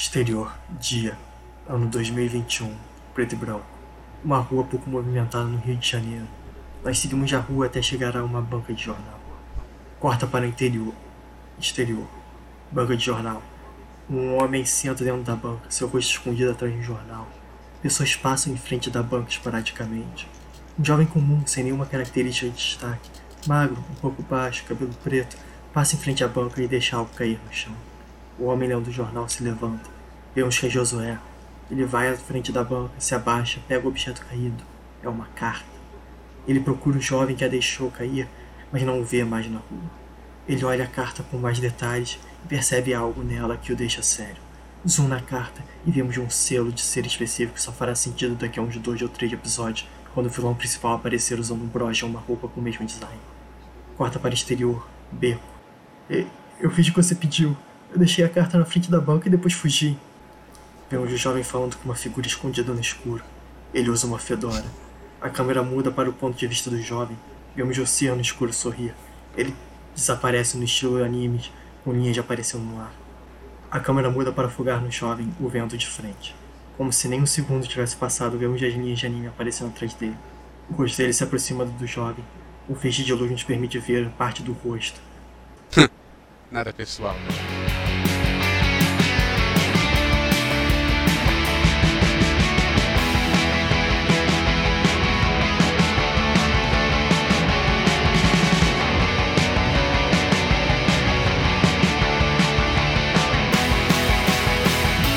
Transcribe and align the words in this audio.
Exterior, 0.00 0.56
dia, 0.78 1.18
ano 1.68 1.88
2021, 1.88 2.72
preto 3.12 3.32
e 3.32 3.36
branco. 3.36 3.66
Uma 4.24 4.38
rua 4.38 4.62
pouco 4.62 4.88
movimentada 4.88 5.44
no 5.44 5.58
Rio 5.58 5.74
de 5.74 5.90
Janeiro. 5.90 6.28
Nós 6.84 7.00
seguimos 7.00 7.34
a 7.34 7.40
rua 7.40 7.66
até 7.66 7.82
chegar 7.82 8.16
a 8.16 8.22
uma 8.22 8.40
banca 8.40 8.72
de 8.72 8.80
jornal. 8.80 9.18
Corta 9.98 10.24
para 10.24 10.44
o 10.44 10.48
interior, 10.48 10.94
exterior, 11.58 12.06
banca 12.70 12.96
de 12.96 13.04
jornal. 13.04 13.42
Um 14.08 14.36
homem 14.36 14.64
senta 14.64 15.02
dentro 15.02 15.24
da 15.24 15.34
banca, 15.34 15.68
seu 15.68 15.88
rosto 15.88 16.12
escondido 16.12 16.52
atrás 16.52 16.72
de 16.72 16.78
um 16.78 16.82
jornal. 16.84 17.26
Pessoas 17.82 18.14
passam 18.14 18.52
em 18.52 18.56
frente 18.56 18.90
da 18.90 19.02
banca 19.02 19.30
esporadicamente. 19.30 20.28
Um 20.78 20.84
jovem 20.84 21.06
comum, 21.08 21.44
sem 21.44 21.64
nenhuma 21.64 21.86
característica 21.86 22.48
de 22.48 22.56
destaque, 22.56 23.10
magro, 23.48 23.84
um 23.90 23.94
pouco 23.96 24.22
baixo, 24.22 24.64
cabelo 24.64 24.94
preto, 25.02 25.36
passa 25.72 25.96
em 25.96 25.98
frente 25.98 26.22
à 26.22 26.28
banca 26.28 26.62
e 26.62 26.68
deixa 26.68 26.96
algo 26.96 27.12
cair 27.16 27.40
no 27.44 27.52
chão. 27.52 27.74
O 28.38 28.44
homem 28.44 28.68
lendo 28.68 28.86
o 28.86 28.92
jornal 28.92 29.28
se 29.28 29.42
levanta. 29.42 29.90
Vemos 30.34 30.58
que 30.58 30.66
é 30.66 30.70
Josué. 30.70 31.18
Ele 31.70 31.84
vai 31.84 32.08
à 32.08 32.16
frente 32.16 32.52
da 32.52 32.62
banca, 32.62 32.94
se 32.98 33.14
abaixa, 33.14 33.60
pega 33.66 33.84
o 33.84 33.88
objeto 33.88 34.24
caído. 34.24 34.62
É 35.02 35.08
uma 35.08 35.26
carta. 35.34 35.66
Ele 36.46 36.60
procura 36.60 36.98
o 36.98 37.00
jovem 37.00 37.36
que 37.36 37.44
a 37.44 37.48
deixou 37.48 37.90
cair, 37.90 38.28
mas 38.72 38.82
não 38.82 39.00
o 39.00 39.04
vê 39.04 39.24
mais 39.24 39.50
na 39.50 39.58
rua. 39.58 39.90
Ele 40.48 40.64
olha 40.64 40.84
a 40.84 40.88
carta 40.88 41.22
com 41.22 41.36
mais 41.36 41.58
detalhes 41.58 42.18
e 42.44 42.48
percebe 42.48 42.94
algo 42.94 43.22
nela 43.22 43.56
que 43.56 43.72
o 43.72 43.76
deixa 43.76 44.02
sério. 44.02 44.48
Zoom 44.88 45.08
na 45.08 45.20
carta 45.20 45.62
e 45.84 45.90
vemos 45.90 46.16
um 46.16 46.30
selo 46.30 46.70
de 46.70 46.80
ser 46.80 47.04
específico 47.04 47.54
que 47.54 47.62
só 47.62 47.72
fará 47.72 47.94
sentido 47.94 48.36
daqui 48.36 48.58
a 48.58 48.62
uns 48.62 48.76
dois 48.76 49.02
ou 49.02 49.08
três 49.08 49.32
episódios, 49.32 49.88
quando 50.14 50.26
o 50.26 50.30
vilão 50.30 50.54
principal 50.54 50.94
aparecer 50.94 51.38
usando 51.38 51.62
um 51.62 51.66
broche 51.66 52.04
ou 52.04 52.10
uma 52.10 52.20
roupa 52.20 52.48
com 52.48 52.60
o 52.60 52.62
mesmo 52.62 52.86
design. 52.86 53.18
Corta 53.96 54.18
para 54.18 54.32
exterior, 54.32 54.88
beco. 55.10 55.42
Eu 56.08 56.70
fiz 56.70 56.88
o 56.88 56.92
que 56.92 57.02
você 57.02 57.14
pediu. 57.14 57.56
Eu 57.90 57.98
deixei 57.98 58.24
a 58.24 58.28
carta 58.28 58.58
na 58.58 58.64
frente 58.66 58.90
da 58.90 59.00
banca 59.00 59.28
e 59.28 59.30
depois 59.30 59.54
fugi. 59.54 59.98
Vemos 60.90 61.10
o 61.12 61.16
jovem 61.16 61.42
falando 61.42 61.76
com 61.76 61.86
uma 61.86 61.94
figura 61.94 62.26
escondida 62.26 62.72
no 62.72 62.80
escuro. 62.80 63.24
Ele 63.72 63.88
usa 63.88 64.06
uma 64.06 64.18
fedora. 64.18 64.64
A 65.20 65.30
câmera 65.30 65.62
muda 65.62 65.90
para 65.90 66.08
o 66.08 66.12
ponto 66.12 66.36
de 66.36 66.46
vista 66.46 66.68
do 66.68 66.80
jovem. 66.80 67.16
Vemos 67.56 67.78
o 67.78 67.82
oceano 67.82 68.20
escuro 68.20 68.52
sorrir. 68.52 68.94
Ele 69.36 69.54
desaparece 69.94 70.56
no 70.58 70.64
estilo 70.64 71.02
anime, 71.02 71.42
com 71.82 71.92
linhas 71.92 72.18
aparecendo 72.18 72.62
no 72.62 72.78
ar. 72.78 72.92
A 73.70 73.80
câmera 73.80 74.10
muda 74.10 74.32
para 74.32 74.48
afogar 74.48 74.82
no 74.82 74.90
jovem 74.90 75.32
o 75.40 75.48
vento 75.48 75.76
de 75.76 75.86
frente. 75.86 76.36
Como 76.76 76.92
se 76.92 77.08
nem 77.08 77.20
um 77.20 77.26
segundo 77.26 77.66
tivesse 77.66 77.96
passado, 77.96 78.38
vemos 78.38 78.62
as 78.62 78.72
linhas 78.72 78.98
de 78.98 79.06
anime 79.06 79.26
aparecendo 79.26 79.68
atrás 79.68 79.94
dele. 79.94 80.16
O 80.70 80.74
rosto 80.74 80.96
dele 80.96 81.12
se 81.12 81.24
aproxima 81.24 81.64
do 81.64 81.86
jovem. 81.86 82.24
O 82.68 82.74
feixe 82.74 83.02
de 83.02 83.12
luz 83.12 83.30
nos 83.30 83.42
permite 83.42 83.78
ver 83.78 84.10
parte 84.10 84.42
do 84.42 84.52
rosto. 84.52 85.00
Nada 86.50 86.72
pessoal. 86.72 87.14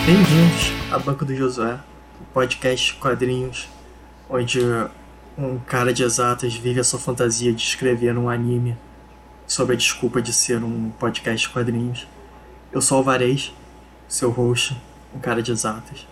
Bem-vindos 0.06 0.74
à 0.92 1.00
Banco 1.00 1.24
do 1.24 1.34
Josué, 1.34 1.80
o 2.20 2.26
podcast 2.34 2.94
quadrinhos, 2.96 3.70
onde 4.30 4.60
um 5.38 5.58
cara 5.60 5.94
de 5.94 6.04
exatas 6.04 6.54
vive 6.54 6.82
a 6.82 6.84
sua 6.84 7.00
fantasia 7.00 7.54
de 7.54 7.64
escrever 7.64 8.18
um 8.18 8.28
anime 8.28 8.78
sob 9.52 9.74
a 9.74 9.76
desculpa 9.76 10.22
de 10.22 10.32
ser 10.32 10.64
um 10.64 10.92
podcast 10.92 11.50
quadrinhos. 11.50 12.08
Eu 12.72 12.82
sou 12.82 13.00
Alvarez, 13.00 13.54
seu 14.08 14.32
host, 14.32 14.82
um 15.14 15.20
cara 15.20 15.44
de 15.44 15.52
exatas. 15.52 16.08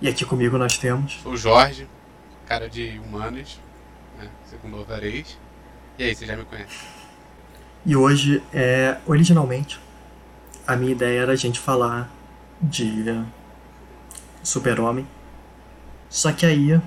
E 0.00 0.08
aqui 0.08 0.24
comigo 0.24 0.56
nós 0.56 0.78
temos. 0.78 1.20
Sou 1.22 1.32
o 1.32 1.36
Jorge, 1.36 1.86
cara 2.46 2.66
de 2.66 2.98
humanas, 3.04 3.60
né? 4.18 4.30
segundo 4.46 4.76
o 4.76 4.78
Alvarez. 4.78 5.38
E 5.98 6.04
aí, 6.04 6.14
você 6.14 6.24
já 6.24 6.34
me 6.34 6.46
conhece? 6.46 6.78
E 7.84 7.94
hoje, 7.94 8.42
é, 8.54 8.96
originalmente, 9.06 9.78
a 10.66 10.74
minha 10.74 10.92
ideia 10.92 11.20
era 11.20 11.32
a 11.32 11.36
gente 11.36 11.60
falar 11.60 12.10
de 12.58 13.22
Super-Homem. 14.42 15.06
Só 16.08 16.32
que 16.32 16.46
aí 16.46 16.80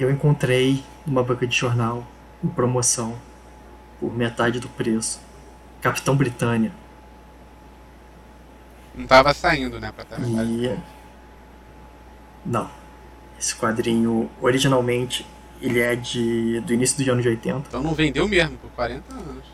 eu 0.00 0.10
encontrei 0.10 0.82
numa 1.06 1.22
banca 1.22 1.46
de 1.46 1.56
jornal, 1.56 2.04
em 2.42 2.48
promoção, 2.48 3.16
por 4.00 4.14
metade 4.14 4.60
do 4.60 4.68
preço, 4.68 5.20
Capitão 5.80 6.16
Britânia. 6.16 6.72
Não 8.94 9.06
tava 9.06 9.32
saindo, 9.32 9.78
né, 9.80 9.92
pra 9.92 10.02
estar 10.02 10.18
e... 10.20 10.76
Não. 12.44 12.70
Esse 13.38 13.54
quadrinho, 13.54 14.28
originalmente, 14.40 15.24
ele 15.60 15.80
é 15.80 15.94
de 15.94 16.60
do 16.60 16.72
início 16.72 16.96
dos 16.98 17.08
anos 17.08 17.24
80. 17.24 17.64
Então 17.68 17.82
não 17.82 17.94
vendeu 17.94 18.26
mesmo, 18.26 18.56
por 18.58 18.70
40 18.70 19.14
anos. 19.14 19.44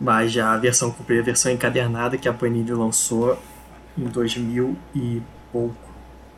Mas 0.00 0.32
já 0.32 0.52
a 0.52 0.56
versão 0.56 0.90
comprei 0.90 1.20
a 1.20 1.22
versão 1.22 1.50
encadernada 1.52 2.18
que 2.18 2.28
a 2.28 2.32
Panini 2.32 2.72
lançou 2.72 3.38
em 3.96 4.04
2000 4.04 4.76
e 4.94 5.22
pouco, 5.50 5.76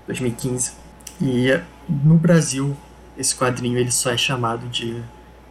2015. 0.06 0.72
E 1.20 1.60
no 1.88 2.16
Brasil, 2.16 2.76
esse 3.16 3.34
quadrinho 3.34 3.78
ele 3.78 3.90
só 3.90 4.10
é 4.10 4.16
chamado 4.16 4.68
de 4.68 5.02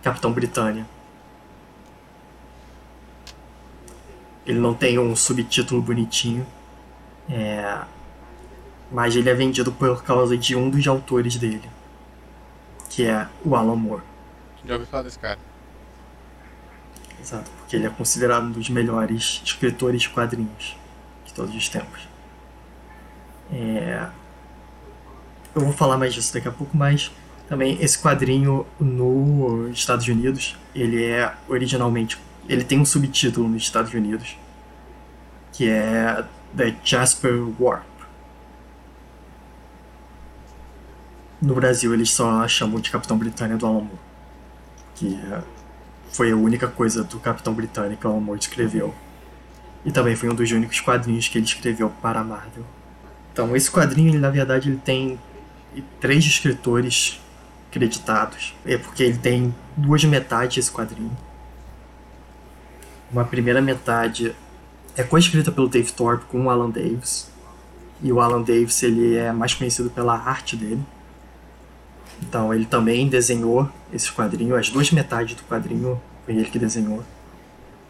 Capitão 0.04 0.34
Britânia. 0.34 0.86
Ele 4.46 4.60
não 4.60 4.74
tem 4.74 5.00
um 5.00 5.16
subtítulo 5.16 5.82
bonitinho, 5.82 6.46
é... 7.30 7.82
mas 8.92 9.16
ele 9.16 9.30
é 9.30 9.34
vendido 9.34 9.72
por 9.72 10.04
causa 10.04 10.38
de 10.38 10.54
um 10.54 10.70
dos 10.70 10.86
autores 10.86 11.38
dele, 11.38 11.70
que 12.90 13.06
é 13.06 13.26
o 13.46 13.56
Alan 13.56 13.78
Moore. 13.78 14.04
Já 14.66 14.74
ouvi 14.74 14.86
falar 14.86 15.04
desse 15.04 15.18
cara. 15.18 15.40
Exato, 17.22 17.50
porque 17.52 17.78
ele 17.78 17.86
é 17.86 17.90
considerado 17.90 18.44
um 18.44 18.52
dos 18.52 18.70
melhores 18.70 19.42
escritores 19.46 20.02
de 20.02 20.10
quadrinhos 20.10 20.76
de 21.26 21.34
todos 21.34 21.56
os 21.56 21.70
tempos. 21.70 22.06
É... 23.50 24.10
Eu 25.56 25.62
vou 25.62 25.72
falar 25.72 25.98
mais 25.98 26.14
disso 26.14 26.34
daqui 26.34 26.50
a 26.50 26.52
pouco, 26.52 26.76
mas 26.76 27.10
também 27.48 27.78
esse 27.82 28.00
quadrinho 28.00 28.66
nos 28.80 29.78
Estados 29.78 30.08
Unidos, 30.08 30.58
ele 30.74 31.04
é 31.04 31.34
originalmente, 31.48 32.18
ele 32.48 32.64
tem 32.64 32.80
um 32.80 32.86
subtítulo 32.86 33.48
nos 33.48 33.64
Estados 33.64 33.94
Unidos, 33.94 34.38
que 35.52 35.70
é 35.70 36.24
The 36.56 36.76
Jasper 36.84 37.34
Warp. 37.60 37.84
No 41.42 41.56
Brasil 41.56 41.94
eles 41.94 42.10
só 42.10 42.48
chamam 42.48 42.80
de 42.80 42.90
Capitão 42.90 43.18
Britânia 43.18 43.58
do 43.58 43.66
Alan 43.66 43.82
Moore, 43.82 44.00
que 44.96 45.20
foi 46.12 46.32
a 46.32 46.36
única 46.36 46.68
coisa 46.68 47.04
do 47.04 47.20
Capitão 47.20 47.54
Britânico 47.54 48.02
que 48.02 48.08
o 48.08 48.10
Alan 48.10 48.22
Moore 48.22 48.40
escreveu. 48.40 48.94
E 49.84 49.92
também 49.92 50.16
foi 50.16 50.30
um 50.30 50.36
dos 50.36 50.50
únicos 50.52 50.80
quadrinhos 50.80 51.28
que 51.28 51.38
ele 51.38 51.46
escreveu 51.46 51.90
para 52.02 52.22
a 52.22 52.24
Marvel. 52.24 52.64
Então, 53.34 53.54
esse 53.56 53.70
quadrinho, 53.70 54.12
ele, 54.12 54.20
na 54.20 54.30
verdade, 54.30 54.70
ele 54.70 54.78
tem 54.78 55.20
três 56.00 56.24
escritores 56.24 57.20
creditados. 57.74 58.56
É 58.66 58.78
porque 58.78 59.04
ele 59.04 59.18
tem 59.18 59.54
duas 59.76 60.04
metades 60.06 60.58
esse 60.60 60.72
quadrinho. 60.72 61.12
Uma 63.12 63.26
primeira 63.26 63.62
metade 63.62 64.36
é 64.96 65.04
co-escrita 65.04 65.52
pelo 65.52 65.68
Dave 65.68 65.92
Thorpe 65.92 66.26
com 66.26 66.46
o 66.46 66.50
Alan 66.50 66.70
Davis. 66.70 67.30
E 68.02 68.12
o 68.12 68.22
Alan 68.22 68.42
Davis 68.42 68.82
ele 68.84 69.16
é 69.16 69.32
mais 69.32 69.54
conhecido 69.54 69.90
pela 69.90 70.14
arte 70.16 70.56
dele. 70.56 70.82
Então 72.22 72.54
ele 72.54 72.66
também 72.66 73.08
desenhou 73.08 73.70
esse 73.92 74.12
quadrinho, 74.12 74.56
as 74.56 74.70
duas 74.70 74.92
metades 74.92 75.36
do 75.36 75.44
quadrinho 75.44 76.00
foi 76.26 76.36
ele 76.36 76.46
que 76.46 76.60
desenhou. 76.60 77.04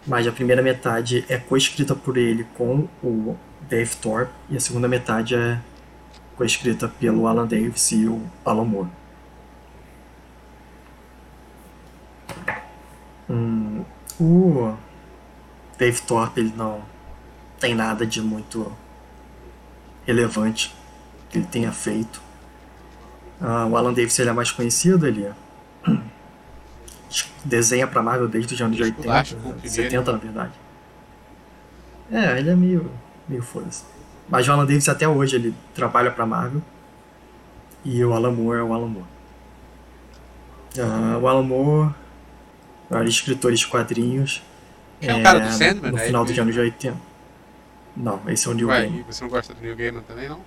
Mas 0.07 0.25
a 0.27 0.31
primeira 0.31 0.61
metade 0.61 1.23
é 1.29 1.37
coescrita 1.37 1.95
por 1.95 2.17
ele 2.17 2.45
com 2.55 2.87
o 3.03 3.37
Dave 3.69 3.95
Thorpe 3.97 4.33
e 4.49 4.57
a 4.57 4.59
segunda 4.59 4.87
metade 4.87 5.35
é 5.35 5.59
coescrita 6.35 6.87
pelo 6.87 7.27
Alan 7.27 7.45
Davis 7.45 7.91
e 7.91 8.07
o 8.07 8.21
Alan 8.43 8.65
Moore. 8.65 9.02
Hum, 13.29 13.83
o 14.19 14.75
Dave 15.77 16.01
Thorpe 16.01 16.39
ele 16.39 16.53
não 16.55 16.81
tem 17.59 17.73
nada 17.73 18.05
de 18.05 18.21
muito 18.21 18.71
relevante 20.05 20.75
que 21.29 21.37
ele 21.37 21.47
tenha 21.47 21.71
feito. 21.71 22.21
Uh, 23.41 23.67
o 23.69 23.77
Alan 23.77 23.93
Davis 23.93 24.17
ele 24.19 24.29
é 24.29 24.33
mais 24.33 24.51
conhecido, 24.51 25.07
ele 25.07 25.29
desenha 27.43 27.87
para 27.87 28.01
Marvel 28.01 28.27
desde 28.27 28.53
os 28.53 28.61
anos 28.61 28.79
80, 28.79 29.25
70 29.67 30.11
na 30.11 30.17
verdade. 30.17 30.51
É, 32.11 32.37
ele 32.37 32.49
é 32.49 32.55
meio, 32.55 32.91
meio 33.27 33.41
foda-se. 33.41 33.83
Mas 34.29 34.47
o 34.47 34.51
Alan 34.51 34.65
Davis 34.65 34.87
até 34.87 35.07
hoje 35.07 35.35
ele 35.35 35.55
trabalha 35.73 36.11
para 36.11 36.25
Marvel. 36.25 36.61
E 37.83 38.03
o 38.03 38.13
Alan 38.13 38.31
Moore 38.31 38.59
é 38.59 38.63
o 38.63 38.73
Alan 38.73 38.87
Moore. 38.87 39.07
Uh, 40.77 41.19
o 41.21 41.27
Alan 41.27 41.43
Moore 41.43 41.93
era 42.89 43.07
escritor 43.07 43.53
de 43.53 43.67
quadrinhos. 43.67 44.41
É 45.01 45.13
o 45.13 45.21
cara 45.23 45.39
do 45.39 45.51
Sandman, 45.51 45.91
No 45.91 45.97
né? 45.97 46.05
final 46.05 46.23
dos 46.25 46.37
anos 46.37 46.55
80. 46.55 46.97
Não, 47.95 48.21
esse 48.27 48.47
é 48.47 48.51
o 48.51 48.53
New 48.53 48.67
Ué, 48.69 48.81
Game. 48.83 48.99
e 48.99 49.03
você 49.03 49.23
não 49.23 49.29
gosta 49.29 49.53
do 49.53 49.61
New 49.61 49.75
Gaiman 49.75 50.01
também, 50.01 50.27
não? 50.29 50.39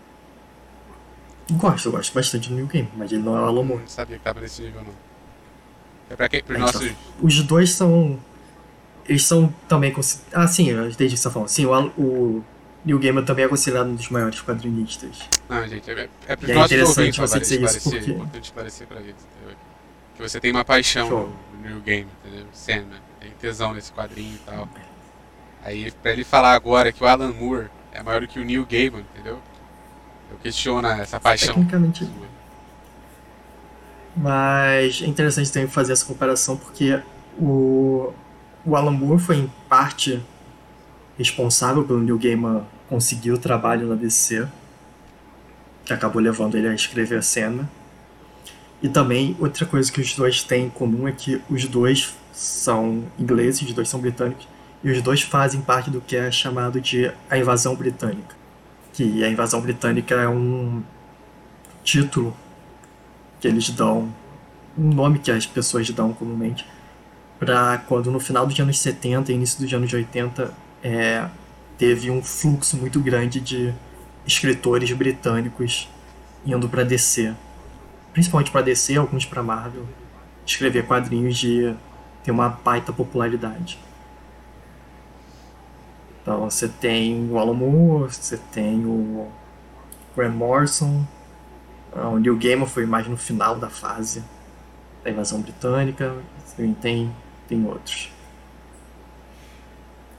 Gosto, 1.52 1.86
eu 1.88 1.92
gosto 1.92 2.12
bastante 2.12 2.48
do 2.48 2.54
New 2.56 2.66
Game, 2.66 2.88
mas 2.96 3.12
ele 3.12 3.22
não 3.22 3.36
é 3.36 3.40
o 3.40 3.44
Alan 3.44 3.62
Moore. 3.62 3.82
Não 3.82 3.88
sabia 3.88 4.18
que 4.18 4.24
tava 4.24 4.40
nesse 4.40 4.62
nível, 4.62 4.82
não. 4.82 4.92
É 6.10 6.16
pra 6.16 6.28
quem? 6.28 6.42
Pros 6.42 6.56
É, 6.56 6.60
nossos... 6.60 6.92
Os 7.22 7.42
dois 7.42 7.70
são. 7.72 8.18
Eles 9.08 9.24
são 9.24 9.52
também. 9.68 9.94
Ah, 10.32 10.48
sim, 10.48 10.70
eu 10.70 10.88
entendi 10.88 11.12
o 11.12 11.16
que 11.16 11.16
você 11.16 11.22
tá 11.28 11.30
falando. 11.30 11.48
Sim, 11.48 11.66
o, 11.66 11.78
o 11.96 12.44
New 12.84 12.98
Gamer 12.98 13.24
também 13.24 13.44
é 13.44 13.48
considerado 13.48 13.88
um 13.88 13.94
dos 13.94 14.08
maiores 14.08 14.40
quadrinistas. 14.42 15.18
Não, 15.48 15.66
gente, 15.68 15.88
é, 15.88 15.94
é 15.94 16.08
é 16.28 16.54
nossos 16.54 16.72
interessante 16.72 17.20
você 17.20 17.38
dizer 17.40 17.62
isso 17.62 17.82
porque- 17.90 18.10
É 18.10 18.14
importante 18.14 18.44
esclarecer 18.44 18.86
pra 18.88 19.00
eles, 19.00 19.14
entendeu? 19.36 19.56
Que 20.16 20.22
você 20.22 20.40
tem 20.40 20.50
uma 20.50 20.64
paixão 20.64 21.08
Show. 21.08 21.32
no 21.52 21.68
New 21.68 21.80
Game, 21.80 22.08
entendeu? 22.24 22.46
Sandman. 22.52 23.00
Tem 23.20 23.30
tesão 23.32 23.74
nesse 23.74 23.92
quadrinho 23.92 24.34
e 24.34 24.38
tal. 24.38 24.68
Aí, 25.62 25.90
pra 25.90 26.12
ele 26.12 26.24
falar 26.24 26.52
agora 26.52 26.92
que 26.92 27.02
o 27.02 27.06
Alan 27.06 27.32
Moore 27.32 27.68
é 27.92 28.02
maior 28.02 28.20
do 28.20 28.28
que 28.28 28.38
o 28.38 28.44
Neil 28.44 28.66
Gaiman, 28.70 29.04
entendeu? 29.14 29.38
Eu 30.30 30.36
questiono 30.38 30.86
essa 30.88 31.18
paixão. 31.18 31.54
Tecnicamente. 31.54 32.08
Mas 34.16 35.02
é 35.02 35.06
interessante 35.06 35.52
também 35.52 35.68
fazer 35.68 35.92
essa 35.92 36.04
comparação 36.04 36.56
porque 36.56 37.00
o, 37.38 38.12
o 38.64 38.76
Alan 38.76 38.92
Moore 38.92 39.20
foi 39.20 39.36
em 39.36 39.52
parte 39.68 40.22
responsável 41.18 41.84
pelo 41.84 42.00
Neil 42.00 42.18
Gaiman 42.18 42.66
conseguir 42.88 43.32
o 43.32 43.38
trabalho 43.38 43.88
na 43.88 43.94
DC, 43.94 44.46
que 45.84 45.92
acabou 45.92 46.20
levando 46.20 46.56
ele 46.56 46.68
a 46.68 46.74
escrever 46.74 47.18
a 47.18 47.22
cena. 47.22 47.68
E 48.82 48.88
também 48.88 49.36
outra 49.40 49.64
coisa 49.64 49.90
que 49.90 50.00
os 50.00 50.14
dois 50.14 50.42
têm 50.42 50.66
em 50.66 50.70
comum 50.70 51.08
é 51.08 51.12
que 51.12 51.40
os 51.48 51.64
dois 51.66 52.14
são 52.32 53.04
ingleses, 53.18 53.62
os 53.62 53.72
dois 53.72 53.88
são 53.88 54.00
britânicos, 54.00 54.46
e 54.84 54.90
os 54.90 55.00
dois 55.00 55.22
fazem 55.22 55.60
parte 55.60 55.90
do 55.90 56.00
que 56.00 56.16
é 56.16 56.30
chamado 56.30 56.80
de 56.80 57.10
a 57.30 57.38
invasão 57.38 57.74
britânica. 57.74 58.36
Que 58.92 59.24
a 59.24 59.28
invasão 59.28 59.60
britânica 59.60 60.14
é 60.14 60.28
um 60.28 60.82
título 61.82 62.36
que 63.40 63.48
eles 63.48 63.70
dão, 63.70 64.12
um 64.76 64.88
nome 64.92 65.18
que 65.18 65.30
as 65.30 65.46
pessoas 65.46 65.88
dão 65.90 66.12
comumente, 66.12 66.66
para 67.38 67.78
quando 67.86 68.10
no 68.10 68.20
final 68.20 68.46
dos 68.46 68.58
anos 68.58 68.78
70 68.78 69.30
e 69.30 69.34
início 69.34 69.60
dos 69.60 69.72
anos 69.72 69.92
80 69.92 70.52
é, 70.82 71.26
teve 71.76 72.10
um 72.10 72.22
fluxo 72.22 72.76
muito 72.76 73.00
grande 73.00 73.40
de 73.40 73.74
escritores 74.26 74.90
britânicos 74.92 75.88
indo 76.44 76.68
para 76.68 76.84
DC, 76.84 77.34
principalmente 78.16 78.50
para 78.50 78.62
DC, 78.62 78.96
alguns 78.96 79.26
para 79.26 79.42
Marvel, 79.42 79.86
escrever 80.46 80.86
quadrinhos 80.86 81.36
de 81.36 81.76
ter 82.24 82.30
uma 82.30 82.48
baita 82.48 82.90
popularidade. 82.90 83.78
Então 86.22 86.48
você 86.48 86.66
tem 86.66 87.28
o 87.30 87.38
Alan 87.38 87.52
Moore, 87.52 88.10
você 88.10 88.38
tem 88.38 88.86
o 88.86 89.30
Grant 90.16 90.32
Morrison, 90.32 91.06
o 91.92 92.18
Neil 92.18 92.38
Gaiman 92.38 92.64
foi 92.64 92.86
mais 92.86 93.06
no 93.06 93.18
final 93.18 93.58
da 93.58 93.68
fase 93.68 94.24
da 95.04 95.10
invasão 95.10 95.42
britânica, 95.42 96.16
tem, 96.80 97.14
tem 97.46 97.66
outros. 97.66 98.10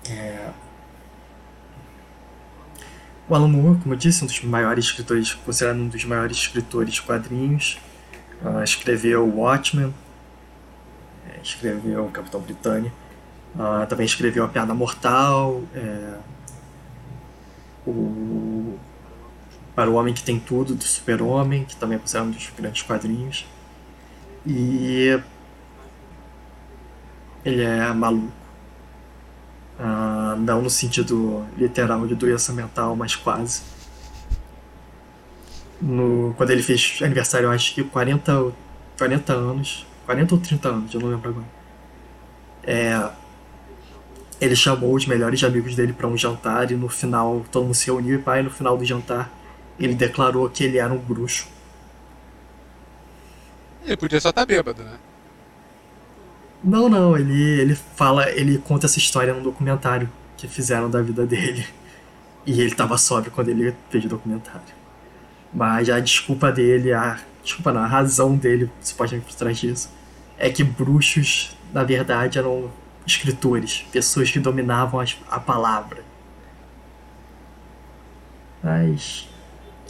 É... 0.08 0.52
O 3.30 3.36
Alan 3.36 3.50
Moore, 3.50 3.80
como 3.80 3.94
eu 3.94 3.98
disse, 3.98 4.24
um 4.24 4.28
dos 4.28 4.42
maiores 4.44 4.86
escritores, 4.86 5.34
considerado 5.34 5.78
um 5.78 5.88
dos 5.90 6.06
maiores 6.06 6.38
escritores 6.38 6.94
de 6.94 7.02
quadrinhos, 7.02 7.78
ah, 8.44 8.64
escreveu 8.64 9.28
Watchmen, 9.28 9.94
é, 11.30 11.42
escreveu 11.42 12.08
Capitão 12.08 12.40
Britânia, 12.40 12.92
ah, 13.60 13.86
também 13.90 14.06
escreveu 14.06 14.46
A 14.46 14.48
Piada 14.48 14.74
Mortal, 14.74 15.62
é, 15.76 16.18
o 17.86 18.78
para 19.76 19.92
o 19.92 19.94
Homem 19.94 20.12
que 20.12 20.24
Tem 20.24 20.40
Tudo, 20.40 20.74
do 20.74 20.84
Super-Homem, 20.84 21.64
que 21.64 21.76
também 21.76 21.98
é 21.98 22.00
considerado 22.00 22.30
um 22.30 22.32
dos 22.32 22.50
grandes 22.58 22.82
quadrinhos. 22.82 23.46
E 24.44 25.22
ele 27.46 27.62
é 27.62 27.94
maluco. 27.94 28.47
Ah, 29.80 30.36
não 30.40 30.62
no 30.62 30.70
sentido 30.70 31.46
literal 31.58 32.06
de 32.08 32.16
doença 32.16 32.52
mental, 32.52 32.96
mas 32.96 33.16
quase. 33.16 33.62
No, 35.82 36.34
quando 36.36 36.50
ele 36.52 36.64
fez 36.64 37.00
aniversário, 37.02 37.50
acho 37.52 37.76
que 37.76 37.84
40, 37.84 38.52
40 38.98 39.34
anos, 39.34 39.86
40 40.06 40.36
ou 40.36 40.42
30 40.42 40.70
anos, 40.70 40.94
eu 40.94 41.00
não 41.00 41.10
lembro 41.10 41.30
agora. 41.30 41.46
É, 42.64 43.10
ele 44.42 44.56
chamou 44.56 44.94
os 44.96 45.06
melhores 45.06 45.44
amigos 45.44 45.76
dele 45.76 45.94
para 45.94 46.08
um 46.08 46.18
jantar 46.18 46.72
e 46.72 46.76
no 46.76 46.90
final 46.90 47.46
todo 47.52 47.64
mundo 47.66 47.76
se 47.76 47.86
reuniu 47.86 48.16
e 48.16 48.22
pai, 48.22 48.42
no 48.42 48.50
final 48.50 48.78
do 48.78 48.84
jantar 48.84 49.32
ele 49.80 49.94
declarou 49.94 50.50
que 50.50 50.64
ele 50.64 50.78
era 50.78 50.92
um 50.92 50.98
bruxo. 50.98 51.48
Ele 53.86 53.96
podia 53.96 54.20
só 54.20 54.30
estar 54.30 54.46
bêbado, 54.46 54.84
né? 54.84 54.98
Não, 56.64 56.90
não, 56.90 57.16
ele, 57.18 57.62
ele 57.62 57.76
fala, 57.76 58.30
ele 58.32 58.58
conta 58.58 58.86
essa 58.88 58.98
história 58.98 59.34
num 59.34 59.44
documentário 59.44 60.10
que 60.36 60.48
fizeram 60.48 60.90
da 60.90 61.02
vida 61.02 61.26
dele. 61.26 61.66
E 62.46 62.62
ele 62.62 62.74
tava 62.74 62.98
sóbrio 62.98 63.32
quando 63.32 63.50
ele 63.50 63.76
fez 63.90 64.06
o 64.06 64.08
documentário. 64.08 64.62
Mas 65.54 65.90
a 65.90 66.00
desculpa 66.00 66.52
dele, 66.52 66.94
a 66.94 67.20
desculpa 67.44 67.72
não, 67.74 67.82
a 67.82 67.88
razão 67.88 68.36
dele, 68.36 68.70
supostamente 68.82 69.26
por 69.28 69.36
trás 69.36 69.58
disso, 69.58 69.90
é 70.38 70.50
que 70.50 70.64
bruxos, 70.64 71.56
na 71.74 71.84
verdade, 71.84 72.38
eram 72.38 72.70
escritores, 73.06 73.86
pessoas 73.92 74.30
que 74.32 74.40
dominavam 74.40 75.00
as- 75.00 75.18
a 75.30 75.40
palavra. 75.40 76.04
Mas 78.64 79.30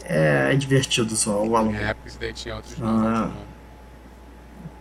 é, 0.04 0.50
é 0.52 0.56
divertido 0.56 1.16
só 1.16 1.44
o 1.44 1.56
época 1.58 2.08
isso 2.08 2.20
daí 2.20 2.34
tinha 2.34 2.56
outros 2.56 2.75
Ah. 2.81 3.31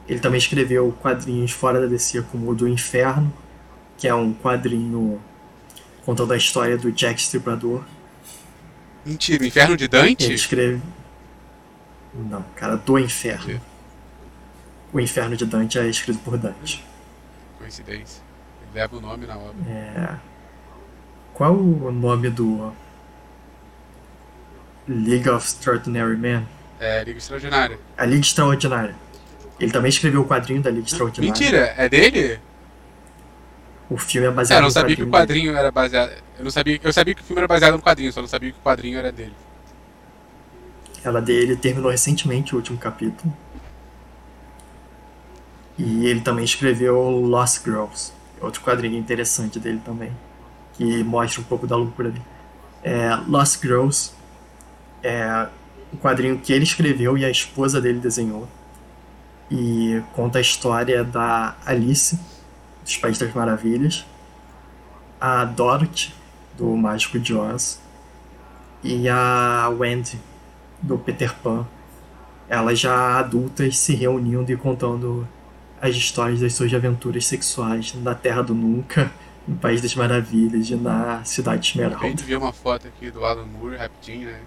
Ele 0.08 0.20
também 0.20 0.38
escreveu 0.38 0.92
quadrinhos 1.00 1.50
fora 1.50 1.80
da 1.80 1.86
DC, 1.86 2.22
como 2.30 2.50
o 2.50 2.54
do 2.54 2.68
Inferno, 2.68 3.32
que 3.98 4.06
é 4.06 4.14
um 4.14 4.32
quadrinho 4.32 5.20
contando 6.04 6.32
a 6.32 6.36
história 6.36 6.78
do 6.78 6.92
Jack 6.92 7.20
Stripador. 7.20 7.84
Mentira, 9.04 9.42
o 9.42 9.46
Inferno 9.46 9.76
de 9.76 9.84
Ele 9.84 9.88
Dante? 9.88 10.32
escreve. 10.32 10.80
Não, 12.14 12.42
cara, 12.54 12.76
do 12.76 12.98
Inferno. 12.98 13.60
O 14.92 15.00
Inferno 15.00 15.36
de 15.36 15.44
Dante 15.44 15.78
é 15.78 15.88
escrito 15.88 16.20
por 16.20 16.38
Dante. 16.38 16.84
Coincidência. 17.58 18.22
Ele 18.62 18.80
leva 18.80 18.96
o 18.96 19.00
nome 19.00 19.26
na 19.26 19.36
obra. 19.36 19.54
É... 19.68 20.16
Qual 21.34 21.54
o 21.54 21.92
nome 21.92 22.30
do 22.30 22.72
League 24.88 25.28
of 25.28 25.44
Extraordinary 25.44 26.16
Men? 26.16 26.48
É, 26.78 27.04
Liga 27.04 27.18
Extraordinária. 27.18 27.78
A 27.96 28.04
Liga 28.06 28.20
Extraordinária. 28.20 28.94
Ele 29.58 29.70
também 29.70 29.88
escreveu 29.88 30.20
o 30.20 30.26
quadrinho 30.26 30.62
da 30.62 30.70
Liga 30.70 30.86
Extraordinária. 30.86 31.32
Mentira, 31.32 31.74
é 31.76 31.88
dele? 31.88 32.38
O 33.88 33.96
filme 33.96 34.26
é 34.26 34.30
É, 34.30 34.32
baseado 34.32 34.58
eu 34.58 34.62
não 34.62 34.70
no 34.70 34.70
sabia 34.70 34.96
que 34.96 35.02
o 35.02 35.08
quadrinho 35.08 35.52
quadrinho 35.52 35.56
era 35.56 35.70
baseado. 35.70 36.12
Eu 36.38 36.44
não 36.44 36.50
sabia. 36.50 36.80
Eu 36.82 36.92
sabia 36.92 37.14
que 37.14 37.22
o 37.22 37.24
filme 37.24 37.40
era 37.40 37.48
baseado 37.48 37.74
no 37.74 37.82
quadrinho, 37.82 38.12
só 38.12 38.20
não 38.20 38.28
sabia 38.28 38.52
que 38.52 38.58
o 38.58 38.62
quadrinho 38.62 38.98
era 38.98 39.12
dele. 39.12 39.34
Ela 41.04 41.22
dele 41.22 41.56
terminou 41.56 41.90
recentemente 41.90 42.54
o 42.54 42.56
último 42.56 42.78
capítulo. 42.78 43.32
E 45.78 46.06
ele 46.06 46.20
também 46.20 46.44
escreveu 46.44 46.98
Lost 47.10 47.62
Girls, 47.64 48.12
outro 48.40 48.62
quadrinho 48.62 48.98
interessante 48.98 49.60
dele 49.60 49.80
também, 49.84 50.10
que 50.72 51.04
mostra 51.04 51.40
um 51.40 51.44
pouco 51.44 51.66
da 51.66 51.76
loucura 51.76 52.10
dele. 52.10 52.24
É, 52.82 53.14
Lost 53.28 53.60
Girls 53.60 54.12
é 55.02 55.48
um 55.92 55.96
quadrinho 55.98 56.38
que 56.38 56.52
ele 56.52 56.64
escreveu 56.64 57.16
e 57.18 57.24
a 57.24 57.30
esposa 57.30 57.80
dele 57.80 57.98
desenhou. 58.00 58.48
E 59.50 60.02
conta 60.12 60.38
a 60.38 60.40
história 60.40 61.04
da 61.04 61.56
Alice, 61.64 62.18
dos 62.82 62.96
Países 62.96 63.20
das 63.20 63.34
Maravilhas, 63.34 64.04
a 65.20 65.44
Dorothy, 65.44 66.12
do 66.56 66.76
Mágico 66.76 67.18
de 67.18 67.34
Oz, 67.34 67.80
e 68.82 69.08
a 69.08 69.68
Wendy, 69.78 70.18
do 70.82 70.98
Peter 70.98 71.34
Pan, 71.42 71.66
elas 72.48 72.78
já 72.78 73.18
adultas 73.18 73.78
se 73.78 73.94
reunindo 73.94 74.52
e 74.52 74.56
contando 74.56 75.26
as 75.80 75.94
histórias 75.94 76.40
das 76.40 76.54
suas 76.54 76.72
aventuras 76.72 77.26
sexuais 77.26 77.94
na 77.94 78.14
Terra 78.14 78.42
do 78.42 78.54
Nunca, 78.54 79.10
no 79.46 79.56
País 79.56 79.80
das 79.80 79.94
Maravilhas 79.94 80.70
e 80.70 80.76
na 80.76 81.24
Cidade 81.24 81.68
A 81.68 81.70
Esmeralda. 81.70 82.08
gente 82.08 82.24
viu 82.24 82.38
uma 82.38 82.52
foto 82.52 82.88
aqui 82.88 83.10
do 83.10 83.24
Alan 83.24 83.46
Moore 83.46 83.76
rapidinho, 83.76 84.28
né? 84.28 84.40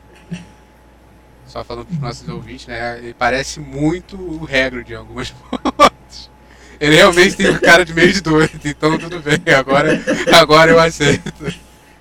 Só 1.50 1.64
falando 1.64 1.88
pros 1.88 2.00
nossos 2.00 2.30
ouvintes, 2.30 2.68
né? 2.68 3.00
Ele 3.00 3.14
parece 3.14 3.60
muito 3.60 4.16
o 4.16 4.44
Hagrid 4.44 4.92
em 4.92 4.96
algumas 4.96 5.30
fotos. 5.50 6.30
Ele 6.80 6.96
realmente 6.96 7.36
tem 7.36 7.50
um 7.50 7.60
cara 7.60 7.84
de 7.84 7.94
meio 7.94 8.14
de 8.14 8.22
doido, 8.22 8.60
então 8.64 8.98
tudo 8.98 9.20
bem, 9.20 9.54
agora, 9.54 10.00
agora 10.32 10.72
eu 10.72 10.80
aceito. 10.80 11.34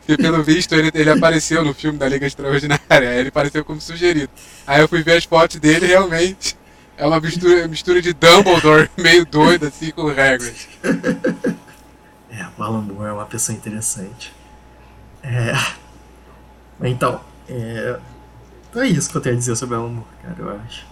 E 0.06 0.16
pelo 0.16 0.42
visto 0.42 0.74
ele, 0.74 0.90
ele 0.94 1.10
apareceu 1.10 1.64
no 1.64 1.74
filme 1.74 1.98
da 1.98 2.08
Liga 2.08 2.26
Extraordinária, 2.26 3.14
ele 3.14 3.30
apareceu 3.30 3.64
como 3.64 3.80
sugerido. 3.80 4.30
Aí 4.66 4.80
eu 4.80 4.86
fui 4.86 5.02
ver 5.02 5.16
as 5.16 5.24
fotos 5.24 5.56
dele 5.56 5.86
realmente 5.86 6.56
é 6.98 7.06
uma 7.06 7.20
mistura, 7.20 7.68
mistura 7.68 8.02
de 8.02 8.12
Dumbledore 8.12 8.90
meio 8.98 9.24
doido 9.24 9.66
assim 9.66 9.90
com 9.90 10.02
o 10.02 10.10
Hagrid. 10.10 10.68
É, 12.30 12.46
o 12.58 12.62
Alan 12.62 12.82
Moore 12.82 13.08
é 13.08 13.12
uma 13.12 13.26
pessoa 13.26 13.56
interessante. 13.56 14.34
É, 15.22 15.52
Então, 16.82 17.20
é, 17.48 17.98
é 18.80 18.88
isso 18.88 19.10
que 19.10 19.16
eu 19.16 19.20
tenho 19.20 19.36
a 19.36 19.38
dizer 19.38 19.56
sobre 19.56 19.74
Alan 19.74 19.88
Moore, 19.88 20.06
cara, 20.22 20.36
eu 20.38 20.60
acho. 20.60 20.86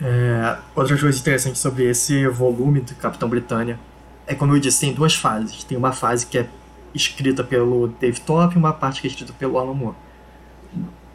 É, 0.00 0.58
outra 0.74 0.98
coisa 0.98 1.18
interessante 1.18 1.58
sobre 1.58 1.84
esse 1.84 2.26
volume 2.26 2.80
do 2.80 2.94
Capitão 2.96 3.28
Britânia 3.28 3.78
é, 4.26 4.34
como 4.34 4.54
eu 4.54 4.60
disse, 4.60 4.80
tem 4.80 4.92
duas 4.92 5.14
fases. 5.14 5.64
Tem 5.64 5.76
uma 5.76 5.92
fase 5.92 6.26
que 6.26 6.38
é 6.38 6.48
escrita 6.94 7.42
pelo 7.42 7.88
Dave 7.88 8.20
Top 8.20 8.54
e 8.54 8.58
uma 8.58 8.72
parte 8.72 9.00
que 9.00 9.06
é 9.06 9.10
escrita 9.10 9.32
pelo 9.32 9.58
Alan 9.58 9.74
Moore. 9.74 9.96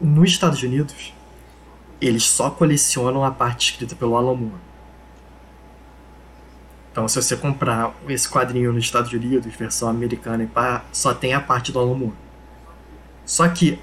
Nos 0.00 0.30
Estados 0.30 0.62
Unidos, 0.62 1.12
eles 2.00 2.24
só 2.24 2.50
colecionam 2.50 3.24
a 3.24 3.30
parte 3.30 3.72
escrita 3.72 3.96
pelo 3.96 4.16
Alan 4.16 4.34
Moore. 4.34 4.68
Então, 6.92 7.06
se 7.06 7.20
você 7.20 7.36
comprar 7.36 7.94
esse 8.08 8.28
quadrinho 8.28 8.72
nos 8.72 8.84
Estados 8.84 9.12
Unidos, 9.12 9.54
versão 9.54 9.88
americana 9.88 10.48
só 10.92 11.14
tem 11.14 11.32
a 11.32 11.40
parte 11.40 11.72
do 11.72 11.78
Alan 11.78 11.94
Moore. 11.94 12.16
Só 13.24 13.48
que, 13.48 13.78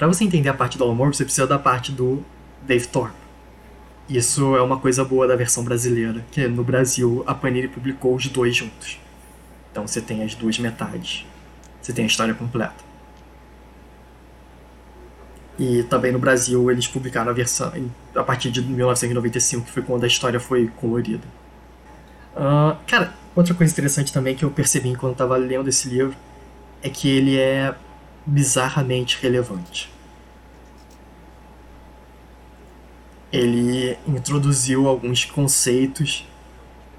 para 0.00 0.08
você 0.08 0.24
entender 0.24 0.48
a 0.48 0.54
parte 0.54 0.78
do 0.78 0.84
Alan 0.84 0.94
Moore, 0.94 1.14
você 1.14 1.24
precisa 1.24 1.46
da 1.46 1.58
parte 1.58 1.92
do 1.92 2.24
Dave 2.62 2.86
Thorpe. 2.86 3.14
Isso 4.08 4.56
é 4.56 4.62
uma 4.62 4.78
coisa 4.80 5.04
boa 5.04 5.28
da 5.28 5.36
versão 5.36 5.62
brasileira, 5.62 6.24
que 6.32 6.48
no 6.48 6.64
Brasil 6.64 7.22
a 7.26 7.34
Panini 7.34 7.68
publicou 7.68 8.14
os 8.14 8.26
dois 8.28 8.56
juntos. 8.56 8.98
Então 9.70 9.86
você 9.86 10.00
tem 10.00 10.24
as 10.24 10.34
duas 10.34 10.58
metades. 10.58 11.26
Você 11.82 11.92
tem 11.92 12.04
a 12.04 12.06
história 12.06 12.32
completa. 12.32 12.82
E 15.58 15.82
também 15.82 16.12
no 16.12 16.18
Brasil 16.18 16.70
eles 16.70 16.88
publicaram 16.88 17.30
a 17.30 17.34
versão 17.34 17.70
a 18.14 18.22
partir 18.22 18.50
de 18.50 18.62
1995, 18.62 19.66
que 19.66 19.70
foi 19.70 19.82
quando 19.82 20.04
a 20.04 20.06
história 20.06 20.40
foi 20.40 20.68
colorida. 20.80 21.28
Uh, 22.34 22.74
cara, 22.86 23.12
outra 23.36 23.52
coisa 23.52 23.70
interessante 23.70 24.14
também 24.14 24.34
que 24.34 24.46
eu 24.46 24.50
percebi 24.50 24.88
enquanto 24.88 25.12
estava 25.12 25.36
lendo 25.36 25.68
esse 25.68 25.90
livro 25.90 26.16
é 26.82 26.88
que 26.88 27.06
ele 27.06 27.36
é 27.36 27.74
bizarramente 28.30 29.18
relevante. 29.20 29.90
ele 33.32 33.96
introduziu 34.06 34.88
alguns 34.88 35.24
conceitos 35.24 36.26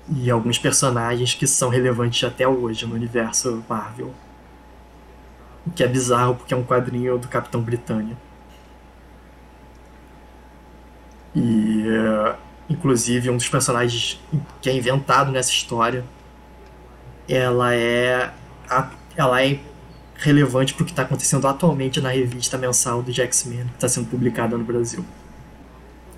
e 0.10 0.32
alguns 0.32 0.58
personagens 0.58 1.34
que 1.34 1.46
são 1.46 1.70
relevantes 1.70 2.24
até 2.24 2.48
hoje 2.48 2.86
no 2.86 2.96
universo 2.96 3.64
Marvel. 3.68 4.14
O 5.66 5.72
que 5.72 5.84
é 5.84 5.88
bizarro 5.88 6.36
porque 6.36 6.54
é 6.54 6.58
um 6.58 6.64
quadrinho 6.64 7.18
do 7.18 7.28
Capitão 7.28 7.62
Britânia. 7.62 8.18
E 11.36 11.86
inclusive 12.70 13.30
um 13.30 13.38
dos 13.38 13.48
personagens 13.48 14.20
que 14.62 14.70
é 14.70 14.74
inventado 14.74 15.32
nessa 15.32 15.52
história, 15.52 16.04
ela 17.28 17.76
é 17.76 18.32
ela 19.16 19.42
é 19.44 19.60
relevante 20.22 20.74
para 20.74 20.84
o 20.84 20.86
que 20.86 20.92
está 20.92 21.02
acontecendo 21.02 21.48
atualmente 21.48 22.00
na 22.00 22.10
revista 22.10 22.58
mensal 22.58 23.02
do 23.02 23.12
X-Men, 23.12 23.66
que 23.66 23.74
está 23.74 23.90
sendo 23.90 24.08
publicada 24.08 24.56
no 24.56 24.64
Brasil. 24.64 25.04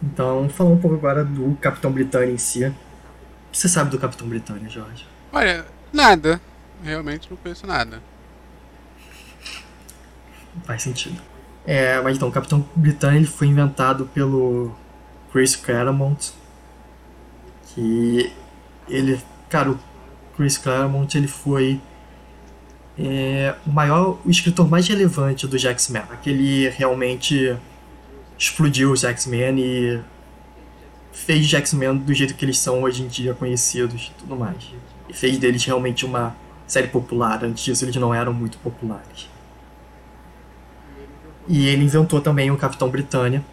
Então, 0.02 0.50
falar 0.50 0.70
um 0.70 0.78
pouco 0.78 0.98
agora 0.98 1.24
do 1.24 1.56
Capitão 1.62 1.92
Britânia 1.92 2.34
em 2.34 2.38
si. 2.38 2.66
O 2.66 2.74
que 3.52 3.58
você 3.58 3.70
sabe 3.70 3.90
do 3.90 3.98
Capitão 3.98 4.28
Britânia, 4.28 4.70
Jorge? 4.70 5.08
Olha, 5.32 5.66
nada. 5.92 6.42
Realmente 6.84 7.30
não 7.30 7.38
conheço 7.38 7.66
nada. 7.66 8.02
Faz 10.66 10.82
sentido. 10.82 11.22
É, 11.66 12.02
mas 12.02 12.18
então, 12.18 12.28
o 12.28 12.32
Capitão 12.32 12.68
Britânia 12.76 13.18
ele 13.18 13.26
foi 13.26 13.48
inventado 13.48 14.06
pelo 14.08 14.76
Chris 15.32 15.56
Claremont. 15.56 16.34
Que 17.68 18.34
ele. 18.90 19.22
Cara, 19.50 19.72
o 19.72 19.80
Chris 20.36 20.58
Claremont 20.58 21.18
ele 21.18 21.28
foi 21.28 21.80
é, 22.98 23.56
o 23.66 23.72
maior, 23.72 24.20
o 24.24 24.30
escritor 24.30 24.70
mais 24.70 24.88
relevante 24.88 25.48
do 25.48 25.58
X-Men. 25.58 26.04
Aquele 26.12 26.70
realmente 26.70 27.56
explodiu 28.38 28.92
os 28.92 29.04
X-Men 29.04 29.60
e 29.60 30.02
fez 31.12 31.46
os 31.46 31.54
X-Men 31.54 31.98
do 31.98 32.14
jeito 32.14 32.36
que 32.36 32.46
eles 32.46 32.60
são 32.60 32.84
hoje 32.84 33.04
em 33.04 33.08
dia 33.08 33.34
conhecidos 33.34 34.12
e 34.14 34.20
tudo 34.20 34.36
mais. 34.36 34.58
E 35.10 35.14
fez 35.14 35.38
deles 35.38 35.64
realmente 35.66 36.06
uma 36.06 36.36
série 36.68 36.88
popular. 36.88 37.44
Antes 37.44 37.64
disso 37.64 37.84
eles 37.86 37.96
não 37.96 38.14
eram 38.14 38.34
muito 38.34 38.58
populares. 38.60 39.30
E 41.48 41.68
ele 41.68 41.84
inventou 41.84 42.22
também 42.22 42.52
o 42.52 42.58
Capitão 42.58 42.90
Britânia. 42.90 43.44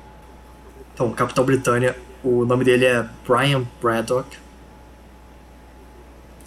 Então, 0.95 1.09
o 1.09 1.15
Capitão 1.15 1.45
Britânia, 1.45 1.97
o 2.23 2.45
nome 2.45 2.65
dele 2.65 2.85
é 2.85 3.07
Brian 3.27 3.65
Braddock. 3.81 4.39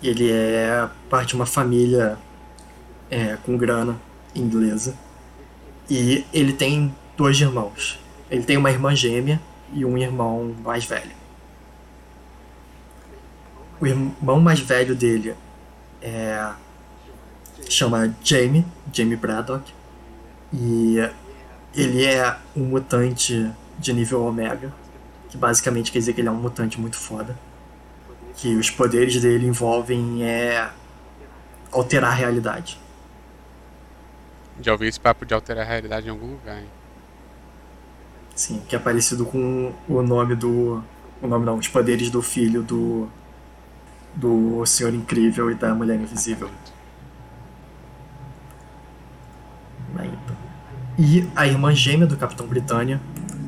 Ele 0.01 0.31
é 0.31 0.87
parte 1.09 1.29
de 1.29 1.35
uma 1.35 1.45
família 1.45 2.17
é, 3.13 3.37
com 3.45 3.55
grana 3.55 3.95
inglesa. 4.33 4.95
E 5.89 6.25
ele 6.33 6.53
tem 6.53 6.93
dois 7.15 7.39
irmãos. 7.39 7.99
Ele 8.29 8.43
tem 8.43 8.57
uma 8.57 8.71
irmã 8.71 8.95
gêmea 8.95 9.39
e 9.71 9.85
um 9.85 9.97
irmão 9.97 10.55
mais 10.63 10.85
velho. 10.85 11.11
O 13.79 13.85
irmão 13.85 14.39
mais 14.39 14.59
velho 14.59 14.95
dele 14.95 15.35
é 16.01 16.51
chama 17.69 18.13
Jamie, 18.23 18.65
Jamie 18.91 19.15
Braddock, 19.15 19.71
e 20.51 20.97
ele 21.75 22.05
é 22.05 22.35
um 22.55 22.65
mutante 22.65 23.49
de 23.79 23.93
nível 23.93 24.23
Omega, 24.23 24.73
que 25.29 25.37
basicamente 25.37 25.91
quer 25.91 25.99
dizer 25.99 26.13
que 26.13 26.21
ele 26.21 26.27
é 26.27 26.31
um 26.31 26.35
mutante 26.35 26.79
muito 26.79 26.97
foda. 26.97 27.37
Que 28.35 28.55
os 28.55 28.69
poderes 28.69 29.21
dele 29.21 29.47
envolvem 29.47 30.23
é 30.23 30.69
alterar 31.71 32.11
a 32.11 32.15
realidade. 32.15 32.79
Já 34.61 34.71
ouvi 34.71 34.87
esse 34.87 34.99
papo 34.99 35.25
de 35.25 35.33
alterar 35.33 35.65
a 35.65 35.67
realidade 35.67 36.07
em 36.07 36.09
algum 36.09 36.31
lugar, 36.31 36.59
hein? 36.59 36.69
Sim, 38.35 38.61
que 38.67 38.75
é 38.75 38.79
parecido 38.79 39.25
com 39.25 39.73
o 39.87 40.01
nome 40.01 40.35
do. 40.35 40.83
O 41.21 41.27
nome 41.27 41.45
não, 41.45 41.55
os 41.57 41.67
poderes 41.67 42.09
do 42.09 42.21
filho 42.21 42.63
do. 42.63 43.07
Do 44.15 44.63
Senhor 44.65 44.93
Incrível 44.93 45.49
e 45.49 45.55
da 45.55 45.73
Mulher 45.73 45.99
Invisível. 45.99 46.49
Então. 49.95 50.35
E 50.97 51.27
a 51.35 51.47
irmã 51.47 51.73
gêmea 51.73 52.05
do 52.05 52.15
Capitão 52.15 52.45
Britânia 52.45 53.01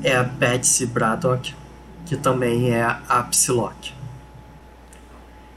é 0.04 0.16
a 0.16 0.24
Betsy 0.24 0.86
Braddock, 0.86 1.54
que 2.06 2.16
também 2.16 2.72
é 2.72 2.84
a 2.84 3.24
Psylocke. 3.24 3.94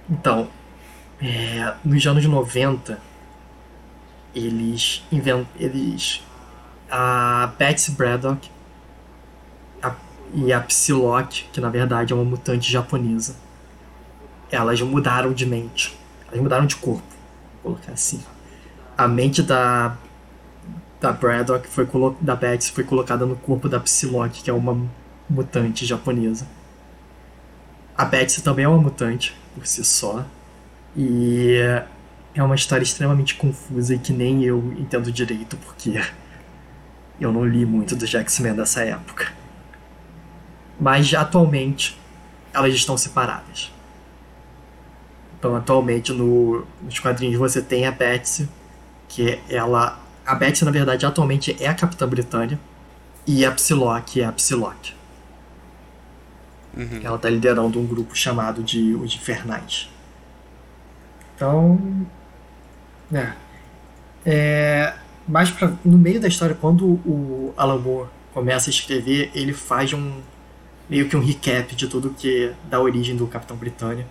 Então, 0.08 0.48
é, 1.20 1.74
nos 1.84 2.06
anos 2.06 2.24
90, 2.24 2.98
eles 4.34 5.04
inventam. 5.10 5.46
Eles, 5.58 6.22
a 6.90 7.52
Betsy 7.58 7.92
Braddock 7.92 8.50
e 10.34 10.52
a 10.52 10.60
Psylocke, 10.60 11.44
que 11.52 11.60
na 11.60 11.70
verdade 11.70 12.12
é 12.12 12.16
uma 12.16 12.24
mutante 12.24 12.70
japonesa, 12.70 13.36
elas 14.50 14.80
mudaram 14.80 15.32
de 15.32 15.46
mente. 15.46 15.98
Elas 16.28 16.40
mudaram 16.40 16.66
de 16.66 16.76
corpo, 16.76 17.02
vou 17.62 17.74
colocar 17.74 17.92
assim. 17.92 18.22
A 18.96 19.08
mente 19.08 19.42
da 19.42 19.96
da 21.00 21.12
Braddock 21.12 21.68
foi 21.68 21.88
da 22.20 22.34
Betsy 22.34 22.72
foi 22.72 22.82
colocada 22.82 23.24
no 23.24 23.36
corpo 23.36 23.68
da 23.68 23.78
Psylocke, 23.78 24.42
que 24.42 24.50
é 24.50 24.52
uma 24.52 24.76
mutante 25.30 25.86
japonesa. 25.86 26.46
A 27.96 28.04
Betsy 28.04 28.42
também 28.42 28.64
é 28.64 28.68
uma 28.68 28.78
mutante 28.78 29.36
por 29.54 29.64
si 29.66 29.84
só. 29.84 30.24
E 30.96 31.60
é 32.34 32.42
uma 32.42 32.54
história 32.54 32.82
extremamente 32.82 33.34
confusa 33.34 33.94
e 33.94 33.98
que 33.98 34.12
nem 34.12 34.44
eu 34.44 34.72
entendo 34.78 35.10
direito, 35.10 35.56
porque 35.56 36.00
eu 37.20 37.32
não 37.32 37.44
li 37.44 37.66
muito 37.66 37.96
do 37.96 38.06
X-Men 38.06 38.54
dessa 38.54 38.82
época 38.82 39.38
mas 40.78 41.12
atualmente 41.12 41.98
elas 42.52 42.72
estão 42.74 42.96
separadas. 42.96 43.72
Então, 45.38 45.54
atualmente 45.54 46.12
no, 46.12 46.66
nos 46.82 46.98
quadrinhos 46.98 47.36
você 47.36 47.60
tem 47.62 47.86
a 47.86 47.92
Betsy, 47.92 48.48
que 49.08 49.40
ela. 49.48 49.98
A 50.24 50.34
Betsy, 50.34 50.64
na 50.64 50.70
verdade, 50.70 51.06
atualmente 51.06 51.56
é 51.60 51.68
a 51.68 51.74
Capitã 51.74 52.06
Britânia, 52.06 52.58
e 53.26 53.44
a 53.44 53.52
Psylocke 53.52 54.20
é 54.20 54.24
a 54.24 54.32
Psylocke. 54.32 54.94
Uhum. 56.76 57.00
Ela 57.02 57.16
está 57.16 57.30
liderando 57.30 57.78
um 57.78 57.86
grupo 57.86 58.14
chamado 58.16 58.62
de 58.62 58.94
Os 58.94 59.14
Infernais. 59.14 59.88
Então. 61.34 62.06
É. 63.12 63.32
é 64.24 64.94
mais 65.26 65.50
pra, 65.50 65.72
no 65.84 65.98
meio 65.98 66.20
da 66.20 66.28
história, 66.28 66.54
quando 66.54 66.84
o 66.86 67.52
Alan 67.56 67.78
Moore 67.78 68.08
começa 68.32 68.70
a 68.70 68.72
escrever, 68.72 69.30
ele 69.34 69.52
faz 69.52 69.92
um 69.92 70.20
meio 70.88 71.08
que 71.08 71.16
um 71.16 71.20
recap 71.20 71.74
de 71.74 71.86
tudo 71.86 72.10
que 72.10 72.52
da 72.70 72.80
origem 72.80 73.14
do 73.14 73.26
Capitão 73.26 73.56
Britânia. 73.56 74.06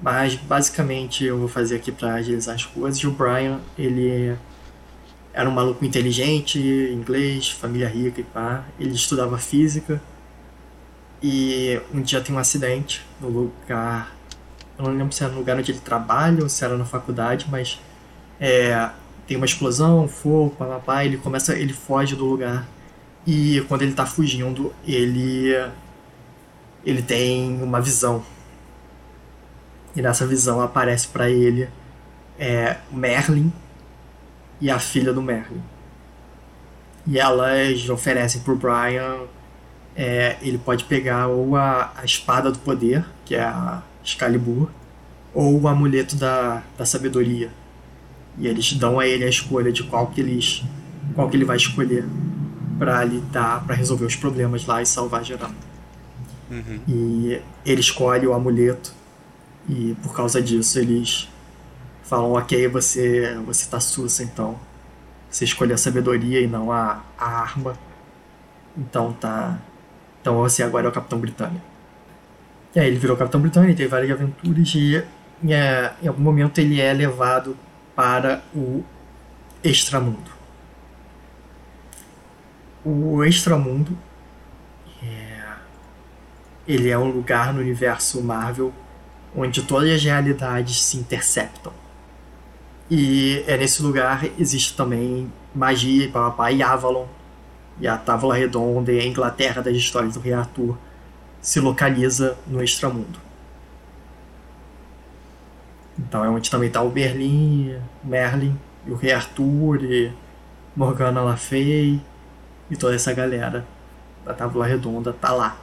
Mas 0.00 0.34
basicamente 0.34 1.24
eu 1.24 1.38
vou 1.38 1.48
fazer 1.48 1.76
aqui 1.76 1.92
para 1.92 2.14
agilizar 2.14 2.56
as 2.56 2.66
coisas. 2.66 3.02
O 3.04 3.10
Brian, 3.12 3.60
ele 3.78 4.36
era 5.32 5.48
um 5.48 5.52
maluco 5.52 5.84
inteligente, 5.84 6.58
inglês, 6.58 7.50
família 7.50 7.88
rica 7.88 8.20
e 8.20 8.24
pá. 8.24 8.64
Ele 8.78 8.92
estudava 8.92 9.38
física. 9.38 10.02
E 11.22 11.80
um 11.92 12.02
dia 12.02 12.20
tem 12.20 12.34
um 12.34 12.38
acidente 12.38 13.02
no 13.20 13.28
lugar. 13.28 14.14
Eu 14.76 14.84
não 14.84 14.92
lembro 14.92 15.12
se 15.12 15.22
era 15.22 15.32
no 15.32 15.38
lugar 15.38 15.56
onde 15.56 15.70
ele 15.70 15.80
trabalha 15.80 16.42
ou 16.42 16.48
se 16.48 16.64
era 16.64 16.76
na 16.76 16.84
faculdade, 16.84 17.46
mas 17.48 17.80
é, 18.40 18.90
tem 19.26 19.36
uma 19.36 19.46
explosão, 19.46 20.06
fogo, 20.08 20.54
papapá, 20.56 21.04
ele 21.04 21.16
começa, 21.16 21.56
ele 21.56 21.72
foge 21.72 22.14
do 22.14 22.24
lugar. 22.24 22.66
E 23.26 23.64
quando 23.68 23.82
ele 23.82 23.92
tá 23.94 24.04
fugindo, 24.04 24.72
ele 24.86 25.52
ele 26.84 27.02
tem 27.02 27.62
uma 27.62 27.80
visão. 27.80 28.22
E 29.96 30.02
nessa 30.02 30.26
visão 30.26 30.60
aparece 30.60 31.08
para 31.08 31.30
ele 31.30 31.68
é, 32.38 32.76
Merlin 32.90 33.52
e 34.60 34.70
a 34.70 34.78
filha 34.78 35.12
do 35.12 35.22
Merlin. 35.22 35.62
E 37.06 37.18
elas 37.18 37.88
oferecem 37.88 38.40
pro 38.42 38.56
Brian. 38.56 39.20
É, 39.96 40.36
ele 40.42 40.58
pode 40.58 40.84
pegar 40.84 41.28
ou 41.28 41.54
a, 41.56 41.92
a 41.96 42.04
espada 42.04 42.50
do 42.50 42.58
poder, 42.58 43.04
que 43.24 43.34
é 43.34 43.42
a 43.42 43.82
Excalibur, 44.04 44.68
ou 45.32 45.60
o 45.60 45.68
amuleto 45.68 46.16
da, 46.16 46.62
da 46.76 46.84
sabedoria. 46.84 47.50
E 48.38 48.46
eles 48.46 48.72
dão 48.74 48.98
a 48.98 49.06
ele 49.06 49.24
a 49.24 49.28
escolha 49.28 49.72
de 49.72 49.82
qual 49.84 50.08
que 50.08 50.20
eles 50.20 50.64
qual 51.14 51.28
que 51.28 51.36
ele 51.36 51.44
vai 51.44 51.56
escolher 51.56 52.04
para 52.78 53.04
lidar, 53.04 53.64
para 53.64 53.74
resolver 53.74 54.04
os 54.04 54.16
problemas 54.16 54.66
lá 54.66 54.82
e 54.82 54.86
salvar 54.86 55.24
geral. 55.24 55.50
Uhum. 56.50 56.80
E 56.88 57.40
ele 57.64 57.80
escolhe 57.80 58.26
o 58.26 58.32
amuleto 58.32 58.92
e 59.68 59.96
por 60.02 60.14
causa 60.14 60.42
disso 60.42 60.78
eles 60.78 61.28
falam, 62.02 62.32
ok, 62.32 62.68
você 62.68 63.36
você 63.46 63.66
tá 63.68 63.80
sussa 63.80 64.22
então. 64.22 64.58
Você 65.30 65.44
escolheu 65.44 65.74
a 65.74 65.78
sabedoria 65.78 66.40
e 66.40 66.46
não 66.46 66.70
a, 66.70 67.02
a 67.18 67.40
arma. 67.40 67.76
Então 68.76 69.12
tá. 69.12 69.58
Então 70.20 70.36
você 70.36 70.62
agora 70.62 70.86
é 70.86 70.88
o 70.88 70.92
Capitão 70.92 71.18
Britânia. 71.18 71.62
E 72.74 72.80
aí 72.80 72.88
ele 72.88 72.98
virou 72.98 73.16
Capitão 73.16 73.40
Britânia, 73.40 73.70
e 73.70 73.74
teve 73.74 73.88
várias 73.88 74.10
aventuras 74.10 74.74
e 74.74 74.96
é, 75.48 75.92
em 76.02 76.08
algum 76.08 76.22
momento 76.22 76.58
ele 76.58 76.80
é 76.80 76.92
levado 76.92 77.56
para 77.94 78.42
o 78.54 78.84
extramundo. 79.62 80.30
O 82.84 83.24
extramundo 83.24 83.96
é, 85.02 85.42
ele 86.68 86.90
é 86.90 86.98
um 86.98 87.10
lugar 87.10 87.54
no 87.54 87.60
universo 87.60 88.22
Marvel 88.22 88.72
onde 89.34 89.62
todas 89.62 89.90
as 89.90 90.02
realidades 90.02 90.82
se 90.82 90.96
interceptam. 90.96 91.72
E 92.90 93.42
é 93.46 93.56
nesse 93.56 93.82
lugar 93.82 94.24
existe 94.38 94.76
também 94.76 95.32
magia, 95.54 96.08
papapá, 96.10 96.52
e 96.52 96.62
Avalon, 96.62 97.06
e 97.80 97.88
a 97.88 97.96
Távola 97.96 98.36
Redonda 98.36 98.92
e 98.92 99.00
a 99.00 99.06
Inglaterra 99.06 99.62
das 99.62 99.74
histórias 99.74 100.14
do 100.14 100.20
Rei 100.20 100.32
Arthur 100.32 100.76
se 101.40 101.60
localiza 101.60 102.36
no 102.46 102.62
extramundo. 102.62 103.18
Então 106.14 106.24
é 106.24 106.28
onde 106.28 106.48
também 106.48 106.68
está 106.68 106.80
o 106.80 106.88
Berlim, 106.90 107.76
Merlin, 108.04 108.56
o 108.86 108.94
Rei 108.94 109.10
Arthur, 109.10 109.82
e 109.82 110.12
Morgana 110.76 111.20
Le 111.24 111.36
Fay, 111.36 112.00
e 112.70 112.76
toda 112.76 112.94
essa 112.94 113.12
galera 113.12 113.66
da 114.24 114.32
Távola 114.32 114.64
Redonda 114.64 115.12
tá 115.12 115.32
lá. 115.32 115.56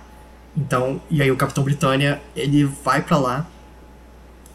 Então, 0.57 1.01
e 1.09 1.21
aí 1.21 1.31
o 1.31 1.37
Capitão 1.37 1.63
Britânia, 1.63 2.21
ele 2.35 2.65
vai 2.65 3.01
para 3.01 3.15
lá, 3.15 3.47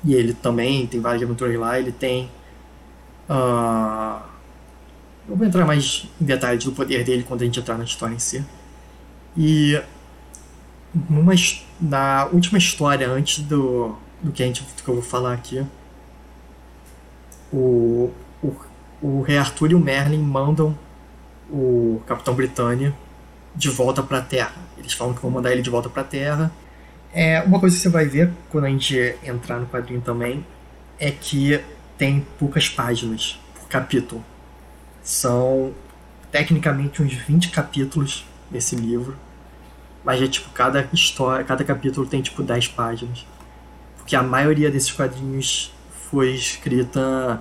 e 0.05 0.13
ele 0.13 0.35
também 0.35 0.87
tem 0.87 1.01
várias 1.01 1.23
aventuras 1.23 1.59
lá, 1.59 1.79
ele 1.79 1.93
tem 1.93 2.31
Uh, 3.29 4.23
eu 5.29 5.35
vou 5.35 5.47
entrar 5.47 5.65
mais 5.65 6.07
em 6.21 6.25
detalhes 6.25 6.63
do 6.63 6.73
poder 6.73 7.05
dele 7.05 7.25
quando 7.27 7.41
a 7.41 7.45
gente 7.47 7.59
entrar 7.59 7.79
na 7.79 7.85
história 7.85 8.15
em 8.15 8.19
si. 8.19 8.45
E 9.35 9.83
numa, 11.09 11.33
na 11.81 12.27
última 12.27 12.59
história, 12.59 13.09
antes 13.09 13.43
do, 13.43 13.97
do 14.23 14.31
que, 14.31 14.43
a 14.43 14.47
gente, 14.47 14.63
do 14.63 14.83
que 14.83 14.89
eu 14.89 14.95
vou 14.95 15.03
falar 15.03 15.33
aqui, 15.33 15.67
o, 17.53 18.11
o, 18.43 18.57
o 19.03 19.23
Rei 19.23 19.39
Arthur 19.39 19.73
e 19.73 19.75
o 19.75 19.81
Merlin 19.81 20.19
mandam 20.19 20.77
o 21.51 22.03
Capitão 22.07 22.35
Britânia 22.35 22.95
de 23.55 23.69
volta 23.71 24.03
para 24.03 24.19
a 24.19 24.23
Terra. 24.23 24.55
Eles 24.77 24.93
falam 24.93 25.15
que 25.15 25.23
vão 25.23 25.31
mandar 25.31 25.53
ele 25.53 25.63
de 25.63 25.71
volta 25.71 25.89
para 25.89 26.03
a 26.03 26.05
Terra. 26.05 26.51
É, 27.13 27.41
uma 27.43 27.59
coisa 27.59 27.75
que 27.75 27.83
você 27.83 27.89
vai 27.89 28.07
ver 28.07 28.31
quando 28.51 28.65
a 28.65 28.69
gente 28.69 29.17
entrar 29.25 29.59
no 29.59 29.67
quadrinho 29.67 30.01
também 30.01 30.45
é 30.99 31.11
que 31.11 31.61
tem 31.97 32.27
poucas 32.39 32.69
páginas 32.69 33.41
por 33.55 33.69
capítulo. 33.69 34.23
São 35.03 35.73
tecnicamente 36.31 37.03
uns 37.03 37.15
20 37.15 37.51
capítulos 37.51 38.27
desse 38.51 38.77
livro. 38.77 39.17
Mas 40.05 40.23
é 40.23 40.29
tipo, 40.29 40.51
cada 40.51 40.89
história, 40.93 41.45
cada 41.45 41.65
capítulo 41.65 42.07
tem 42.07 42.21
tipo 42.21 42.43
10 42.43 42.69
páginas. 42.69 43.27
Porque 43.97 44.15
a 44.15 44.23
maioria 44.23 44.71
desses 44.71 44.93
quadrinhos 44.93 45.73
foi 46.11 46.35
escrita 46.35 47.41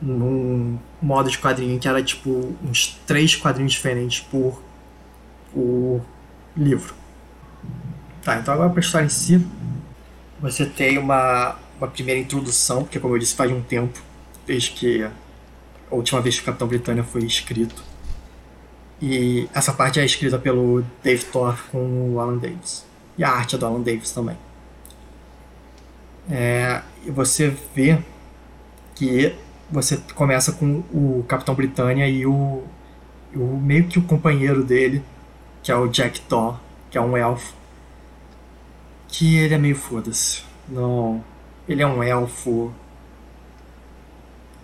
num 0.00 0.78
modo 1.00 1.30
de 1.30 1.38
quadrinho 1.38 1.78
que 1.78 1.86
era 1.86 2.02
tipo 2.02 2.54
uns 2.64 2.98
três 3.06 3.36
quadrinhos 3.36 3.72
diferentes 3.72 4.20
por, 4.20 4.60
por 5.52 6.00
livro. 6.56 6.94
Tá, 8.22 8.38
então 8.38 8.54
agora 8.54 8.70
para 8.70 8.80
a 8.80 8.84
história 8.84 9.06
em 9.06 9.08
si, 9.08 9.46
você 10.40 10.66
tem 10.66 10.98
uma, 10.98 11.56
uma 11.78 11.88
primeira 11.88 12.20
introdução, 12.20 12.82
porque 12.82 12.98
como 12.98 13.14
eu 13.14 13.18
disse 13.18 13.34
faz 13.34 13.50
um 13.50 13.62
tempo, 13.62 14.00
desde 14.46 14.70
que 14.70 15.02
a 15.90 15.94
última 15.94 16.20
vez 16.20 16.36
que 16.36 16.42
o 16.42 16.46
Capitão 16.46 16.66
Britânia 16.66 17.04
foi 17.04 17.22
escrito. 17.24 17.82
E 19.00 19.48
essa 19.52 19.72
parte 19.72 19.98
é 19.98 20.04
escrita 20.04 20.38
pelo 20.38 20.84
Dave 21.02 21.24
Thor 21.24 21.56
com 21.70 22.14
o 22.14 22.20
Alan 22.20 22.36
Davis. 22.36 22.84
E 23.18 23.24
a 23.24 23.30
arte 23.30 23.56
é 23.56 23.58
do 23.58 23.66
Alan 23.66 23.80
Davis 23.80 24.12
também. 24.12 24.36
É, 26.30 26.80
e 27.04 27.10
você 27.10 27.54
vê 27.74 27.98
que 28.94 29.34
você 29.70 29.96
começa 30.14 30.52
com 30.52 30.82
o 30.92 31.24
Capitão 31.26 31.54
Britânia 31.54 32.08
e 32.08 32.26
o, 32.26 32.62
o 33.34 33.60
meio 33.60 33.88
que 33.88 33.98
o 33.98 34.02
companheiro 34.02 34.62
dele, 34.62 35.02
que 35.62 35.72
é 35.72 35.76
o 35.76 35.88
Jack 35.88 36.20
Thor, 36.22 36.58
que 36.90 36.98
é 36.98 37.00
um 37.00 37.16
elfo, 37.16 37.54
que 39.08 39.36
ele 39.36 39.54
é 39.54 39.58
meio 39.58 39.76
foda-se. 39.76 40.42
Não, 40.68 41.24
ele 41.68 41.82
é 41.82 41.86
um 41.86 42.02
elfo 42.02 42.72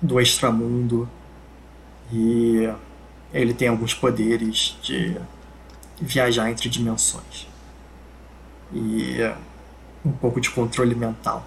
do 0.01 0.21
extramundo 0.21 1.09
e 2.13 2.69
ele 3.33 3.53
tem 3.53 3.69
alguns 3.69 3.95
poderes 3.95 4.79
de 4.83 5.17
viajar 6.01 6.51
entre 6.51 6.69
dimensões 6.69 7.49
e 8.73 9.19
um 10.05 10.13
pouco 10.13 10.41
de 10.41 10.51
controle 10.51 10.95
mental. 10.95 11.45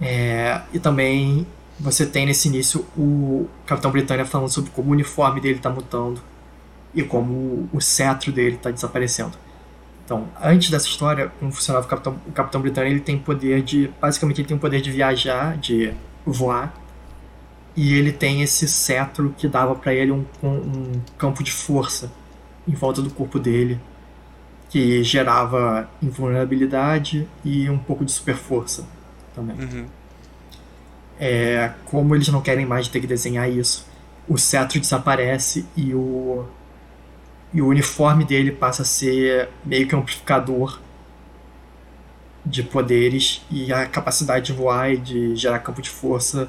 É, 0.00 0.62
e 0.72 0.78
também 0.78 1.46
você 1.78 2.06
tem 2.06 2.26
nesse 2.26 2.48
início 2.48 2.86
o 2.96 3.48
Capitão 3.66 3.90
Britânia 3.90 4.24
falando 4.24 4.48
sobre 4.48 4.70
como 4.70 4.90
o 4.90 4.92
uniforme 4.92 5.40
dele 5.40 5.56
está 5.56 5.70
mutando 5.70 6.20
e 6.94 7.02
como 7.02 7.68
o 7.72 7.80
cetro 7.80 8.32
dele 8.32 8.56
está 8.56 8.70
desaparecendo. 8.70 9.36
Então, 10.04 10.28
antes 10.42 10.70
dessa 10.70 10.88
história, 10.88 11.30
como 11.38 11.52
funcionava 11.52 11.86
o 11.86 11.88
Capitão, 11.88 12.16
o 12.26 12.32
Capitão 12.32 12.60
Britânia, 12.60 12.90
ele 12.90 13.00
tem 13.00 13.16
poder 13.16 13.62
de. 13.62 13.92
Basicamente, 14.00 14.40
ele 14.40 14.48
tem 14.48 14.56
o 14.56 14.60
poder 14.60 14.80
de 14.80 14.90
viajar, 14.90 15.56
de 15.56 15.94
voar. 16.26 16.74
E 17.76 17.94
ele 17.94 18.10
tem 18.10 18.42
esse 18.42 18.66
cetro 18.66 19.32
que 19.38 19.46
dava 19.46 19.74
para 19.76 19.94
ele 19.94 20.10
um, 20.10 20.24
um 20.42 21.00
campo 21.16 21.44
de 21.44 21.52
força 21.52 22.10
em 22.66 22.72
volta 22.72 23.00
do 23.00 23.10
corpo 23.10 23.38
dele, 23.38 23.80
que 24.68 25.02
gerava 25.04 25.88
invulnerabilidade 26.02 27.28
e 27.44 27.70
um 27.70 27.78
pouco 27.78 28.04
de 28.04 28.10
super 28.10 28.34
força 28.34 28.84
também. 29.34 29.56
Uhum. 29.56 29.86
É, 31.18 31.72
como 31.84 32.14
eles 32.14 32.28
não 32.28 32.40
querem 32.40 32.64
mais 32.64 32.88
ter 32.88 33.00
que 33.00 33.06
desenhar 33.06 33.50
isso, 33.50 33.86
o 34.28 34.38
cetro 34.38 34.80
desaparece 34.80 35.66
e 35.76 35.94
o 35.94 36.46
e 37.52 37.60
o 37.60 37.66
uniforme 37.66 38.24
dele 38.24 38.52
passa 38.52 38.82
a 38.82 38.84
ser 38.84 39.48
meio 39.64 39.86
que 39.86 39.94
um 39.94 39.98
amplificador 39.98 40.78
de 42.46 42.62
poderes 42.62 43.44
e 43.50 43.72
a 43.72 43.86
capacidade 43.86 44.46
de 44.46 44.52
voar 44.52 44.92
e 44.92 44.96
de 44.96 45.34
gerar 45.34 45.58
campo 45.58 45.82
de 45.82 45.90
força 45.90 46.48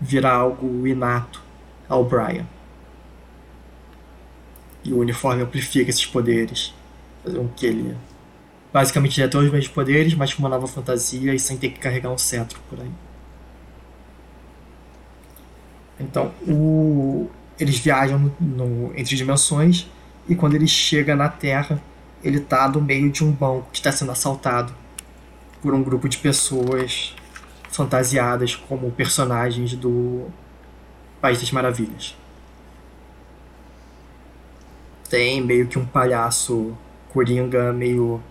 virar 0.00 0.34
algo 0.34 0.86
inato 0.86 1.42
ao 1.88 2.04
Brian. 2.04 2.46
E 4.84 4.92
o 4.92 4.98
uniforme 4.98 5.42
amplifica 5.42 5.90
esses 5.90 6.06
poderes, 6.06 6.72
fazendo 7.22 7.40
com 7.40 7.48
que 7.48 7.66
ele 7.66 7.96
basicamente 8.72 9.16
tenha 9.16 9.28
todos 9.28 9.46
os 9.46 9.52
mesmos 9.52 9.72
poderes, 9.72 10.14
mas 10.14 10.32
com 10.34 10.42
uma 10.42 10.48
nova 10.48 10.66
fantasia 10.66 11.34
e 11.34 11.38
sem 11.38 11.56
ter 11.56 11.70
que 11.70 11.78
carregar 11.78 12.10
um 12.10 12.18
cetro 12.18 12.58
por 12.68 12.80
aí. 12.80 12.90
Então, 16.00 16.32
o... 16.46 17.28
eles 17.58 17.78
viajam 17.78 18.32
no, 18.40 18.92
entre 18.96 19.16
dimensões 19.16 19.88
e 20.28 20.34
quando 20.34 20.54
ele 20.54 20.68
chega 20.68 21.16
na 21.16 21.28
Terra, 21.28 21.82
ele 22.22 22.38
está 22.38 22.68
no 22.68 22.80
meio 22.80 23.10
de 23.10 23.24
um 23.24 23.32
banco 23.32 23.68
que 23.72 23.78
está 23.78 23.90
sendo 23.90 24.12
assaltado 24.12 24.72
por 25.60 25.74
um 25.74 25.82
grupo 25.82 26.08
de 26.08 26.18
pessoas 26.18 27.14
fantasiadas 27.70 28.54
como 28.54 28.90
personagens 28.90 29.74
do 29.74 30.26
País 31.20 31.40
das 31.40 31.50
Maravilhas. 31.50 32.16
Tem 35.08 35.40
meio 35.40 35.66
que 35.66 35.78
um 35.78 35.86
palhaço 35.86 36.76
coringa 37.08 37.72
meio 37.72 38.22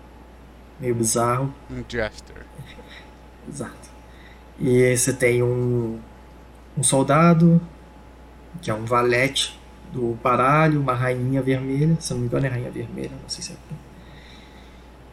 meio 0.80 0.94
bizarro. 0.94 1.52
Um 1.70 1.84
Jester. 1.88 2.46
Exato. 3.48 3.88
E 4.58 4.96
você 4.96 5.12
tem 5.12 5.42
um 5.42 5.98
um 6.78 6.82
soldado, 6.82 7.60
que 8.62 8.70
é 8.70 8.74
um 8.74 8.84
valete 8.84 9.58
do 9.92 10.16
baralho, 10.22 10.80
uma 10.80 10.94
rainha 10.94 11.42
vermelha, 11.42 11.96
se 11.98 12.12
não 12.12 12.20
me 12.20 12.26
engano 12.26 12.46
é 12.46 12.48
rainha 12.48 12.70
vermelha, 12.70 13.10
não 13.10 13.28
sei 13.28 13.42
se 13.42 13.52
é. 13.52 13.56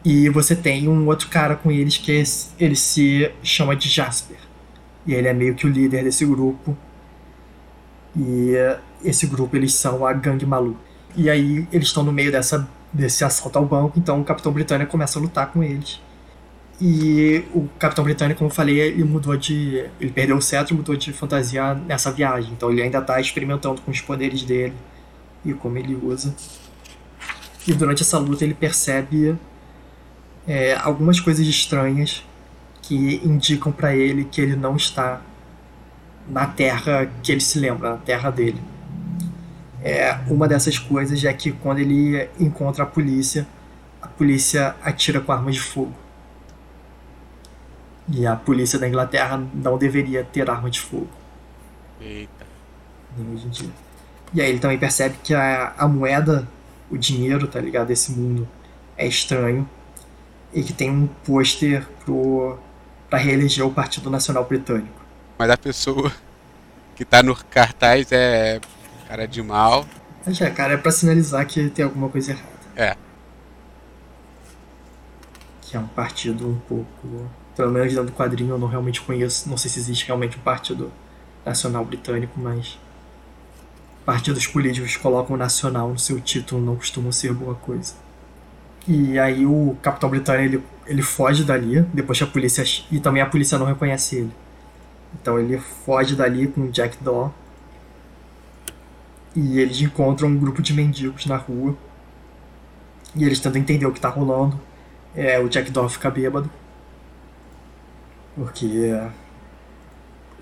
E 0.04 0.28
você 0.28 0.54
tem 0.54 0.86
um 0.86 1.08
outro 1.08 1.28
cara 1.28 1.56
com 1.56 1.72
eles 1.72 1.96
que 1.96 2.12
é 2.12 2.22
ele 2.60 2.76
se 2.76 3.32
chama 3.42 3.74
de 3.74 3.88
Jasper. 3.88 4.36
E 5.04 5.12
ele 5.12 5.26
é 5.26 5.32
meio 5.32 5.56
que 5.56 5.66
o 5.66 5.68
líder 5.68 6.04
desse 6.04 6.24
grupo. 6.24 6.76
E 8.16 8.52
esse 9.04 9.26
grupo 9.26 9.56
eles 9.56 9.74
são 9.74 10.06
a 10.06 10.12
Gangue 10.12 10.46
Malu. 10.46 10.76
E 11.16 11.28
aí 11.28 11.66
eles 11.72 11.88
estão 11.88 12.04
no 12.04 12.12
meio 12.12 12.30
dessa, 12.30 12.68
desse 12.92 13.24
assalto 13.24 13.58
ao 13.58 13.64
banco, 13.64 13.98
então 13.98 14.20
o 14.20 14.24
Capitão 14.24 14.52
Britânia 14.52 14.86
começa 14.86 15.18
a 15.18 15.22
lutar 15.22 15.52
com 15.52 15.62
eles. 15.62 16.00
E 16.80 17.42
o 17.54 17.68
Capitão 17.78 18.04
Britânia, 18.04 18.34
como 18.34 18.50
eu 18.50 18.54
falei, 18.54 18.78
ele 18.78 19.04
mudou 19.04 19.36
de. 19.36 19.88
Ele 19.98 20.10
perdeu 20.10 20.36
o 20.36 20.42
cetro 20.42 20.74
e 20.74 20.76
mudou 20.76 20.94
de 20.94 21.10
fantasia 21.12 21.74
nessa 21.74 22.12
viagem. 22.12 22.52
Então 22.52 22.70
ele 22.70 22.82
ainda 22.82 22.98
está 22.98 23.18
experimentando 23.18 23.80
com 23.80 23.90
os 23.90 24.00
poderes 24.00 24.42
dele 24.42 24.74
e 25.44 25.54
como 25.54 25.78
ele 25.78 25.94
usa. 25.94 26.34
E 27.66 27.72
durante 27.72 28.02
essa 28.02 28.18
luta 28.18 28.44
ele 28.44 28.54
percebe 28.54 29.36
é, 30.46 30.74
algumas 30.74 31.18
coisas 31.18 31.46
estranhas 31.46 32.22
que 32.82 33.20
indicam 33.24 33.72
para 33.72 33.96
ele 33.96 34.24
que 34.24 34.40
ele 34.40 34.54
não 34.54 34.76
está 34.76 35.20
na 36.28 36.46
terra 36.46 37.10
que 37.22 37.32
ele 37.32 37.40
se 37.40 37.58
lembra, 37.58 37.90
na 37.90 37.96
terra 37.96 38.30
dele. 38.30 38.60
É, 39.86 40.18
uma 40.26 40.48
dessas 40.48 40.80
coisas 40.80 41.22
é 41.24 41.32
que 41.32 41.52
quando 41.52 41.78
ele 41.78 42.28
encontra 42.40 42.82
a 42.82 42.86
polícia, 42.86 43.46
a 44.02 44.08
polícia 44.08 44.74
atira 44.82 45.20
com 45.20 45.30
armas 45.30 45.54
de 45.54 45.60
fogo. 45.60 45.94
E 48.12 48.26
a 48.26 48.34
polícia 48.34 48.80
da 48.80 48.88
Inglaterra 48.88 49.40
não 49.54 49.78
deveria 49.78 50.24
ter 50.24 50.50
arma 50.50 50.68
de 50.68 50.80
fogo. 50.80 51.06
Eita. 52.00 52.44
Nem 53.16 53.32
hoje 53.32 53.46
em 53.46 53.50
dia. 53.50 53.70
E 54.34 54.40
aí 54.40 54.48
ele 54.50 54.58
também 54.58 54.76
percebe 54.76 55.18
que 55.22 55.32
a, 55.32 55.72
a 55.78 55.86
moeda, 55.86 56.48
o 56.90 56.98
dinheiro, 56.98 57.46
tá 57.46 57.60
ligado? 57.60 57.86
Desse 57.86 58.10
mundo 58.10 58.48
é 58.98 59.06
estranho. 59.06 59.70
E 60.52 60.64
que 60.64 60.72
tem 60.72 60.90
um 60.90 61.06
pôster 61.06 61.86
pro, 62.04 62.58
pra 63.08 63.20
reeleger 63.20 63.64
o 63.64 63.70
Partido 63.70 64.10
Nacional 64.10 64.44
Britânico. 64.46 65.00
Mas 65.38 65.48
a 65.48 65.56
pessoa 65.56 66.10
que 66.96 67.04
tá 67.04 67.22
no 67.22 67.36
cartaz 67.36 68.10
é 68.10 68.60
cara 69.08 69.26
de 69.26 69.42
mal. 69.42 69.86
Mas 70.24 70.40
é, 70.40 70.50
cara, 70.50 70.74
é 70.74 70.76
pra 70.76 70.90
sinalizar 70.90 71.46
que 71.46 71.70
tem 71.70 71.84
alguma 71.84 72.08
coisa 72.08 72.32
errada. 72.32 72.48
É. 72.74 72.96
Que 75.62 75.76
é 75.76 75.80
um 75.80 75.86
partido 75.86 76.48
um 76.48 76.58
pouco 76.60 77.28
pelo 77.56 77.72
menos 77.72 77.88
dentro 77.88 78.06
do 78.06 78.12
quadrinho 78.12 78.50
eu 78.50 78.58
não 78.58 78.68
realmente 78.68 79.00
conheço, 79.00 79.48
não 79.48 79.56
sei 79.56 79.70
se 79.70 79.78
existe 79.78 80.06
realmente 80.06 80.36
um 80.36 80.42
partido 80.42 80.92
nacional 81.44 81.84
britânico, 81.84 82.38
mas 82.38 82.78
partidos 84.04 84.46
políticos 84.46 84.96
colocam 84.96 85.36
nacional 85.36 85.88
no 85.88 85.98
seu 85.98 86.20
título 86.20 86.60
não 86.60 86.76
costumam 86.76 87.10
ser 87.10 87.32
boa 87.32 87.54
coisa. 87.54 87.94
E 88.86 89.18
aí 89.18 89.44
o 89.46 89.76
Capitão 89.82 90.10
Britânia 90.10 90.44
ele, 90.44 90.62
ele 90.86 91.02
foge 91.02 91.42
dali, 91.42 91.80
depois 91.92 92.18
que 92.18 92.24
a 92.24 92.26
polícia. 92.26 92.62
E 92.90 93.00
também 93.00 93.20
a 93.20 93.26
polícia 93.26 93.58
não 93.58 93.66
reconhece 93.66 94.16
ele. 94.16 94.30
Então 95.20 95.40
ele 95.40 95.58
foge 95.58 96.14
dali 96.14 96.46
com 96.46 96.62
o 96.62 96.70
Jack 96.70 97.02
Daw. 97.02 97.34
E 99.36 99.60
eles 99.60 99.80
encontram 99.80 100.28
um 100.28 100.38
grupo 100.38 100.62
de 100.62 100.72
mendigos 100.72 101.26
na 101.26 101.36
rua. 101.36 101.76
E 103.14 103.22
eles 103.22 103.38
tentam 103.38 103.60
entender 103.60 103.86
o 103.86 103.92
que 103.92 103.98
está 103.98 104.08
rolando. 104.08 104.58
É, 105.14 105.38
o 105.38 105.48
Jack 105.48 105.70
Daw 105.70 105.88
fica 105.88 106.10
bêbado 106.10 106.50
porque 108.36 108.92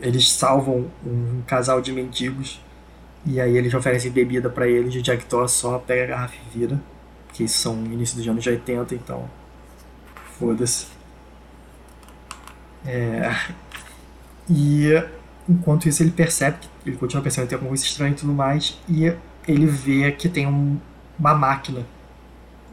eles 0.01 0.29
salvam 0.29 0.91
um 1.07 1.43
casal 1.47 1.81
de 1.81 1.93
mendigos 1.93 2.61
e 3.25 3.41
aí 3.41 3.57
eles 3.57 3.73
oferecem 3.73 4.11
bebida 4.11 4.51
para 4.51 4.69
eles 4.69 4.95
e 4.95 4.99
o 4.99 5.03
Jack 5.03 5.25
Thor 5.27 5.49
só 5.49 5.79
pega 5.79 6.03
a 6.03 6.07
garrafa 6.09 6.35
e 6.35 6.59
vira, 6.59 6.81
porque 7.29 7.47
são 7.47 7.77
início 7.87 8.17
dos 8.17 8.29
anos 8.29 8.45
80, 8.45 8.97
então 8.97 9.31
foda-se. 10.39 10.89
É... 12.85 13.31
E 14.51 14.93
enquanto 15.49 15.89
isso 15.89 16.03
ele 16.03 16.11
percebe, 16.11 16.59
ele 16.87 16.97
continua 16.97 17.23
percebendo 17.23 17.47
que 17.47 17.51
tem 17.51 17.57
alguma 17.57 17.71
coisa 17.71 17.85
estranha 17.85 18.13
e 18.13 18.17
tudo 18.17 18.33
mais, 18.33 18.79
e 18.89 19.15
ele 19.47 19.67
vê 19.67 20.13
que 20.13 20.29
tem 20.29 20.47
um, 20.47 20.79
uma 21.19 21.35
máquina 21.35 21.87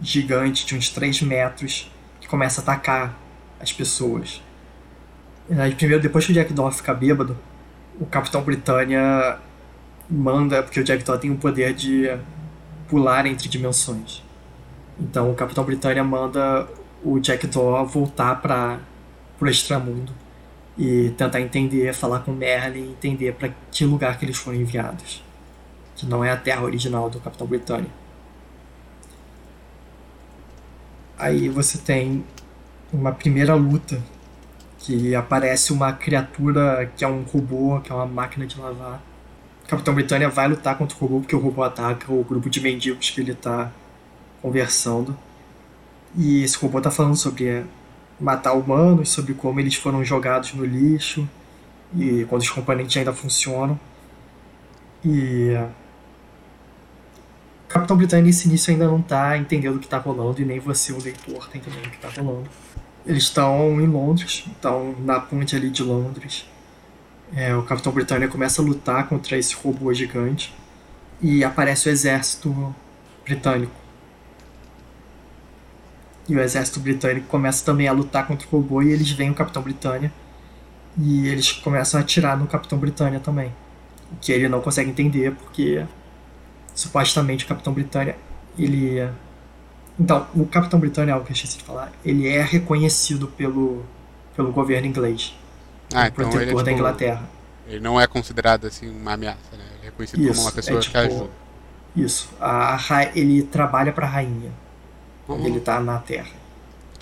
gigante 0.01 0.65
de 0.65 0.75
uns 0.75 0.89
3 0.89 1.21
metros 1.23 1.91
que 2.19 2.27
começa 2.27 2.61
a 2.61 2.63
atacar 2.63 3.17
as 3.59 3.71
pessoas. 3.71 4.41
Primeiro, 5.77 6.01
depois 6.01 6.25
que 6.25 6.31
o 6.31 6.33
Jack 6.33 6.53
Daw 6.53 6.71
fica 6.71 6.93
bêbado, 6.93 7.37
o 7.99 8.05
Capitão 8.05 8.41
Britânia 8.41 9.37
manda, 10.09 10.63
porque 10.63 10.79
o 10.79 10.83
Jack 10.83 11.03
Daw 11.03 11.17
tem 11.17 11.29
o 11.29 11.35
poder 11.35 11.73
de 11.73 12.09
pular 12.87 13.25
entre 13.25 13.49
dimensões. 13.49 14.23
Então 14.99 15.29
o 15.31 15.35
Capitão 15.35 15.63
Britânia 15.63 16.03
manda 16.03 16.67
o 17.03 17.19
Jack 17.19 17.47
Daw 17.47 17.85
voltar 17.85 18.41
para 18.41 18.79
o 19.39 19.47
extramundo 19.47 20.20
e 20.77 21.09
tentar 21.17 21.41
entender, 21.41 21.93
falar 21.93 22.19
com 22.19 22.31
Merlin 22.31 22.85
e 22.85 22.91
entender 22.91 23.33
para 23.33 23.49
que 23.71 23.85
lugar 23.85 24.17
que 24.17 24.25
eles 24.25 24.37
foram 24.37 24.57
enviados. 24.57 25.23
Que 25.95 26.05
não 26.05 26.23
é 26.23 26.31
a 26.31 26.37
terra 26.37 26.63
original 26.63 27.09
do 27.09 27.19
Capitão 27.19 27.45
Britânia. 27.45 27.89
Aí 31.17 31.49
você 31.49 31.77
tem 31.77 32.23
uma 32.91 33.11
primeira 33.11 33.53
luta 33.53 34.01
que 34.79 35.13
aparece 35.13 35.71
uma 35.71 35.93
criatura 35.93 36.91
que 36.97 37.03
é 37.03 37.07
um 37.07 37.21
robô, 37.21 37.79
que 37.81 37.91
é 37.91 37.95
uma 37.95 38.07
máquina 38.07 38.47
de 38.47 38.59
lavar. 38.59 39.01
O 39.63 39.67
Capitão 39.67 39.93
Britânia 39.93 40.29
vai 40.29 40.47
lutar 40.47 40.77
contra 40.77 40.97
o 40.97 40.99
robô 40.99 41.19
porque 41.19 41.35
o 41.35 41.39
robô 41.39 41.63
ataca 41.63 42.11
o 42.11 42.23
grupo 42.23 42.49
de 42.49 42.59
mendigos 42.59 43.09
que 43.11 43.21
ele 43.21 43.33
está 43.33 43.71
conversando. 44.41 45.15
E 46.15 46.43
esse 46.43 46.57
robô 46.57 46.79
está 46.79 46.89
falando 46.89 47.15
sobre 47.15 47.63
matar 48.21 48.53
humanos, 48.53 49.09
sobre 49.09 49.33
como 49.33 49.59
eles 49.59 49.75
foram 49.75 50.03
jogados 50.03 50.53
no 50.53 50.63
lixo 50.63 51.27
e 51.95 52.25
quando 52.29 52.41
os 52.41 52.49
componentes 52.49 52.95
ainda 52.95 53.11
funcionam. 53.11 53.79
E 55.03 55.53
o 57.65 57.67
Capitão 57.67 57.97
Britânia 57.97 58.25
nesse 58.25 58.47
início 58.47 58.71
ainda 58.71 58.85
não 58.85 58.99
está 58.99 59.37
entendendo 59.37 59.75
o 59.75 59.79
que 59.79 59.85
está 59.85 59.97
rolando 59.97 60.41
e 60.41 60.45
nem 60.45 60.59
você, 60.59 60.93
o 60.93 61.01
leitor, 61.01 61.37
está 61.37 61.57
entendendo 61.57 61.87
o 61.87 61.89
que 61.89 61.95
está 61.95 62.21
rolando. 62.21 62.49
Eles 63.05 63.23
estão 63.23 63.81
em 63.81 63.87
Londres, 63.87 64.45
estão 64.47 64.95
na 64.99 65.19
ponte 65.19 65.55
ali 65.55 65.69
de 65.69 65.81
Londres. 65.81 66.45
É, 67.33 67.55
o 67.55 67.63
Capitão 67.63 67.91
Britânia 67.91 68.27
começa 68.27 68.61
a 68.61 68.65
lutar 68.65 69.07
contra 69.07 69.37
esse 69.37 69.55
robô 69.55 69.91
gigante 69.93 70.53
e 71.21 71.43
aparece 71.43 71.89
o 71.89 71.91
exército 71.91 72.75
britânico. 73.23 73.80
E 76.31 76.35
o 76.35 76.39
exército 76.39 76.79
britânico 76.79 77.27
começa 77.27 77.65
também 77.65 77.89
a 77.89 77.91
lutar 77.91 78.25
contra 78.25 78.47
o 78.47 78.49
robô 78.49 78.81
e 78.81 78.91
eles 78.91 79.11
veem 79.11 79.31
o 79.31 79.33
Capitão 79.33 79.61
Britânia 79.61 80.11
e 80.97 81.27
eles 81.27 81.51
começam 81.51 81.99
a 81.99 82.03
atirar 82.03 82.37
no 82.37 82.47
Capitão 82.47 82.77
Britânia 82.77 83.19
também. 83.19 83.53
O 84.11 84.15
que 84.15 84.31
ele 84.31 84.47
não 84.47 84.61
consegue 84.61 84.89
entender 84.89 85.33
porque 85.33 85.85
supostamente 86.73 87.43
o 87.43 87.47
Capitão 87.47 87.73
Britânia 87.73 88.15
ele 88.57 89.01
então, 89.99 90.25
o 90.33 90.45
Capitão 90.45 90.79
Britânia, 90.79 91.13
algo 91.13 91.25
que 91.25 91.31
eu 91.31 91.35
esqueci 91.35 91.57
de 91.57 91.63
falar, 91.63 91.91
ele 92.03 92.27
é 92.27 92.41
reconhecido 92.41 93.27
pelo, 93.27 93.83
pelo 94.35 94.51
governo 94.51 94.87
inglês. 94.87 95.35
Ah, 95.93 96.07
então 96.07 96.29
protetor 96.29 96.41
ele 96.41 96.51
é, 96.51 96.53
tipo, 96.53 96.63
da 96.63 96.71
Inglaterra. 96.71 97.29
Ele 97.67 97.79
não 97.81 97.99
é 97.99 98.07
considerado 98.07 98.65
assim 98.65 98.89
uma 98.89 99.13
ameaça, 99.13 99.51
né? 99.51 99.63
Ele 99.75 99.81
é 99.81 99.85
reconhecido 99.85 100.21
Isso, 100.21 100.33
como 100.33 100.41
uma 100.45 100.51
pessoa 100.51 100.79
é, 100.79 100.81
tipo, 100.81 100.91
que 100.91 100.97
ajuda. 100.97 101.29
Isso. 101.95 102.29
A, 102.39 102.75
a, 102.75 103.03
ele 103.15 103.43
trabalha 103.43 103.91
pra 103.91 104.07
rainha. 104.07 104.51
Quando 105.31 105.41
Uhum. 105.41 105.47
ele 105.47 105.59
tá 105.61 105.79
na 105.79 105.97
Terra. 105.99 106.29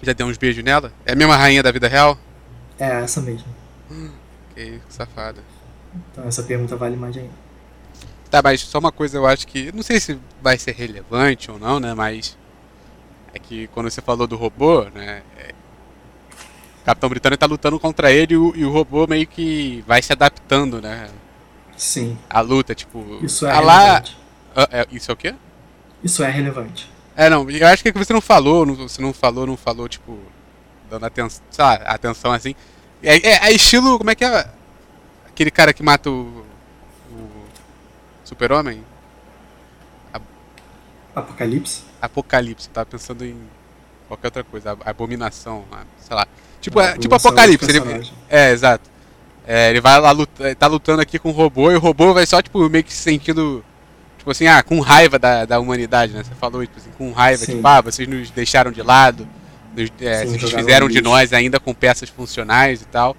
Já 0.02 0.14
deu 0.14 0.28
uns 0.28 0.38
beijos 0.38 0.64
nela? 0.64 0.92
É 1.06 1.12
a 1.14 1.16
mesma 1.16 1.36
rainha 1.36 1.62
da 1.64 1.72
vida 1.72 1.88
real? 1.88 2.18
É 2.80 3.02
essa 3.02 3.22
mesmo. 3.22 3.48
Que 4.56 4.80
safada. 4.90 5.42
Então 6.12 6.28
essa 6.28 6.44
pergunta 6.44 6.76
vale 6.76 6.96
mais 6.98 7.16
ainda. 7.16 7.30
Tá, 8.30 8.42
mas 8.44 8.62
só 8.62 8.78
uma 8.80 8.92
coisa 8.92 9.18
eu 9.18 9.26
acho 9.26 9.48
que. 9.48 9.72
Não 9.72 9.82
sei 9.82 10.00
se 10.00 10.20
vai 10.42 10.58
ser 10.58 10.74
relevante 10.76 11.50
ou 11.50 11.58
não, 11.58 11.80
né? 11.80 11.94
Mas. 11.94 12.38
É 13.34 13.40
que 13.40 13.68
quando 13.68 13.90
você 13.90 14.02
falou 14.02 14.28
do 14.28 14.36
robô, 14.36 14.84
né? 14.94 15.22
é, 15.38 15.52
o 16.82 16.86
Capitão 16.86 17.10
Britânico 17.10 17.40
tá 17.40 17.46
lutando 17.46 17.80
contra 17.80 18.12
ele 18.12 18.34
e 18.34 18.38
o, 18.38 18.54
e 18.56 18.66
o 18.66 18.72
robô 18.72 19.06
meio 19.08 19.26
que 19.28 19.84
vai 19.88 20.02
se 20.02 20.12
adaptando, 20.12 20.82
né? 20.82 21.10
Sim, 21.78 22.18
A 22.30 22.42
luta, 22.42 22.76
tipo. 22.76 23.20
isso 23.24 23.46
é 23.46 23.52
ah 23.52 23.60
lá. 23.60 23.80
relevante. 23.80 24.18
Ah, 24.56 24.68
é, 24.72 24.88
isso 24.92 25.10
é 25.12 25.14
o 25.14 25.18
quê? 25.18 25.34
Isso 26.04 26.24
é 26.24 26.30
relevante. 26.30 26.92
É, 27.20 27.30
não, 27.30 27.50
eu 27.52 27.68
acho 27.68 27.84
que 27.84 27.92
você 27.92 28.14
não 28.14 28.22
falou, 28.22 28.66
não- 28.66 28.76
você 28.76 29.02
não 29.02 29.12
falou, 29.12 29.46
não 29.46 29.58
falou, 29.58 29.90
tipo, 29.90 30.18
dando 30.90 31.06
atenção, 31.06 31.42
atenção 31.86 32.32
assim. 32.32 32.56
É, 33.04 33.18
é, 33.18 33.50
é 33.50 33.52
estilo, 33.52 33.98
como 33.98 34.10
é 34.10 34.16
que 34.16 34.24
é? 34.24 34.48
Aquele 35.28 35.52
cara 35.52 35.74
que 35.74 35.84
mata 35.84 36.10
o, 36.10 36.46
o 37.12 37.30
super-homem? 38.24 38.82
Apocalipse? 41.14 41.84
Apocalipse, 42.02 42.70
tava 42.70 42.86
pensando 42.86 43.26
em 43.26 43.36
qualquer 44.08 44.28
outra 44.28 44.44
coisa, 44.46 44.78
abominação, 44.86 45.66
ah, 45.74 45.84
sei 46.00 46.16
lá. 46.16 46.26
Tipo, 46.62 46.80
A 46.80 46.86
é, 46.86 46.98
tipo 46.98 47.14
Apocalipse, 47.16 47.70
ele, 47.70 48.10
é, 48.30 48.52
exato. 48.52 48.90
É, 49.46 49.72
ele 49.72 49.82
vai 49.82 50.00
lá 50.00 50.12
lutar, 50.12 50.56
tá 50.56 50.68
lutando 50.68 51.02
aqui 51.02 51.20
com 51.20 51.32
o 51.32 51.34
robô 51.34 51.70
e 51.70 51.76
o 51.76 51.80
robô 51.80 52.14
vai 52.14 52.26
só, 52.26 52.42
tipo, 52.42 52.70
meio 52.70 52.84
que 52.86 52.94
se 52.94 53.02
sentindo. 53.04 53.62
Tipo 54.30 54.32
assim, 54.34 54.48
ah, 54.48 54.62
com 54.62 54.80
raiva 54.80 55.18
da, 55.18 55.44
da 55.44 55.60
humanidade, 55.60 56.14
né? 56.14 56.24
Você 56.24 56.36
falou, 56.36 56.64
tipo 56.64 56.78
assim, 56.78 56.92
com 56.96 57.12
raiva, 57.12 57.44
Sim. 57.44 57.56
tipo, 57.56 57.68
ah, 57.68 57.82
vocês 57.82 58.08
nos 58.08 58.30
deixaram 58.30 58.72
de 58.72 58.84
lado, 58.84 59.28
nos, 59.76 59.92
é, 60.00 60.24
Sim, 60.24 60.38
desfizeram 60.38 60.86
no 60.86 60.94
de 60.94 61.02
nós 61.02 61.34
ainda 61.34 61.60
com 61.60 61.74
peças 61.74 62.10
funcionais 62.10 62.80
e 62.80 62.86
tal. 62.86 63.18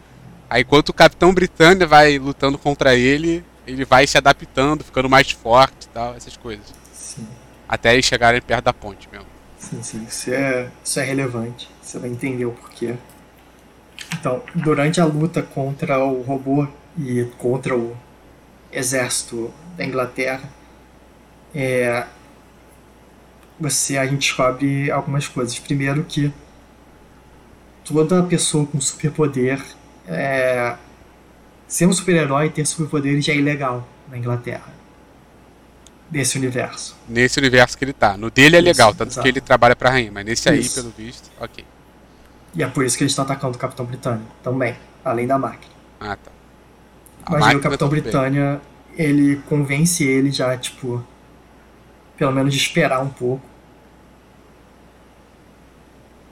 Aí 0.49 0.63
enquanto 0.63 0.91
o 0.91 0.93
Capitão 0.93 1.35
Britânia 1.35 1.85
vai 1.85 2.17
lutando 2.17 2.57
contra 2.57 2.95
ele, 2.95 3.45
ele 3.67 3.85
vai 3.85 4.07
se 4.07 4.17
adaptando, 4.19 4.85
ficando 4.85 5.09
mais 5.09 5.33
forte 5.33 5.87
e 5.87 5.89
tal, 5.89 6.15
essas 6.15 6.37
coisas. 6.37 6.65
Sim, 6.95 7.27
Até 7.69 7.93
eles 7.93 8.05
chegarem 8.05 8.41
perto 8.41 8.67
da 8.67 8.73
ponte 8.73 9.09
mesmo. 9.11 9.27
sim, 9.59 9.83
sim. 9.83 10.07
Isso 10.09 10.31
é, 10.31 10.69
isso 10.85 11.01
é 11.01 11.03
relevante. 11.03 11.69
Você 11.83 11.99
vai 11.99 12.09
entender 12.09 12.45
o 12.45 12.53
porquê. 12.53 12.95
Então, 14.13 14.45
durante 14.55 15.01
a 15.01 15.05
luta 15.05 15.43
contra 15.43 15.99
o 15.99 16.23
robô 16.23 16.69
e 16.97 17.25
contra 17.37 17.77
o 17.77 17.97
exército 18.71 19.53
da 19.77 19.85
Inglaterra, 19.85 20.49
é, 21.55 22.07
você 23.59 23.99
a 23.99 24.07
gente 24.07 24.21
descobre 24.21 24.91
algumas 24.91 25.29
coisas. 25.29 25.59
Primeiro 25.59 26.05
que 26.05 26.33
toda 27.85 28.23
pessoa 28.23 28.67
com 28.67 28.81
superpoder 28.81 29.63
é, 30.07 30.77
ser 31.67 31.87
um 31.87 31.93
super-herói 31.93 32.47
e 32.47 32.51
ter 32.51 32.67
superpoderes 32.67 33.25
já 33.25 33.33
é 33.33 33.37
ilegal 33.37 33.87
na 34.09 34.19
Inglaterra. 34.19 34.81
Desse 36.09 36.37
universo. 36.39 36.97
Nesse 37.09 37.39
universo 37.39 37.79
que 37.79 37.85
ele 37.85 37.93
tá. 37.93 38.17
No 38.17 38.31
dele 38.31 38.57
é 38.57 38.59
Isso, 38.59 38.67
legal, 38.67 38.93
tanto 38.93 39.13
exato. 39.13 39.23
que 39.23 39.29
ele 39.29 39.41
trabalha 39.41 39.77
pra 39.77 39.91
rainha, 39.91 40.11
mas 40.11 40.25
nesse 40.25 40.49
aí, 40.49 40.59
Isso. 40.59 40.75
pelo 40.75 40.91
visto, 40.91 41.31
ok. 41.41 41.65
E 42.53 42.63
é 42.65 42.67
por 42.67 42.85
isso 42.85 42.97
que 42.99 43.05
eles 43.05 43.13
estão 43.13 43.25
atacando 43.25 43.57
o 43.57 43.61
Capitão 43.61 43.87
Britânia 43.87 44.27
também, 44.43 44.75
além 45.05 45.25
da 45.27 45.39
máquina. 45.39 45.73
Ah, 46.01 46.17
tá. 46.17 46.33
A 47.25 47.31
Mas 47.31 47.47
aí 47.47 47.55
o 47.57 47.61
Capitão 47.61 47.89
tudo 47.89 47.93
bem. 47.93 48.03
Britânia, 48.03 48.61
ele 48.97 49.37
convence 49.49 50.03
ele 50.03 50.33
já, 50.33 50.57
tipo, 50.57 51.05
pelo 52.21 52.33
menos 52.33 52.53
de 52.53 52.61
esperar 52.61 53.01
um 53.01 53.09
pouco. 53.09 53.41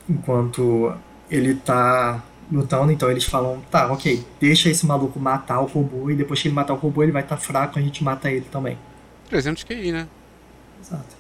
Enquanto 0.06 0.94
ele 1.30 1.54
tá 1.54 2.22
lutando, 2.52 2.92
então 2.92 3.10
eles 3.10 3.24
falam, 3.24 3.62
tá, 3.70 3.90
ok, 3.90 4.22
deixa 4.38 4.68
esse 4.68 4.84
maluco 4.84 5.18
matar 5.18 5.60
o 5.60 5.64
robô 5.64 6.10
e 6.10 6.14
depois 6.14 6.42
que 6.42 6.48
ele 6.48 6.54
matar 6.54 6.74
o 6.74 6.76
robô 6.76 7.02
ele 7.02 7.12
vai 7.12 7.22
estar 7.22 7.38
fraco, 7.38 7.78
a 7.78 7.82
gente 7.82 8.04
mata 8.04 8.30
ele 8.30 8.44
também. 8.50 8.76
300 9.30 9.64
QI, 9.64 9.92
né? 9.92 10.06
Exato. 10.78 11.16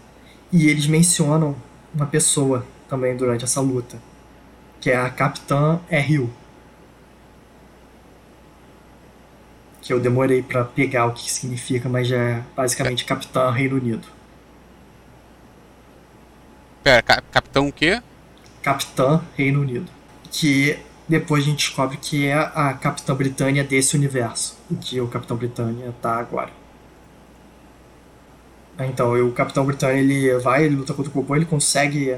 E 0.52 0.68
eles 0.68 0.86
mencionam 0.86 1.56
uma 1.94 2.06
pessoa 2.06 2.66
também 2.90 3.16
durante 3.16 3.44
essa 3.44 3.62
luta, 3.62 3.98
que 4.82 4.90
é 4.90 4.98
a 4.98 5.08
Capitã 5.08 5.80
R.U. 5.88 6.28
Que 9.80 9.94
eu 9.94 9.98
demorei 9.98 10.42
pra 10.42 10.62
pegar 10.62 11.06
o 11.06 11.14
que 11.14 11.30
significa, 11.30 11.88
mas 11.88 12.12
é 12.12 12.42
basicamente 12.54 13.06
Capitã 13.06 13.50
Reino 13.50 13.76
Unido. 13.76 14.17
Pera, 16.88 17.02
ca- 17.02 17.20
Capitão 17.30 17.68
o 17.68 17.72
quê? 17.72 18.00
Capitã 18.62 19.20
Reino 19.36 19.60
Unido. 19.60 19.84
Que 20.30 20.78
depois 21.06 21.42
a 21.42 21.46
gente 21.46 21.66
descobre 21.66 21.98
que 21.98 22.24
é 22.24 22.32
a 22.32 22.72
Capitã 22.72 23.14
Britânia 23.14 23.62
desse 23.62 23.94
universo, 23.94 24.56
em 24.70 24.76
que 24.76 24.98
o 24.98 25.06
Capitão 25.06 25.36
Britânia 25.36 25.94
tá 26.00 26.16
agora. 26.16 26.48
Então, 28.78 29.12
o 29.22 29.32
Capitão 29.32 29.66
Britânia 29.66 30.00
ele 30.00 30.38
vai, 30.38 30.64
ele 30.64 30.76
luta 30.76 30.94
contra 30.94 31.10
o 31.10 31.14
robô, 31.14 31.36
ele 31.36 31.44
consegue 31.44 32.16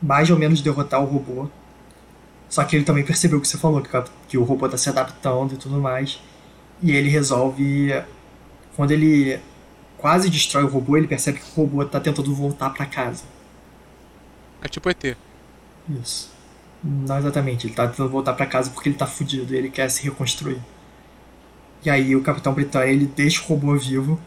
mais 0.00 0.30
ou 0.30 0.38
menos 0.38 0.62
derrotar 0.62 1.02
o 1.02 1.04
robô. 1.04 1.50
Só 2.48 2.64
que 2.64 2.74
ele 2.76 2.86
também 2.86 3.04
percebeu 3.04 3.36
o 3.36 3.42
que 3.42 3.48
você 3.48 3.58
falou, 3.58 3.82
que 4.26 4.38
o 4.38 4.42
robô 4.42 4.70
tá 4.70 4.78
se 4.78 4.88
adaptando 4.88 5.52
e 5.52 5.58
tudo 5.58 5.78
mais. 5.78 6.18
E 6.82 6.92
ele 6.92 7.10
resolve. 7.10 7.92
Quando 8.74 8.92
ele 8.92 9.38
quase 9.98 10.30
destrói 10.30 10.64
o 10.64 10.68
robô, 10.68 10.96
ele 10.96 11.06
percebe 11.06 11.40
que 11.40 11.44
o 11.44 11.54
robô 11.64 11.84
tá 11.84 12.00
tentando 12.00 12.34
voltar 12.34 12.70
pra 12.70 12.86
casa. 12.86 13.24
É 14.62 14.68
tipo 14.68 14.88
ET. 14.88 15.16
Isso. 15.88 16.30
Não 16.82 17.18
exatamente, 17.18 17.66
ele 17.66 17.74
tá 17.74 17.86
tentando 17.86 18.10
voltar 18.10 18.32
pra 18.34 18.46
casa 18.46 18.70
porque 18.70 18.88
ele 18.88 18.96
tá 18.96 19.06
fudido 19.06 19.54
e 19.54 19.56
ele 19.56 19.70
quer 19.70 19.88
se 19.90 20.02
reconstruir. 20.02 20.60
E 21.84 21.90
aí 21.90 22.14
o 22.16 22.22
Capitão 22.22 22.52
Britânia 22.54 22.92
ele 22.92 23.06
deixa 23.06 23.42
o 23.42 23.46
robô 23.46 23.76
vivo 23.76 24.20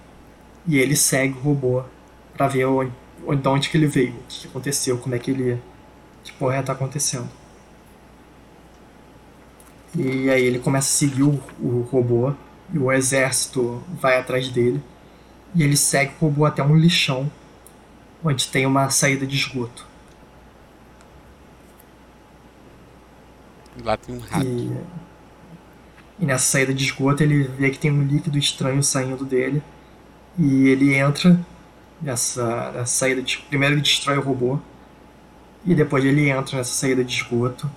e 0.67 0.77
ele 0.77 0.95
segue 0.95 1.37
o 1.37 1.41
robô 1.41 1.83
pra 2.35 2.47
ver 2.47 2.65
onde, 2.65 2.91
de 3.41 3.47
onde 3.47 3.69
que 3.69 3.77
ele 3.77 3.87
veio, 3.87 4.13
o 4.13 4.23
que 4.27 4.47
aconteceu, 4.47 4.97
como 4.97 5.15
é 5.15 5.19
que 5.19 5.31
ele. 5.31 5.61
que 6.23 6.31
porra 6.33 6.63
tá 6.63 6.73
acontecendo. 6.73 7.29
E 9.97 10.29
aí 10.29 10.43
ele 10.43 10.59
começa 10.59 10.89
a 10.89 10.97
seguir 10.97 11.23
o, 11.23 11.41
o 11.59 11.87
robô 11.89 12.33
e 12.73 12.77
o 12.77 12.91
exército 12.91 13.81
vai 13.99 14.17
atrás 14.19 14.49
dele. 14.49 14.81
E 15.53 15.63
ele 15.63 15.77
segue 15.77 16.13
o 16.19 16.25
robô 16.25 16.45
até 16.45 16.61
um 16.61 16.75
lixão 16.75 17.31
onde 18.23 18.47
tem 18.47 18.65
uma 18.65 18.89
saída 18.89 19.25
de 19.25 19.35
esgoto. 19.35 19.85
Lá 23.83 23.97
tem 23.97 24.15
um 24.15 24.19
rato. 24.19 24.45
E, 24.45 24.77
e 26.19 26.25
nessa 26.25 26.45
saída 26.45 26.73
de 26.73 26.83
esgoto 26.83 27.23
ele 27.23 27.43
vê 27.43 27.69
que 27.69 27.79
tem 27.79 27.91
um 27.91 28.03
líquido 28.03 28.37
estranho 28.37 28.81
saindo 28.81 29.25
dele. 29.25 29.61
E 30.37 30.67
ele 30.67 30.93
entra 30.95 31.39
nessa, 32.01 32.71
nessa 32.71 32.85
saída 32.85 33.21
de. 33.21 33.37
Primeiro 33.49 33.75
ele 33.75 33.81
destrói 33.81 34.17
o 34.17 34.21
robô. 34.21 34.59
E 35.65 35.73
depois 35.73 36.05
ele 36.05 36.29
entra 36.29 36.57
nessa 36.57 36.73
saída 36.73 37.03
de 37.03 37.13
esgoto. 37.13 37.69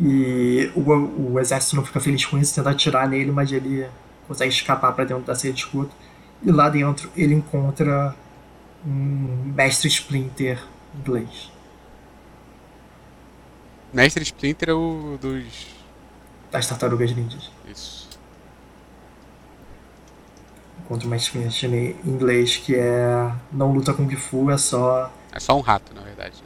E 0.00 0.72
o, 0.74 1.32
o 1.32 1.38
exército 1.38 1.76
não 1.76 1.84
fica 1.84 2.00
feliz 2.00 2.24
com 2.24 2.36
isso, 2.38 2.54
tenta 2.54 2.70
atirar 2.70 3.08
nele, 3.08 3.30
mas 3.30 3.52
ele 3.52 3.86
consegue 4.26 4.52
escapar 4.52 4.92
para 4.92 5.04
dentro 5.04 5.24
da 5.24 5.34
saída 5.34 5.54
de 5.54 5.64
esgoto. 5.64 5.94
E 6.42 6.50
lá 6.50 6.68
dentro 6.68 7.10
ele 7.16 7.34
encontra 7.34 8.14
um 8.84 9.52
mestre 9.54 9.88
Splinter 9.88 10.62
inglês. 10.98 11.53
Mestre 13.94 14.22
Splinter 14.24 14.70
é 14.70 14.74
o 14.74 15.18
dos. 15.20 15.66
Das 16.50 16.66
tartarugas 16.66 17.14
ninjas. 17.14 17.50
Isso. 17.70 18.04
contra 20.88 21.06
uma 21.06 21.16
experiência 21.16 21.66
em 21.66 21.96
inglês 22.04 22.56
que 22.56 22.74
é 22.74 23.32
não 23.50 23.72
luta 23.72 23.94
com 23.94 24.08
Gifu, 24.08 24.50
é 24.50 24.58
só. 24.58 25.10
É 25.32 25.40
só 25.40 25.56
um 25.56 25.60
rato, 25.60 25.94
na 25.94 26.02
verdade. 26.02 26.42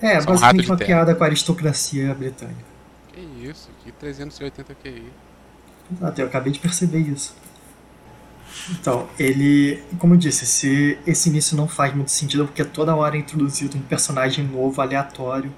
É, 0.00 0.20
Só 0.20 0.30
um 0.30 0.32
basicamente 0.32 0.64
de 0.64 0.70
uma 0.70 0.76
terra. 0.76 0.86
piada 0.88 1.14
com 1.14 1.24
a 1.24 1.26
aristocracia 1.26 2.14
britânica. 2.14 2.64
Que 3.12 3.20
isso, 3.20 3.68
que 3.82 3.90
380 3.92 4.74
QI. 4.74 5.12
Exato, 5.92 6.20
eu 6.20 6.26
acabei 6.26 6.52
de 6.52 6.58
perceber 6.58 6.98
isso. 6.98 7.34
Então, 8.70 9.08
ele. 9.18 9.82
Como 9.98 10.14
eu 10.14 10.18
disse, 10.18 10.44
esse, 10.44 10.98
esse 11.06 11.28
início 11.28 11.56
não 11.56 11.66
faz 11.68 11.94
muito 11.94 12.10
sentido 12.10 12.44
porque 12.46 12.64
toda 12.64 12.94
hora 12.94 13.16
é 13.16 13.20
introduzido 13.20 13.76
um 13.76 13.82
personagem 13.82 14.44
novo, 14.44 14.80
aleatório, 14.80 15.52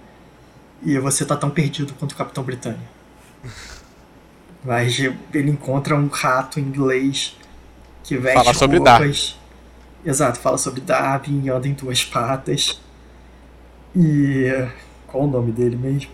e 0.83 0.99
você 0.99 1.25
tá 1.25 1.37
tão 1.37 1.51
perdido 1.51 1.93
quanto 1.95 2.13
o 2.13 2.17
Capitão 2.17 2.43
Britânia. 2.43 2.81
Mas 4.65 4.99
ele 4.99 5.51
encontra 5.51 5.97
um 5.97 6.09
rato 6.09 6.61
inglês 6.61 7.37
que 8.05 8.17
veste 8.17 8.39
Fala 8.39 8.55
sobre 8.55 8.79
roupas. 8.79 9.39
Exato, 10.05 10.39
fala 10.39 10.59
sobre 10.59 10.81
Darwin, 10.81 11.49
anda 11.49 11.69
em 11.69 11.75
duas 11.75 12.05
patas. 12.05 12.81
E. 13.95 14.47
Qual 15.07 15.25
o 15.25 15.27
nome 15.27 15.53
dele 15.53 15.77
mesmo? 15.77 16.11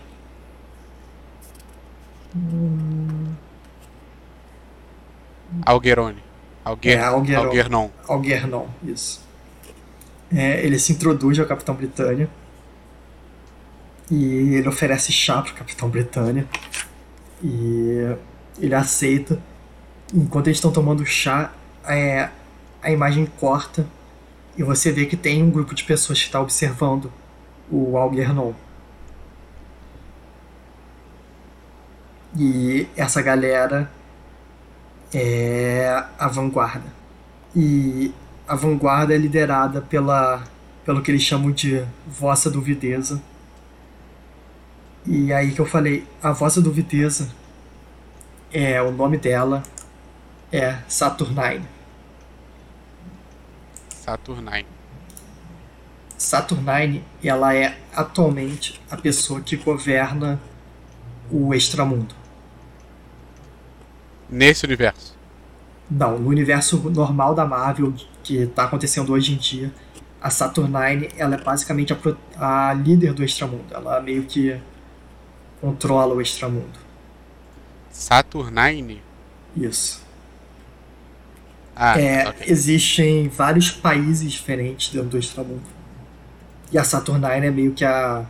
Algerone. 5.64 6.22
Alger... 6.64 6.98
É, 6.98 7.04
Algeron. 7.04 7.44
Algernon. 7.44 7.90
Algernon, 8.08 8.66
isso. 8.82 9.24
É, 10.34 10.64
ele 10.64 10.78
se 10.78 10.92
introduz 10.92 11.38
ao 11.38 11.46
Capitão 11.46 11.74
Britânia 11.74 12.28
e 14.10 14.54
ele 14.54 14.68
oferece 14.68 15.12
chá 15.12 15.42
pro 15.42 15.54
Capitão 15.54 15.88
Britânia 15.88 16.46
e 17.42 18.16
ele 18.58 18.74
aceita. 18.74 19.40
Enquanto 20.14 20.46
eles 20.46 20.58
estão 20.58 20.72
tomando 20.72 21.04
chá, 21.04 21.52
é, 21.84 22.28
a 22.82 22.90
imagem 22.90 23.26
corta 23.26 23.86
e 24.56 24.62
você 24.62 24.92
vê 24.92 25.06
que 25.06 25.16
tem 25.16 25.42
um 25.42 25.50
grupo 25.50 25.74
de 25.74 25.84
pessoas 25.84 26.20
que 26.20 26.26
está 26.26 26.40
observando 26.40 27.12
o 27.70 27.96
Algernon. 27.96 28.52
E 32.38 32.88
essa 32.96 33.20
galera 33.20 33.90
é 35.12 36.04
a 36.18 36.28
vanguarda. 36.28 36.86
E 37.54 38.12
a 38.46 38.54
vanguarda 38.54 39.14
é 39.14 39.18
liderada 39.18 39.80
pela, 39.80 40.44
pelo 40.84 41.02
que 41.02 41.10
eles 41.10 41.22
chamam 41.22 41.50
de 41.50 41.84
Vossa 42.06 42.50
Duvideza. 42.50 43.20
E 45.06 45.32
aí 45.32 45.52
que 45.52 45.60
eu 45.60 45.66
falei, 45.66 46.04
a 46.20 46.32
Vossa 46.32 46.60
Duvideza 46.60 47.28
é 48.52 48.82
o 48.82 48.90
nome 48.90 49.16
dela 49.16 49.62
é 50.52 50.78
Saturnine. 50.88 51.64
Saturnine. 53.88 54.66
Saturnine, 56.16 57.04
ela 57.22 57.54
é 57.54 57.78
atualmente 57.94 58.80
a 58.90 58.96
pessoa 58.96 59.40
que 59.40 59.56
governa 59.56 60.40
o 61.30 61.54
extramundo. 61.54 62.14
Nesse 64.28 64.64
universo. 64.64 65.16
Não, 65.88 66.18
no 66.18 66.28
universo 66.30 66.78
normal 66.90 67.34
da 67.34 67.44
Marvel, 67.44 67.94
que 68.24 68.46
tá 68.46 68.64
acontecendo 68.64 69.12
hoje 69.12 69.34
em 69.34 69.36
dia, 69.36 69.72
a 70.20 70.30
Saturnine, 70.30 71.10
ela 71.16 71.36
é 71.36 71.40
basicamente 71.40 71.92
a, 71.92 72.70
a 72.70 72.74
líder 72.74 73.12
do 73.12 73.22
extramundo. 73.22 73.72
Ela 73.72 74.00
meio 74.00 74.24
que 74.24 74.60
controla 75.60 76.14
o 76.14 76.20
extramundo. 76.20 76.78
Saturnine? 77.90 79.02
Isso. 79.56 80.04
Ah, 81.74 81.98
É, 82.00 82.28
ok. 82.28 82.46
Existem 82.48 83.28
vários 83.28 83.70
países 83.70 84.30
diferentes 84.30 84.92
dentro 84.92 85.10
do 85.10 85.18
extramundo. 85.18 85.62
E 86.72 86.78
a 86.78 86.84
Saturnine 86.84 87.46
é 87.46 87.50
meio 87.50 87.72
que 87.72 87.84
a 87.84 88.24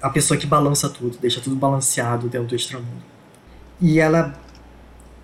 a 0.00 0.08
pessoa 0.10 0.38
que 0.38 0.46
balança 0.46 0.88
tudo, 0.88 1.18
deixa 1.18 1.40
tudo 1.40 1.56
balanceado 1.56 2.28
dentro 2.28 2.48
do 2.48 2.54
extramundo. 2.54 3.02
E 3.80 3.98
ela 3.98 4.38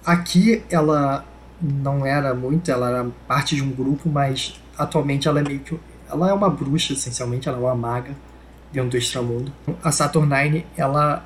aqui 0.05 0.63
ela 0.69 1.25
não 1.63 2.05
era 2.05 2.35
muito, 2.35 2.71
ela 2.71 2.89
era 2.91 3.07
parte 3.27 3.55
de 3.55 3.63
um 3.63 3.71
grupo, 3.71 4.09
mas 4.09 4.61
atualmente 4.77 5.29
ela 5.29 5.41
é 5.41 5.43
meio 5.45 5.61
que 5.61 5.79
ela 6.11 6.29
é 6.29 6.33
uma 6.33 6.51
bruxa 6.51 6.93
essencialmente, 6.93 7.49
ela 7.49 7.59
é 7.59 7.61
uma 7.61 7.75
maga 7.75 8.15
dentro 8.75 8.91
do 8.91 8.97
extramundo. 8.99 9.51
A 9.83 9.91
Saturnine, 9.91 10.67
ela 10.77 11.25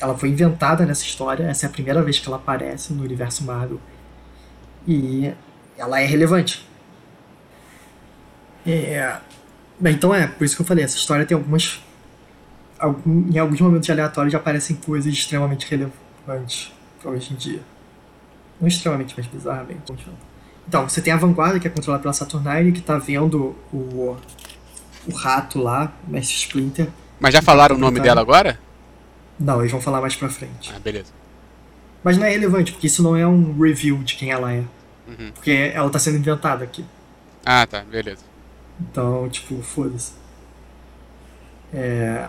ela 0.00 0.18
foi 0.18 0.30
inventada 0.30 0.84
nessa 0.84 1.04
história, 1.04 1.44
essa 1.44 1.64
é 1.64 1.68
a 1.68 1.72
primeira 1.72 2.02
vez 2.02 2.18
que 2.18 2.26
ela 2.26 2.36
aparece 2.36 2.92
no 2.92 3.04
universo 3.04 3.44
Marvel. 3.44 3.78
E 4.86 5.32
ela 5.78 6.00
é 6.00 6.04
relevante. 6.04 6.66
É, 8.66 9.16
então 9.84 10.12
é, 10.14 10.26
por 10.26 10.44
isso 10.44 10.56
que 10.56 10.62
eu 10.62 10.66
falei, 10.66 10.84
essa 10.84 10.96
história 10.96 11.24
tem 11.24 11.36
algumas. 11.36 11.80
algum- 12.78 13.30
em 13.32 13.38
alguns 13.38 13.60
momentos 13.60 13.88
aleatórios 13.88 14.32
já 14.32 14.38
aparecem 14.38 14.74
coisas 14.76 15.12
extremamente 15.12 15.66
relevantes 15.70 16.72
pra 17.00 17.12
hoje 17.12 17.32
em 17.32 17.36
dia. 17.36 17.60
Não 18.60 18.66
extremamente, 18.68 19.14
mas 19.16 19.26
bizarramente. 19.26 19.92
Então, 20.68 20.88
você 20.88 21.00
tem 21.00 21.12
a 21.12 21.16
vanguarda, 21.16 21.58
que 21.58 21.66
é 21.66 21.70
controlada 21.70 22.02
pela 22.02 22.12
Saturnine, 22.14 22.70
que 22.72 22.80
tá 22.80 22.96
vendo 22.98 23.56
o, 23.72 24.16
o 25.06 25.14
rato 25.14 25.58
lá, 25.58 25.92
o 26.06 26.10
Mestre 26.10 26.36
Splinter. 26.36 26.88
Mas 27.18 27.32
já 27.32 27.42
falaram 27.42 27.76
o 27.76 27.78
nome 27.78 28.00
dela 28.00 28.20
agora? 28.20 28.58
Não, 29.38 29.60
eles 29.60 29.72
vão 29.72 29.80
falar 29.80 30.00
mais 30.00 30.14
pra 30.16 30.28
frente. 30.28 30.72
Ah, 30.74 30.78
beleza. 30.78 31.12
Mas 32.02 32.16
não 32.16 32.26
é 32.26 32.30
relevante, 32.30 32.72
porque 32.72 32.86
isso 32.86 33.02
não 33.02 33.16
é 33.16 33.26
um 33.26 33.58
review 33.60 33.98
de 33.98 34.14
quem 34.14 34.30
ela 34.30 34.52
é. 34.52 34.64
Uhum. 35.06 35.32
Porque 35.34 35.72
ela 35.74 35.88
tá 35.90 35.98
sendo 35.98 36.18
inventada 36.18 36.64
aqui. 36.64 36.84
Ah, 37.44 37.66
tá, 37.66 37.82
beleza. 37.82 38.22
Então, 38.80 39.28
tipo, 39.28 39.62
foda-se. 39.62 40.12
É... 41.72 42.28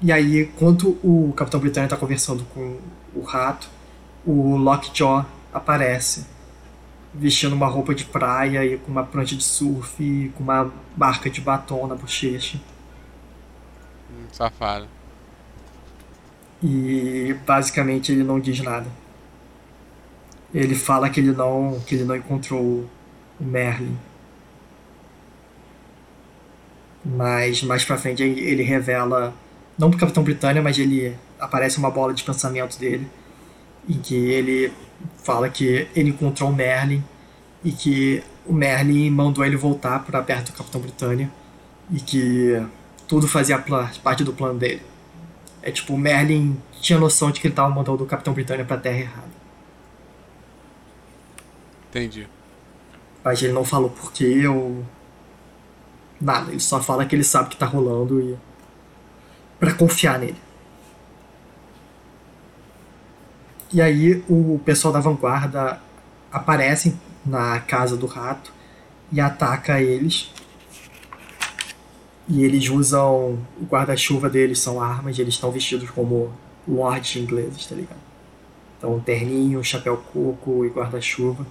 E 0.00 0.12
aí, 0.12 0.42
enquanto 0.42 0.98
o 1.02 1.32
Capitão 1.36 1.60
Britânia 1.60 1.88
tá 1.88 1.96
conversando 1.96 2.44
com 2.54 2.78
o 3.14 3.22
rato, 3.22 3.68
o 4.26 4.56
Lockjaw 4.56 5.24
aparece, 5.52 6.26
vestindo 7.14 7.54
uma 7.54 7.66
roupa 7.66 7.94
de 7.94 8.04
praia 8.04 8.64
e 8.64 8.76
com 8.78 8.90
uma 8.90 9.04
prancha 9.04 9.36
de 9.36 9.42
surf 9.42 10.02
e 10.02 10.30
com 10.30 10.42
uma 10.42 10.72
marca 10.96 11.30
de 11.30 11.40
batom 11.40 11.86
na 11.86 11.94
bochecha. 11.94 12.58
Hum, 14.10 14.26
safado. 14.32 14.88
E 16.62 17.36
basicamente 17.46 18.10
ele 18.10 18.24
não 18.24 18.40
diz 18.40 18.58
nada. 18.60 18.86
Ele 20.52 20.74
fala 20.74 21.10
que 21.10 21.20
ele 21.20 21.32
não, 21.32 21.80
que 21.86 21.94
ele 21.94 22.04
não 22.04 22.16
encontrou 22.16 22.60
o 22.60 22.90
Merlin. 23.44 23.96
Mas 27.04 27.62
mais 27.62 27.84
pra 27.84 27.98
frente 27.98 28.22
ele 28.22 28.62
revela, 28.62 29.34
não 29.78 29.90
pro 29.90 29.98
Capitão 29.98 30.22
Britânia, 30.22 30.62
mas 30.62 30.78
ele 30.78 31.16
aparece 31.38 31.76
uma 31.78 31.90
bola 31.90 32.14
de 32.14 32.24
pensamento 32.24 32.78
dele, 32.78 33.06
em 33.88 33.98
que 33.98 34.14
ele 34.14 34.72
fala 35.22 35.48
que 35.48 35.88
ele 35.94 36.10
encontrou 36.10 36.50
o 36.50 36.54
Merlin 36.54 37.02
e 37.62 37.72
que 37.72 38.22
o 38.46 38.52
Merlin 38.52 39.10
mandou 39.10 39.44
ele 39.44 39.56
voltar 39.56 40.04
para 40.04 40.22
perto 40.22 40.52
do 40.52 40.56
Capitão 40.56 40.80
Britânia 40.80 41.30
e 41.90 42.00
que 42.00 42.62
tudo 43.06 43.26
fazia 43.26 43.62
parte 44.02 44.24
do 44.24 44.32
plano 44.32 44.58
dele. 44.58 44.82
É 45.62 45.70
tipo, 45.70 45.94
o 45.94 45.98
Merlin 45.98 46.56
tinha 46.80 46.98
noção 46.98 47.30
de 47.30 47.40
que 47.40 47.46
ele 47.46 47.54
tava 47.54 47.70
mandando 47.70 48.04
o 48.04 48.06
Capitão 48.06 48.34
Britânia 48.34 48.64
pra 48.64 48.76
terra 48.76 48.98
errada. 48.98 49.34
Entendi. 51.88 52.28
Mas 53.22 53.42
ele 53.42 53.52
não 53.52 53.64
falou 53.64 53.88
porquê 53.88 54.46
ou. 54.46 54.84
Nada, 56.20 56.50
ele 56.50 56.60
só 56.60 56.82
fala 56.82 57.06
que 57.06 57.14
ele 57.14 57.24
sabe 57.24 57.46
o 57.46 57.50
que 57.50 57.56
tá 57.56 57.66
rolando 57.66 58.20
e. 58.20 58.36
pra 59.58 59.72
confiar 59.72 60.18
nele. 60.18 60.43
E 63.74 63.82
aí 63.82 64.22
o 64.28 64.60
pessoal 64.64 64.94
da 64.94 65.00
vanguarda 65.00 65.80
aparece 66.30 66.94
na 67.26 67.58
casa 67.58 67.96
do 67.96 68.06
rato 68.06 68.52
e 69.10 69.20
ataca 69.20 69.82
eles. 69.82 70.32
E 72.28 72.44
eles 72.44 72.68
usam. 72.68 73.36
O 73.60 73.64
guarda-chuva 73.64 74.30
deles 74.30 74.60
são 74.60 74.80
armas, 74.80 75.18
e 75.18 75.20
eles 75.20 75.34
estão 75.34 75.50
vestidos 75.50 75.90
como 75.90 76.32
lords 76.68 77.16
ingleses, 77.16 77.66
tá 77.66 77.74
ligado? 77.74 77.98
Então, 78.78 79.00
terninho, 79.00 79.62
chapéu 79.64 79.96
coco 79.96 80.64
e 80.64 80.68
guarda-chuva. 80.68 81.44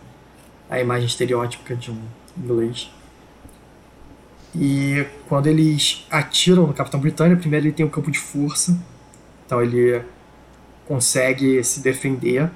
A 0.70 0.80
imagem 0.80 1.08
estereótipa 1.08 1.76
de 1.76 1.92
um 1.92 2.02
inglês. 2.38 2.90
E 4.56 5.06
quando 5.28 5.48
eles 5.48 6.08
atiram 6.10 6.68
no 6.68 6.74
Capitão 6.74 7.02
Britânia, 7.02 7.36
primeiro 7.36 7.66
ele 7.66 7.74
tem 7.74 7.86
um 7.86 7.90
campo 7.90 8.10
de 8.10 8.18
força. 8.18 8.80
Então 9.46 9.62
ele 9.62 10.02
consegue 10.88 11.64
se 11.64 11.80
defender. 11.80 12.50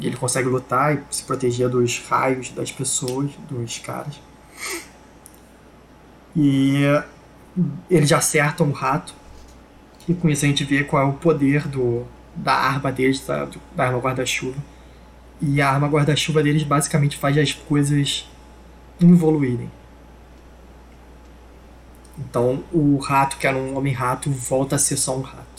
Ele 0.00 0.16
consegue 0.16 0.48
lutar 0.48 0.94
e 0.94 1.02
se 1.10 1.22
proteger 1.22 1.68
dos 1.68 1.98
raios 2.06 2.50
das 2.50 2.70
pessoas, 2.70 3.30
dos 3.48 3.78
caras. 3.78 4.20
E 6.34 6.82
eles 7.90 8.12
acertam 8.12 8.68
o 8.68 8.72
rato. 8.72 9.14
E 10.08 10.14
com 10.14 10.28
isso 10.28 10.44
a 10.44 10.48
gente 10.48 10.64
vê 10.64 10.84
qual 10.84 11.02
é 11.02 11.06
o 11.06 11.14
poder 11.14 11.66
do, 11.66 12.04
da 12.34 12.52
arma 12.52 12.92
deles, 12.92 13.24
da, 13.26 13.48
da 13.74 13.86
arma 13.86 13.98
guarda-chuva. 13.98 14.62
E 15.40 15.60
a 15.60 15.70
arma 15.70 15.88
guarda-chuva 15.88 16.42
deles 16.42 16.62
basicamente 16.62 17.16
faz 17.16 17.36
as 17.38 17.52
coisas 17.52 18.28
evoluírem. 19.00 19.70
Então 22.18 22.62
o 22.72 22.98
rato, 22.98 23.36
que 23.38 23.46
era 23.46 23.56
um 23.56 23.76
homem-rato, 23.76 24.30
volta 24.30 24.76
a 24.76 24.78
ser 24.78 24.96
só 24.96 25.16
um 25.16 25.22
rato. 25.22 25.55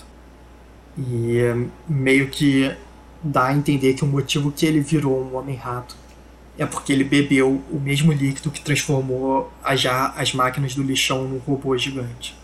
E 0.97 1.37
é 1.39 1.55
meio 1.87 2.27
que 2.29 2.75
dá 3.21 3.47
a 3.47 3.53
entender 3.53 3.93
que 3.93 4.03
o 4.03 4.07
motivo 4.07 4.51
que 4.51 4.65
ele 4.65 4.79
virou 4.79 5.21
um 5.23 5.35
homem-rato 5.37 5.95
é 6.57 6.65
porque 6.65 6.91
ele 6.91 7.03
bebeu 7.03 7.61
o 7.71 7.79
mesmo 7.79 8.11
líquido 8.11 8.49
que 8.49 8.61
transformou 8.61 9.51
as, 9.63 9.85
as 9.85 10.33
máquinas 10.33 10.73
do 10.73 10.81
lixão 10.81 11.23
num 11.27 11.37
robô 11.37 11.77
gigante. 11.77 12.35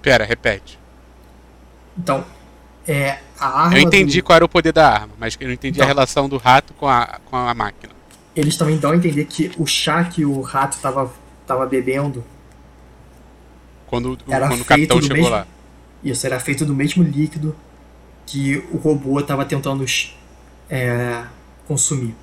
Pera, 0.00 0.24
repete. 0.24 0.78
Então, 1.98 2.24
é 2.88 3.18
a 3.38 3.64
arma. 3.64 3.76
Eu 3.76 3.82
entendi 3.82 4.20
do- 4.20 4.24
qual 4.24 4.36
era 4.36 4.44
o 4.44 4.48
poder 4.48 4.72
da 4.72 4.88
arma, 4.88 5.12
mas 5.18 5.36
eu 5.38 5.46
não 5.48 5.54
entendi 5.54 5.78
a 5.80 5.84
Então. 5.84 5.86
relação 5.88 6.28
do 6.28 6.38
rato 6.38 6.72
com 6.74 6.88
a, 6.88 7.18
com 7.26 7.36
a 7.36 7.52
máquina. 7.54 7.92
Eles 8.34 8.56
também 8.56 8.78
dão 8.78 8.92
a 8.92 8.96
entender 8.96 9.26
que 9.26 9.52
o 9.58 9.66
chá 9.66 10.04
que 10.04 10.24
o 10.24 10.40
rato 10.40 10.78
tava, 10.80 11.12
tava 11.46 11.66
bebendo, 11.66 12.24
Quando, 13.86 14.12
o- 14.12 14.32
Era 14.32 14.46
quando 14.48 14.60
o 14.60 14.64
capitão 14.64 15.02
chegou 15.02 15.16
mesmo- 15.16 15.30
lá. 15.30 15.46
Isso 16.02 16.26
era 16.26 16.38
feito 16.40 16.64
do 16.64 16.74
mesmo 16.74 17.02
líquido 17.02 17.54
que 18.26 18.58
o 18.72 18.76
robô 18.76 19.20
tava 19.22 19.44
tentando 19.44 19.84
é, 20.68 21.24
consumir. 21.66 22.14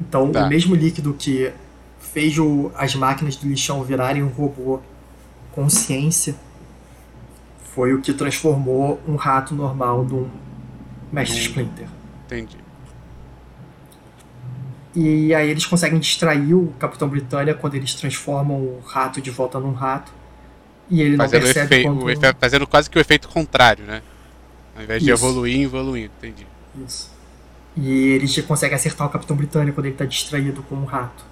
Então, 0.00 0.30
Tá. 0.32 0.46
o 0.46 0.48
mesmo 0.48 0.74
líquido 0.74 1.14
que 1.14 1.52
fez 2.00 2.38
o- 2.38 2.70
as 2.76 2.94
máquinas 2.94 3.36
do 3.36 3.46
lixão 3.48 3.82
virarem 3.82 4.22
um 4.22 4.28
robô 4.28 4.80
consciência 5.52 6.34
foi 7.74 7.92
o 7.94 8.00
que 8.00 8.12
transformou 8.12 9.00
um 9.06 9.16
rato 9.16 9.54
normal 9.54 10.04
num 10.04 10.28
Mestre 11.12 11.38
Splinter. 11.40 11.88
Entendi. 12.26 12.56
E 14.94 15.32
aí 15.34 15.48
eles 15.50 15.64
conseguem 15.66 15.98
distrair 15.98 16.54
o 16.54 16.72
Capitão 16.78 17.08
Britânia 17.08 17.54
quando 17.54 17.74
eles 17.74 17.94
transformam 17.94 18.56
o 18.56 18.80
rato 18.84 19.20
de 19.20 19.30
volta 19.30 19.58
num 19.60 19.72
rato. 19.72 20.12
E 20.90 21.02
ele 21.02 21.16
não 21.16 21.24
Fazendo, 21.24 21.42
percebe 21.42 21.66
efeito, 21.66 21.82
quando... 21.88 22.02
o 22.04 22.10
efe- 22.10 22.34
fazendo 22.40 22.66
quase 22.66 22.88
que 22.88 22.98
o 22.98 23.00
efeito 23.00 23.28
contrário, 23.28 23.84
né? 23.84 24.02
Ao 24.76 24.82
invés 24.82 25.02
de 25.02 25.10
Isso. 25.10 25.24
evoluir, 25.24 25.62
evoluindo. 25.62 26.12
Entendi. 26.18 26.46
Isso. 26.86 27.10
E 27.76 27.90
eles 28.08 28.32
já 28.32 28.42
conseguem 28.42 28.74
acertar 28.74 29.06
o 29.06 29.10
Capitão 29.10 29.36
Britânia 29.36 29.72
quando 29.72 29.86
ele 29.86 29.94
tá 29.94 30.04
distraído 30.04 30.62
com 30.62 30.74
um 30.76 30.84
rato. 30.84 31.24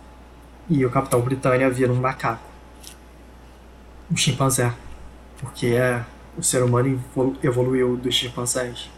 E 0.69 0.85
o 0.85 0.91
Capitão 0.91 1.21
Britânia 1.21 1.71
vira 1.71 1.93
um 1.93 1.97
macaco. 1.97 2.45
Um 4.11 4.17
chimpanzé. 4.17 4.73
Porque 5.39 5.69
é, 5.69 6.05
o 6.37 6.43
ser 6.43 6.63
humano 6.63 6.89
evolu- 6.89 7.37
evoluiu 7.43 7.97
dos 7.97 8.15
chimpanzés. 8.15 8.91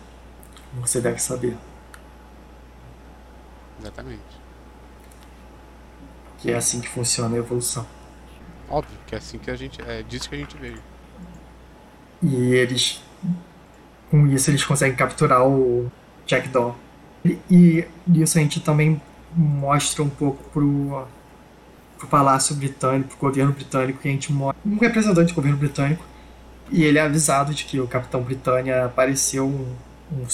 Como 0.70 0.86
você 0.86 1.00
deve 1.00 1.18
saber. 1.18 1.56
Exatamente. 3.80 4.22
Que 6.38 6.50
é 6.50 6.56
assim 6.56 6.80
que 6.80 6.88
funciona 6.88 7.34
a 7.36 7.38
evolução. 7.38 7.86
Óbvio 8.70 8.98
que 9.06 9.14
é 9.14 9.18
assim 9.18 9.38
que 9.38 9.50
a 9.50 9.56
gente. 9.56 9.80
É 9.82 10.02
disso 10.02 10.28
que 10.28 10.34
a 10.34 10.38
gente 10.38 10.56
veio. 10.56 10.80
E 12.22 12.54
eles 12.54 13.02
com 14.10 14.26
isso 14.26 14.50
eles 14.50 14.64
conseguem 14.64 14.96
capturar 14.96 15.46
o 15.46 15.90
Jack 16.26 16.48
Daw. 16.48 16.76
E, 17.24 17.38
e 17.50 17.86
isso 18.14 18.38
a 18.38 18.40
gente 18.40 18.60
também 18.60 19.00
mostra 19.34 20.02
um 20.02 20.08
pouco 20.08 20.42
pro, 20.50 21.06
pro 21.98 22.08
Palácio 22.08 22.54
Britânico, 22.56 23.10
pro 23.10 23.28
governo 23.28 23.52
britânico, 23.52 24.00
que 24.00 24.08
a 24.08 24.10
gente 24.10 24.32
mostra 24.32 24.60
um 24.64 24.78
representante 24.78 25.32
do 25.32 25.34
governo 25.34 25.58
britânico, 25.58 26.04
e 26.70 26.84
ele 26.84 26.98
é 26.98 27.02
avisado 27.02 27.52
de 27.52 27.64
que 27.64 27.80
o 27.80 27.86
Capitão 27.86 28.22
Britânia 28.22 28.86
apareceu 28.86 29.46
um, 29.46 29.74
um, 30.12 30.26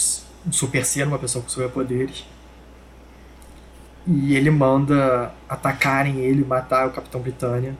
um 0.47 0.53
super 0.53 0.85
ser, 0.85 1.07
uma 1.07 1.19
pessoa 1.19 1.43
com 1.43 1.49
superpoderes. 1.49 2.25
E 4.07 4.37
ele 4.37 4.51
manda 4.51 5.33
atacarem 5.49 6.19
ele, 6.19 6.45
matar 6.45 6.87
o 6.89 6.91
Capitão 6.91 7.21
Britânia. 7.21 7.75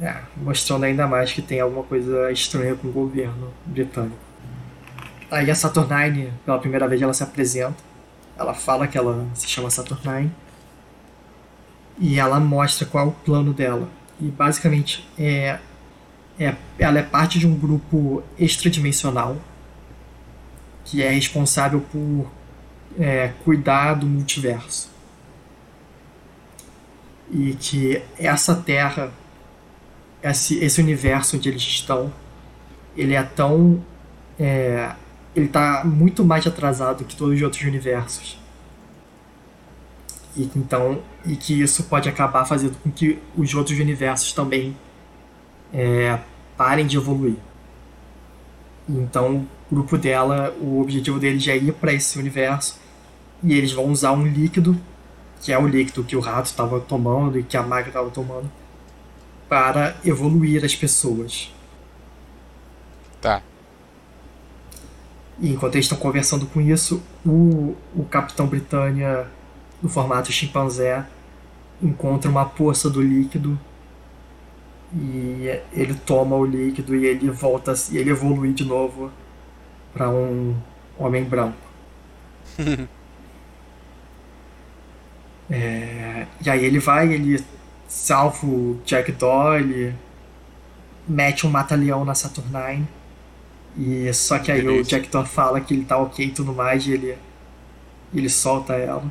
É, 0.00 0.16
mostrando 0.36 0.84
ainda 0.84 1.06
mais 1.06 1.32
que 1.32 1.40
tem 1.40 1.60
alguma 1.60 1.84
coisa 1.84 2.30
estranha 2.32 2.74
com 2.74 2.88
o 2.88 2.92
governo 2.92 3.52
britânico. 3.64 4.16
Aí 5.30 5.50
a 5.50 5.54
Saturnine, 5.54 6.32
pela 6.44 6.58
primeira 6.58 6.88
vez, 6.88 7.00
ela 7.00 7.14
se 7.14 7.22
apresenta. 7.22 7.76
Ela 8.36 8.52
fala 8.52 8.86
que 8.88 8.98
ela 8.98 9.26
se 9.34 9.48
chama 9.48 9.70
Saturnine. 9.70 10.32
E 11.98 12.18
ela 12.18 12.40
mostra 12.40 12.86
qual 12.86 13.06
é 13.06 13.08
o 13.08 13.12
plano 13.12 13.52
dela. 13.52 13.88
E 14.20 14.26
basicamente 14.26 15.08
é, 15.18 15.58
é, 16.38 16.54
ela 16.78 16.98
é 16.98 17.02
parte 17.02 17.38
de 17.38 17.46
um 17.46 17.54
grupo 17.54 18.22
extradimensional 18.38 19.36
que 20.84 21.02
é 21.02 21.10
responsável 21.10 21.80
por 21.80 22.30
é, 22.98 23.32
cuidar 23.44 23.94
do 23.94 24.06
multiverso. 24.06 24.90
E 27.30 27.54
que 27.54 28.02
essa 28.18 28.54
Terra, 28.54 29.10
esse, 30.22 30.58
esse 30.62 30.80
universo 30.80 31.36
onde 31.36 31.48
eles 31.48 31.62
estão, 31.62 32.12
ele 32.96 33.14
é 33.14 33.22
tão. 33.22 33.82
É, 34.38 34.92
ele 35.34 35.46
está 35.46 35.82
muito 35.84 36.24
mais 36.24 36.46
atrasado 36.46 37.04
que 37.04 37.16
todos 37.16 37.36
os 37.36 37.42
outros 37.42 37.62
universos. 37.62 38.38
E, 40.36 40.50
então, 40.56 41.02
e 41.24 41.36
que 41.36 41.60
isso 41.60 41.84
pode 41.84 42.08
acabar 42.08 42.44
fazendo 42.44 42.76
com 42.82 42.90
que 42.90 43.18
os 43.36 43.54
outros 43.54 43.78
universos 43.78 44.32
também 44.32 44.76
é, 45.72 46.18
parem 46.56 46.86
de 46.86 46.96
evoluir. 46.96 47.36
Então, 48.88 49.46
o 49.70 49.74
grupo 49.74 49.96
dela, 49.96 50.54
o 50.60 50.80
objetivo 50.80 51.18
deles 51.18 51.46
é 51.48 51.56
ir 51.56 51.72
para 51.72 51.92
esse 51.92 52.18
universo 52.18 52.78
e 53.42 53.54
eles 53.54 53.72
vão 53.72 53.86
usar 53.86 54.12
um 54.12 54.26
líquido, 54.26 54.78
que 55.40 55.52
é 55.52 55.58
o 55.58 55.66
líquido 55.66 56.04
que 56.04 56.16
o 56.16 56.20
rato 56.20 56.46
estava 56.46 56.78
tomando 56.80 57.38
e 57.38 57.42
que 57.42 57.56
a 57.56 57.62
maga 57.62 57.88
estava 57.88 58.10
tomando, 58.10 58.50
para 59.52 59.94
evoluir 60.02 60.64
as 60.64 60.74
pessoas. 60.74 61.52
Tá. 63.20 63.42
E 65.38 65.52
enquanto 65.52 65.74
eles 65.74 65.84
estão 65.84 65.98
conversando 65.98 66.46
com 66.46 66.58
isso, 66.58 67.02
o, 67.22 67.76
o 67.94 68.02
Capitão 68.10 68.46
Britânia, 68.46 69.26
no 69.82 69.90
formato 69.90 70.32
chimpanzé, 70.32 71.04
encontra 71.82 72.30
uma 72.30 72.46
poça 72.46 72.88
do 72.88 73.02
líquido 73.02 73.60
e 74.94 75.60
ele 75.74 75.96
toma 75.96 76.34
o 76.34 76.46
líquido 76.46 76.96
e 76.96 77.04
ele 77.04 77.28
volta 77.30 77.74
e 77.90 77.98
ele 77.98 78.08
evolui 78.08 78.54
de 78.54 78.64
novo 78.64 79.12
para 79.92 80.08
um 80.08 80.56
homem 80.98 81.24
branco. 81.24 81.58
é, 85.50 86.26
e 86.42 86.48
aí 86.48 86.64
ele 86.64 86.78
vai, 86.78 87.12
ele 87.12 87.44
salva 87.92 88.46
o 88.46 88.80
Jack 88.86 89.12
Daw, 89.12 89.58
ele 89.58 89.94
mete 91.06 91.46
um 91.46 91.50
mata-leão 91.50 92.04
na 92.04 92.14
Saturnine. 92.14 92.88
E 93.76 94.12
só 94.12 94.38
que 94.38 94.50
aí 94.50 94.62
Beleza. 94.62 94.80
o 94.80 94.84
Jack 94.84 95.08
Daw 95.08 95.24
fala 95.24 95.60
que 95.60 95.74
ele 95.74 95.84
tá 95.84 95.98
ok 95.98 96.26
e 96.26 96.30
tudo 96.30 96.52
mais 96.52 96.86
e 96.86 96.92
ele, 96.92 97.18
ele 98.14 98.28
solta 98.28 98.74
ela. 98.74 99.04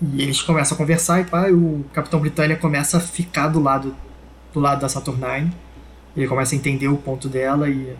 E 0.00 0.22
eles 0.22 0.40
começam 0.42 0.74
a 0.74 0.78
conversar 0.78 1.20
e 1.20 1.24
pá, 1.24 1.48
o 1.50 1.84
Capitão 1.92 2.18
Britânia 2.18 2.56
começa 2.56 2.96
a 2.96 3.00
ficar 3.00 3.48
do 3.48 3.60
lado 3.60 3.94
do 4.52 4.60
lado 4.60 4.80
da 4.80 4.88
Saturnine. 4.88 5.52
Ele 6.16 6.26
começa 6.26 6.54
a 6.54 6.58
entender 6.58 6.88
o 6.88 6.96
ponto 6.96 7.28
dela 7.28 7.68
e 7.68 7.94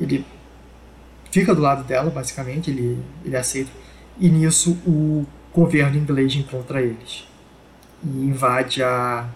ele 0.00 0.24
fica 1.30 1.54
do 1.54 1.60
lado 1.60 1.84
dela, 1.84 2.08
basicamente, 2.08 2.70
ele, 2.70 3.02
ele 3.24 3.36
aceita. 3.36 3.70
E 4.18 4.28
nisso 4.28 4.78
o 4.86 5.26
governo 5.52 5.96
inglês 5.96 6.34
encontra 6.34 6.80
eles 6.80 7.26
e 8.02 8.08
invade 8.08 8.82
a, 8.82 9.28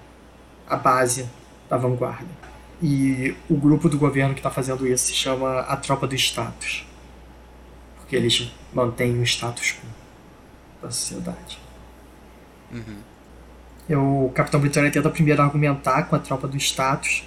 a 0.69 0.77
base 0.77 1.29
da 1.69 1.77
vanguarda. 1.77 2.45
E 2.83 3.35
o 3.49 3.57
grupo 3.57 3.89
do 3.89 3.99
governo 3.99 4.35
que 4.35 4.41
está 4.41 4.51
fazendo 4.51 4.87
isso 4.87 5.07
se 5.07 5.15
chama 5.15 5.61
a 5.61 5.77
Tropa 5.77 6.07
do 6.07 6.15
Status, 6.15 6.87
porque 7.97 8.17
eles 8.17 8.53
mantêm 8.73 9.19
o 9.19 9.23
status 9.23 9.73
quo 9.73 9.87
da 10.83 10.91
sociedade. 10.91 11.59
Uhum. 12.73 12.97
Eu, 13.89 14.27
o 14.27 14.33
Capitão 14.35 14.61
Britânia 14.61 14.91
tenta 14.91 15.11
primeiro 15.11 15.43
argumentar 15.43 16.05
com 16.05 16.17
a 16.17 16.19
tropa 16.19 16.49
do 16.49 16.57
status 16.57 17.25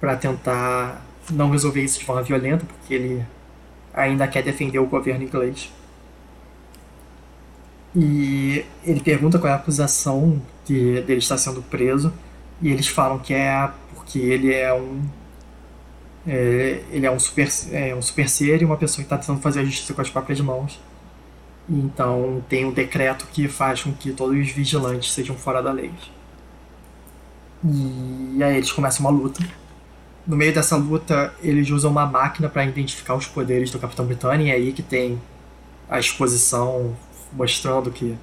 para 0.00 0.16
tentar 0.16 1.02
não 1.30 1.50
resolver 1.50 1.82
isso 1.82 1.98
de 1.98 2.04
forma 2.04 2.22
violenta, 2.22 2.64
porque 2.64 2.94
ele 2.94 3.26
ainda 3.92 4.26
quer 4.26 4.42
defender 4.42 4.78
o 4.78 4.86
governo 4.86 5.24
inglês. 5.24 5.70
E 8.00 8.64
ele 8.84 9.00
pergunta 9.00 9.40
qual 9.40 9.50
é 9.50 9.52
a 9.52 9.56
acusação 9.56 10.40
de 10.64 11.00
dele 11.02 11.18
estar 11.18 11.36
sendo 11.36 11.60
preso, 11.62 12.12
e 12.62 12.70
eles 12.70 12.86
falam 12.86 13.18
que 13.18 13.34
é 13.34 13.68
porque 13.94 14.20
ele 14.20 14.54
é 14.54 14.72
um 14.72 15.02
é, 16.26 16.82
ele 16.92 17.06
é 17.06 17.10
um 17.10 17.18
super, 17.18 17.48
é 17.72 17.94
um 17.94 18.02
super 18.02 18.28
ser 18.28 18.62
e 18.62 18.64
uma 18.64 18.76
pessoa 18.76 18.96
que 18.96 19.06
está 19.06 19.18
tentando 19.18 19.40
fazer 19.40 19.60
a 19.60 19.64
justiça 19.64 19.94
com 19.94 20.00
as 20.00 20.10
próprias 20.10 20.40
mãos. 20.40 20.78
Então 21.68 22.42
tem 22.48 22.64
um 22.64 22.72
decreto 22.72 23.26
que 23.32 23.48
faz 23.48 23.82
com 23.82 23.92
que 23.92 24.12
todos 24.12 24.38
os 24.38 24.50
vigilantes 24.50 25.12
sejam 25.12 25.34
fora 25.36 25.60
da 25.60 25.72
lei. 25.72 25.90
E 27.64 28.42
aí 28.42 28.56
eles 28.56 28.70
começam 28.70 29.04
uma 29.04 29.10
luta. 29.10 29.44
No 30.26 30.36
meio 30.36 30.54
dessa 30.54 30.76
luta, 30.76 31.34
eles 31.42 31.70
usam 31.70 31.90
uma 31.90 32.06
máquina 32.06 32.48
para 32.48 32.64
identificar 32.64 33.14
os 33.14 33.26
poderes 33.26 33.70
do 33.70 33.78
Capitão 33.78 34.06
Britânia, 34.06 34.44
e 34.44 34.50
é 34.50 34.54
aí 34.54 34.72
que 34.72 34.82
tem 34.82 35.20
a 35.88 35.98
exposição 35.98 36.94
mostrando 37.32 37.90
que 37.90 38.16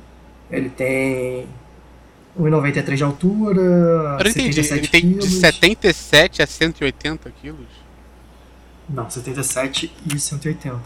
ele 0.49 0.69
tem 0.69 1.47
1,93 2.39 2.95
de 2.95 3.03
altura, 3.03 3.61
Eu 4.19 4.29
entendi. 4.29 4.59
Ele 4.59 4.87
tem 4.87 5.01
quilos. 5.01 5.29
de 5.29 5.39
77 5.39 6.41
a 6.41 6.47
180 6.47 7.31
quilos? 7.41 7.67
Não, 8.89 9.09
77 9.09 9.91
e 10.13 10.19
180 10.19 10.79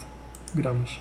gramas. 0.54 1.00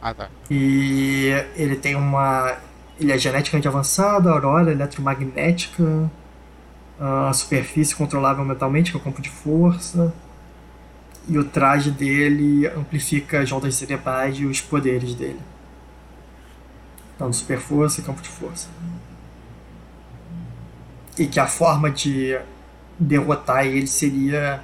Ah, 0.00 0.14
tá. 0.14 0.28
E 0.50 1.30
ele 1.56 1.76
tem 1.76 1.94
uma. 1.94 2.56
Ele 3.00 3.12
é 3.12 3.18
geneticamente 3.18 3.66
avançado, 3.66 4.28
aurora 4.28 4.70
eletromagnética, 4.70 6.10
a 7.00 7.32
superfície 7.32 7.94
controlável 7.94 8.44
mentalmente, 8.44 8.90
que 8.90 8.96
é 8.96 9.00
o 9.00 9.02
campo 9.02 9.20
de 9.22 9.30
força. 9.30 10.12
E 11.28 11.38
o 11.38 11.44
traje 11.44 11.90
dele 11.90 12.66
amplifica 12.66 13.40
as 13.40 13.50
ondas 13.52 13.74
cerebrais 13.76 14.36
e 14.38 14.44
os 14.44 14.60
poderes 14.60 15.14
dele. 15.14 15.38
Então, 17.14 17.32
super 17.32 17.58
força 17.58 18.00
e 18.00 18.04
campo 18.04 18.22
de 18.22 18.28
força. 18.28 18.68
E 21.18 21.26
que 21.26 21.38
a 21.38 21.46
forma 21.46 21.90
de 21.90 22.38
derrotar 22.98 23.66
ele 23.66 23.86
seria 23.86 24.62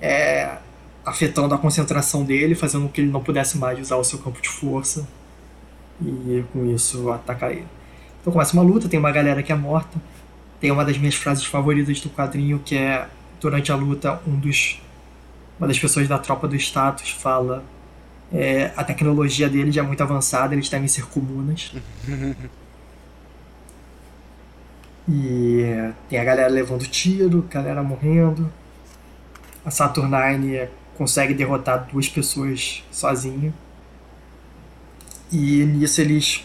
é, 0.00 0.58
afetando 1.04 1.54
a 1.54 1.58
concentração 1.58 2.24
dele, 2.24 2.54
fazendo 2.54 2.82
com 2.82 2.88
que 2.88 3.00
ele 3.00 3.10
não 3.10 3.22
pudesse 3.22 3.58
mais 3.58 3.78
usar 3.78 3.96
o 3.96 4.04
seu 4.04 4.18
campo 4.18 4.40
de 4.40 4.48
força 4.48 5.06
e 6.00 6.44
com 6.52 6.66
isso 6.66 7.10
atacar 7.10 7.52
ele. 7.52 7.66
Então 8.20 8.32
começa 8.32 8.54
uma 8.54 8.62
luta, 8.62 8.88
tem 8.88 8.98
uma 8.98 9.12
galera 9.12 9.42
que 9.42 9.52
é 9.52 9.54
morta. 9.54 10.00
Tem 10.60 10.70
uma 10.70 10.84
das 10.84 10.96
minhas 10.96 11.14
frases 11.14 11.44
favoritas 11.44 12.00
do 12.00 12.08
quadrinho 12.08 12.58
que 12.58 12.76
é 12.76 13.06
durante 13.40 13.70
a 13.70 13.76
luta 13.76 14.20
um 14.26 14.36
dos 14.36 14.80
uma 15.58 15.68
das 15.68 15.78
pessoas 15.78 16.08
da 16.08 16.18
tropa 16.18 16.48
do 16.48 16.56
status 16.56 17.10
fala 17.10 17.62
é, 18.32 18.72
a 18.76 18.82
tecnologia 18.82 19.48
dele 19.48 19.70
já 19.70 19.82
é 19.82 19.84
muito 19.84 20.02
avançada, 20.02 20.54
eles 20.54 20.68
devem 20.68 20.88
ser 20.88 21.06
comunas. 21.06 21.72
e 25.08 25.92
tem 26.08 26.18
a 26.18 26.24
galera 26.24 26.48
levando 26.48 26.86
tiro, 26.86 27.42
galera 27.50 27.82
morrendo. 27.82 28.52
A 29.64 29.70
Saturnine 29.70 30.68
consegue 30.96 31.32
derrotar 31.34 31.86
duas 31.90 32.08
pessoas 32.08 32.82
sozinho. 32.90 33.52
E 35.32 35.64
nisso 35.64 36.00
eles 36.00 36.44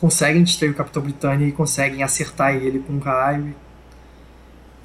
conseguem 0.00 0.42
distrair 0.42 0.70
o 0.70 0.74
Capitão 0.74 1.02
Britânia 1.02 1.46
e 1.46 1.52
conseguem 1.52 2.02
acertar 2.02 2.54
ele 2.54 2.80
com 2.80 2.94
um 2.94 2.98
raio. 2.98 3.54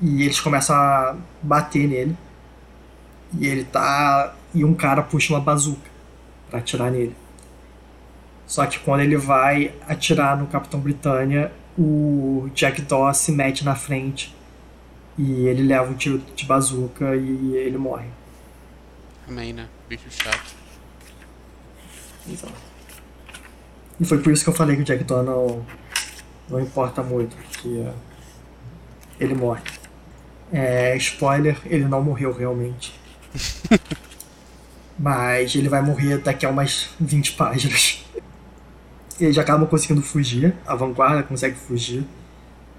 E 0.02 0.24
eles 0.24 0.40
começam 0.40 0.76
a 0.76 1.16
bater 1.42 1.88
nele. 1.88 2.18
E 3.38 3.48
ele 3.48 3.64
tá. 3.64 4.36
E 4.54 4.64
um 4.64 4.74
cara 4.74 5.02
puxa 5.02 5.34
uma 5.34 5.40
bazuca 5.40 5.93
para 6.54 6.60
atirar 6.60 6.92
nele. 6.92 7.16
Só 8.46 8.64
que 8.68 8.78
quando 8.80 9.02
ele 9.02 9.18
vai 9.18 9.74
atirar 9.88 10.38
no 10.38 10.46
Capitão 10.46 10.80
Britânia, 10.80 11.52
o 11.76 12.48
Jack 12.54 12.84
Doss 12.84 13.18
se 13.18 13.32
mete 13.32 13.66
na 13.66 13.76
frente 13.76 14.36
E 15.18 15.48
ele 15.48 15.64
leva 15.64 15.90
um 15.90 15.96
tiro 15.96 16.20
de 16.36 16.46
bazuca 16.46 17.16
e 17.16 17.56
ele 17.56 17.78
morre. 17.80 18.08
Amém, 19.28 19.54
né? 19.54 19.68
Bicho 19.90 20.06
chato. 20.12 20.56
Exato. 22.32 22.54
E 24.00 24.06
foi 24.06 24.20
por 24.20 24.32
isso 24.32 24.44
que 24.44 24.50
eu 24.50 24.56
falei 24.56 24.76
que 24.76 24.84
o 24.84 24.86
Jack 24.86 25.04
Daw 25.04 25.24
não, 25.24 25.66
não 26.50 26.60
importa 26.60 27.02
muito, 27.02 27.36
porque 27.36 27.88
ele 29.20 29.34
morre. 29.34 29.64
É, 30.52 30.96
spoiler, 30.98 31.60
ele 31.66 31.86
não 31.86 32.04
morreu 32.04 32.32
realmente. 32.32 32.94
Mas 34.98 35.56
ele 35.56 35.70
vai 35.70 35.82
morrer 35.82 36.20
daqui 36.20 36.46
a 36.46 36.50
umas 36.50 36.90
20 37.00 37.34
páginas. 37.34 38.06
Eles 39.20 39.38
acabam 39.38 39.68
conseguindo 39.68 40.02
fugir, 40.02 40.54
a 40.66 40.76
vanguarda 40.76 41.24
consegue 41.24 41.56
fugir. 41.56 42.06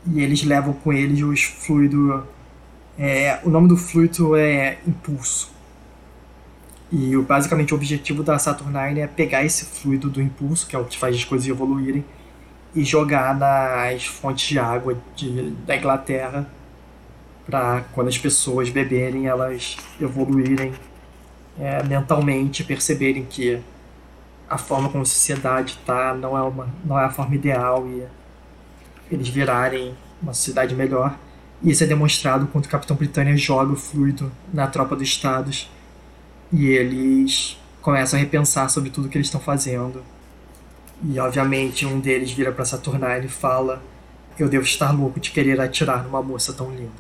E 0.07 0.21
eles 0.21 0.43
levam 0.45 0.75
com 0.75 0.93
eles 0.93 1.23
os 1.23 1.43
fluidos. 1.43 2.23
É, 2.99 3.41
o 3.43 3.51
nome 3.51 3.69
do 3.69 3.77
fluido 3.77 4.37
é 4.37 4.79
impulso. 4.87 5.53
E 6.93 7.17
basicamente 7.17 7.73
o 7.73 7.77
objetivo 7.77 8.23
da 8.23 8.39
Saturnine 8.39 9.01
é 9.01 9.07
pegar 9.07 9.45
esse 9.45 9.65
fluido 9.65 10.09
do 10.09 10.23
impulso, 10.23 10.67
que 10.67 10.77
é 10.77 10.79
o 10.79 10.85
que 10.85 10.97
faz 10.97 11.17
as 11.17 11.25
coisas 11.25 11.49
evoluírem, 11.49 12.05
e 12.75 12.85
jogar 12.85 13.37
nas 13.37 14.05
fontes 14.05 14.49
de 14.49 14.59
água 14.59 14.97
de, 15.17 15.51
da 15.67 15.77
Inglaterra 15.77 16.49
para 17.47 17.85
quando 17.93 18.09
as 18.09 18.19
pessoas 18.19 18.71
beberem 18.71 19.27
elas 19.27 19.77
evoluírem 20.01 20.73
é, 21.59 21.83
mentalmente 21.85 22.65
perceberem 22.65 23.25
que 23.25 23.61
a 24.49 24.59
forma 24.59 24.89
como 24.89 25.03
a 25.03 25.07
sociedade 25.07 25.79
está 25.81 26.15
não 26.15 26.37
é 26.37 26.43
uma 26.43 26.69
não 26.85 26.99
é 26.99 27.05
a 27.05 27.11
forma 27.11 27.35
ideal 27.35 27.87
e 27.89 28.05
eles 29.11 29.29
virarem 29.29 29.95
uma 30.23 30.33
sociedade 30.33 30.75
melhor. 30.75 31.17
E 31.63 31.71
isso 31.71 31.85
é 31.85 31.87
demonstrado 31.87 32.47
quando 32.49 32.67
o 32.67 32.69
Capitão 32.69 32.97
Britânia 32.97 33.37
joga 33.37 33.73
o 33.73 33.77
fluido 33.77 34.31
na 34.53 34.67
tropa 34.67 34.97
dos 34.97 35.09
estados 35.09 35.71
e 36.53 36.67
eles 36.67 37.59
começam 37.81 38.19
a 38.19 38.21
repensar 38.21 38.69
sobre 38.69 38.91
tudo 38.91 39.09
que 39.09 39.17
eles 39.17 39.29
estão 39.29 39.41
fazendo. 39.41 40.03
E 41.03 41.19
obviamente 41.19 41.87
um 41.87 42.01
deles 42.01 42.33
vira 42.33 42.53
para 42.53 42.65
Saturnine 42.65 43.27
e 43.27 43.29
fala 43.29 43.83
eu 44.39 44.49
devo 44.49 44.65
estar 44.65 44.91
louco 44.91 45.21
de 45.21 45.31
querer 45.31 45.61
atirar 45.61 46.03
numa 46.03 46.23
moça 46.23 46.53
tão 46.53 46.71
linda. 46.71 46.91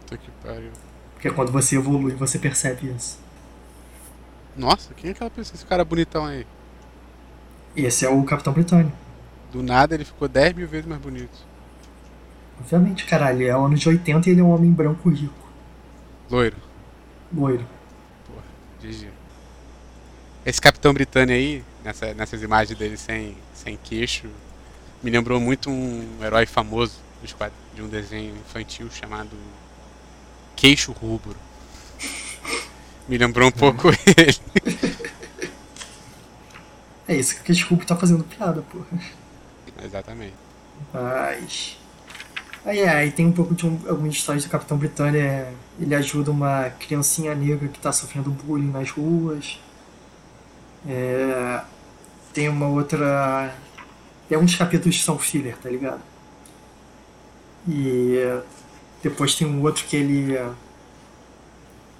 Puta 0.00 0.16
que 0.16 0.30
pariu. 0.42 0.70
porque 1.14 1.30
quando 1.30 1.50
você 1.50 1.76
evolui 1.76 2.12
você 2.12 2.38
percebe 2.38 2.92
isso 2.96 3.23
Nossa, 4.56 4.94
quem 4.94 5.10
é 5.10 5.12
aquela 5.12 5.30
pessoa? 5.30 5.56
Esse 5.56 5.66
cara 5.66 5.84
bonitão 5.84 6.24
aí. 6.24 6.46
esse 7.76 8.04
é 8.04 8.08
o 8.08 8.22
Capitão 8.24 8.52
Britânia 8.52 8.92
Do 9.52 9.62
nada 9.62 9.94
ele 9.94 10.04
ficou 10.04 10.28
10 10.28 10.54
mil 10.54 10.68
vezes 10.68 10.86
mais 10.86 11.00
bonito. 11.00 11.54
Obviamente, 12.60 13.04
caralho, 13.04 13.46
é 13.46 13.50
anos 13.50 13.80
de 13.80 13.88
80 13.88 14.28
e 14.28 14.32
ele 14.32 14.40
é 14.40 14.44
um 14.44 14.50
homem 14.50 14.70
branco 14.70 15.08
rico, 15.08 15.34
Loiro. 16.30 16.56
loiro. 17.34 17.66
Porra, 18.26 18.44
GG. 18.80 19.08
Esse 20.46 20.60
Capitão 20.60 20.94
Britânia 20.94 21.34
aí, 21.34 21.64
nessa, 21.82 22.14
nessas 22.14 22.42
imagens 22.42 22.78
dele 22.78 22.96
sem, 22.96 23.36
sem 23.52 23.76
queixo, 23.76 24.28
me 25.02 25.10
lembrou 25.10 25.40
muito 25.40 25.68
um 25.68 26.18
herói 26.22 26.46
famoso 26.46 27.02
de 27.74 27.82
um 27.82 27.88
desenho 27.88 28.36
infantil 28.36 28.90
chamado 28.90 29.36
Queixo 30.54 30.92
Rubro. 30.92 31.36
Me 33.08 33.18
lembrou 33.18 33.48
um 33.48 33.52
pouco 33.52 33.88
ele. 33.88 34.94
É 37.06 37.14
isso 37.14 37.42
que 37.42 37.50
o 37.50 37.54
Desculpa 37.54 37.84
tá 37.84 37.94
fazendo 37.94 38.24
piada, 38.24 38.62
porra. 38.62 38.86
Exatamente. 39.84 40.34
Mas. 40.92 41.76
Aí 42.64 42.78
é, 42.80 42.88
aí 42.88 43.10
tem 43.12 43.26
um 43.26 43.32
pouco 43.32 43.54
de 43.54 43.66
um, 43.66 43.78
algumas 43.86 44.14
histórias 44.14 44.44
do 44.44 44.50
Capitão 44.50 44.78
Britânia. 44.78 45.52
Ele 45.78 45.94
ajuda 45.94 46.30
uma 46.30 46.70
criancinha 46.70 47.34
negra 47.34 47.68
que 47.68 47.78
tá 47.78 47.92
sofrendo 47.92 48.30
bullying 48.30 48.70
nas 48.70 48.90
ruas. 48.90 49.60
É, 50.88 51.60
tem 52.32 52.48
uma 52.48 52.68
outra. 52.68 53.54
Tem 54.28 54.36
alguns 54.36 54.54
capítulos 54.56 54.96
que 54.96 55.04
são 55.04 55.18
filler, 55.18 55.56
tá 55.58 55.68
ligado? 55.68 56.00
E 57.68 58.16
depois 59.02 59.34
tem 59.34 59.46
um 59.46 59.62
outro 59.62 59.84
que 59.84 59.96
ele. 59.96 60.38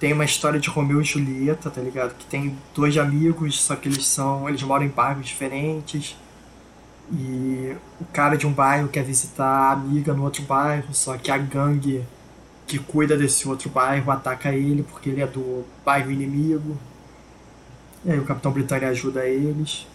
Tem 0.05 0.13
uma 0.13 0.23
história 0.23 0.59
de 0.59 0.69
Romeu 0.69 1.01
e 1.01 1.03
Julieta, 1.03 1.67
tá 1.67 1.81
ligado? 1.81 2.13
Que 2.13 2.27
tem 2.27 2.55
dois 2.75 2.95
amigos, 2.95 3.59
só 3.59 3.75
que 3.75 3.89
eles 3.89 4.05
são. 4.05 4.47
Eles 4.47 4.61
moram 4.61 4.85
em 4.85 4.87
bairros 4.87 5.25
diferentes. 5.25 6.15
E 7.11 7.75
o 7.99 8.05
cara 8.13 8.37
de 8.37 8.45
um 8.45 8.53
bairro 8.53 8.87
quer 8.87 9.03
visitar 9.03 9.47
a 9.47 9.71
amiga 9.71 10.13
no 10.13 10.21
outro 10.21 10.43
bairro, 10.43 10.93
só 10.93 11.17
que 11.17 11.31
a 11.31 11.39
gangue 11.39 12.05
que 12.67 12.77
cuida 12.77 13.17
desse 13.17 13.49
outro 13.49 13.67
bairro 13.67 14.11
ataca 14.11 14.53
ele 14.53 14.83
porque 14.83 15.09
ele 15.09 15.23
é 15.23 15.25
do 15.25 15.65
bairro 15.83 16.11
inimigo. 16.11 16.77
E 18.05 18.11
aí 18.11 18.19
o 18.19 18.25
Capitão 18.25 18.51
Britânia 18.51 18.89
ajuda 18.89 19.25
eles. 19.25 19.87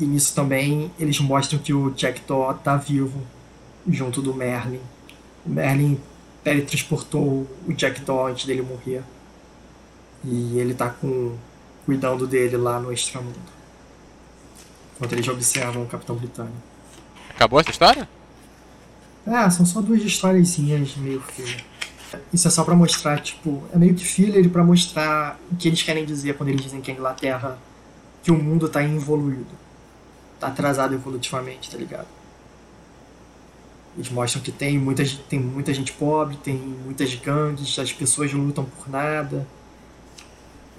E 0.00 0.06
nisso 0.06 0.34
também 0.34 0.90
eles 0.98 1.20
mostram 1.20 1.58
que 1.58 1.74
o 1.74 1.90
Jack 1.90 2.22
Daw 2.26 2.54
tá 2.54 2.74
vivo 2.74 3.20
junto 3.86 4.22
do 4.22 4.32
Merlin. 4.32 4.80
O 5.44 5.50
Merlin 5.50 6.00
teletransportou 6.42 7.46
o 7.66 7.72
Jack 7.72 8.00
Daw 8.00 8.26
antes 8.26 8.44
dele 8.44 8.62
morrer. 8.62 9.02
E 10.24 10.58
ele 10.58 10.74
tá 10.74 10.90
com 10.90 11.36
cuidando 11.84 12.26
dele 12.26 12.56
lá 12.56 12.78
no 12.78 12.92
extramundo. 12.92 13.38
Enquanto 14.96 15.12
eles 15.12 15.28
observam 15.28 15.84
o 15.84 15.86
Capitão 15.86 16.16
Britânia. 16.16 16.52
Acabou 17.30 17.60
essa 17.60 17.70
história? 17.70 18.08
Ah, 19.26 19.48
são 19.50 19.64
só 19.64 19.80
duas 19.80 20.02
historiazinhas 20.02 20.96
meio 20.96 21.20
filler. 21.20 21.64
Isso 22.32 22.48
é 22.48 22.50
só 22.50 22.64
pra 22.64 22.74
mostrar, 22.74 23.20
tipo, 23.20 23.62
é 23.72 23.78
meio 23.78 23.94
que 23.94 24.04
filler 24.04 24.48
pra 24.48 24.64
mostrar 24.64 25.38
o 25.52 25.56
que 25.56 25.68
eles 25.68 25.82
querem 25.82 26.04
dizer 26.04 26.36
quando 26.36 26.48
eles 26.48 26.62
dizem 26.62 26.80
que 26.80 26.90
a 26.90 26.94
Inglaterra, 26.94 27.58
que 28.22 28.30
o 28.30 28.42
mundo 28.42 28.68
tá 28.68 28.82
involuído. 28.82 29.46
Tá 30.40 30.48
atrasado 30.48 30.94
evolutivamente, 30.94 31.70
tá 31.70 31.76
ligado? 31.76 32.06
Eles 33.98 34.10
mostram 34.10 34.40
que 34.40 34.52
tem 34.52 34.78
muita, 34.78 35.02
tem 35.28 35.40
muita 35.40 35.74
gente 35.74 35.92
pobre, 35.92 36.36
tem 36.36 36.54
muitas 36.54 37.12
gangues, 37.16 37.76
as 37.80 37.92
pessoas 37.92 38.32
lutam 38.32 38.64
por 38.64 38.88
nada. 38.88 39.44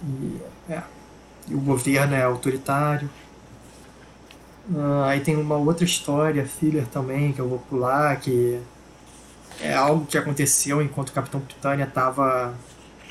E, 0.02 0.38
é, 0.70 0.82
e 1.50 1.54
o 1.54 1.60
governo 1.60 2.16
é 2.16 2.24
autoritário. 2.24 3.10
Ah, 4.74 5.08
aí 5.10 5.20
tem 5.20 5.36
uma 5.36 5.58
outra 5.58 5.84
história, 5.84 6.46
filler 6.46 6.88
também, 6.88 7.34
que 7.34 7.40
eu 7.40 7.50
vou 7.50 7.60
pular, 7.60 8.18
que 8.22 8.58
é 9.60 9.74
algo 9.74 10.06
que 10.06 10.18
aconteceu 10.18 10.82
enquanto 10.82 11.10
o 11.10 11.12
Capitão 11.12 11.42
Britânia 11.42 11.84
estava 11.84 12.56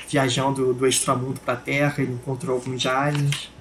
viajando 0.09 0.73
do 0.73 0.87
extramundo 0.87 1.39
para 1.41 1.53
a 1.53 1.57
Terra, 1.57 1.93
ele 1.99 2.13
encontrou 2.13 2.55
alguns 2.55 2.83
aliens. 2.87 3.51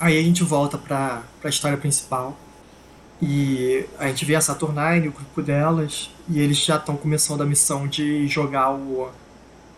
Aí 0.00 0.18
a 0.18 0.22
gente 0.22 0.42
volta 0.42 0.78
para 0.78 1.22
a 1.44 1.48
história 1.50 1.76
principal 1.76 2.34
e 3.22 3.86
a 3.98 4.08
gente 4.08 4.24
vê 4.24 4.34
a 4.36 4.40
Saturnine, 4.40 5.08
o 5.08 5.12
grupo 5.12 5.42
delas, 5.42 6.10
e 6.28 6.40
eles 6.40 6.58
já 6.58 6.76
estão 6.76 6.96
começando 6.96 7.42
a 7.42 7.46
missão 7.46 7.86
de 7.88 8.26
jogar 8.28 8.72
o, 8.74 9.10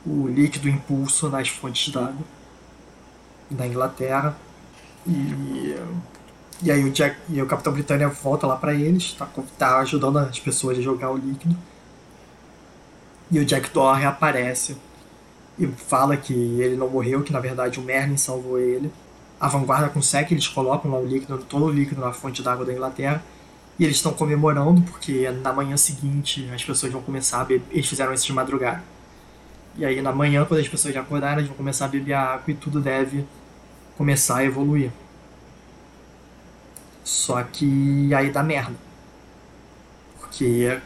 o 0.07 0.29
líquido 0.29 0.69
impulso 0.69 1.29
nas 1.31 1.49
fontes 1.49 1.93
d'água 1.93 2.27
da 3.51 3.67
Inglaterra. 3.67 4.37
E 5.07 5.77
e 6.63 6.71
aí 6.73 6.85
o, 6.85 6.93
Jack, 6.93 7.19
e 7.29 7.43
o 7.43 7.47
Capitão 7.47 7.73
Britânia 7.73 8.09
volta 8.09 8.47
lá 8.47 8.57
pra 8.57 8.75
eles, 8.75 9.13
tá, 9.15 9.27
com- 9.27 9.45
tá 9.59 9.79
ajudando 9.81 10.19
as 10.19 10.41
pessoas 10.41 10.79
a 10.79 10.83
jogar 10.83 11.11
o 11.11 11.17
líquido. 11.17 11.57
E 13.31 13.39
o 13.39 13.45
Jack 13.45 13.71
Daw 13.73 13.93
reaparece 13.95 14.77
e 15.59 15.67
fala 15.69 16.17
que 16.17 16.35
ele 16.35 16.77
não 16.77 16.89
morreu, 16.91 17.23
que 17.23 17.33
na 17.33 17.41
verdade 17.41 17.81
o 17.81 17.83
Merlin 17.83 18.17
salvou 18.17 18.59
ele. 18.59 18.93
A 19.39 19.49
vanguarda 19.49 19.89
consegue, 19.89 20.35
eles 20.35 20.49
colocam 20.49 20.91
lá 20.91 20.99
o 20.99 21.07
líquido, 21.07 21.39
todo 21.39 21.67
o 21.67 21.71
líquido 21.71 22.01
na 22.01 22.13
fonte 22.13 22.43
d'água 22.43 22.65
da 22.65 22.73
Inglaterra. 22.73 23.23
E 23.79 23.85
eles 23.85 23.97
estão 23.97 24.13
comemorando 24.13 24.81
porque 24.83 25.31
na 25.31 25.53
manhã 25.53 25.77
seguinte 25.77 26.49
as 26.55 26.65
pessoas 26.65 26.91
vão 26.93 27.03
começar 27.03 27.43
a 27.43 27.45
beber. 27.45 27.67
Eles 27.71 27.87
fizeram 27.87 28.15
isso 28.15 28.25
de 28.25 28.33
madrugada. 28.33 28.83
E 29.77 29.85
aí 29.85 30.01
na 30.01 30.13
manhã, 30.13 30.45
quando 30.47 30.61
as 30.61 30.69
pessoas 30.69 30.95
já 30.95 31.01
acordarem, 31.03 31.39
eles 31.39 31.49
vão 31.49 31.57
começar 31.57 31.85
a 31.85 31.89
beber 31.89 32.15
a 32.15 32.23
água 32.23 32.45
e 32.49 32.55
tudo 32.55 32.81
deve 32.81 33.27
começar 33.97 34.39
a 34.39 34.45
evoluir. 34.45 34.91
Só 37.05 37.43
que 37.43 38.13
aí 38.15 38.31
dá 38.31 38.43
merda. 38.43 38.75
Porque 40.19 40.81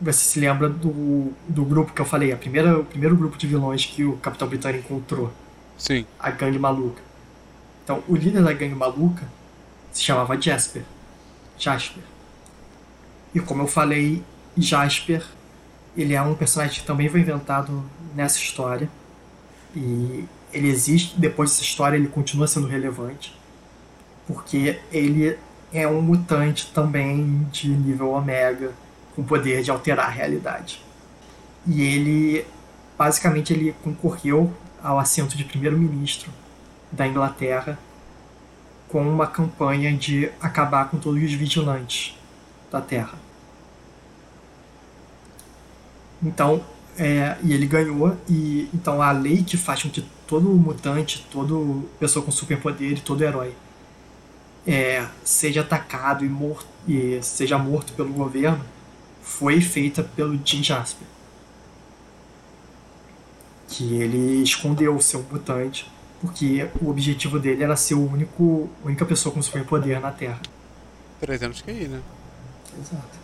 você 0.00 0.18
se 0.18 0.40
lembra 0.40 0.68
do, 0.68 1.32
do 1.48 1.64
grupo 1.64 1.92
que 1.92 2.00
eu 2.00 2.06
falei, 2.06 2.32
a 2.32 2.36
primeira, 2.36 2.78
o 2.78 2.84
primeiro 2.84 3.16
grupo 3.16 3.36
de 3.36 3.46
vilões 3.46 3.84
que 3.84 4.04
o 4.04 4.16
Capitão 4.18 4.46
Britânia 4.46 4.78
encontrou, 4.78 5.32
Sim. 5.76 6.06
a 6.18 6.30
gangue 6.30 6.58
maluca. 6.58 7.02
Então, 7.88 8.04
o 8.06 8.14
líder 8.14 8.44
da 8.44 8.52
gangue 8.52 8.74
maluca 8.74 9.26
se 9.90 10.02
chamava 10.02 10.38
Jasper. 10.38 10.82
Jasper. 11.56 12.02
E 13.34 13.40
como 13.40 13.62
eu 13.62 13.66
falei, 13.66 14.22
Jasper, 14.58 15.24
ele 15.96 16.12
é 16.12 16.20
um 16.20 16.34
personagem 16.34 16.82
que 16.82 16.86
também 16.86 17.08
foi 17.08 17.20
inventado 17.20 17.82
nessa 18.14 18.36
história. 18.36 18.90
E 19.74 20.26
ele 20.52 20.68
existe, 20.68 21.18
depois 21.18 21.48
dessa 21.48 21.62
história 21.62 21.96
ele 21.96 22.08
continua 22.08 22.46
sendo 22.46 22.66
relevante. 22.66 23.34
Porque 24.26 24.78
ele 24.92 25.38
é 25.72 25.88
um 25.88 26.02
mutante 26.02 26.70
também 26.74 27.48
de 27.50 27.70
nível 27.70 28.10
Omega, 28.10 28.70
com 29.16 29.24
poder 29.24 29.62
de 29.62 29.70
alterar 29.70 30.08
a 30.08 30.10
realidade. 30.10 30.84
E 31.66 31.80
ele, 31.80 32.44
basicamente, 32.98 33.54
ele 33.54 33.74
concorreu 33.82 34.52
ao 34.82 34.98
assento 34.98 35.38
de 35.38 35.44
primeiro-ministro 35.44 36.30
da 36.90 37.06
Inglaterra 37.06 37.78
com 38.88 39.02
uma 39.02 39.26
campanha 39.26 39.94
de 39.94 40.30
acabar 40.40 40.88
com 40.88 40.98
todos 40.98 41.22
os 41.22 41.32
vigilantes 41.32 42.16
da 42.70 42.80
Terra. 42.80 43.18
Então, 46.22 46.64
é, 46.96 47.36
e 47.42 47.52
ele 47.52 47.66
ganhou, 47.66 48.16
e 48.28 48.68
então 48.74 49.00
a 49.00 49.12
lei 49.12 49.44
que 49.44 49.56
faz 49.56 49.82
com 49.82 49.90
que 49.90 50.04
todo 50.26 50.48
mutante, 50.48 51.24
todo 51.30 51.88
pessoa 52.00 52.24
com 52.24 52.30
superpoder, 52.30 53.00
todo 53.02 53.22
herói 53.22 53.54
é, 54.66 55.06
seja 55.24 55.60
atacado 55.60 56.24
e, 56.24 56.28
morto, 56.28 56.66
e 56.86 57.20
seja 57.22 57.56
morto 57.56 57.92
pelo 57.92 58.12
governo 58.12 58.64
foi 59.22 59.60
feita 59.60 60.02
pelo 60.02 60.38
Jim 60.44 60.62
Jasper. 60.62 61.06
Que 63.68 63.94
ele 63.94 64.42
escondeu 64.42 64.96
o 64.96 65.02
seu 65.02 65.22
mutante 65.30 65.90
porque 66.20 66.68
o 66.80 66.90
objetivo 66.90 67.38
dele 67.38 67.62
era 67.62 67.76
ser 67.76 67.94
o 67.94 68.10
único, 68.10 68.68
a 68.82 68.86
única 68.86 69.04
pessoa 69.04 69.32
com 69.32 69.40
superpoder 69.40 70.00
na 70.00 70.10
Terra. 70.10 70.40
300 71.20 71.62
QI, 71.62 71.88
né? 71.88 72.00
Exato. 72.78 73.18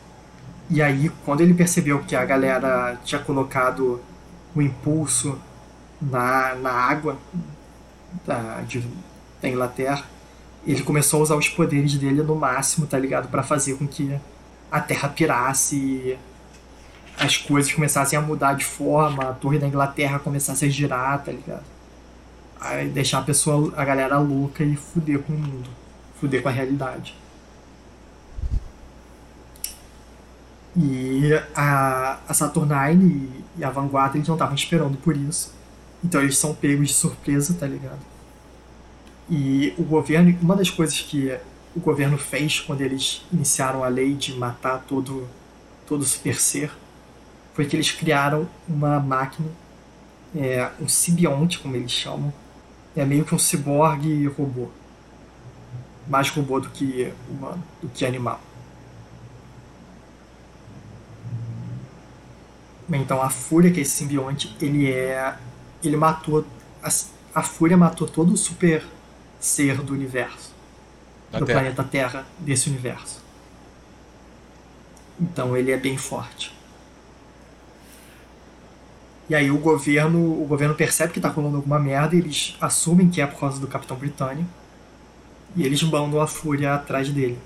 E 0.70 0.80
aí, 0.80 1.11
quando 1.24 1.40
ele 1.40 1.55
percebeu 1.55 2.03
que 2.03 2.16
a 2.16 2.24
galera 2.24 2.99
tinha 3.05 3.20
colocado 3.20 4.01
o 4.55 4.62
impulso 4.62 5.38
na, 6.01 6.55
na 6.55 6.70
água 6.70 7.18
da, 8.26 8.61
de, 8.62 8.82
da 9.42 9.49
Inglaterra, 9.49 10.05
ele 10.66 10.82
começou 10.82 11.20
a 11.20 11.22
usar 11.24 11.36
os 11.36 11.49
poderes 11.49 11.95
dele 11.97 12.22
no 12.22 12.34
máximo, 12.34 12.86
tá 12.86 12.99
ligado? 12.99 13.28
para 13.28 13.42
fazer 13.42 13.76
com 13.76 13.86
que 13.86 14.18
a 14.70 14.80
Terra 14.80 15.09
pirasse 15.09 15.76
e 15.76 16.18
as 17.18 17.36
coisas 17.36 17.72
começassem 17.72 18.18
a 18.18 18.22
mudar 18.22 18.55
de 18.55 18.64
forma, 18.64 19.30
a 19.30 19.32
Torre 19.32 19.59
da 19.59 19.66
Inglaterra 19.66 20.18
começasse 20.18 20.64
a 20.64 20.68
girar, 20.68 21.22
tá 21.22 21.30
ligado? 21.30 21.74
Deixar 22.92 23.18
a 23.18 23.22
pessoa, 23.22 23.72
a 23.76 23.84
galera 23.84 24.18
louca 24.18 24.64
e 24.64 24.76
fuder 24.76 25.20
com 25.20 25.32
o 25.32 25.38
mundo, 25.38 25.68
fuder 26.18 26.42
com 26.42 26.48
a 26.48 26.52
realidade. 26.52 27.14
E 30.76 31.30
a, 31.55 32.18
a 32.26 32.34
Saturnine 32.34 33.44
e 33.57 33.64
a 33.64 33.70
Vanguarda 33.70 34.16
eles 34.16 34.26
não 34.26 34.34
estavam 34.34 34.55
esperando 34.55 34.96
por 34.98 35.16
isso. 35.16 35.55
Então 36.02 36.20
eles 36.20 36.36
são 36.36 36.55
pegos 36.55 36.88
de 36.88 36.94
surpresa, 36.94 37.55
tá 37.55 37.66
ligado? 37.66 38.00
E 39.30 39.72
o 39.78 39.84
governo, 39.84 40.36
uma 40.42 40.57
das 40.57 40.70
coisas 40.70 41.00
que 41.00 41.36
o 41.74 41.80
governo 41.80 42.18
fez 42.18 42.61
quando 42.61 42.80
eles 42.80 43.22
iniciaram 43.32 43.84
a 43.84 43.88
lei 43.88 44.14
de 44.14 44.34
matar 44.34 44.84
todo 44.86 45.26
todo 45.86 46.02
super 46.05 46.40
ser 46.40 46.70
foi 47.52 47.66
que 47.66 47.76
eles 47.76 47.92
criaram 47.92 48.48
uma 48.68 48.98
máquina, 48.98 49.48
é, 50.34 50.68
um 50.80 50.88
simbionte, 50.88 51.61
como 51.61 51.76
eles 51.76 51.92
chamam, 51.92 52.32
é 52.97 53.05
meio 53.05 53.24
que 53.24 53.34
um 53.34 53.38
ciborgue 53.38 54.26
robô, 54.26 54.68
mais 56.07 56.28
robô 56.30 56.61
do 56.61 56.70
que 56.70 57.12
humano, 57.28 57.62
do 57.82 57.88
que 57.88 58.07
animal. 58.07 58.40
Então 62.90 63.22
a 63.22 63.30
Fúria, 63.30 63.70
que 63.70 63.80
é 63.80 63.82
esse 63.82 63.92
simbionte, 63.92 64.55
ele 64.61 64.90
é. 64.90 65.36
Ele 65.82 65.97
matou. 65.97 66.45
A, 66.82 66.88
a 67.34 67.42
Fúria 67.42 67.76
matou 67.76 68.07
todo 68.07 68.32
o 68.32 68.36
super 68.36 68.84
ser 69.40 69.82
do 69.82 69.92
universo. 69.92 70.53
Da 71.32 71.38
do 71.38 71.47
terra. 71.47 71.61
planeta 71.61 71.84
Terra, 71.84 72.26
desse 72.38 72.68
universo. 72.68 73.22
Então 75.20 75.57
ele 75.57 75.72
é 75.72 75.76
bem 75.76 75.97
forte. 75.97 76.55
E 79.29 79.35
aí 79.35 79.51
o 79.51 79.59
governo, 79.59 80.43
o 80.43 80.47
governo 80.47 80.75
percebe 80.75 81.12
que 81.12 81.18
está 81.18 81.29
rolando 81.29 81.57
alguma 81.57 81.79
merda 81.79 82.14
eles 82.14 82.57
assumem 82.61 83.09
que 83.09 83.20
é 83.20 83.27
por 83.27 83.41
causa 83.41 83.59
do 83.59 83.66
Capitão 83.66 83.97
Britânia. 83.97 84.45
E 85.57 85.64
eles 85.64 85.83
mandam 85.83 86.20
a 86.20 86.27
Fúria 86.27 86.75
atrás 86.75 87.09
dele. 87.09 87.39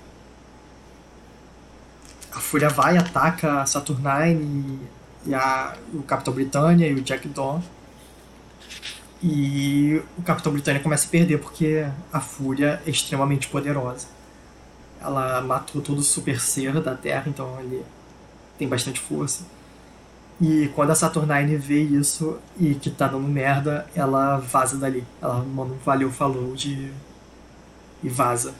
A 2.31 2.39
Fúria 2.39 2.69
vai, 2.69 2.97
ataca 2.97 3.61
a 3.61 3.65
Saturnine 3.65 4.79
e 5.25 5.33
a, 5.33 5.75
o 5.93 6.01
Capitão 6.03 6.33
Britânia 6.33 6.87
e 6.87 6.93
o 6.93 7.01
Jack 7.01 7.27
Dawn. 7.27 7.61
E 9.21 10.01
o 10.17 10.21
Capitão 10.21 10.51
Britânia 10.51 10.81
começa 10.81 11.07
a 11.07 11.09
perder 11.09 11.39
porque 11.39 11.85
a 12.11 12.19
Fúria 12.19 12.81
é 12.85 12.89
extremamente 12.89 13.47
poderosa. 13.47 14.07
Ela 15.01 15.41
matou 15.41 15.81
todo 15.81 15.99
o 15.99 16.03
super 16.03 16.39
ser 16.41 16.81
da 16.81 16.95
Terra, 16.95 17.25
então 17.27 17.57
ele 17.59 17.85
tem 18.57 18.67
bastante 18.67 18.99
força. 18.99 19.43
E 20.41 20.69
quando 20.73 20.91
a 20.91 20.95
Saturnine 20.95 21.57
vê 21.57 21.81
isso 21.81 22.37
e 22.57 22.73
que 22.73 22.89
tá 22.89 23.07
dando 23.07 23.27
merda, 23.27 23.85
ela 23.93 24.37
vaza 24.37 24.77
dali. 24.77 25.05
Ela 25.21 25.43
manda 25.43 25.73
um 25.73 25.77
valeu, 25.77 26.09
falou 26.11 26.55
de. 26.55 26.91
e 28.01 28.09
vaza. 28.09 28.53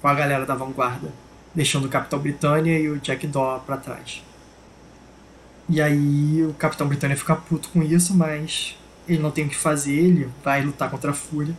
Com 0.00 0.08
a 0.08 0.14
galera 0.14 0.46
da 0.46 0.54
vanguarda. 0.54 1.12
Deixando 1.54 1.86
o 1.86 1.88
Capitão 1.88 2.18
Britânia 2.18 2.78
e 2.78 2.88
o 2.88 2.98
Jack 2.98 3.26
Daw 3.26 3.60
pra 3.60 3.76
trás. 3.76 4.22
E 5.68 5.82
aí 5.82 6.44
o 6.44 6.54
Capitão 6.54 6.86
Britânia 6.86 7.16
fica 7.16 7.34
puto 7.34 7.70
com 7.70 7.82
isso, 7.82 8.14
mas 8.14 8.76
ele 9.08 9.18
não 9.20 9.32
tem 9.32 9.46
o 9.46 9.48
que 9.48 9.56
fazer, 9.56 9.94
ele 9.94 10.30
vai 10.44 10.62
lutar 10.62 10.90
contra 10.90 11.10
a 11.10 11.14
Fúria. 11.14 11.56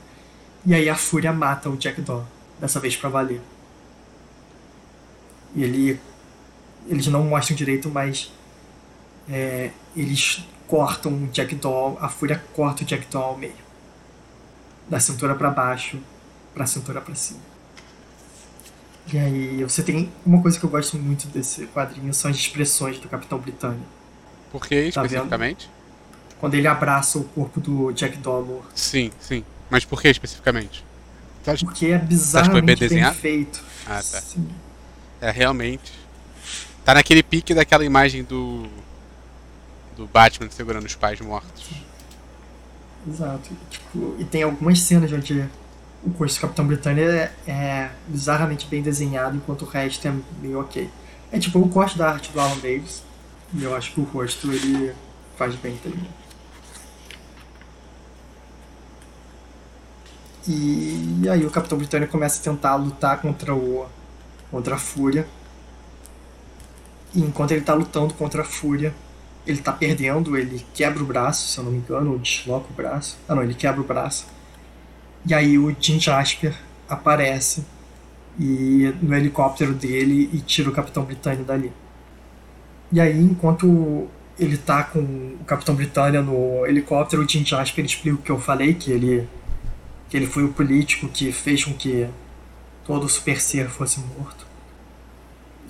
E 0.66 0.74
aí 0.74 0.88
a 0.90 0.96
Fúria 0.96 1.34
mata 1.34 1.70
o 1.70 1.76
Jack 1.76 2.00
Daw, 2.02 2.26
dessa 2.60 2.80
vez 2.80 2.96
para 2.96 3.10
valer. 3.10 3.42
E 5.56 5.64
ele 5.64 6.00
eles 6.88 7.08
não 7.08 7.24
mostram 7.24 7.58
direito, 7.58 7.90
mas 7.90 8.32
é, 9.30 9.72
eles 9.96 10.46
cortam 10.68 11.14
o 11.14 11.28
Jack 11.28 11.56
Daw, 11.56 11.98
a 12.02 12.10
Fúria 12.10 12.44
corta 12.54 12.84
o 12.84 12.86
Jack 12.86 13.08
Daw 13.12 13.24
ao 13.24 13.38
meio. 13.38 13.68
Da 14.90 15.00
cintura 15.00 15.36
para 15.36 15.50
baixo, 15.50 16.00
pra 16.54 16.66
cintura 16.66 17.02
para 17.02 17.16
cima. 17.16 17.40
E 19.12 19.18
aí 19.18 19.64
você 19.64 19.84
tem 19.84 20.12
uma 20.26 20.42
coisa 20.42 20.60
que 20.60 20.66
eu 20.66 20.70
gosto 20.70 20.98
muito 20.98 21.28
desse 21.28 21.66
quadrinho 21.68 22.14
são 22.14 22.30
as 22.30 22.38
expressões 22.38 23.00
do 23.00 23.08
Capitão 23.08 23.38
Britânia 23.38 23.98
por 24.52 24.66
que 24.66 24.92
tá 24.92 25.04
especificamente? 25.04 25.66
Vendo? 25.66 26.38
Quando 26.40 26.54
ele 26.54 26.68
abraça 26.68 27.18
o 27.18 27.24
corpo 27.24 27.60
do 27.60 27.92
Jack 27.92 28.18
Dollar. 28.18 28.64
Sim, 28.76 29.12
sim. 29.20 29.44
Mas 29.70 29.84
por 29.86 30.02
que 30.02 30.08
especificamente? 30.08 30.86
Porque 31.60 31.88
é 31.88 31.98
bizarramente 31.98 32.88
bem, 32.88 33.04
bem 33.04 33.14
feito. 33.14 33.64
Ah, 33.86 33.96
tá. 33.96 34.22
Sim. 34.22 34.48
É, 35.22 35.32
realmente. 35.32 35.94
Tá 36.84 36.94
naquele 36.94 37.24
pique 37.24 37.54
daquela 37.54 37.86
imagem 37.86 38.24
do. 38.24 38.68
Do 39.98 40.06
Batman 40.06 40.50
segurando 40.50 40.86
os 40.86 40.96
pais 40.96 41.20
mortos. 41.20 41.72
Exato. 43.08 43.50
Tipo, 43.70 44.16
e 44.20 44.26
tem 44.26 44.44
algumas 44.44 44.80
cenas 44.80 45.12
onde 45.12 45.50
o 46.04 46.12
curso 46.12 46.38
do 46.38 46.42
Capitão 46.42 46.68
Britânia 46.68 47.04
é, 47.04 47.52
é, 47.52 47.92
bizarramente 48.08 48.68
bem 48.68 48.82
desenhado, 48.82 49.36
enquanto 49.36 49.64
o 49.64 49.66
resto 49.66 50.08
é 50.08 50.14
meio 50.42 50.60
ok. 50.60 50.90
É 51.32 51.40
tipo, 51.40 51.58
eu 51.58 51.66
gosto 51.66 51.98
da 51.98 52.12
arte 52.12 52.32
do 52.32 52.40
Alan 52.40 52.58
Davis, 52.58 53.04
e 53.54 53.64
eu 53.64 53.76
acho 53.76 53.94
que 53.94 54.00
o 54.00 54.04
rosto 54.04 54.52
ele 54.52 54.94
faz 55.36 55.56
bem 55.56 55.76
também. 55.78 56.08
E 60.48 61.28
aí 61.30 61.46
o 61.46 61.52
Capitão 61.52 61.78
Britânico 61.78 62.12
começa 62.12 62.40
a 62.40 62.44
tentar 62.44 62.76
lutar 62.76 63.22
contra 63.22 63.54
o 63.54 63.86
contra 64.50 64.76
a 64.76 64.78
Fúria. 64.78 65.28
E 67.14 67.20
enquanto 67.20 67.52
ele 67.52 67.62
está 67.62 67.74
lutando 67.74 68.14
contra 68.14 68.44
a 68.44 68.46
Fúria, 68.46 68.94
ele 69.48 69.60
está 69.60 69.72
perdendo, 69.72 70.38
ele 70.38 70.66
quebra 70.74 71.02
o 71.02 71.06
braço, 71.06 71.48
se 71.48 71.58
eu 71.58 71.64
não 71.64 71.72
me 71.72 71.78
engano, 71.78 72.12
ou 72.12 72.20
desloca 72.20 72.68
o 72.70 72.74
braço. 72.74 73.18
Ah 73.28 73.34
não, 73.34 73.44
ele 73.44 73.54
quebra 73.54 73.80
o 73.82 73.84
braço. 73.84 74.28
E 75.26 75.34
aí 75.34 75.58
o 75.58 75.76
Jim 75.80 76.00
Jasper 76.00 76.54
aparece 76.88 77.66
e 78.40 78.94
no 79.02 79.16
helicóptero 79.16 79.74
dele 79.74 80.30
e 80.32 80.40
tira 80.40 80.70
o 80.70 80.74
Capitão 80.74 81.04
Britânico 81.04 81.44
dali. 81.44 81.72
E 82.92 83.02
aí, 83.02 83.20
enquanto 83.20 84.08
ele 84.40 84.58
tá 84.58 84.84
com 84.84 85.00
o 85.00 85.44
Capitão 85.46 85.76
Britânia 85.76 86.22
no 86.22 86.66
helicóptero, 86.66 87.24
o 87.24 87.28
Jim 87.28 87.46
Jasper 87.46 87.84
explica 87.84 88.16
o 88.16 88.22
que 88.22 88.32
eu 88.32 88.40
falei, 88.40 88.74
que 88.74 88.92
ele, 88.92 89.28
que 90.10 90.16
ele 90.16 90.28
foi 90.28 90.44
o 90.44 90.54
político 90.54 91.10
que 91.10 91.32
fez 91.32 91.66
com 91.66 91.74
que 91.74 92.08
todo 92.86 93.04
o 93.06 93.10
Super 93.10 93.42
Ser 93.42 93.68
fosse 93.68 94.00
morto. 94.00 94.47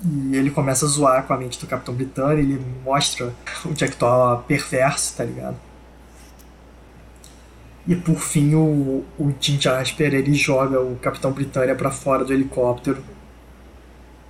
E 0.04 0.36
ele 0.36 0.50
começa 0.50 0.86
a 0.86 0.88
zoar 0.88 1.26
com 1.26 1.34
a 1.34 1.36
mente 1.36 1.58
do 1.58 1.66
Capitão 1.66 1.94
Britânia, 1.94 2.40
ele 2.40 2.64
mostra 2.84 3.34
o 3.64 3.72
Jack 3.72 3.96
Daw 3.96 4.44
perverso, 4.46 5.16
tá 5.16 5.24
ligado? 5.24 5.56
E 7.86 7.96
por 7.96 8.20
fim 8.20 8.54
o, 8.54 9.04
o 9.18 9.34
Jim 9.40 9.60
Jasper 9.60 10.14
ele 10.14 10.34
joga 10.34 10.80
o 10.80 10.96
Capitão 10.96 11.32
Britânia 11.32 11.74
para 11.74 11.90
fora 11.90 12.24
do 12.24 12.32
helicóptero 12.32 13.02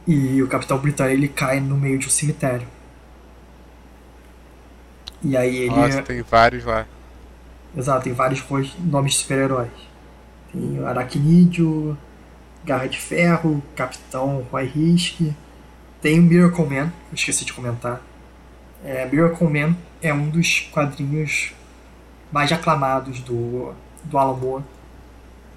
e 0.06 0.42
o 0.42 0.48
Capitão 0.48 0.78
Britânia 0.78 1.12
ele 1.12 1.28
cai 1.28 1.60
no 1.60 1.76
meio 1.76 1.98
de 1.98 2.06
um 2.06 2.10
cemitério. 2.10 2.66
E 5.22 5.36
aí 5.36 5.56
ele. 5.56 5.74
Nossa, 5.74 6.02
tem 6.02 6.22
vários 6.22 6.64
lá. 6.64 6.86
Exato, 7.76 8.04
tem 8.04 8.12
vários 8.12 8.42
nomes 8.78 9.12
de 9.12 9.18
super-heróis. 9.18 9.70
Tem 10.52 10.80
o 10.80 10.86
Aracnídeo, 10.86 11.98
Garra 12.64 12.86
de 12.86 12.98
Ferro, 12.98 13.62
Capitão 13.76 14.46
Roy 14.50 14.64
Risk. 14.64 15.20
Tem 16.00 16.20
o 16.20 16.22
Miracle 16.22 16.64
Man, 16.64 16.92
esqueci 17.12 17.44
de 17.44 17.52
comentar. 17.52 18.00
É, 18.84 19.06
Miracle 19.06 19.48
Man 19.48 19.76
é 20.00 20.14
um 20.14 20.28
dos 20.30 20.60
quadrinhos 20.72 21.52
mais 22.30 22.52
aclamados 22.52 23.18
do, 23.20 23.74
do 24.04 24.16
Alan 24.16 24.36
Moore, 24.36 24.64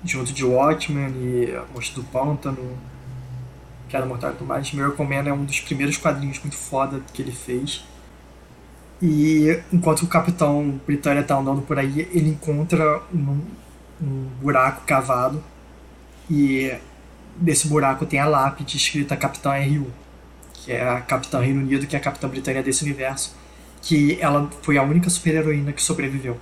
junto 0.03 0.33
de 0.33 0.43
Watchmen 0.43 1.09
e 1.09 1.61
Monstro 1.73 2.01
do 2.01 2.07
Pântano, 2.07 2.75
Queda 3.87 4.05
Mortal 4.05 4.33
e 4.39 4.43
mais. 4.43 4.73
Miracle 4.73 5.05
Man 5.05 5.29
é 5.29 5.33
um 5.33 5.45
dos 5.45 5.59
primeiros 5.59 5.97
quadrinhos 5.97 6.39
muito 6.39 6.57
foda 6.57 7.01
que 7.13 7.21
ele 7.21 7.31
fez. 7.31 7.85
E 8.99 9.61
enquanto 9.71 10.03
o 10.03 10.07
Capitão 10.07 10.79
Britânia 10.87 11.23
tá 11.23 11.37
andando 11.37 11.61
por 11.61 11.77
aí, 11.77 12.09
ele 12.11 12.29
encontra 12.29 13.01
um, 13.13 13.41
um 14.01 14.27
buraco 14.41 14.85
cavado 14.85 15.43
e 16.29 16.73
desse 17.35 17.67
buraco 17.67 18.05
tem 18.05 18.19
a 18.19 18.25
lápide 18.25 18.77
escrita 18.77 19.15
Capitão 19.15 19.51
RU, 19.51 19.87
que 20.63 20.71
é 20.71 20.87
a 20.87 21.01
Capitã 21.01 21.39
Reino 21.39 21.59
Unido, 21.59 21.87
que 21.87 21.95
é 21.95 21.99
a 21.99 22.01
Capitã 22.01 22.27
Britânia 22.27 22.61
desse 22.61 22.83
universo, 22.83 23.35
que 23.81 24.19
ela 24.21 24.49
foi 24.61 24.77
a 24.77 24.83
única 24.83 25.09
super-heroína 25.09 25.73
que 25.73 25.81
sobreviveu. 25.81 26.39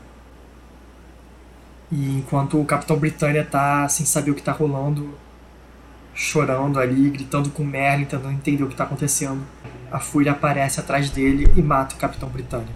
E 1.92 2.18
enquanto 2.18 2.60
o 2.60 2.66
Capitão 2.66 2.98
Britânia 2.98 3.44
tá 3.44 3.88
sem 3.88 4.06
saber 4.06 4.32
o 4.32 4.36
que 4.36 4.44
tá 4.44 4.52
rolando, 4.52 5.18
chorando 6.14 6.80
ali, 6.80 7.10
gritando 7.10 7.50
com 7.50 7.64
Merlin, 7.64 8.06
tentando 8.06 8.32
entender 8.32 8.64
o 8.64 8.68
que 8.68 8.76
tá 8.76 8.84
acontecendo, 8.84 9.42
a 9.92 10.00
Fúria 10.00 10.34
aparece 10.34 10.80
atrás 10.80 11.10
dele 11.10 11.52
e 11.56 11.62
mata 11.62 11.96
o 11.96 11.98
Capitão 11.98 12.30
Britânia. 12.30 12.76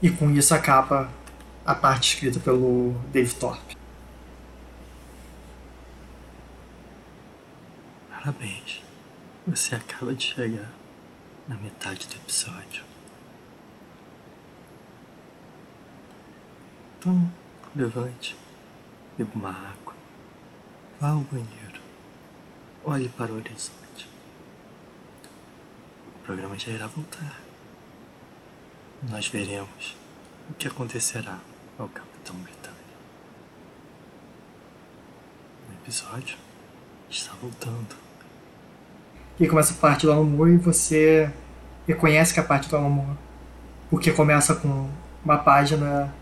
E 0.00 0.10
com 0.10 0.30
isso 0.30 0.54
acaba 0.54 1.08
a 1.64 1.74
parte 1.74 2.14
escrita 2.14 2.38
pelo 2.38 2.94
Dave 3.12 3.34
Thorpe. 3.34 3.81
Parabéns. 8.22 8.80
Você 9.48 9.74
acaba 9.74 10.14
de 10.14 10.22
chegar 10.22 10.70
na 11.48 11.56
metade 11.56 12.06
do 12.06 12.14
episódio. 12.14 12.84
Então, 16.96 17.32
levante, 17.74 18.36
beba 19.18 19.32
uma 19.34 19.50
água, 19.50 19.92
vá 21.00 21.08
ao 21.08 21.22
banheiro, 21.22 21.80
olhe 22.84 23.08
para 23.08 23.32
o 23.32 23.38
horizonte. 23.38 24.08
O 26.14 26.18
programa 26.24 26.56
já 26.56 26.70
irá 26.70 26.86
voltar. 26.86 27.40
Nós 29.10 29.26
veremos 29.26 29.96
o 30.48 30.54
que 30.54 30.68
acontecerá 30.68 31.40
ao 31.76 31.88
Capitão 31.88 32.36
Britânia. 32.36 32.78
O 35.68 35.72
episódio 35.72 36.38
está 37.10 37.32
voltando. 37.34 38.01
E 39.42 39.48
começa 39.48 39.72
a 39.72 39.76
parte 39.76 40.06
do 40.06 40.14
Moore 40.22 40.52
e 40.52 40.56
você 40.56 41.28
reconhece 41.84 42.32
que 42.32 42.38
a 42.38 42.44
parte 42.44 42.68
do 42.68 42.78
Moore. 42.78 43.18
Porque 43.90 44.12
começa 44.12 44.54
com 44.54 44.88
uma 45.24 45.36
página 45.36 46.14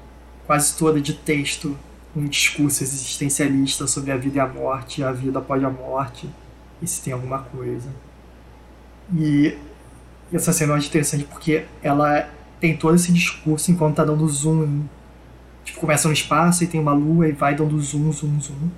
quase 0.46 0.74
toda 0.74 0.98
de 0.98 1.12
texto, 1.12 1.76
um 2.16 2.24
discurso 2.24 2.82
existencialista 2.82 3.86
sobre 3.86 4.10
a 4.10 4.16
vida 4.16 4.38
e 4.38 4.40
a 4.40 4.46
morte, 4.46 5.04
a 5.04 5.12
vida 5.12 5.38
após 5.38 5.62
a 5.62 5.68
morte, 5.68 6.30
e 6.80 6.86
se 6.86 7.02
tem 7.02 7.12
alguma 7.12 7.40
coisa. 7.40 7.90
E 9.14 9.54
essa 10.32 10.50
cena 10.50 10.74
é 10.74 10.78
interessante 10.78 11.24
porque 11.24 11.66
ela 11.82 12.26
tem 12.58 12.74
todo 12.74 12.94
esse 12.94 13.12
discurso 13.12 13.70
enquanto 13.70 13.96
tá 13.96 14.04
dando 14.06 14.26
zoom. 14.26 14.84
Tipo, 15.62 15.80
começa 15.80 16.08
no 16.08 16.14
espaço 16.14 16.64
e 16.64 16.66
tem 16.66 16.80
uma 16.80 16.94
lua 16.94 17.28
e 17.28 17.32
vai 17.32 17.54
dando 17.54 17.78
zoom, 17.82 18.10
zoom, 18.12 18.40
zoom. 18.40 18.70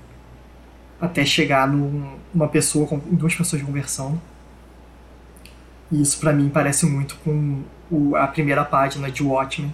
Até 1.01 1.25
chegar 1.25 1.69
num, 1.69 2.17
numa 2.35 2.49
pessoa, 2.49 2.89
duas 3.09 3.37
pessoas 3.37 3.63
conversando. 3.63 4.21
E 5.93 6.01
isso 6.01 6.19
para 6.19 6.33
mim 6.33 6.49
parece 6.49 6.87
muito 6.87 7.17
com 7.17 7.63
o, 7.91 8.17
a 8.17 8.27
primeira 8.27 8.65
página 8.65 9.11
de 9.11 9.23
Watchmen, 9.23 9.73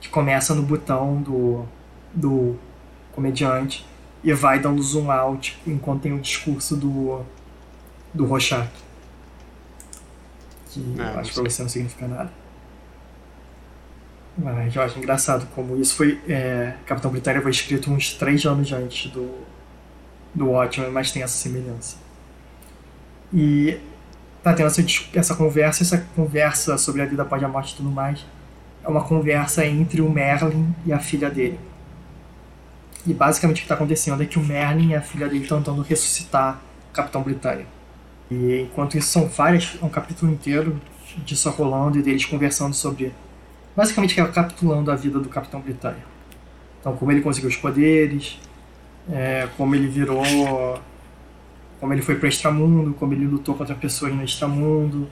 que 0.00 0.08
começa 0.08 0.54
no 0.54 0.62
botão 0.62 1.20
do, 1.20 1.66
do 2.14 2.56
comediante 3.12 3.84
e 4.22 4.32
vai 4.32 4.60
dando 4.60 4.80
zoom 4.80 5.10
out 5.10 5.58
enquanto 5.66 6.02
tem 6.02 6.12
o 6.12 6.20
discurso 6.20 6.76
do, 6.76 7.22
do 8.14 8.24
Rorschach. 8.24 8.70
Que 10.70 10.80
É, 10.98 11.02
eu 11.02 11.04
não 11.12 11.18
acho 11.18 11.30
que 11.30 11.40
pra 11.40 11.50
você 11.50 11.62
não 11.62 11.68
significa 11.68 12.06
nada. 12.06 12.32
Mas 14.36 14.74
eu 14.74 14.82
acho 14.82 14.98
engraçado 14.98 15.46
como 15.54 15.76
isso 15.76 15.96
foi. 15.96 16.20
É, 16.28 16.74
Capitão 16.86 17.10
Britânia 17.10 17.42
foi 17.42 17.50
escrito 17.50 17.90
uns 17.90 18.14
três 18.14 18.44
anos 18.44 18.72
antes 18.72 19.10
do, 19.10 19.32
do 20.34 20.50
Watchmen, 20.50 20.90
mas 20.90 21.12
tem 21.12 21.22
essa 21.22 21.36
semelhança. 21.36 21.96
E 23.32 23.80
tá 24.44 24.52
tendo 24.52 24.66
essa, 24.66 24.84
essa 25.14 25.34
conversa, 25.34 25.82
essa 25.82 26.06
conversa 26.14 26.76
sobre 26.76 27.00
a 27.00 27.06
vida 27.06 27.22
após 27.22 27.42
a 27.42 27.48
morte 27.48 27.72
e 27.72 27.76
tudo 27.76 27.90
mais. 27.90 28.24
É 28.84 28.88
uma 28.88 29.02
conversa 29.02 29.64
entre 29.64 30.02
o 30.02 30.10
Merlin 30.10 30.74
e 30.84 30.92
a 30.92 30.98
filha 30.98 31.30
dele. 31.30 31.58
E 33.06 33.14
basicamente 33.14 33.56
o 33.56 33.60
que 33.60 33.64
está 33.64 33.74
acontecendo 33.74 34.22
é 34.22 34.26
que 34.26 34.38
o 34.38 34.44
Merlin 34.44 34.90
e 34.90 34.94
a 34.94 35.00
filha 35.00 35.26
dele 35.28 35.42
estão 35.42 35.58
tentando 35.58 35.80
ressuscitar 35.80 36.60
o 36.90 36.92
Capitão 36.92 37.22
Britânia. 37.22 37.66
E 38.30 38.60
enquanto 38.60 38.98
isso 38.98 39.08
são 39.08 39.26
várias, 39.26 39.78
é 39.80 39.84
um 39.84 39.88
capítulo 39.88 40.30
inteiro 40.30 40.78
disso 41.24 41.48
rolando 41.50 41.98
e 41.98 42.02
deles 42.02 42.26
conversando 42.26 42.74
sobre. 42.74 43.14
Basicamente 43.74 44.14
recapitulando 44.14 44.90
a 44.90 44.94
vida 44.94 45.18
do 45.18 45.28
Capitão 45.28 45.60
Britânia. 45.60 46.04
Então 46.80 46.94
como 46.94 47.10
ele 47.10 47.22
conseguiu 47.22 47.48
os 47.48 47.56
poderes, 47.56 48.38
é, 49.10 49.48
como 49.56 49.74
ele 49.74 49.88
virou. 49.88 50.22
Como 51.84 51.92
ele 51.92 52.00
foi 52.00 52.14
pro 52.14 52.26
extramundo, 52.26 52.94
como 52.94 53.12
ele 53.12 53.26
lutou 53.26 53.54
contra 53.54 53.74
pessoas 53.74 54.14
no 54.14 54.24
extramundo. 54.24 55.06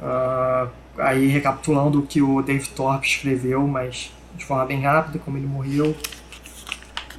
Ah, 0.00 0.68
aí 0.98 1.26
recapitulando 1.26 1.98
o 1.98 2.06
que 2.06 2.22
o 2.22 2.40
Dave 2.42 2.68
Thorpe 2.68 3.04
escreveu, 3.04 3.66
mas 3.66 4.12
de 4.36 4.44
forma 4.44 4.64
bem 4.64 4.82
rápida, 4.82 5.18
como 5.18 5.36
ele 5.36 5.48
morreu. 5.48 5.96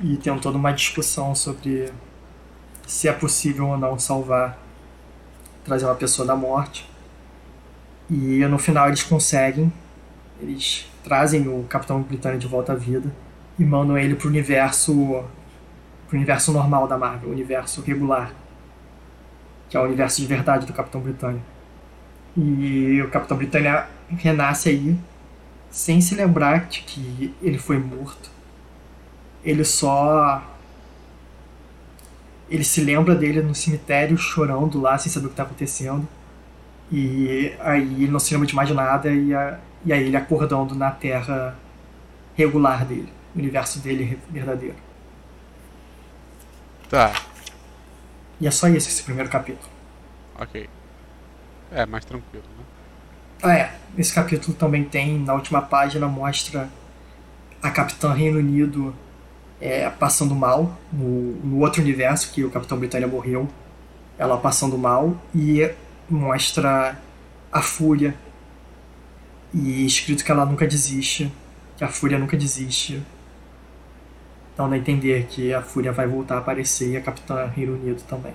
E 0.01 0.15
tem 0.15 0.33
toda 0.39 0.57
uma 0.57 0.71
discussão 0.71 1.35
sobre 1.35 1.91
se 2.87 3.09
é 3.09 3.11
possível 3.11 3.67
ou 3.67 3.77
não 3.77 3.99
salvar, 3.99 4.57
trazer 5.65 5.83
uma 5.83 5.95
pessoa 5.95 6.25
da 6.25 6.37
morte. 6.37 6.89
E 8.09 8.39
no 8.45 8.57
final 8.57 8.87
eles 8.87 9.03
conseguem, 9.03 9.69
eles 10.41 10.89
trazem 11.03 11.45
o 11.49 11.63
Capitão 11.63 12.01
Britânia 12.01 12.39
de 12.39 12.47
volta 12.47 12.71
à 12.71 12.75
vida 12.77 13.13
e 13.59 13.65
mandam 13.65 13.97
ele 13.97 14.15
pro 14.15 14.29
universo 14.29 15.25
universo 16.09 16.53
normal 16.53 16.87
da 16.87 16.97
Marvel, 16.97 17.27
o 17.27 17.33
universo 17.33 17.81
regular, 17.81 18.31
que 19.69 19.77
é 19.77 19.79
o 19.79 19.83
universo 19.83 20.21
de 20.21 20.27
verdade 20.27 20.65
do 20.65 20.73
Capitão 20.73 21.01
Britânia. 21.01 21.41
E 22.35 23.01
o 23.01 23.09
Capitão 23.09 23.35
Britânia 23.37 23.87
renasce 24.09 24.69
aí, 24.69 24.97
sem 25.71 25.99
se 26.01 26.15
lembrar 26.15 26.67
de 26.67 26.81
que 26.81 27.33
ele 27.41 27.57
foi 27.57 27.77
morto. 27.77 28.29
Ele 29.43 29.63
só. 29.65 30.43
Ele 32.49 32.63
se 32.63 32.81
lembra 32.81 33.13
dele 33.15 33.41
no 33.41 33.53
cemitério 33.53 34.17
chorando 34.17 34.79
lá, 34.79 34.97
sem 34.97 35.11
saber 35.11 35.25
o 35.25 35.29
que 35.29 35.33
está 35.33 35.43
acontecendo. 35.43 36.07
E 36.91 37.53
aí 37.59 38.03
ele 38.03 38.11
não 38.11 38.19
se 38.19 38.33
lembra 38.33 38.47
de 38.47 38.55
mais 38.55 38.69
nada, 38.71 39.11
e, 39.11 39.33
a- 39.33 39.59
e 39.85 39.91
aí 39.91 40.03
ele 40.05 40.15
acordando 40.15 40.73
na 40.73 40.89
terra 40.91 41.55
regular 42.35 42.85
dele, 42.85 43.11
o 43.35 43.39
universo 43.39 43.79
dele 43.79 44.17
verdadeiro. 44.29 44.75
Tá, 46.89 47.11
E 48.39 48.47
é 48.47 48.51
só 48.51 48.67
isso 48.67 48.87
esse 48.87 49.03
primeiro 49.03 49.29
capítulo. 49.29 49.69
ok. 50.39 50.69
É, 51.71 51.85
mais 51.85 52.05
tranquilo, 52.05 52.45
né? 52.57 52.63
Ah, 53.43 53.53
é. 53.53 53.75
Esse 53.97 54.13
capítulo 54.13 54.55
também 54.55 54.83
tem, 54.83 55.19
na 55.19 55.33
última 55.33 55.61
página, 55.61 56.07
mostra 56.07 56.69
a 57.61 57.69
Capitã 57.69 58.13
Reino 58.13 58.39
Unido 58.39 58.95
é, 59.59 59.89
passando 59.89 60.33
mal 60.35 60.77
no, 60.91 61.33
no 61.43 61.59
outro 61.59 61.81
universo 61.81 62.31
que 62.31 62.43
o 62.43 62.49
Capitão 62.49 62.77
Britânia 62.77 63.07
morreu. 63.07 63.49
Ela 64.17 64.37
passando 64.37 64.77
mal 64.77 65.15
e 65.35 65.69
mostra 66.09 66.97
a 67.51 67.61
Fúria 67.61 68.15
e 69.53 69.85
escrito 69.85 70.23
que 70.23 70.31
ela 70.31 70.45
nunca 70.45 70.67
desiste, 70.67 71.31
que 71.75 71.83
a 71.83 71.87
Fúria 71.87 72.17
nunca 72.17 72.37
desiste. 72.37 73.01
Então 74.57 74.67
dá 74.67 74.75
a 74.75 74.79
entender 74.79 75.27
que 75.29 75.53
a 75.53 75.61
Fúria 75.61 75.91
vai 75.91 76.07
voltar 76.07 76.33
a 76.33 76.37
aparecer 76.39 76.89
e 76.89 76.97
a 76.97 77.01
Capitã 77.01 77.45
Reino 77.45 77.73
Unido 77.75 78.01
também. 78.07 78.33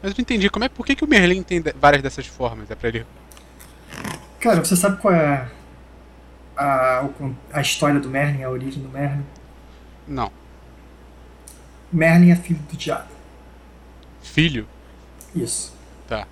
Mas 0.00 0.12
eu 0.12 0.14
não 0.16 0.22
entendi, 0.22 0.48
como 0.48 0.64
é, 0.64 0.68
por 0.68 0.86
que, 0.86 0.94
que 0.94 1.02
o 1.04 1.08
Merlin 1.08 1.42
tem 1.42 1.60
várias 1.80 2.00
dessas 2.00 2.28
formas? 2.28 2.70
É 2.70 2.76
pra 2.76 2.88
ele. 2.88 3.04
Cara, 4.38 4.64
você 4.64 4.76
sabe 4.76 5.00
qual 5.02 5.12
é 5.12 5.48
a, 6.56 7.08
con- 7.18 7.34
a 7.52 7.60
história 7.60 7.98
do 7.98 8.08
Merlin, 8.08 8.44
a 8.44 8.50
origem 8.50 8.80
do 8.80 8.88
Merlin? 8.88 9.24
Não. 10.06 10.30
Merlin 11.92 12.30
é 12.30 12.36
filho 12.36 12.60
do 12.70 12.76
diabo. 12.76 13.08
Filho? 14.22 14.68
Isso. 15.34 15.74
Tá. 16.06 16.24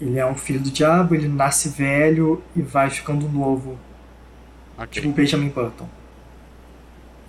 Ele 0.00 0.20
é 0.20 0.24
um 0.24 0.36
filho 0.36 0.60
do 0.60 0.70
diabo, 0.70 1.16
ele 1.16 1.26
nasce 1.26 1.68
velho 1.68 2.40
e 2.54 2.62
vai 2.62 2.88
ficando 2.90 3.28
novo, 3.28 3.76
Ok. 4.76 4.86
tipo 5.02 5.08
o 5.08 5.12
Benjamin 5.12 5.48
Button. 5.48 5.88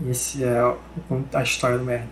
Esse 0.08 0.44
é 0.44 0.76
a 1.34 1.44
história 1.44 1.78
do 1.78 1.84
Merlin. 1.84 2.08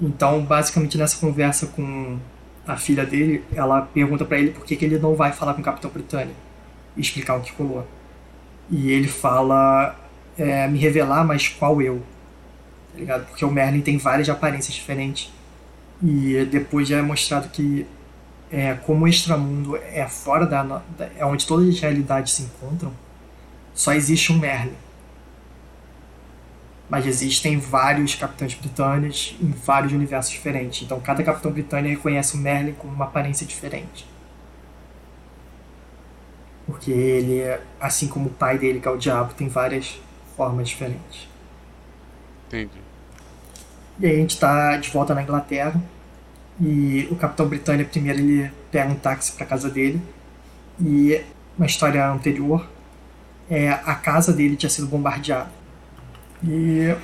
Então, 0.00 0.42
basicamente, 0.42 0.98
nessa 0.98 1.16
conversa 1.18 1.66
com 1.68 2.18
a 2.66 2.76
filha 2.76 3.04
dele, 3.04 3.44
ela 3.54 3.82
pergunta 3.82 4.24
para 4.24 4.38
ele 4.38 4.50
por 4.50 4.64
que, 4.64 4.76
que 4.76 4.84
ele 4.84 4.98
não 4.98 5.14
vai 5.14 5.32
falar 5.32 5.54
com 5.54 5.60
o 5.60 5.64
Capitão 5.64 5.90
Britânia 5.90 6.34
e 6.96 7.00
explicar 7.00 7.36
o 7.36 7.40
que 7.40 7.52
colou. 7.52 7.86
E 8.70 8.90
ele 8.90 9.08
fala, 9.08 9.96
é, 10.36 10.66
me 10.68 10.78
revelar, 10.78 11.24
mas 11.24 11.48
qual 11.48 11.80
eu? 11.80 12.02
Tá 12.92 12.98
ligado? 12.98 13.26
Porque 13.26 13.44
o 13.44 13.50
Merlin 13.50 13.80
tem 13.80 13.96
várias 13.98 14.28
aparências 14.28 14.74
diferentes. 14.74 15.32
E 16.02 16.46
depois 16.50 16.88
já 16.88 16.98
é 16.98 17.02
mostrado 17.02 17.48
que 17.48 17.86
é, 18.50 18.74
como 18.74 19.04
o 19.04 19.08
extramundo 19.08 19.76
é 19.76 20.06
fora 20.06 20.46
da 20.46 20.82
é 21.16 21.24
onde 21.24 21.46
todas 21.46 21.68
as 21.68 21.80
realidades 21.80 22.34
se 22.34 22.42
encontram, 22.42 22.92
só 23.74 23.92
existe 23.92 24.32
um 24.32 24.38
Merlin. 24.38 24.74
Mas 26.88 27.06
existem 27.06 27.58
vários 27.58 28.14
Capitães 28.14 28.54
Britânicos 28.54 29.36
em 29.40 29.50
vários 29.50 29.92
universos 29.92 30.32
diferentes. 30.32 30.82
Então 30.82 31.00
cada 31.00 31.22
Capitão 31.22 31.50
Britânico 31.50 31.96
reconhece 31.96 32.36
o 32.36 32.38
Merlin 32.38 32.72
com 32.72 32.86
uma 32.86 33.06
aparência 33.06 33.46
diferente. 33.46 34.06
Porque 36.66 36.90
ele, 36.90 37.42
assim 37.80 38.08
como 38.08 38.26
o 38.26 38.32
pai 38.32 38.58
dele, 38.58 38.80
que 38.80 38.88
é 38.88 38.90
o 38.90 38.96
Diabo, 38.96 39.34
tem 39.34 39.48
várias 39.48 40.00
formas 40.36 40.68
diferentes. 40.68 41.28
Entendi. 42.46 42.80
E 43.98 44.06
aí 44.06 44.12
a 44.12 44.16
gente 44.18 44.34
está 44.34 44.76
de 44.76 44.90
volta 44.90 45.14
na 45.14 45.22
Inglaterra. 45.22 45.80
E 46.60 47.06
o 47.10 47.16
Capitão 47.16 47.46
Britânia 47.46 47.84
primeiro 47.84 48.18
ele 48.18 48.50
pega 48.70 48.90
um 48.90 48.96
táxi 48.96 49.32
para 49.32 49.46
casa 49.46 49.70
dele. 49.70 50.00
E 50.80 51.22
uma 51.56 51.66
história 51.66 52.06
anterior, 52.10 52.66
é, 53.48 53.70
a 53.70 53.94
casa 53.94 54.32
dele 54.32 54.56
tinha 54.56 54.68
sido 54.68 54.86
bombardeada. 54.86 55.50
E 56.44 56.94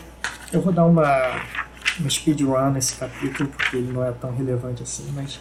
eu 0.53 0.61
vou 0.61 0.73
dar 0.73 0.85
uma, 0.85 1.43
uma 1.99 2.11
speedrun 2.11 2.71
nesse 2.71 2.97
capítulo, 2.97 3.49
porque 3.49 3.77
ele 3.77 3.93
não 3.93 4.05
é 4.05 4.13
tão 4.13 4.35
relevante 4.35 4.83
assim, 4.83 5.11
mas 5.15 5.41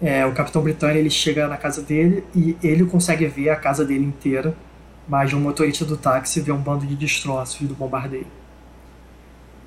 é, 0.00 0.24
o 0.26 0.32
Capitão 0.32 0.62
Britânia 0.62 0.98
ele 0.98 1.10
chega 1.10 1.46
na 1.46 1.56
casa 1.56 1.82
dele 1.82 2.24
e 2.34 2.56
ele 2.62 2.84
consegue 2.84 3.26
ver 3.26 3.50
a 3.50 3.56
casa 3.56 3.84
dele 3.84 4.04
inteira, 4.04 4.54
mas 5.08 5.32
o 5.32 5.38
motorista 5.38 5.84
do 5.84 5.96
táxi 5.96 6.40
vê 6.40 6.52
um 6.52 6.58
bando 6.58 6.86
de 6.86 6.96
destroços 6.96 7.66
do 7.66 7.74
bombardeio. 7.74 8.26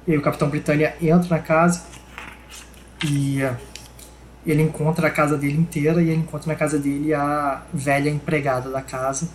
E 0.08 0.16
o 0.16 0.22
Capitão 0.22 0.50
Britânia 0.50 0.96
entra 1.02 1.30
na 1.30 1.40
casa 1.40 1.84
e 3.06 3.40
ele 4.46 4.62
encontra 4.62 5.08
a 5.08 5.12
casa 5.12 5.38
dele 5.38 5.58
inteira 5.58 6.02
e 6.02 6.10
ele 6.10 6.22
encontra 6.22 6.52
na 6.52 6.56
casa 6.56 6.80
dele 6.80 7.14
a 7.14 7.64
velha 7.74 8.10
empregada 8.10 8.70
da 8.70 8.82
casa. 8.82 9.30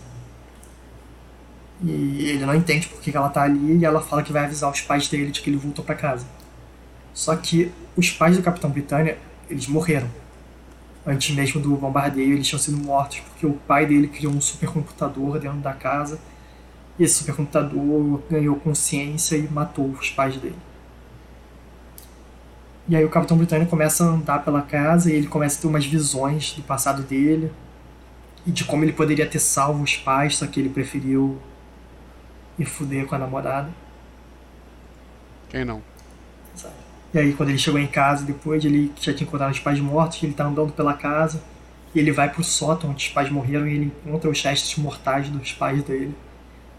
E 1.81 2.29
ele 2.29 2.45
não 2.45 2.55
entende 2.55 2.87
por 2.87 3.01
que 3.01 3.15
ela 3.15 3.29
tá 3.29 3.43
ali 3.43 3.77
e 3.77 3.85
ela 3.85 4.01
fala 4.01 4.23
que 4.23 4.31
vai 4.31 4.45
avisar 4.45 4.71
os 4.71 4.81
pais 4.81 5.07
dele 5.07 5.31
de 5.31 5.41
que 5.41 5.49
ele 5.49 5.57
voltou 5.57 5.83
para 5.83 5.95
casa. 5.95 6.25
Só 7.13 7.35
que 7.35 7.71
os 7.95 8.09
pais 8.09 8.37
do 8.37 8.43
Capitão 8.43 8.69
Britânia, 8.69 9.17
eles 9.49 9.67
morreram. 9.67 10.09
Antes 11.05 11.35
mesmo 11.35 11.59
do 11.59 11.75
bombardeio, 11.75 12.33
eles 12.33 12.47
tinham 12.47 12.59
sido 12.59 12.77
mortos 12.77 13.19
porque 13.19 13.45
o 13.45 13.53
pai 13.53 13.85
dele 13.85 14.07
criou 14.07 14.33
um 14.33 14.39
supercomputador 14.39 15.39
dentro 15.39 15.59
da 15.59 15.73
casa 15.73 16.19
e 16.97 17.03
esse 17.03 17.15
supercomputador 17.15 18.21
ganhou 18.29 18.55
consciência 18.55 19.35
e 19.35 19.47
matou 19.49 19.89
os 19.89 20.09
pais 20.09 20.37
dele. 20.37 20.55
E 22.87 22.95
aí 22.95 23.03
o 23.03 23.09
Capitão 23.09 23.37
Britânico 23.37 23.69
começa 23.69 24.03
a 24.03 24.07
andar 24.07 24.43
pela 24.43 24.61
casa 24.61 25.11
e 25.11 25.15
ele 25.15 25.27
começa 25.27 25.57
a 25.57 25.61
ter 25.61 25.67
umas 25.67 25.85
visões 25.85 26.53
do 26.53 26.61
passado 26.61 27.01
dele 27.01 27.51
e 28.45 28.51
de 28.51 28.65
como 28.65 28.83
ele 28.83 28.91
poderia 28.91 29.25
ter 29.25 29.39
salvo 29.39 29.83
os 29.83 29.95
pais, 29.95 30.37
só 30.37 30.47
que 30.47 30.59
ele 30.59 30.69
preferiu 30.69 31.37
ir 32.57 32.65
fuder 32.65 33.05
com 33.05 33.15
a 33.15 33.19
namorada. 33.19 33.69
Quem 35.49 35.65
não? 35.65 35.81
E 37.13 37.19
aí 37.19 37.33
quando 37.33 37.49
ele 37.49 37.57
chegou 37.57 37.79
em 37.79 37.87
casa 37.87 38.25
depois, 38.25 38.65
ele 38.65 38.91
já 38.99 39.13
tinha 39.13 39.27
encontrado 39.27 39.51
os 39.51 39.59
pais 39.59 39.79
mortos, 39.79 40.21
ele 40.23 40.33
tá 40.33 40.45
andando 40.45 40.73
pela 40.73 40.93
casa 40.93 41.43
e 41.93 41.99
ele 41.99 42.11
vai 42.11 42.29
pro 42.29 42.43
sótão 42.43 42.89
onde 42.89 43.05
os 43.05 43.13
pais 43.13 43.29
morreram 43.29 43.67
e 43.67 43.73
ele 43.75 43.85
encontra 43.85 44.29
os 44.29 44.41
restos 44.41 44.75
mortais 44.77 45.29
dos 45.29 45.53
pais 45.53 45.83
dele. 45.83 46.15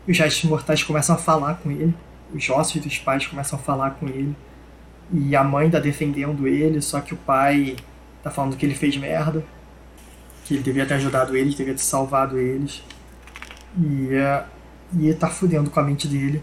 E 0.06 0.12
os 0.12 0.18
restos 0.18 0.44
mortais 0.50 0.82
começam 0.82 1.14
a 1.14 1.18
falar 1.18 1.54
com 1.54 1.70
ele, 1.70 1.94
os 2.34 2.48
ossos 2.50 2.82
dos 2.82 2.98
pais 2.98 3.26
começam 3.26 3.58
a 3.58 3.62
falar 3.62 3.92
com 3.92 4.08
ele 4.08 4.34
e 5.12 5.36
a 5.36 5.44
mãe 5.44 5.70
tá 5.70 5.78
defendendo 5.78 6.48
ele, 6.48 6.80
só 6.80 7.00
que 7.00 7.14
o 7.14 7.16
pai 7.16 7.76
tá 8.22 8.30
falando 8.30 8.56
que 8.56 8.64
ele 8.64 8.74
fez 8.74 8.96
merda, 8.96 9.44
que 10.44 10.54
ele 10.54 10.62
devia 10.62 10.86
ter 10.86 10.94
ajudado 10.94 11.36
eles, 11.36 11.54
devia 11.54 11.74
ter 11.74 11.82
salvado 11.82 12.38
eles. 12.38 12.82
E, 13.78 14.08
uh, 14.14 14.44
e 14.98 15.12
tá 15.14 15.28
fudendo 15.28 15.70
com 15.70 15.80
a 15.80 15.82
mente 15.82 16.06
dele. 16.08 16.42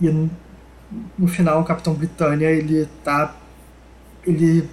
E 0.00 0.08
no, 1.18 1.28
final 1.28 1.60
o 1.60 1.64
Capitão 1.64 1.94
Britânia, 1.94 2.50
ele 2.50 2.86
tá. 3.04 3.34
Ele. 4.26 4.68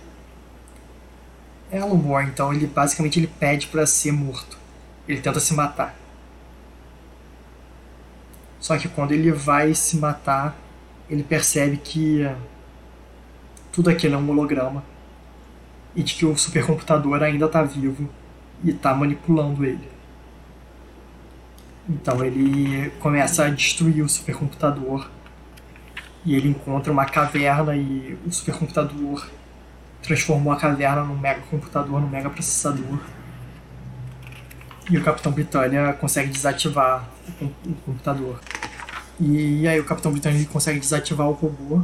É 1.72 1.84
humor, 1.84 2.24
então 2.24 2.52
ele 2.52 2.66
basicamente 2.66 3.20
ele 3.20 3.28
pede 3.28 3.68
para 3.68 3.86
ser 3.86 4.12
morto. 4.12 4.58
Ele 5.08 5.22
tenta 5.22 5.40
se 5.40 5.54
matar. 5.54 5.96
Só 8.60 8.78
que 8.78 8.88
quando 8.88 9.12
ele 9.12 9.32
vai 9.32 9.74
se 9.74 9.98
matar, 9.98 10.58
ele 11.10 11.24
percebe 11.24 11.78
que 11.78 12.28
tudo 13.72 13.90
aquilo 13.90 14.16
é 14.16 14.18
um 14.18 14.30
holograma 14.30 14.84
e 15.96 16.04
de 16.04 16.16
que 16.16 16.26
o 16.26 16.36
supercomputador 16.36 17.22
ainda 17.24 17.46
está 17.46 17.64
vivo 17.64 18.10
e 18.64 18.72
está 18.72 18.94
manipulando 18.94 19.64
ele. 19.64 19.99
Então 21.90 22.24
ele 22.24 22.92
começa 23.00 23.46
a 23.46 23.50
destruir 23.50 24.04
o 24.04 24.08
supercomputador 24.08 25.10
e 26.24 26.36
ele 26.36 26.50
encontra 26.50 26.94
uma 26.94 27.06
caverna 27.06 27.76
e 27.76 28.16
o 28.28 28.32
supercomputador 28.32 29.28
transformou 30.04 30.54
a 30.54 30.58
caverna 30.58 31.04
num 31.04 31.18
mega 31.18 31.42
computador, 31.50 32.00
num 32.00 32.08
mega 32.08 32.30
processador. 32.30 33.00
E 34.88 34.98
o 34.98 35.04
Capitão 35.04 35.32
Britânia 35.32 35.94
consegue 35.94 36.30
desativar 36.30 37.10
o 37.42 37.74
computador. 37.86 38.40
E 39.20 39.68
aí 39.68 39.80
o 39.80 39.84
Capitão 39.84 40.12
Britânia 40.12 40.46
consegue 40.46 40.80
desativar 40.80 41.28
o 41.28 41.34
robô 41.34 41.82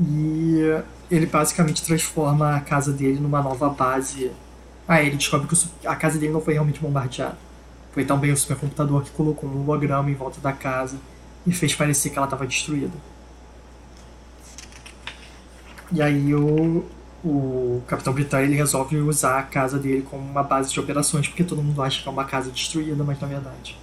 e 0.00 0.58
ele 1.10 1.26
basicamente 1.26 1.82
transforma 1.82 2.56
a 2.56 2.60
casa 2.60 2.92
dele 2.92 3.18
numa 3.18 3.42
nova 3.42 3.68
base. 3.68 4.30
Aí 4.86 5.08
ele 5.08 5.16
descobre 5.16 5.48
que 5.48 5.86
a 5.86 5.96
casa 5.96 6.18
dele 6.18 6.32
não 6.32 6.40
foi 6.40 6.54
realmente 6.54 6.80
bombardeada. 6.80 7.49
Foi 7.92 8.04
também 8.04 8.30
o 8.30 8.36
supercomputador 8.36 9.02
que 9.02 9.10
colocou 9.10 9.48
um 9.48 9.62
holograma 9.62 10.10
em 10.10 10.14
volta 10.14 10.40
da 10.40 10.52
casa 10.52 10.96
e 11.46 11.52
fez 11.52 11.74
parecer 11.74 12.10
que 12.10 12.16
ela 12.16 12.26
estava 12.26 12.46
destruída. 12.46 12.96
E 15.92 16.00
aí 16.00 16.34
o, 16.34 16.84
o 17.24 17.82
Capitão 17.88 18.12
Britânia 18.12 18.46
ele 18.46 18.54
resolve 18.54 18.96
usar 18.98 19.38
a 19.40 19.42
casa 19.42 19.78
dele 19.78 20.06
como 20.08 20.22
uma 20.22 20.42
base 20.42 20.72
de 20.72 20.78
operações, 20.78 21.26
porque 21.26 21.42
todo 21.42 21.62
mundo 21.62 21.82
acha 21.82 22.00
que 22.00 22.08
é 22.08 22.12
uma 22.12 22.24
casa 22.24 22.50
destruída, 22.50 23.02
mas 23.02 23.18
na 23.20 23.26
verdade. 23.26 23.76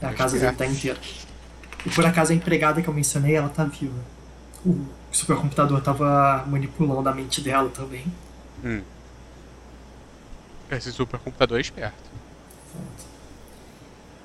A 0.00 0.12
casa 0.14 0.38
dele 0.38 0.52
está 0.52 0.64
inteira. 0.64 0.98
E 1.84 1.90
por 1.90 2.06
acaso 2.06 2.32
a 2.32 2.34
empregada 2.34 2.80
que 2.80 2.88
eu 2.88 2.94
mencionei, 2.94 3.34
ela 3.34 3.48
tá 3.48 3.64
viva 3.64 4.18
o 4.64 4.86
supercomputador 5.10 5.78
estava 5.78 6.44
manipulando 6.46 7.08
a 7.08 7.14
mente 7.14 7.40
dela 7.40 7.70
também. 7.70 8.04
Hum. 8.64 8.82
Esse 10.70 10.92
supercomputador 10.92 11.58
é 11.58 11.60
esperto. 11.60 12.10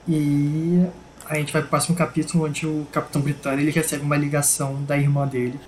E 0.08 0.86
a 1.26 1.36
gente 1.36 1.54
vai 1.54 1.62
pro 1.62 1.70
próximo 1.70 1.96
capítulo 1.96 2.46
onde 2.46 2.68
o 2.68 2.86
Capitão 2.92 3.22
Britânico 3.22 3.62
ele 3.62 3.72
recebe 3.72 4.04
uma 4.04 4.18
ligação 4.18 4.84
da 4.84 4.98
irmã 4.98 5.26
dele, 5.26 5.60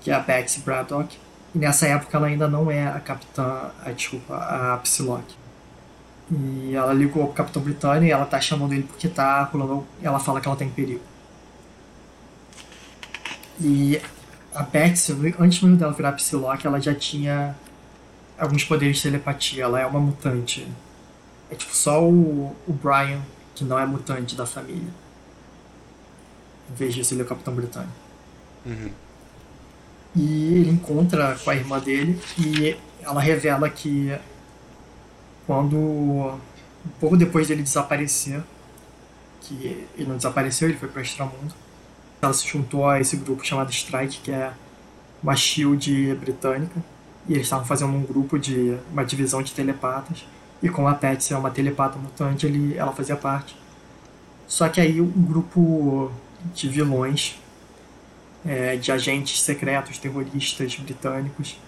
que 0.00 0.10
é 0.10 0.14
a 0.14 0.20
Betsy 0.20 0.60
Braddock. 0.60 1.18
E 1.54 1.58
nessa 1.58 1.86
época 1.86 2.16
ela 2.16 2.26
ainda 2.26 2.48
não 2.48 2.70
é 2.70 2.86
a 2.86 3.00
capitã, 3.00 3.70
a, 3.84 3.90
desculpa, 3.92 4.36
a 4.36 4.78
Psylocke. 4.78 5.34
E 6.30 6.74
ela 6.74 6.92
ligou 6.92 7.24
pro 7.26 7.34
Capitão 7.34 7.62
Britânico 7.62 8.04
e 8.04 8.10
ela 8.10 8.26
tá 8.26 8.40
chamando 8.40 8.72
ele 8.72 8.82
porque 8.82 9.08
tá 9.08 9.44
rolando. 9.44 9.86
Ela 10.02 10.18
fala 10.18 10.40
que 10.40 10.48
ela 10.48 10.56
tá 10.56 10.64
em 10.64 10.70
perigo. 10.70 11.00
E 13.60 14.00
a 14.54 14.62
Betsy, 14.62 15.12
antes 15.38 15.62
mesmo 15.62 15.76
dela 15.76 15.92
virar 15.92 16.12
Psylocke, 16.12 16.66
ela 16.66 16.80
já 16.80 16.94
tinha 16.94 17.54
alguns 18.38 18.64
poderes 18.64 18.96
de 18.96 19.02
telepatia. 19.04 19.64
Ela 19.64 19.80
é 19.80 19.86
uma 19.86 20.00
mutante. 20.00 20.66
É 21.50 21.54
tipo 21.54 21.74
só 21.74 22.02
o, 22.02 22.56
o 22.66 22.72
Brian, 22.72 23.20
que 23.54 23.64
não 23.64 23.78
é 23.78 23.86
mutante 23.86 24.34
da 24.34 24.46
família. 24.46 24.90
Em 26.70 26.74
vez 26.74 26.94
disso, 26.94 27.14
ele 27.14 27.22
é 27.22 27.24
o 27.24 27.28
Capitão 27.28 27.54
Britânico. 27.54 27.92
Uhum. 28.64 28.90
E 30.14 30.54
ele 30.54 30.70
encontra 30.70 31.36
com 31.44 31.50
a 31.50 31.54
irmã 31.54 31.78
dele 31.78 32.20
e 32.38 32.76
ela 33.02 33.20
revela 33.20 33.68
que 33.68 34.16
quando 35.46 35.76
um 35.76 36.90
pouco 36.98 37.16
depois 37.16 37.48
dele 37.48 37.62
desaparecer, 37.62 38.42
que 39.40 39.86
ele 39.96 40.08
não 40.08 40.16
desapareceu, 40.16 40.68
ele 40.68 40.78
foi 40.78 40.88
para 40.88 41.00
o 41.00 41.02
extramundo, 41.02 41.54
ela 42.20 42.32
se 42.32 42.48
juntou 42.48 42.88
a 42.88 43.00
esse 43.00 43.16
grupo 43.16 43.44
chamado 43.44 43.70
Strike, 43.70 44.20
que 44.20 44.32
é 44.32 44.52
uma 45.22 45.36
shield 45.36 46.14
britânica, 46.16 46.82
e 47.28 47.34
eles 47.34 47.46
estavam 47.46 47.64
fazendo 47.64 47.92
um 47.92 48.02
grupo 48.02 48.38
de 48.38 48.76
uma 48.90 49.04
divisão 49.04 49.42
de 49.42 49.52
telepatas. 49.52 50.24
E 50.62 50.68
como 50.68 50.88
a 50.88 50.94
Patsy 50.94 51.34
é 51.34 51.38
uma 51.38 51.50
telepata 51.50 51.98
mutante, 51.98 52.46
ele, 52.46 52.76
ela 52.76 52.92
fazia 52.92 53.16
parte. 53.16 53.56
Só 54.46 54.68
que 54.68 54.80
aí 54.80 55.00
um 55.00 55.22
grupo 55.22 56.10
de 56.54 56.68
vilões, 56.68 57.38
é, 58.44 58.76
de 58.76 58.92
agentes 58.92 59.40
secretos, 59.42 59.98
terroristas 59.98 60.76
britânicos, 60.76 61.58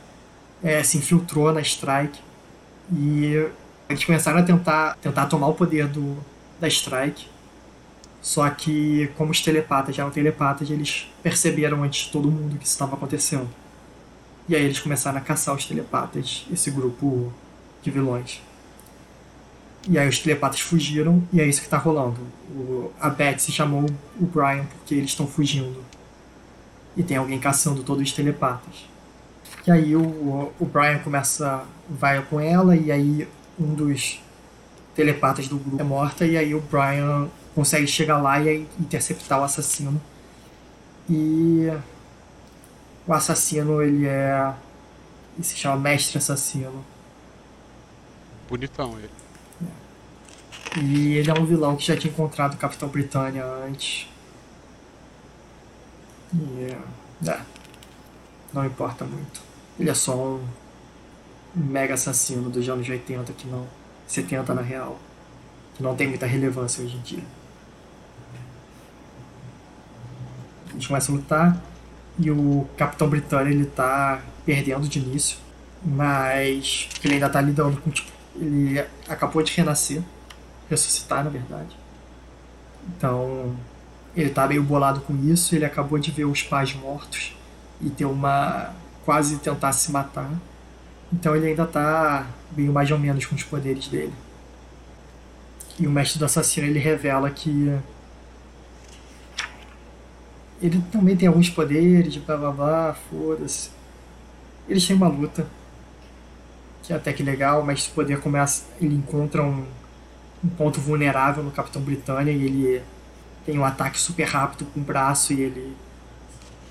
é, 0.63 0.83
se 0.83 0.99
infiltrou 0.99 1.53
na 1.53 1.61
Strike 1.61 2.21
e 2.93 3.49
eles 3.89 4.05
começaram 4.05 4.39
a 4.39 4.43
tentar, 4.43 4.97
tentar 5.01 5.27
tomar 5.27 5.49
o 5.49 5.55
poder 5.55 5.87
do, 5.89 6.17
da 6.61 6.69
Strike. 6.69 7.27
Só 8.21 8.49
que, 8.51 9.11
como 9.17 9.31
os 9.31 9.41
telepatas 9.41 9.95
já 9.95 10.03
eram 10.03 10.13
telepatas, 10.13 10.71
eles 10.71 11.09
perceberam 11.23 11.83
antes 11.83 12.07
de 12.07 12.13
todo 12.13 12.31
mundo 12.31 12.59
que 12.59 12.65
isso 12.65 12.75
estava 12.75 12.97
acontecendo. 12.97 13.49
E 14.49 14.57
aí 14.57 14.65
eles 14.65 14.81
começaram 14.81 15.19
a 15.19 15.21
caçar 15.21 15.55
os 15.55 15.65
telepatas, 15.65 16.47
esse 16.51 16.71
grupo 16.71 17.33
de 17.83 17.91
vilões. 17.91 18.41
E 19.87 19.99
aí 19.99 20.09
os 20.09 20.19
telepatas 20.19 20.61
fugiram, 20.61 21.23
e 21.33 21.41
é 21.41 21.47
isso 21.47 21.63
que 21.63 21.69
tá 21.69 21.79
rolando. 21.79 22.19
O, 22.51 22.91
a 23.01 23.09
Betsy 23.09 23.53
chamou 23.53 23.87
o 24.21 24.27
Brian 24.27 24.65
porque 24.65 24.95
eles 24.95 25.11
estão 25.11 25.27
fugindo. 25.27 25.85
E 26.97 27.03
tem 27.03 27.17
alguém 27.17 27.39
caçando 27.39 27.83
todos 27.83 28.03
os 28.03 28.13
telepatas. 28.13 28.87
E 29.67 29.71
aí 29.71 29.95
o, 29.95 30.53
o 30.59 30.65
Brian 30.65 30.99
começa. 30.99 31.65
vai 31.89 32.21
com 32.23 32.41
ela, 32.41 32.75
e 32.75 32.91
aí 32.91 33.29
um 33.59 33.75
dos 33.75 34.21
telepatas 34.95 35.47
do 35.47 35.59
grupo 35.59 35.81
é 35.81 35.85
morta, 35.85 36.27
e 36.27 36.37
aí 36.37 36.55
o 36.55 36.61
Brian 36.61 37.29
consegue 37.55 37.87
chegar 37.87 38.19
lá 38.19 38.41
e 38.41 38.67
interceptar 38.81 39.41
o 39.41 39.45
assassino. 39.45 40.01
E 41.09 41.69
o 43.07 43.13
assassino, 43.13 43.83
ele 43.83 44.07
é. 44.07 44.53
Ele 45.35 45.45
se 45.45 45.57
chama 45.57 45.77
Mestre 45.77 46.19
Assassino. 46.19 46.85
Bonitão 48.49 48.99
ele. 48.99 49.18
E 50.81 51.15
ele 51.15 51.31
é 51.31 51.35
um 51.35 51.45
vilão 51.45 51.77
que 51.77 51.87
já 51.87 51.97
tinha 51.97 52.13
encontrado 52.13 52.55
o 52.55 52.57
Capitão 52.57 52.89
Britânia 52.89 53.45
antes. 53.45 54.09
E. 56.35 56.77
É, 57.29 57.41
não 58.53 58.65
importa 58.65 59.05
muito. 59.05 59.41
Ele 59.79 59.91
é 59.91 59.95
só 59.95 60.17
um 60.17 60.47
mega 61.55 61.95
assassino 61.95 62.49
dos 62.51 62.69
anos 62.69 62.89
80 62.89 63.33
que 63.33 63.47
não. 63.47 63.67
70 64.07 64.55
na 64.55 64.63
real. 64.63 64.99
Que 65.75 65.83
não 65.83 65.95
tem 65.95 66.09
muita 66.09 66.27
relevância 66.27 66.85
hoje 66.85 66.97
em 66.97 67.01
dia. 67.01 67.25
A 70.69 70.73
gente 70.73 70.89
começa 70.89 71.11
a 71.11 71.15
lutar 71.15 71.63
e 72.19 72.31
o 72.31 72.67
Capitão 72.77 73.09
Britânia 73.09 73.51
ele 73.51 73.65
tá 73.65 74.21
perdendo 74.45 74.89
de 74.89 74.99
início, 74.99 75.39
mas 75.85 76.89
ele 77.05 77.15
ainda 77.15 77.29
tá 77.29 77.41
lidando 77.41 77.81
com 77.81 77.91
tipo, 77.91 78.11
ele 78.37 78.85
acabou 79.09 79.43
de 79.43 79.53
renascer, 79.53 80.03
ressuscitar 80.69 81.25
na 81.25 81.31
verdade. 81.31 81.77
Então, 82.89 83.57
ele 84.17 84.31
tá 84.31 84.47
meio 84.47 84.63
bolado 84.63 85.01
com 85.01 85.17
isso, 85.17 85.55
ele 85.55 85.65
acabou 85.65 85.99
de 85.99 86.11
ver 86.11 86.25
os 86.25 86.43
pais 86.43 86.75
mortos 86.75 87.37
e 87.81 87.91
ter 87.91 88.05
uma 88.05 88.75
quase 89.05 89.39
tentar 89.39 89.73
se 89.73 89.91
matar. 89.93 90.31
Então 91.13 91.35
ele 91.35 91.47
ainda 91.47 91.67
tá 91.67 92.27
meio 92.57 92.73
mais 92.73 92.91
ou 92.91 92.99
menos 92.99 93.25
com 93.25 93.35
os 93.35 93.43
poderes 93.43 93.89
dele. 93.89 94.13
E 95.79 95.87
o 95.87 95.91
mestre 95.91 96.19
do 96.19 96.25
assassino 96.25 96.67
ele 96.67 96.79
revela 96.79 97.31
que 97.31 97.79
ele 100.61 100.83
também 100.91 101.17
tem 101.17 101.29
alguns 101.29 101.49
poderes, 101.49 102.17
blá 102.17 102.37
blá 102.37 102.51
blá, 102.51 102.97
foda-se. 103.09 103.71
Eles 104.69 104.87
têm 104.87 104.97
uma 104.97 105.09
luta. 105.09 105.47
Que 106.83 106.93
é 106.93 106.97
até 106.97 107.13
que 107.13 107.23
legal, 107.23 107.63
mas 107.65 107.87
o 107.87 107.91
poder 107.93 108.21
começa. 108.21 108.65
Ele 108.81 108.95
encontra 108.95 109.43
um, 109.43 109.65
um 110.45 110.49
ponto 110.49 110.81
vulnerável 110.81 111.43
no 111.43 111.51
Capitão 111.51 111.83
Britânia 111.83 112.33
e 112.33 112.45
ele 112.45 112.83
tem 113.45 113.59
um 113.59 113.65
ataque 113.65 113.99
super 113.99 114.25
rápido 114.25 114.67
com 114.67 114.81
o 114.81 114.83
braço 114.83 115.33
e 115.33 115.41
ele 115.41 115.77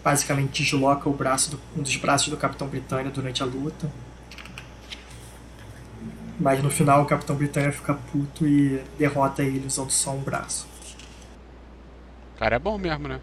basicamente 0.04 0.64
desloca 0.64 1.10
o 1.10 1.14
braço 1.14 1.52
do, 1.52 1.60
um 1.76 1.82
dos 1.82 1.96
braços 1.98 2.30
do 2.30 2.38
Capitão 2.38 2.68
Britânia 2.68 3.12
durante 3.12 3.44
a 3.44 3.46
luta. 3.46 3.92
Mas 6.40 6.62
no 6.64 6.70
final 6.70 7.02
o 7.02 7.06
Capitão 7.06 7.36
Britânia 7.36 7.72
fica 7.72 7.94
puto 7.94 8.48
e 8.48 8.82
derrota 8.98 9.44
ele 9.44 9.66
usando 9.66 9.92
só 9.92 10.12
um 10.12 10.22
braço. 10.22 10.68
O 12.36 12.40
cara 12.40 12.56
é 12.56 12.60
bom 12.60 12.78
mesmo, 12.78 13.08
né? 13.08 13.20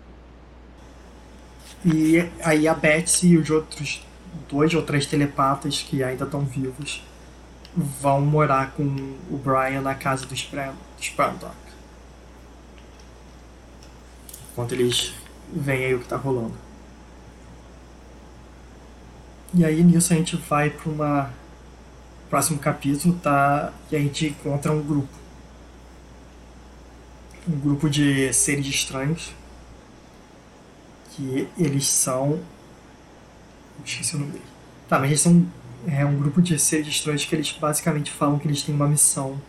E 1.84 2.28
aí 2.42 2.66
a 2.66 2.74
Betsy 2.74 3.28
e 3.28 3.38
os 3.38 3.48
outros 3.50 4.04
dois 4.48 4.74
ou 4.74 4.82
três 4.82 5.06
telepatas 5.06 5.80
que 5.80 6.02
ainda 6.02 6.24
estão 6.24 6.40
vivos 6.40 7.02
vão 7.76 8.20
morar 8.20 8.72
com 8.72 8.84
o 9.30 9.36
Brian 9.36 9.80
na 9.80 9.94
casa 9.94 10.26
do 10.26 10.34
Sprandock. 10.34 11.54
Enquanto 14.52 14.72
eles 14.72 15.12
veem 15.52 15.86
aí 15.86 15.94
o 15.94 16.00
que 16.00 16.08
tá 16.08 16.16
rolando. 16.16 16.54
E 19.52 19.64
aí 19.64 19.82
nisso 19.82 20.12
a 20.12 20.16
gente 20.16 20.36
vai 20.36 20.70
para 20.70 20.90
uma 20.90 21.30
próximo 22.30 22.58
capítulo, 22.58 23.14
tá? 23.22 23.72
E 23.90 23.96
a 23.96 23.98
gente 23.98 24.26
encontra 24.26 24.72
um 24.72 24.82
grupo. 24.82 25.14
Um 27.48 27.58
grupo 27.60 27.88
de 27.90 28.32
seres 28.32 28.66
estranhos 28.66 29.32
que 31.10 31.48
eles 31.58 31.86
são. 31.86 32.40
Esqueci 33.84 34.16
o 34.16 34.20
nome 34.20 34.32
dele. 34.32 34.44
Tá, 34.88 34.98
mas 34.98 35.10
eles 35.10 35.20
são 35.20 35.46
é 35.86 36.04
um 36.04 36.16
grupo 36.16 36.40
de 36.40 36.58
seres 36.58 36.88
estranhos 36.88 37.24
que 37.24 37.34
eles 37.34 37.50
basicamente 37.52 38.10
falam 38.10 38.38
que 38.38 38.46
eles 38.46 38.62
têm 38.62 38.74
uma 38.74 38.88
missão 38.88 39.40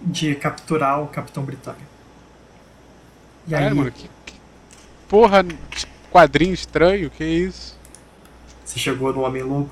de 0.00 0.34
capturar 0.34 1.02
o 1.02 1.08
Capitão 1.08 1.42
Britânia. 1.42 1.86
E 3.46 3.54
aí, 3.54 3.64
é, 3.64 3.74
mano, 3.74 3.90
que, 3.90 4.08
que 4.26 4.34
porra 5.08 5.42
de 5.42 5.86
quadrinho 6.10 6.54
estranho, 6.54 7.10
que 7.10 7.24
isso? 7.24 7.78
Você 8.64 8.78
chegou 8.78 9.12
no 9.12 9.22
Homem-Lobo? 9.22 9.70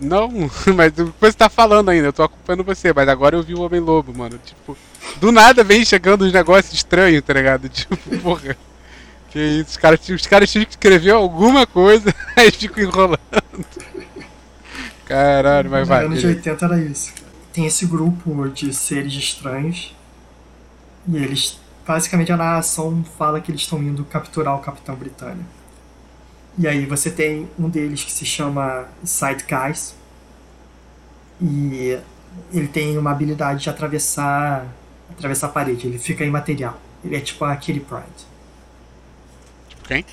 Não, 0.00 0.30
mas 0.74 0.92
depois 0.92 1.32
você 1.32 1.38
tá 1.38 1.48
falando 1.48 1.90
ainda, 1.90 2.08
eu 2.08 2.12
tô 2.12 2.22
acompanhando 2.22 2.64
você, 2.64 2.92
mas 2.92 3.08
agora 3.08 3.36
eu 3.36 3.42
vi 3.42 3.54
o 3.54 3.60
Homem-Lobo, 3.60 4.16
mano. 4.16 4.38
Tipo, 4.44 4.76
do 5.20 5.30
nada 5.30 5.62
vem 5.62 5.84
chegando 5.84 6.24
uns 6.24 6.32
negócios 6.32 6.72
estranhos, 6.72 7.22
tá 7.22 7.32
ligado? 7.32 7.68
Tipo, 7.70 7.96
porra. 8.20 8.56
Que 9.30 9.38
isso, 9.38 9.70
os 9.70 9.76
caras, 9.76 10.08
os 10.08 10.26
caras 10.26 10.50
tinham 10.50 10.64
que 10.64 10.70
escrever 10.70 11.10
alguma 11.10 11.66
coisa, 11.66 12.14
aí 12.34 12.50
ficam 12.50 12.82
enrolando. 12.82 13.20
Caralho, 15.06 15.70
mas 15.70 15.88
vai. 15.88 16.06
Nos 16.06 16.24
anos 16.24 16.36
80 16.36 16.64
era 16.64 16.78
isso. 16.78 17.12
Tem 17.52 17.66
esse 17.66 17.86
grupo 17.86 18.48
de 18.48 18.74
seres 18.74 19.12
estranhos. 19.14 19.94
E 21.06 21.16
eles. 21.16 21.58
Basicamente 21.86 22.30
a 22.30 22.36
narração 22.36 23.02
fala 23.16 23.40
que 23.40 23.50
eles 23.50 23.62
estão 23.62 23.82
indo 23.82 24.04
capturar 24.04 24.54
o 24.54 24.58
Capitão 24.58 24.94
Britânia. 24.94 25.44
E 26.58 26.68
aí 26.68 26.84
você 26.84 27.10
tem 27.10 27.48
um 27.58 27.68
deles 27.68 28.04
que 28.04 28.12
se 28.12 28.26
chama 28.26 28.86
Sidecast. 29.02 29.94
E 31.40 31.98
ele 32.52 32.68
tem 32.68 32.98
uma 32.98 33.12
habilidade 33.12 33.62
de 33.62 33.70
atravessar 33.70 34.66
atravessar 35.10 35.46
a 35.46 35.50
parede. 35.50 35.86
Ele 35.86 35.98
fica 35.98 36.24
imaterial. 36.24 36.78
Ele 37.02 37.16
é 37.16 37.20
tipo 37.20 37.44
a 37.44 37.56
Kitty 37.56 37.80
Pride. 37.80 38.26
Quem? 39.84 40.04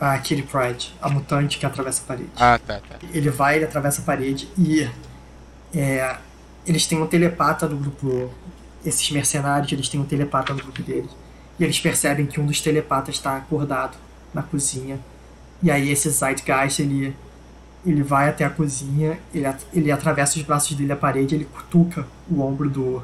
A 0.00 0.18
Kitty 0.18 0.42
Pride, 0.42 0.92
a 1.00 1.08
mutante 1.08 1.58
que 1.58 1.64
atravessa 1.64 2.02
a 2.02 2.06
parede. 2.06 2.30
Ah, 2.36 2.58
tá, 2.58 2.80
tá. 2.80 2.96
Ele 3.12 3.30
vai, 3.30 3.56
ele 3.56 3.64
atravessa 3.64 4.02
a 4.02 4.04
parede 4.04 4.48
e 4.58 4.88
é, 5.74 6.16
eles 6.66 6.86
têm 6.86 7.00
um 7.00 7.06
telepata 7.06 7.68
do 7.68 7.76
grupo. 7.76 8.30
Esses 8.84 9.10
mercenários, 9.10 9.72
eles 9.72 9.88
têm 9.88 10.00
um 10.00 10.04
telepata 10.04 10.52
no 10.52 10.62
grupo 10.62 10.82
deles. 10.82 11.10
E 11.58 11.64
eles 11.64 11.78
percebem 11.80 12.26
que 12.26 12.40
um 12.40 12.46
dos 12.46 12.60
telepatas 12.60 13.14
está 13.14 13.36
acordado 13.36 13.96
na 14.32 14.42
cozinha. 14.42 14.98
E 15.62 15.70
aí 15.70 15.90
esse 15.90 16.10
Zeitgeist, 16.10 16.80
ele, 16.80 17.16
ele 17.86 18.02
vai 18.02 18.28
até 18.28 18.44
a 18.44 18.50
cozinha, 18.50 19.18
ele, 19.32 19.46
ele 19.72 19.90
atravessa 19.90 20.36
os 20.36 20.42
braços 20.42 20.76
dele 20.76 20.92
à 20.92 20.96
parede, 20.96 21.34
ele 21.34 21.46
cutuca 21.46 22.06
o 22.30 22.42
ombro 22.42 22.68
do, 22.68 23.02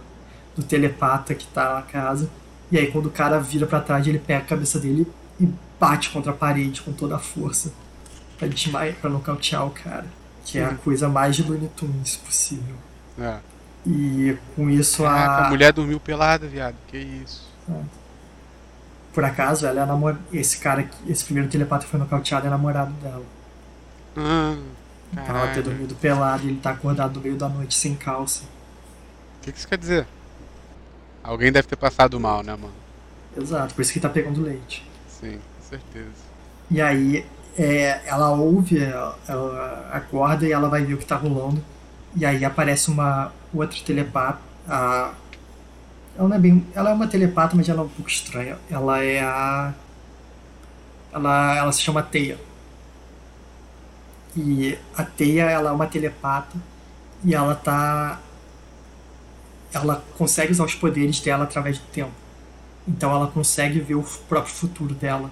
do 0.57 0.63
telepata 0.63 1.35
que 1.35 1.45
está 1.45 1.75
na 1.75 1.83
casa. 1.83 2.29
E 2.71 2.79
aí 2.79 2.91
quando 2.91 3.07
o 3.07 3.11
cara 3.11 3.39
vira 3.39 3.67
para 3.67 3.81
trás, 3.81 4.07
ele 4.07 4.19
pega 4.19 4.41
a 4.41 4.47
cabeça 4.47 4.79
dele 4.79 5.07
e 5.41 5.49
bate 5.79 6.11
contra 6.11 6.33
a 6.33 6.35
parede 6.35 6.83
com 6.83 6.93
toda 6.93 7.17
a 7.17 7.19
força 7.19 7.73
pra 8.39 8.47
desmaiar, 8.47 8.95
pra 8.97 9.11
nocautear 9.11 9.67
o 9.67 9.71
cara. 9.71 10.07
Que 10.45 10.59
é 10.59 10.65
a 10.65 10.75
coisa 10.75 11.09
mais 11.09 11.37
de 11.37 11.43
Looney 11.43 11.71
Tunes 11.77 12.17
possível. 12.17 12.75
É. 13.19 13.39
E 13.87 14.37
com 14.57 14.69
isso 14.69 15.03
Caraca, 15.03 15.33
a. 15.33 15.47
a 15.47 15.49
mulher 15.51 15.73
dormiu 15.73 16.01
pelada, 16.01 16.47
viado. 16.47 16.77
Que 16.89 16.99
isso. 16.99 17.49
É. 17.71 17.81
Por 19.13 19.25
acaso, 19.25 19.67
ela 19.67 19.83
é 19.83 19.87
namor... 19.87 20.17
esse 20.33 20.59
cara, 20.59 20.89
esse 21.07 21.25
primeiro 21.25 21.49
telepata 21.49 21.85
que 21.85 21.91
foi 21.91 22.01
nocauteado 22.01 22.47
é 22.47 22.51
namorado 22.51 22.93
dela. 22.95 23.25
Ah, 24.17 24.57
então 25.13 25.37
ela 25.37 25.53
ter 25.53 25.63
dormido 25.63 25.95
pelada 25.97 26.43
e 26.45 26.49
ele 26.49 26.61
tá 26.61 26.71
acordado 26.71 27.17
no 27.17 27.21
meio 27.21 27.37
da 27.37 27.49
noite 27.49 27.75
sem 27.75 27.95
calça. 27.95 28.45
O 29.39 29.43
que, 29.43 29.53
que 29.53 29.59
isso 29.59 29.69
quer 29.69 29.79
dizer? 29.79 30.07
Alguém 31.23 31.51
deve 31.51 31.69
ter 31.69 31.77
passado 31.77 32.19
mal, 32.19 32.43
né, 32.43 32.53
mano? 32.53 32.73
Exato, 33.37 33.75
por 33.75 33.83
isso 33.83 33.93
que 33.93 34.01
tá 34.01 34.09
pegando 34.09 34.43
leite. 34.43 34.90
Sim, 35.21 35.39
com 35.39 35.63
certeza. 35.69 36.31
E 36.71 36.81
aí 36.81 37.27
é, 37.59 38.01
ela 38.07 38.31
ouve, 38.31 38.79
ela 39.29 39.89
acorda 39.93 40.47
e 40.47 40.53
ela 40.53 40.69
vai 40.69 40.85
ver 40.85 40.95
o 40.95 40.99
que 40.99 41.07
tá 41.07 41.17
rolando. 41.17 41.63
E 42.17 42.25
aí 42.25 42.45
aparece 42.45 42.91
uma 42.91 43.33
outra 43.53 43.79
telepata. 43.85 44.41
A, 44.69 45.13
ela 46.17 46.29
não 46.29 46.37
é 46.37 46.39
bem. 46.39 46.67
Ela 46.75 46.91
é 46.91 46.93
uma 46.93 47.07
telepata, 47.07 47.57
mas 47.57 47.69
ela 47.69 47.83
é 47.83 47.85
um 47.85 47.89
pouco 47.89 48.11
estranha. 48.11 48.59
Ela 48.71 49.03
é 49.03 49.21
a. 49.21 49.75
Ela, 51.13 51.57
ela 51.57 51.73
se 51.73 51.83
chama 51.83 52.03
Teia. 52.03 52.39
E 54.37 54.79
a 54.97 55.05
Teia, 55.05 55.51
ela 55.51 55.71
é 55.71 55.73
uma 55.73 55.87
telepata 55.87 56.57
e 57.25 57.35
ela 57.35 57.55
tá 57.55 58.21
ela 59.73 60.03
consegue 60.19 60.53
usar 60.53 60.65
os 60.65 60.75
poderes 60.75 61.21
dela 61.21 61.45
através 61.45 61.79
do 61.79 61.87
tempo. 61.87 62.13
Então 62.91 63.15
ela 63.15 63.29
consegue 63.29 63.79
ver 63.79 63.95
o 63.95 64.03
próprio 64.03 64.53
futuro 64.53 64.95
dela. 64.95 65.31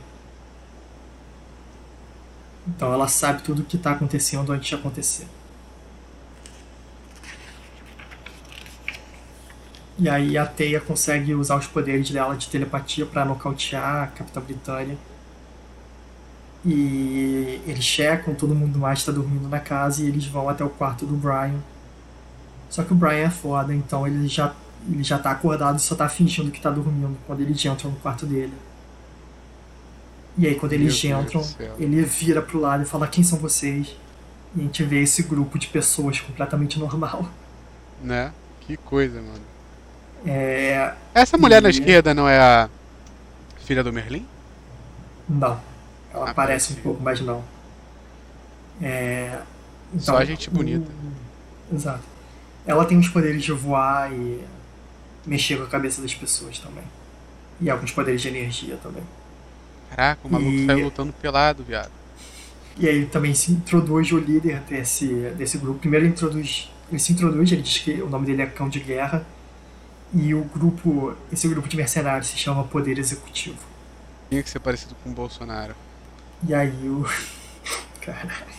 Então 2.68 2.92
ela 2.92 3.08
sabe 3.08 3.42
tudo 3.42 3.62
o 3.62 3.64
que 3.64 3.76
está 3.76 3.90
acontecendo 3.92 4.52
antes 4.52 4.68
de 4.68 4.74
acontecer. 4.76 5.26
E 9.98 10.08
aí 10.08 10.38
a 10.38 10.46
Teia 10.46 10.80
consegue 10.80 11.34
usar 11.34 11.56
os 11.56 11.66
poderes 11.66 12.08
dela 12.10 12.36
de 12.36 12.48
telepatia 12.48 13.04
para 13.04 13.24
nocautear 13.24 14.04
a 14.04 14.06
Capitã 14.06 14.40
Britânia. 14.40 14.96
E 16.64 17.60
eles 17.66 17.84
checam, 17.84 18.34
todo 18.34 18.54
mundo 18.54 18.78
mais 18.78 19.00
está 19.00 19.10
dormindo 19.10 19.48
na 19.48 19.58
casa 19.58 20.02
e 20.02 20.06
eles 20.06 20.26
vão 20.26 20.48
até 20.48 20.64
o 20.64 20.70
quarto 20.70 21.04
do 21.04 21.16
Brian. 21.16 21.58
Só 22.70 22.84
que 22.84 22.92
o 22.92 22.96
Brian 22.96 23.26
é 23.26 23.30
foda, 23.30 23.74
então 23.74 24.06
ele 24.06 24.28
já, 24.28 24.54
ele 24.90 25.02
já 25.04 25.18
tá 25.18 25.30
acordado 25.30 25.78
e 25.78 25.80
só 25.82 25.94
tá 25.94 26.08
fingindo 26.08 26.50
que 26.50 26.60
tá 26.60 26.70
dormindo 26.70 27.16
quando 27.26 27.40
eles 27.40 27.62
entram 27.64 27.90
no 27.90 27.96
quarto 27.98 28.24
dele. 28.26 28.52
E 30.36 30.46
aí 30.46 30.54
quando 30.54 30.72
eles 30.72 31.02
Meu 31.04 31.20
entram, 31.20 31.42
ele 31.78 32.02
vira 32.04 32.40
pro 32.40 32.60
lado 32.60 32.82
e 32.82 32.86
fala 32.86 33.06
quem 33.08 33.22
são 33.24 33.38
vocês? 33.38 33.96
E 34.56 34.60
a 34.60 34.62
gente 34.62 34.82
vê 34.84 35.02
esse 35.02 35.22
grupo 35.22 35.58
de 35.58 35.66
pessoas 35.66 36.20
completamente 36.20 36.78
normal. 36.78 37.28
Né? 38.02 38.32
Que 38.60 38.76
coisa, 38.76 39.20
mano. 39.20 39.42
É. 40.26 40.94
Essa 41.14 41.36
mulher 41.36 41.60
na 41.60 41.68
E- 41.68 41.72
esquerda 41.72 42.14
não 42.14 42.28
é 42.28 42.38
a 42.38 42.70
filha 43.64 43.82
do 43.84 43.92
Merlin? 43.92 44.26
Não. 45.28 45.60
Ela 46.14 46.30
Ah, 46.30 46.34
parece 46.34 46.72
um 46.72 46.76
pouco, 46.76 47.02
mas 47.02 47.20
não. 47.20 47.42
É. 48.80 49.38
Só 49.98 50.24
gente 50.24 50.48
bonita. 50.50 50.88
o- 51.70 51.74
Exato. 51.74 52.02
Ela 52.66 52.84
tem 52.84 52.98
os 52.98 53.08
poderes 53.08 53.42
de 53.42 53.52
voar 53.52 54.12
e 54.12 54.42
mexer 55.28 55.56
com 55.58 55.64
a 55.64 55.66
cabeça 55.68 56.00
das 56.02 56.14
pessoas 56.14 56.58
também. 56.58 56.84
E 57.60 57.68
alguns 57.70 57.92
poderes 57.92 58.20
de 58.22 58.28
energia 58.28 58.76
também. 58.82 59.02
Caraca, 59.90 60.20
o 60.26 60.30
maluco 60.30 60.50
E- 60.50 60.66
saiu 60.66 60.84
lutando 60.86 61.12
pelado, 61.12 61.62
viado. 61.62 61.90
E 62.76 62.88
aí 62.88 63.06
também 63.06 63.34
se 63.34 63.50
introduz 63.52 64.10
o 64.12 64.18
líder 64.18 64.60
desse, 64.60 65.06
desse 65.36 65.58
grupo. 65.58 65.80
Primeiro 65.80 66.06
ele 66.06 66.12
introduz. 66.12 66.70
Ele 66.90 66.98
se 66.98 67.12
introduz, 67.12 67.50
ele 67.50 67.62
diz 67.62 67.78
que 67.78 68.00
o 68.00 68.08
nome 68.08 68.26
dele 68.26 68.42
é 68.42 68.46
Cão 68.46 68.68
de 68.68 68.80
Guerra. 68.80 69.26
E 70.14 70.32
o 70.34 70.42
grupo. 70.44 71.14
Esse 71.32 71.48
grupo 71.48 71.68
de 71.68 71.76
mercenários 71.76 72.28
se 72.28 72.36
chama 72.38 72.64
Poder 72.64 72.96
Executivo. 72.98 73.58
Tinha 74.30 74.42
que 74.42 74.48
ser 74.48 74.60
parecido 74.60 74.94
com 75.02 75.10
o 75.10 75.12
Bolsonaro. 75.12 75.74
E 76.46 76.54
aí 76.54 76.88
o. 76.88 77.04
Caralho. 78.00 78.58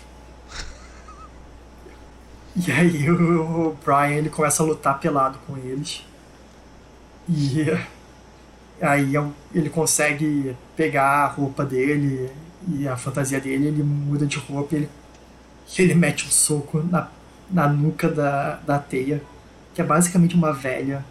E 2.55 2.71
aí 2.71 3.09
o 3.09 3.75
Brian 3.85 4.17
ele 4.17 4.29
começa 4.29 4.61
a 4.61 4.65
lutar 4.65 4.99
pelado 4.99 5.39
com 5.47 5.57
eles. 5.57 6.03
E 7.29 7.61
aí 8.81 9.15
é 9.15 9.23
ele 9.53 9.69
consegue 9.69 10.55
pegar 10.75 11.03
a 11.03 11.27
roupa 11.27 11.63
dele 11.63 12.29
e 12.67 12.87
a 12.87 12.97
fantasia 12.97 13.39
dele, 13.39 13.67
ele 13.67 13.83
muda 13.83 14.25
de 14.25 14.37
roupa 14.37 14.75
e 14.75 14.77
ele, 14.79 14.89
ele 15.77 15.93
mete 15.93 16.25
um 16.25 16.31
soco 16.31 16.81
na, 16.81 17.07
na 17.51 17.67
nuca 17.67 18.09
da, 18.09 18.55
da 18.65 18.79
teia, 18.79 19.21
que 19.73 19.81
é 19.81 19.83
basicamente 19.83 20.35
uma 20.35 20.51
velha 20.51 21.05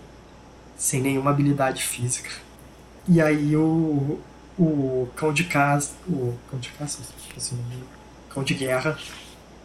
sem 0.76 1.00
nenhuma 1.00 1.30
habilidade 1.30 1.82
física. 1.82 2.30
E 3.06 3.20
aí 3.20 3.56
o, 3.56 4.20
o 4.58 5.08
cão 5.16 5.32
de 5.32 5.44
caça, 5.44 5.92
o 6.06 6.36
cão 6.50 6.58
de 6.58 6.70
caça, 6.70 7.00
nome, 7.52 7.82
cão 8.28 8.42
de 8.42 8.54
guerra, 8.54 8.98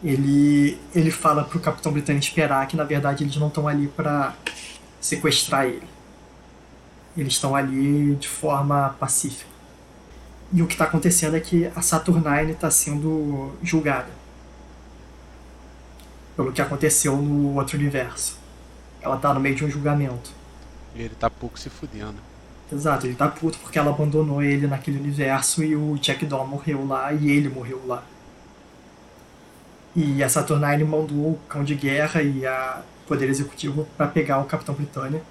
ele 0.04 0.78
ele 0.94 1.12
fala 1.12 1.44
pro 1.44 1.60
Capitão 1.60 1.92
Britânico 1.92 2.26
esperar 2.26 2.68
que 2.68 2.78
na 2.78 2.84
verdade 2.84 3.24
eles 3.24 3.36
não 3.38 3.48
estão 3.48 3.68
ali 3.68 3.88
para 3.88 4.34
sequestrar 5.02 5.66
ele. 5.66 5.93
Eles 7.16 7.34
estão 7.34 7.56
ali 7.56 8.16
de 8.16 8.28
forma 8.28 8.96
pacífica. 9.00 9.52
E 10.52 10.62
o 10.62 10.68
que 10.68 10.74
está 10.74 10.86
acontecendo 10.86 11.36
é 11.36 11.40
que 11.40 11.66
a 11.76 11.82
Saturnine 11.82 12.52
está 12.52 12.70
sendo 12.70 13.52
julgada 13.64 14.10
pelo 16.36 16.52
que 16.52 16.62
aconteceu 16.62 17.16
no 17.18 17.56
outro 17.56 17.78
universo. 17.78 18.38
Ela 19.02 19.18
tá 19.18 19.34
no 19.34 19.40
meio 19.40 19.56
de 19.56 19.66
um 19.66 19.70
julgamento. 19.70 20.32
E 20.96 21.02
ele 21.02 21.16
tá 21.16 21.30
pouco 21.30 21.60
se 21.60 21.70
fudendo. 21.70 22.18
Exato, 22.72 23.06
ele 23.06 23.16
tá 23.16 23.28
puto 23.28 23.60
porque 23.60 23.78
ela 23.78 23.92
abandonou 23.92 24.42
ele 24.42 24.66
naquele 24.66 24.98
universo 24.98 25.64
e 25.64 25.76
o 25.76 25.96
Jack 25.98 26.26
Daw 26.26 26.48
morreu 26.48 26.86
lá 26.88 27.14
e 27.14 27.30
ele 27.30 27.50
morreu 27.50 27.82
lá. 27.86 28.04
E 29.96 30.24
a 30.24 30.30
Saturnine 30.30 30.84
mandou 30.84 31.32
o 31.32 31.40
cão 31.48 31.64
de 31.64 31.76
guerra 31.76 32.24
e 32.24 32.46
a 32.46 32.82
Poder 33.08 33.30
Executivo 33.30 33.88
para 33.96 34.08
pegar 34.08 34.40
o 34.40 34.46
Capitão 34.46 34.74
Britânia 34.74 35.22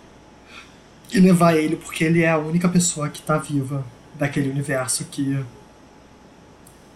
e 1.12 1.20
levar 1.20 1.54
ele 1.54 1.76
porque 1.76 2.04
ele 2.04 2.22
é 2.22 2.30
a 2.30 2.38
única 2.38 2.68
pessoa 2.68 3.08
que 3.08 3.20
tá 3.20 3.36
viva 3.36 3.84
daquele 4.14 4.50
universo 4.50 5.04
que 5.04 5.44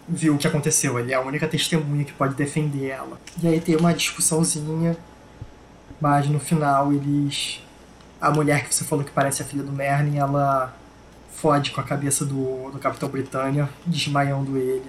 viu 0.09 0.35
o 0.35 0.39
que 0.39 0.47
aconteceu. 0.47 0.99
Ele 0.99 1.13
é 1.13 1.17
a 1.17 1.21
única 1.21 1.47
testemunha 1.47 2.05
que 2.05 2.13
pode 2.13 2.35
defender 2.35 2.87
ela. 2.87 3.21
E 3.43 3.49
aí 3.49 3.61
tem 3.61 3.77
uma 3.77 3.93
discussãozinha, 3.93 4.97
mas 6.01 6.29
no 6.29 6.41
final 6.41 6.93
eles 6.93 7.61
a 8.21 8.31
mulher 8.31 8.67
que 8.67 8.75
você 8.75 8.85
falou 8.85 9.05
que 9.05 9.11
parece 9.11 9.43
a 9.43 9.45
filha 9.45 9.63
do 9.63 9.73
Merlin, 9.73 10.17
ela 10.17 10.75
fode 11.35 11.71
com 11.71 11.81
a 11.81 11.85
cabeça 11.85 12.25
do, 12.25 12.71
do 12.71 12.79
Capitão 12.79 13.09
Britânia, 13.09 13.69
desmaiando 13.87 14.57
ele. 14.57 14.87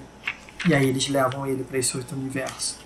E 0.67 0.73
aí 0.73 0.87
eles 0.87 1.09
levam 1.09 1.45
ele 1.45 1.63
pra 1.63 1.77
esse 1.77 1.95
outro 1.97 2.17
universo. 2.17 2.79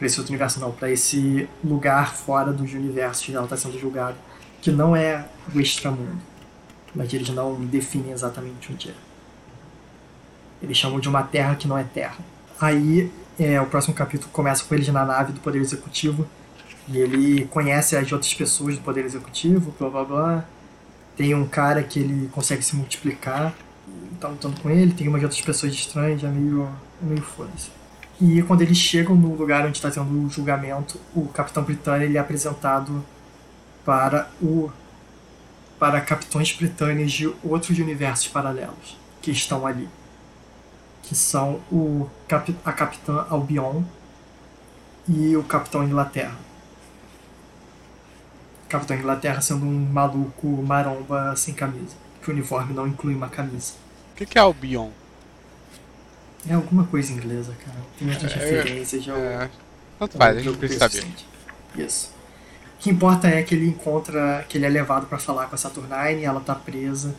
Pra 0.00 0.06
esse 0.06 0.18
outro 0.18 0.32
universo 0.32 0.58
não, 0.60 0.72
pra 0.72 0.90
esse 0.90 1.46
lugar 1.62 2.14
fora 2.14 2.54
dos 2.54 2.72
universos 2.72 3.26
que 3.26 3.34
ela 3.34 3.46
tá 3.46 3.54
sendo 3.54 3.78
julgada. 3.78 4.16
Que 4.62 4.70
não 4.70 4.96
é 4.96 5.26
o 5.54 5.60
extramundo. 5.60 6.22
Mas 6.94 7.12
eles 7.12 7.28
não 7.28 7.54
definem 7.66 8.10
exatamente 8.10 8.72
onde 8.72 8.88
é. 8.88 8.94
Eles 10.62 10.78
chamam 10.78 10.98
de 11.00 11.06
uma 11.06 11.22
terra 11.22 11.54
que 11.54 11.68
não 11.68 11.76
é 11.76 11.84
terra. 11.84 12.16
Aí 12.58 13.12
é, 13.38 13.60
o 13.60 13.66
próximo 13.66 13.94
capítulo 13.94 14.32
começa 14.32 14.64
com 14.64 14.74
eles 14.74 14.88
na 14.88 15.04
nave 15.04 15.34
do 15.34 15.40
Poder 15.40 15.60
Executivo. 15.60 16.26
E 16.88 16.96
ele 16.96 17.44
conhece 17.48 17.94
as 17.94 18.10
outras 18.10 18.32
pessoas 18.32 18.76
do 18.76 18.82
Poder 18.82 19.04
Executivo, 19.04 19.74
blá 19.78 19.90
blá 19.90 20.04
blá. 20.04 20.44
Tem 21.14 21.34
um 21.34 21.46
cara 21.46 21.82
que 21.82 22.00
ele 22.00 22.30
consegue 22.32 22.62
se 22.62 22.74
multiplicar, 22.74 23.52
tá 24.18 24.28
lutando 24.28 24.58
com 24.62 24.70
ele. 24.70 24.94
Tem 24.94 25.06
umas 25.08 25.22
outras 25.22 25.42
pessoas 25.42 25.74
estranhas, 25.74 26.24
é 26.24 26.28
meio, 26.28 26.70
é 27.02 27.04
meio 27.04 27.20
foda-se. 27.20 27.79
E 28.20 28.42
quando 28.42 28.60
eles 28.60 28.76
chegam 28.76 29.16
no 29.16 29.34
lugar 29.34 29.64
onde 29.64 29.78
está 29.78 29.90
tendo 29.90 30.26
o 30.26 30.28
julgamento, 30.28 31.00
o 31.14 31.26
Capitão 31.28 31.62
Britânia 31.62 32.04
ele 32.04 32.18
é 32.18 32.20
apresentado 32.20 33.04
para 33.84 34.28
o 34.42 34.70
para 35.78 35.98
capitães 36.02 36.52
britânicos 36.52 37.10
de 37.10 37.34
outros 37.42 37.78
universos 37.78 38.28
paralelos 38.28 38.98
que 39.22 39.30
estão 39.30 39.66
ali. 39.66 39.88
Que 41.02 41.14
são 41.14 41.62
o, 41.72 42.06
a 42.62 42.72
Capitã 42.72 43.26
Albion 43.30 43.82
e 45.08 45.34
o 45.34 45.42
Capitão 45.42 45.82
Inglaterra. 45.82 46.36
Capitão 48.68 48.94
Inglaterra 48.94 49.40
sendo 49.40 49.64
um 49.64 49.90
maluco 49.90 50.46
maromba 50.62 51.34
sem 51.34 51.54
camisa. 51.54 51.96
Que 52.22 52.30
o 52.30 52.34
uniforme 52.34 52.74
não 52.74 52.86
inclui 52.86 53.14
uma 53.14 53.30
camisa. 53.30 53.72
O 54.12 54.16
que, 54.16 54.26
que 54.26 54.36
é 54.36 54.42
Albion? 54.42 54.90
É 56.48 56.54
alguma 56.54 56.84
coisa 56.84 57.12
inglesa, 57.12 57.52
cara. 57.64 57.78
Tem 57.98 58.08
muitas 58.08 58.32
É, 58.32 58.34
referências. 58.36 59.04
Já 59.04 59.14
É, 59.16 59.50
tanto 59.98 60.16
faz, 60.16 60.36
a 60.36 60.40
gente 60.40 60.56
precisa 60.56 60.88
saber. 60.88 61.06
Isso. 61.76 62.10
O 62.76 62.82
que 62.82 62.90
importa 62.90 63.28
é 63.28 63.42
que 63.42 63.54
ele 63.54 63.66
encontra, 63.68 64.44
que 64.48 64.56
ele 64.56 64.64
é 64.64 64.68
levado 64.68 65.06
pra 65.06 65.18
falar 65.18 65.46
com 65.46 65.54
a 65.54 65.58
Saturnine, 65.58 66.24
ela 66.24 66.40
tá 66.40 66.54
presa 66.54 67.14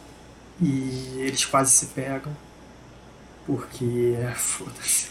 e 0.59 1.17
eles 1.19 1.45
quase 1.45 1.71
se 1.71 1.87
pegam. 1.87 2.35
Porque, 3.45 4.15
foda-se. 4.35 5.09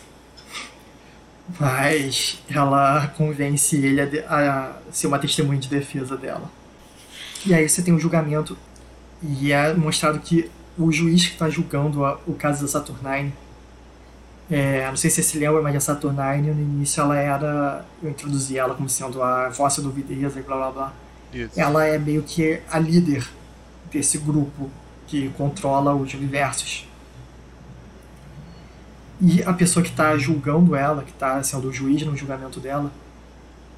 Mas 1.59 2.41
ela 2.49 3.09
convence 3.17 3.77
ele 3.77 4.01
a, 4.01 4.07
de- 4.07 4.21
a 4.21 4.77
ser 4.93 5.07
uma 5.09 5.19
testemunha 5.19 5.59
de 5.59 5.69
defesa 5.69 6.17
dela. 6.17 6.51
E 7.45 7.53
aí 7.55 7.69
você 7.69 7.83
tem 7.83 7.93
um 7.93 7.99
julgamento 7.99 8.57
e 9.23 9.53
é 9.53 9.73
mostrado 9.75 10.21
que 10.21 10.51
o 10.79 10.93
juiz 10.93 11.27
que 11.27 11.33
está 11.33 11.49
julgando 11.51 12.05
a- 12.05 12.19
o 12.27 12.35
caso 12.35 12.63
da 12.63 12.69
Saturnine 12.69 13.33
é, 14.51 14.89
não 14.89 14.97
sei 14.97 15.09
se 15.11 15.23
você 15.23 15.29
se 15.31 15.39
lembra, 15.39 15.63
mas 15.63 15.77
a 15.77 15.81
Saturnine 15.81 16.51
no 16.51 16.61
início 16.61 17.01
ela 17.01 17.17
era. 17.17 17.85
Eu 18.03 18.11
introduzi 18.11 18.59
ela 18.59 18.75
como 18.75 18.89
sendo 18.89 19.23
a 19.23 19.49
vossa 19.49 19.81
duvideza 19.81 20.41
e 20.41 20.43
blá 20.43 20.57
blá 20.57 20.71
blá. 20.71 20.93
Isso. 21.33 21.61
Ela 21.61 21.87
é 21.87 21.97
meio 21.97 22.23
que 22.25 22.61
a 22.69 22.79
líder 22.79 23.25
desse 23.93 24.19
grupo 24.19 24.69
que 25.07 25.29
controla 25.31 25.95
os 25.95 26.13
universos. 26.15 26.89
E 29.21 29.43
a 29.45 29.53
pessoa 29.53 29.85
que 29.85 29.91
está 29.91 30.17
julgando 30.17 30.75
ela, 30.75 31.05
que 31.05 31.11
está 31.11 31.41
sendo 31.43 31.69
o 31.69 31.73
juiz 31.73 32.03
no 32.03 32.17
julgamento 32.17 32.59
dela, 32.59 32.91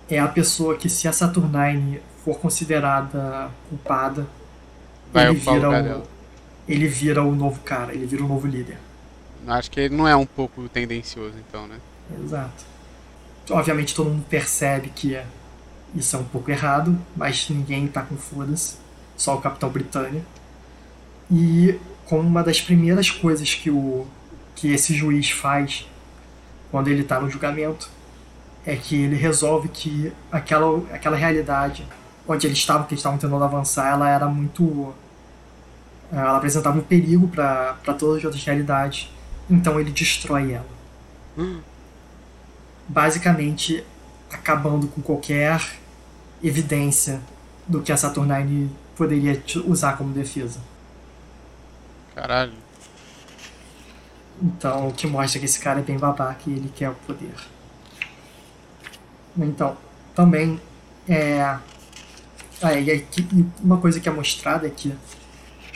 é 0.08 0.18
a 0.18 0.28
pessoa 0.28 0.76
que, 0.76 0.88
se 0.88 1.06
a 1.06 1.12
Saturnine 1.12 2.00
for 2.24 2.38
considerada 2.38 3.50
culpada, 3.68 4.26
Vai 5.12 5.28
ele 5.28 5.38
vira 5.38 5.68
o, 5.68 6.02
ele 6.66 6.88
vira 6.88 7.22
o 7.22 7.34
novo 7.34 7.60
cara, 7.60 7.92
ele 7.92 8.06
vira 8.06 8.24
o 8.24 8.28
novo 8.28 8.46
líder. 8.46 8.78
Acho 9.46 9.70
que 9.70 9.80
ele 9.80 9.94
não 9.94 10.06
é 10.06 10.14
um 10.14 10.26
pouco 10.26 10.68
tendencioso, 10.68 11.34
então, 11.48 11.66
né? 11.66 11.76
Exato. 12.22 12.64
Obviamente 13.50 13.94
todo 13.94 14.10
mundo 14.10 14.24
percebe 14.28 14.90
que 14.94 15.20
isso 15.94 16.16
é 16.16 16.18
um 16.18 16.24
pouco 16.24 16.50
errado, 16.50 16.98
mas 17.16 17.48
ninguém 17.50 17.86
tá 17.88 18.02
com 18.02 18.16
foda-se. 18.16 18.76
Só 19.16 19.36
o 19.36 19.40
Capitão 19.40 19.68
Britânia. 19.68 20.22
E 21.30 21.78
como 22.06 22.28
uma 22.28 22.42
das 22.42 22.60
primeiras 22.60 23.10
coisas 23.10 23.54
que, 23.54 23.70
o, 23.70 24.06
que 24.54 24.72
esse 24.72 24.94
juiz 24.94 25.30
faz 25.30 25.86
quando 26.70 26.88
ele 26.88 27.04
tá 27.04 27.20
no 27.20 27.30
julgamento 27.30 27.90
é 28.64 28.76
que 28.76 28.96
ele 28.96 29.16
resolve 29.16 29.68
que 29.68 30.12
aquela, 30.30 30.78
aquela 30.92 31.16
realidade 31.16 31.86
onde 32.26 32.46
eles 32.46 32.58
estavam, 32.58 32.86
que 32.86 32.94
eles 32.94 33.00
estavam 33.00 33.18
tentando 33.18 33.42
avançar, 33.42 33.92
ela 33.92 34.08
era 34.08 34.26
muito. 34.26 34.94
Ela 36.10 36.36
apresentava 36.36 36.78
um 36.78 36.82
perigo 36.82 37.26
para 37.28 37.74
todas 37.98 38.18
as 38.18 38.24
outras 38.24 38.44
realidades. 38.44 39.10
Então 39.50 39.78
ele 39.80 39.90
destrói 39.90 40.52
ela. 40.52 40.66
Hum. 41.36 41.60
Basicamente, 42.88 43.84
acabando 44.30 44.86
com 44.88 45.00
qualquer 45.00 45.60
evidência 46.42 47.20
do 47.66 47.80
que 47.80 47.92
a 47.92 47.96
Saturnine 47.96 48.70
poderia 48.96 49.42
usar 49.66 49.96
como 49.96 50.12
defesa. 50.12 50.60
Caralho. 52.14 52.52
Então, 54.42 54.88
o 54.88 54.92
que 54.92 55.06
mostra 55.06 55.38
que 55.38 55.46
esse 55.46 55.60
cara 55.60 55.80
é 55.80 55.82
bem 55.82 55.96
babaca 55.98 56.42
e 56.46 56.52
ele 56.52 56.72
quer 56.74 56.90
o 56.90 56.94
poder. 57.06 57.34
Então, 59.36 59.76
também 60.14 60.60
é. 61.08 61.40
Ah, 62.60 62.74
e 62.74 62.90
aqui- 62.90 63.26
e 63.32 63.46
uma 63.62 63.78
coisa 63.78 63.98
que 64.00 64.08
é 64.08 64.12
mostrada 64.12 64.66
é 64.66 64.70
que 64.70 64.94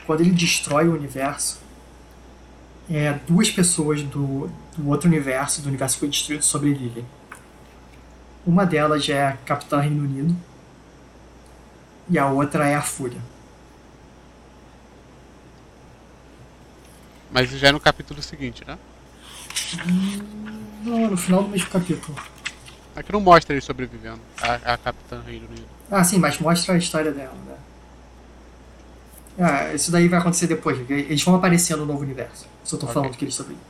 quando 0.05 0.21
ele 0.21 0.31
destrói 0.31 0.89
o 0.89 0.95
universo, 0.95 1.61
é, 2.91 3.19
duas 3.27 3.51
pessoas 3.51 4.03
do, 4.03 4.51
do 4.77 4.89
outro 4.89 5.09
universo, 5.09 5.63
do 5.63 5.69
universo 5.69 5.97
que 5.97 6.01
foi 6.01 6.09
destruído, 6.09 6.43
sobrevivem. 6.43 7.05
Uma 8.47 8.65
delas 8.65 9.09
é 9.09 9.27
a 9.27 9.33
Capitã 9.33 9.81
Reino 9.81 10.05
Unido 10.05 10.37
e 12.09 12.19
a 12.19 12.27
outra 12.29 12.67
é 12.67 12.75
a 12.75 12.83
Fúria. 12.83 13.21
Mas 17.31 17.51
já 17.51 17.69
é 17.69 17.73
no 17.73 17.81
capítulo 17.81 18.23
seguinte, 18.23 18.63
né? 18.67 18.79
Não, 20.85 21.11
no 21.11 21.17
final 21.17 21.43
do 21.43 21.49
mesmo 21.49 21.69
capítulo. 21.69 22.17
Aqui 22.95 23.13
não 23.13 23.21
mostra 23.21 23.53
ele 23.53 23.61
sobrevivendo, 23.61 24.21
a, 24.41 24.73
a 24.73 24.79
Capitã 24.79 25.21
Reino 25.27 25.47
Unido. 25.49 25.67
Ah, 25.91 26.03
sim, 26.03 26.19
mas 26.19 26.39
mostra 26.39 26.75
a 26.75 26.79
história 26.79 27.13
dela, 27.13 27.35
né? 27.47 27.56
Ah, 29.39 29.75
isso 29.75 29.91
daí 29.93 30.09
vai 30.09 30.19
acontecer 30.19 30.47
depois, 30.47 30.79
eles 30.91 31.23
vão 31.23 31.35
aparecer 31.35 31.77
no 31.77 31.85
novo 31.87 32.01
universo. 32.03 32.47
Só 32.65 32.77
tô 32.77 32.87
Ok. 32.87 32.95
falando 32.95 33.17
que 33.17 33.25
eles 33.25 33.35
sobrevivem. 33.35 33.67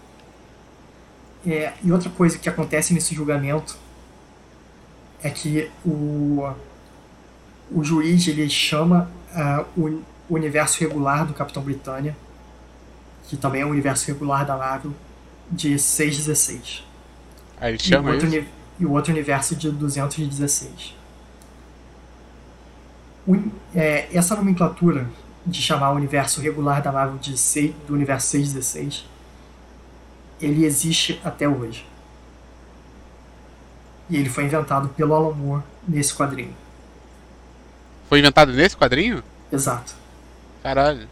É, 1.47 1.75
e 1.83 1.93
outra 1.93 2.11
coisa 2.11 2.39
que 2.39 2.49
acontece 2.49 2.93
nesse 2.93 3.15
julgamento 3.15 3.79
é 5.23 5.31
que 5.31 5.71
o, 5.85 6.49
o 7.71 7.83
juiz 7.85 8.27
ele 8.29 8.49
chama 8.49 9.11
ah, 9.35 9.65
o 9.77 10.03
universo 10.29 10.81
regular 10.81 11.27
do 11.27 11.35
Capitão 11.35 11.63
Britânia, 11.63 12.17
que 13.29 13.37
também 13.37 13.63
é 13.63 13.67
o 13.67 13.71
universo 13.71 14.07
regular 14.07 14.47
da 14.47 14.57
Marvel, 14.57 14.93
de 15.51 15.79
616. 15.79 16.85
Aí 17.61 17.71
ele 17.73 17.79
E 17.85 17.95
o, 17.97 18.03
chama 18.03 18.11
outro 18.11 18.29
e 18.79 18.87
o 18.87 18.93
outro 18.93 19.13
universo 19.13 19.57
de 19.57 19.71
216. 19.71 20.95
O- 23.27 23.51
é, 23.75 24.09
essa 24.17 24.37
nomenclatura 24.37 25.09
de 25.47 25.63
chamar 25.63 25.93
o 25.93 25.95
universo 25.97 26.41
regular 26.41 26.83
da 26.83 26.91
Marvel 26.91 27.19
de 27.19 27.37
sei- 27.39 27.75
do 27.87 27.95
universo 27.95 28.27
616, 28.29 29.05
ele 30.41 30.65
existe 30.65 31.21
até 31.25 31.49
hoje. 31.49 31.87
E 34.11 34.17
ele 34.17 34.29
foi 34.29 34.45
inventado 34.45 34.89
pelo 34.91 35.15
Alan 35.15 35.33
Moore 35.35 35.63
nesse 35.87 36.15
quadrinho. 36.15 36.55
Foi 38.09 38.19
inventado 38.21 38.53
nesse 38.53 38.77
quadrinho? 38.77 39.23
Exato. 39.53 39.95
Caralho. 40.63 41.09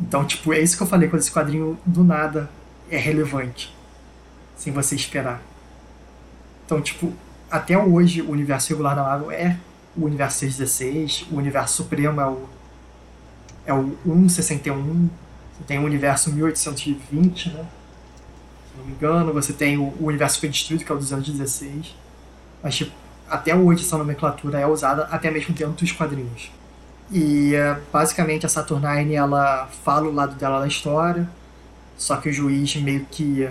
Então, 0.00 0.24
tipo, 0.24 0.52
é 0.52 0.60
isso 0.60 0.76
que 0.76 0.82
eu 0.82 0.86
falei 0.86 1.08
quando 1.08 1.20
esse 1.22 1.30
quadrinho 1.32 1.78
do 1.84 2.02
nada 2.04 2.50
é 2.90 2.96
relevante. 2.98 3.74
Sem 4.56 4.72
você 4.72 4.94
esperar. 4.94 5.40
Então, 6.64 6.80
tipo, 6.80 7.12
até 7.50 7.78
hoje 7.78 8.22
o 8.22 8.30
universo 8.30 8.70
regular 8.70 8.96
da 8.96 9.02
Marvel 9.02 9.30
é 9.30 9.56
o 9.96 10.04
universo 10.04 10.38
616, 10.40 11.26
o 11.30 11.36
universo 11.36 11.76
supremo 11.76 12.20
é 12.20 12.26
o 12.26 12.48
é 13.66 13.74
o 13.74 13.96
161, 14.04 15.08
você 15.52 15.64
tem 15.66 15.78
o 15.78 15.84
universo 15.84 16.32
1820, 16.32 17.50
né? 17.50 17.66
Se 18.70 18.78
não 18.78 18.84
me 18.86 18.92
engano, 18.92 19.32
você 19.32 19.52
tem 19.52 19.76
o, 19.76 19.94
o 19.98 20.06
universo 20.06 20.36
que 20.36 20.40
foi 20.40 20.48
destruído, 20.50 20.84
que 20.84 20.92
é 20.92 20.94
o 20.94 20.98
216. 20.98 21.94
Mas, 22.62 22.76
tipo, 22.76 22.92
até 23.28 23.54
hoje 23.54 23.84
essa 23.84 23.98
nomenclatura 23.98 24.60
é 24.60 24.66
usada 24.66 25.04
até 25.10 25.30
mesmo 25.30 25.54
dentro 25.54 25.74
dos 25.74 25.92
quadrinhos. 25.92 26.50
E 27.10 27.54
é, 27.54 27.78
basicamente 27.92 28.46
a 28.46 28.48
Saturnine 28.48 29.14
ela 29.14 29.68
fala 29.84 30.08
o 30.08 30.12
lado 30.12 30.34
dela 30.34 30.60
da 30.60 30.66
história, 30.66 31.28
só 31.96 32.16
que 32.16 32.28
o 32.28 32.32
juiz 32.32 32.74
meio 32.76 33.06
que 33.10 33.48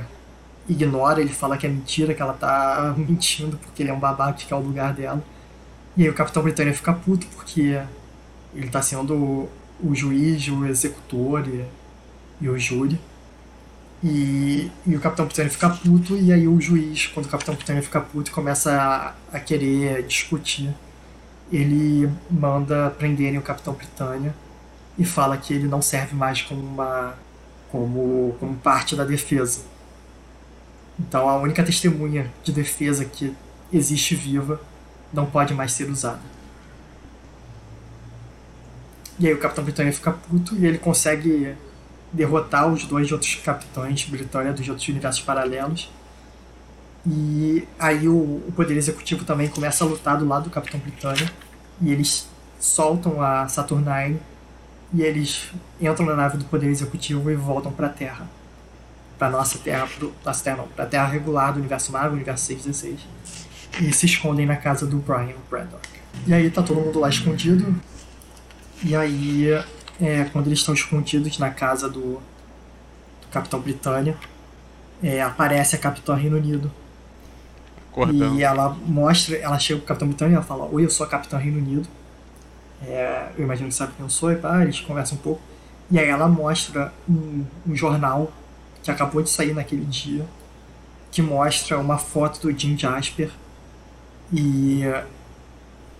ignora, 0.67 1.21
ele 1.21 1.29
fala 1.29 1.57
que 1.57 1.65
é 1.65 1.69
mentira, 1.69 2.13
que 2.13 2.21
ela 2.21 2.33
tá 2.33 2.93
mentindo 2.97 3.57
porque 3.57 3.83
ele 3.83 3.89
é 3.89 3.93
um 3.93 3.99
babaca 3.99 4.33
que 4.33 4.53
é 4.53 4.55
o 4.55 4.59
lugar 4.59 4.93
dela. 4.93 5.23
E 5.97 6.03
aí 6.03 6.09
o 6.09 6.13
Capitão 6.13 6.43
Britânia 6.43 6.73
fica 6.73 6.93
puto 6.93 7.25
porque 7.27 7.81
ele 8.53 8.69
tá 8.69 8.81
sendo 8.81 9.47
o, 9.84 9.93
juiz, 9.95 10.47
o 10.47 10.65
executor 10.65 11.47
e, 11.47 11.65
e 12.41 12.49
o 12.49 12.57
júri. 12.57 12.99
E, 14.03 14.69
e 14.85 14.95
o 14.95 14.99
Capitão 14.99 15.26
Britânia 15.26 15.49
fica 15.49 15.69
puto, 15.69 16.15
e 16.15 16.31
aí 16.31 16.47
o 16.47 16.60
juiz, 16.61 17.07
quando 17.07 17.26
o 17.26 17.30
Capitão 17.30 17.56
Britânia 17.56 17.81
fica 17.81 17.99
puto, 18.02 18.31
começa 18.31 18.72
a, 18.72 19.38
a 19.38 19.39
querer 19.39 20.03
discutir 20.03 20.73
ele 21.52 22.11
manda 22.30 22.89
prenderem 22.91 23.38
o 23.38 23.41
Capitão 23.41 23.73
Britânia 23.73 24.34
e 24.97 25.06
fala 25.06 25.38
que 25.38 25.53
ele 25.53 25.68
não 25.68 25.81
serve 25.81 26.15
mais 26.15 26.41
como 26.41 26.61
uma 26.61 27.15
como, 27.72 28.35
como 28.39 28.56
parte 28.56 28.95
da 28.95 29.03
defesa. 29.03 29.64
Então 30.99 31.27
a 31.27 31.38
única 31.38 31.64
testemunha 31.64 32.31
de 32.43 32.52
defesa 32.52 33.03
que 33.03 33.35
existe 33.72 34.15
viva 34.15 34.61
não 35.11 35.26
pode 35.26 35.53
mais 35.53 35.73
ser 35.73 35.89
usada. 35.89 36.34
E 39.19 39.27
aí 39.27 39.33
o 39.33 39.37
Capitão 39.37 39.63
Britânia 39.63 39.93
fica 39.93 40.11
puto 40.11 40.55
e 40.55 40.65
ele 40.65 40.77
consegue 40.77 41.55
derrotar 42.11 42.67
os 42.67 42.85
dois 42.85 43.11
outros 43.11 43.35
capitães 43.35 44.05
Britânia 44.05 44.53
dos 44.53 44.67
outros 44.67 44.87
universos 44.87 45.21
paralelos. 45.21 45.89
E 47.05 47.67
aí 47.77 48.07
o, 48.07 48.13
o 48.47 48.53
Poder 48.55 48.75
Executivo 48.75 49.23
também 49.23 49.47
começa 49.47 49.83
a 49.83 49.87
lutar 49.87 50.17
do 50.17 50.27
lado 50.27 50.45
do 50.45 50.49
Capitão 50.49 50.79
Britânia. 50.79 51.31
E 51.81 51.91
eles 51.91 52.27
soltam 52.59 53.21
a 53.21 53.47
Saturnine. 53.47 54.19
E 54.93 55.01
eles 55.01 55.49
entram 55.79 56.05
na 56.05 56.15
nave 56.15 56.37
do 56.37 56.45
Poder 56.45 56.67
Executivo 56.67 57.29
e 57.29 57.35
voltam 57.35 57.71
pra 57.71 57.89
Terra. 57.89 58.27
Pra 59.17 59.29
nossa 59.29 59.57
Terra, 59.59 59.87
pro, 59.87 60.13
nossa 60.25 60.43
Terra 60.43 60.57
não, 60.57 60.85
Terra 60.87 61.07
regular 61.07 61.53
do 61.53 61.59
Universo 61.59 61.91
Marvel, 61.91 62.13
Universo 62.13 62.45
616. 62.45 62.99
E 63.81 63.93
se 63.93 64.05
escondem 64.05 64.45
na 64.45 64.55
casa 64.55 64.85
do 64.85 64.97
Brian 64.97 65.35
Braddock. 65.49 65.87
E 66.25 66.33
aí 66.33 66.49
tá 66.49 66.63
todo 66.63 66.79
mundo 66.79 66.99
lá 66.99 67.09
escondido. 67.09 67.75
E 68.84 68.95
aí, 68.95 69.47
é, 70.02 70.26
quando 70.31 70.47
eles 70.47 70.60
estão 70.60 70.73
escondidos 70.73 71.38
na 71.38 71.49
casa 71.49 71.89
do, 71.89 72.15
do 73.22 73.27
Capitão 73.31 73.60
Britânia, 73.60 74.18
é, 75.02 75.22
aparece 75.22 75.76
a 75.76 75.80
Capitã 75.80 76.15
Reino 76.15 76.38
Unido. 76.38 76.72
Acordando. 77.91 78.35
E 78.35 78.43
ela 78.43 78.69
mostra, 78.85 79.38
ela 79.38 79.57
chega 79.57 79.80
pro 79.80 79.88
Capitão 79.88 80.07
Britânia 80.07 80.34
e 80.34 80.35
ela 80.35 80.43
fala, 80.43 80.65
oi, 80.65 80.85
eu 80.85 80.89
sou 80.89 81.06
a 81.06 81.10
Capitã 81.10 81.38
Reino 81.38 81.57
Unido. 81.57 81.88
É, 82.84 83.30
eu 83.38 83.45
imagino 83.45 83.69
que 83.69 83.76
sabe 83.76 83.93
quem 83.95 84.06
eu 84.06 84.10
sou, 84.10 84.31
e 84.31 84.35
pá, 84.35 84.61
eles 84.61 84.80
conversam 84.81 85.18
um 85.18 85.22
pouco. 85.22 85.41
E 85.89 85.99
aí 85.99 86.10
ela 86.10 86.27
mostra 86.27 86.93
um, 87.07 87.45
um 87.68 87.76
jornal 87.76 88.31
que 88.84 88.91
acabou 88.91 89.22
de 89.22 89.30
sair 89.30 89.53
naquele 89.53 89.85
dia, 89.85 90.26
que 91.11 91.22
mostra 91.22 91.80
uma 91.80 91.97
foto 91.97 92.41
do 92.41 92.57
Jim 92.57 92.77
Jasper 92.77 93.31
e, 94.34 94.84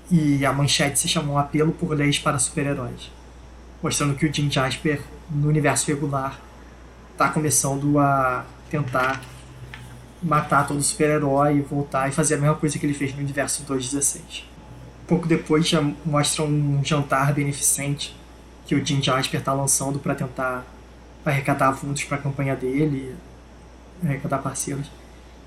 e 0.10 0.46
a 0.46 0.54
manchete 0.54 1.00
se 1.00 1.08
chamou 1.08 1.38
Apelo 1.38 1.72
por 1.72 1.96
Leis 1.96 2.20
para 2.20 2.40
Super-Heróis. 2.40 3.12
Mostrando 3.82 4.16
que 4.16 4.26
o 4.26 4.34
Jim 4.34 4.50
Jasper, 4.50 5.02
no 5.30 5.48
universo 5.48 5.88
regular, 5.88 6.40
está 7.14 7.30
começando 7.30 7.98
a 8.00 8.46
tentar 8.70 9.22
matar 10.22 10.68
todo 10.68 10.82
super-herói 10.82 11.62
voltar 11.62 12.10
e 12.10 12.12
fazer 12.12 12.36
a 12.36 12.38
mesma 12.38 12.56
coisa 12.56 12.80
que 12.80 12.86
ele 12.86 12.94
fez 12.94 13.14
no 13.14 13.22
universo 13.22 13.64
216. 13.64 14.44
Pouco 15.08 15.28
depois 15.28 15.68
já 15.68 15.82
mostra 16.04 16.44
um 16.44 16.84
jantar 16.84 17.32
beneficente 17.34 18.16
que 18.66 18.74
o 18.74 18.84
Jim 18.84 19.02
Jasper 19.02 19.40
está 19.40 19.54
lançando 19.54 20.00
para 20.00 20.16
tentar 20.16 20.66
arrecadar 21.24 21.74
fundos 21.74 22.04
para 22.04 22.18
a 22.18 22.22
campanha 22.22 22.56
dele, 22.56 23.16
arrecadar 24.04 24.40
parceiros. 24.40 24.90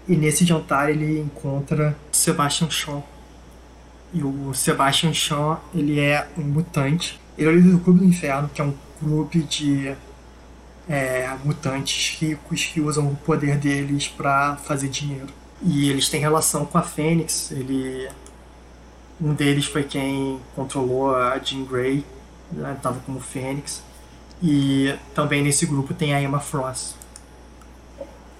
E 0.06 0.16
nesse 0.16 0.44
jantar 0.44 0.90
ele 0.90 1.20
encontra 1.20 1.96
Sebastian 2.12 2.70
Shaw. 2.70 3.06
E 4.12 4.22
o 4.22 4.54
Sebastian 4.54 5.12
Shaw, 5.12 5.62
ele 5.74 6.00
é 6.00 6.26
um 6.36 6.42
mutante. 6.42 7.20
Ele 7.36 7.48
é 7.48 7.52
o 7.52 7.54
líder 7.54 7.70
do 7.72 7.80
Clube 7.80 8.00
do 8.00 8.04
Inferno, 8.06 8.48
que 8.48 8.60
é 8.60 8.64
um 8.64 8.74
clube 8.98 9.42
de 9.42 9.94
é, 10.88 11.36
mutantes 11.44 12.18
ricos 12.18 12.64
que 12.64 12.80
usam 12.80 13.08
o 13.08 13.16
poder 13.16 13.56
deles 13.58 14.08
para 14.08 14.56
fazer 14.56 14.88
dinheiro. 14.88 15.28
E 15.62 15.90
eles 15.90 16.08
têm 16.08 16.20
relação 16.20 16.64
com 16.64 16.78
a 16.78 16.82
Fênix. 16.82 17.50
Ele, 17.50 18.08
um 19.20 19.34
deles 19.34 19.66
foi 19.66 19.84
quem 19.84 20.40
controlou 20.54 21.14
a 21.14 21.38
Jean 21.38 21.64
Grey, 21.64 22.04
estava 22.76 22.96
né, 22.96 23.02
como 23.04 23.20
Fênix. 23.20 23.82
E 24.42 24.94
também 25.14 25.42
nesse 25.42 25.66
grupo 25.66 25.92
tem 25.92 26.14
a 26.14 26.22
Emma 26.22 26.38
Frost, 26.38 26.94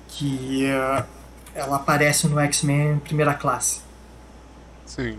que 0.07 0.65
uh, 0.67 1.05
ela 1.55 1.77
aparece 1.77 2.29
no 2.29 2.39
X-Men 2.39 3.01
Primeira 3.01 3.35
Classe. 3.35 3.81
Sim. 4.87 5.19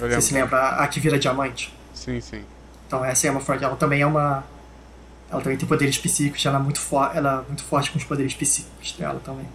Você 0.00 0.20
se 0.20 0.34
lembra 0.34 0.70
a 0.70 0.88
que 0.88 0.98
vira 0.98 1.18
diamante? 1.18 1.72
Sim, 1.94 2.20
sim. 2.20 2.42
Então 2.86 3.04
essa 3.04 3.26
é 3.26 3.30
uma 3.30 3.40
forte. 3.40 3.62
Ela 3.62 3.76
também 3.76 4.00
é 4.00 4.06
uma. 4.06 4.44
Ela 5.30 5.40
também 5.42 5.56
tem 5.56 5.68
poderes 5.68 5.96
psíquicos, 5.96 6.44
ela 6.44 6.58
é 6.58 6.62
muito, 6.62 6.80
fo... 6.80 6.96
ela 7.14 7.44
é 7.44 7.46
muito 7.46 7.62
forte 7.62 7.92
com 7.92 7.98
os 7.98 8.04
poderes 8.04 8.34
psíquicos 8.34 8.92
dela 8.98 9.20
também. 9.24 9.46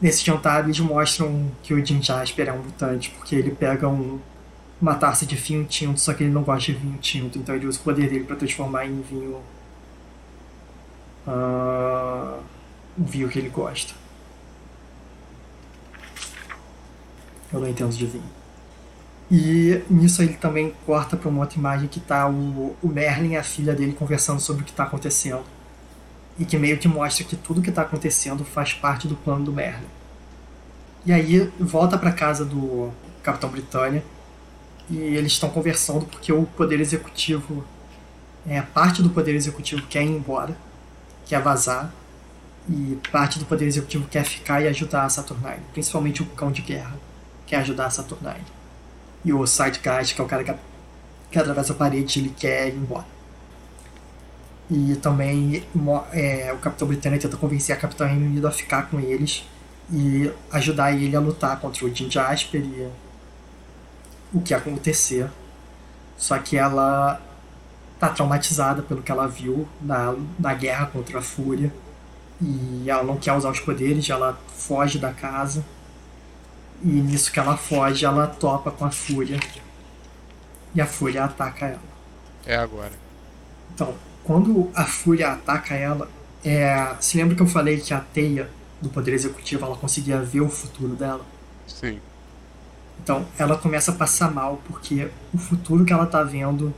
Nesse 0.00 0.24
jantar 0.24 0.64
eles 0.64 0.78
mostram 0.80 1.50
que 1.62 1.72
o 1.72 1.84
Jim 1.84 2.02
Jasper 2.02 2.48
é 2.48 2.52
um 2.52 2.58
mutante, 2.58 3.10
porque 3.10 3.34
ele 3.34 3.50
pega 3.50 3.88
um, 3.88 4.20
uma 4.80 4.94
taça 4.94 5.24
de 5.24 5.34
vinho 5.34 5.64
tinto, 5.64 5.98
só 5.98 6.12
que 6.12 6.24
ele 6.24 6.32
não 6.32 6.42
gosta 6.42 6.72
de 6.72 6.78
vinho 6.78 6.98
tinto, 6.98 7.38
então 7.38 7.54
ele 7.54 7.66
usa 7.66 7.78
o 7.78 7.82
poder 7.82 8.10
dele 8.10 8.24
para 8.24 8.36
transformar 8.36 8.84
em 8.84 9.00
vinho. 9.00 9.40
Uh, 11.26 12.40
um 12.98 13.04
vinho 13.04 13.28
que 13.28 13.38
ele 13.38 13.48
gosta. 13.48 13.94
Eu 17.50 17.60
não 17.60 17.68
entendo 17.68 17.96
de 17.96 18.06
vinho. 18.06 18.37
E 19.30 19.82
nisso 19.90 20.22
ele 20.22 20.34
também 20.34 20.72
corta 20.86 21.16
para 21.16 21.28
uma 21.28 21.40
outra 21.40 21.58
imagem 21.58 21.88
que 21.88 22.00
tá 22.00 22.28
o, 22.28 22.74
o 22.82 22.88
Merlin 22.88 23.32
e 23.32 23.36
a 23.36 23.42
filha 23.42 23.74
dele 23.74 23.92
conversando 23.92 24.40
sobre 24.40 24.62
o 24.62 24.64
que 24.64 24.70
está 24.70 24.84
acontecendo. 24.84 25.44
E 26.38 26.44
que 26.44 26.56
meio 26.56 26.78
que 26.78 26.88
mostra 26.88 27.24
que 27.24 27.36
tudo 27.36 27.60
que 27.60 27.68
está 27.68 27.82
acontecendo 27.82 28.44
faz 28.44 28.72
parte 28.72 29.06
do 29.06 29.16
plano 29.16 29.44
do 29.44 29.52
Merlin. 29.52 29.86
E 31.04 31.12
aí 31.12 31.52
volta 31.58 31.98
para 31.98 32.12
casa 32.12 32.44
do 32.44 32.90
Capitão 33.22 33.50
Britânia 33.50 34.02
e 34.88 34.96
eles 34.96 35.32
estão 35.32 35.50
conversando 35.50 36.06
porque 36.06 36.32
o 36.32 36.44
Poder 36.44 36.80
Executivo, 36.80 37.64
é, 38.46 38.62
parte 38.62 39.02
do 39.02 39.10
Poder 39.10 39.34
Executivo 39.34 39.82
quer 39.82 40.02
ir 40.02 40.08
embora, 40.08 40.56
quer 41.26 41.42
vazar, 41.42 41.92
e 42.68 42.98
parte 43.10 43.38
do 43.38 43.46
Poder 43.46 43.66
Executivo 43.66 44.06
quer 44.08 44.24
ficar 44.24 44.62
e 44.62 44.68
ajudar 44.68 45.04
a 45.04 45.08
Saturnine, 45.08 45.62
principalmente 45.72 46.22
o 46.22 46.26
Cão 46.26 46.50
de 46.50 46.62
Guerra 46.62 46.96
quer 47.48 47.56
ajudar 47.56 47.86
a 47.86 47.90
Saturnine. 47.90 48.57
E 49.24 49.32
o 49.32 49.46
Sidecast, 49.46 50.14
que 50.14 50.20
é 50.20 50.24
o 50.24 50.28
cara 50.28 50.44
que, 50.44 50.54
que 51.30 51.38
atravessa 51.38 51.72
a 51.72 51.76
parede, 51.76 52.20
ele 52.20 52.34
quer 52.36 52.68
ir 52.68 52.74
embora. 52.74 53.06
E 54.70 54.96
também 54.96 55.64
é, 56.12 56.52
o 56.52 56.58
Capitão 56.58 56.86
Britânico 56.86 57.22
tenta 57.22 57.36
convencer 57.36 57.74
a 57.74 57.78
Capitã 57.78 58.06
Reino 58.06 58.26
Unido 58.26 58.46
a 58.46 58.50
ficar 58.50 58.90
com 58.90 59.00
eles 59.00 59.44
e 59.90 60.30
ajudar 60.52 60.92
ele 60.92 61.16
a 61.16 61.20
lutar 61.20 61.58
contra 61.58 61.86
o 61.86 61.94
Jim 61.94 62.10
Jasper 62.10 62.60
e 62.60 62.88
o 64.32 64.40
que 64.42 64.52
acontecer. 64.52 65.30
Só 66.18 66.38
que 66.38 66.56
ela 66.56 67.20
tá 67.98 68.10
traumatizada 68.10 68.82
pelo 68.82 69.02
que 69.02 69.10
ela 69.10 69.26
viu 69.26 69.66
na, 69.80 70.14
na 70.38 70.52
guerra 70.52 70.86
contra 70.86 71.18
a 71.18 71.22
Fúria. 71.22 71.72
E 72.40 72.84
ela 72.88 73.02
não 73.02 73.16
quer 73.16 73.32
usar 73.32 73.50
os 73.50 73.60
poderes, 73.60 74.08
ela 74.10 74.38
foge 74.48 74.98
da 74.98 75.12
casa 75.12 75.64
e 76.82 76.88
nisso 76.88 77.32
que 77.32 77.38
ela 77.38 77.56
foge, 77.56 78.04
ela 78.04 78.26
topa 78.26 78.70
com 78.70 78.84
a 78.84 78.90
Fúria. 78.90 79.38
E 80.74 80.80
a 80.80 80.86
Fúria 80.86 81.24
ataca 81.24 81.66
ela. 81.66 81.88
É 82.46 82.56
agora. 82.56 82.92
Então, 83.74 83.94
quando 84.24 84.70
a 84.74 84.84
Fúria 84.84 85.32
ataca 85.32 85.74
ela, 85.74 86.08
é... 86.44 86.94
se 87.00 87.16
lembra 87.16 87.34
que 87.34 87.42
eu 87.42 87.46
falei 87.46 87.80
que 87.80 87.92
a 87.92 88.00
teia 88.00 88.50
do 88.80 88.88
Poder 88.88 89.12
Executivo 89.12 89.64
ela 89.64 89.76
conseguia 89.76 90.20
ver 90.20 90.40
o 90.40 90.48
futuro 90.48 90.94
dela? 90.94 91.24
Sim. 91.66 92.00
Então, 93.02 93.26
ela 93.38 93.56
começa 93.56 93.90
a 93.90 93.94
passar 93.94 94.30
mal 94.30 94.60
porque 94.66 95.08
o 95.32 95.38
futuro 95.38 95.84
que 95.84 95.92
ela 95.92 96.06
tá 96.06 96.22
vendo 96.22 96.74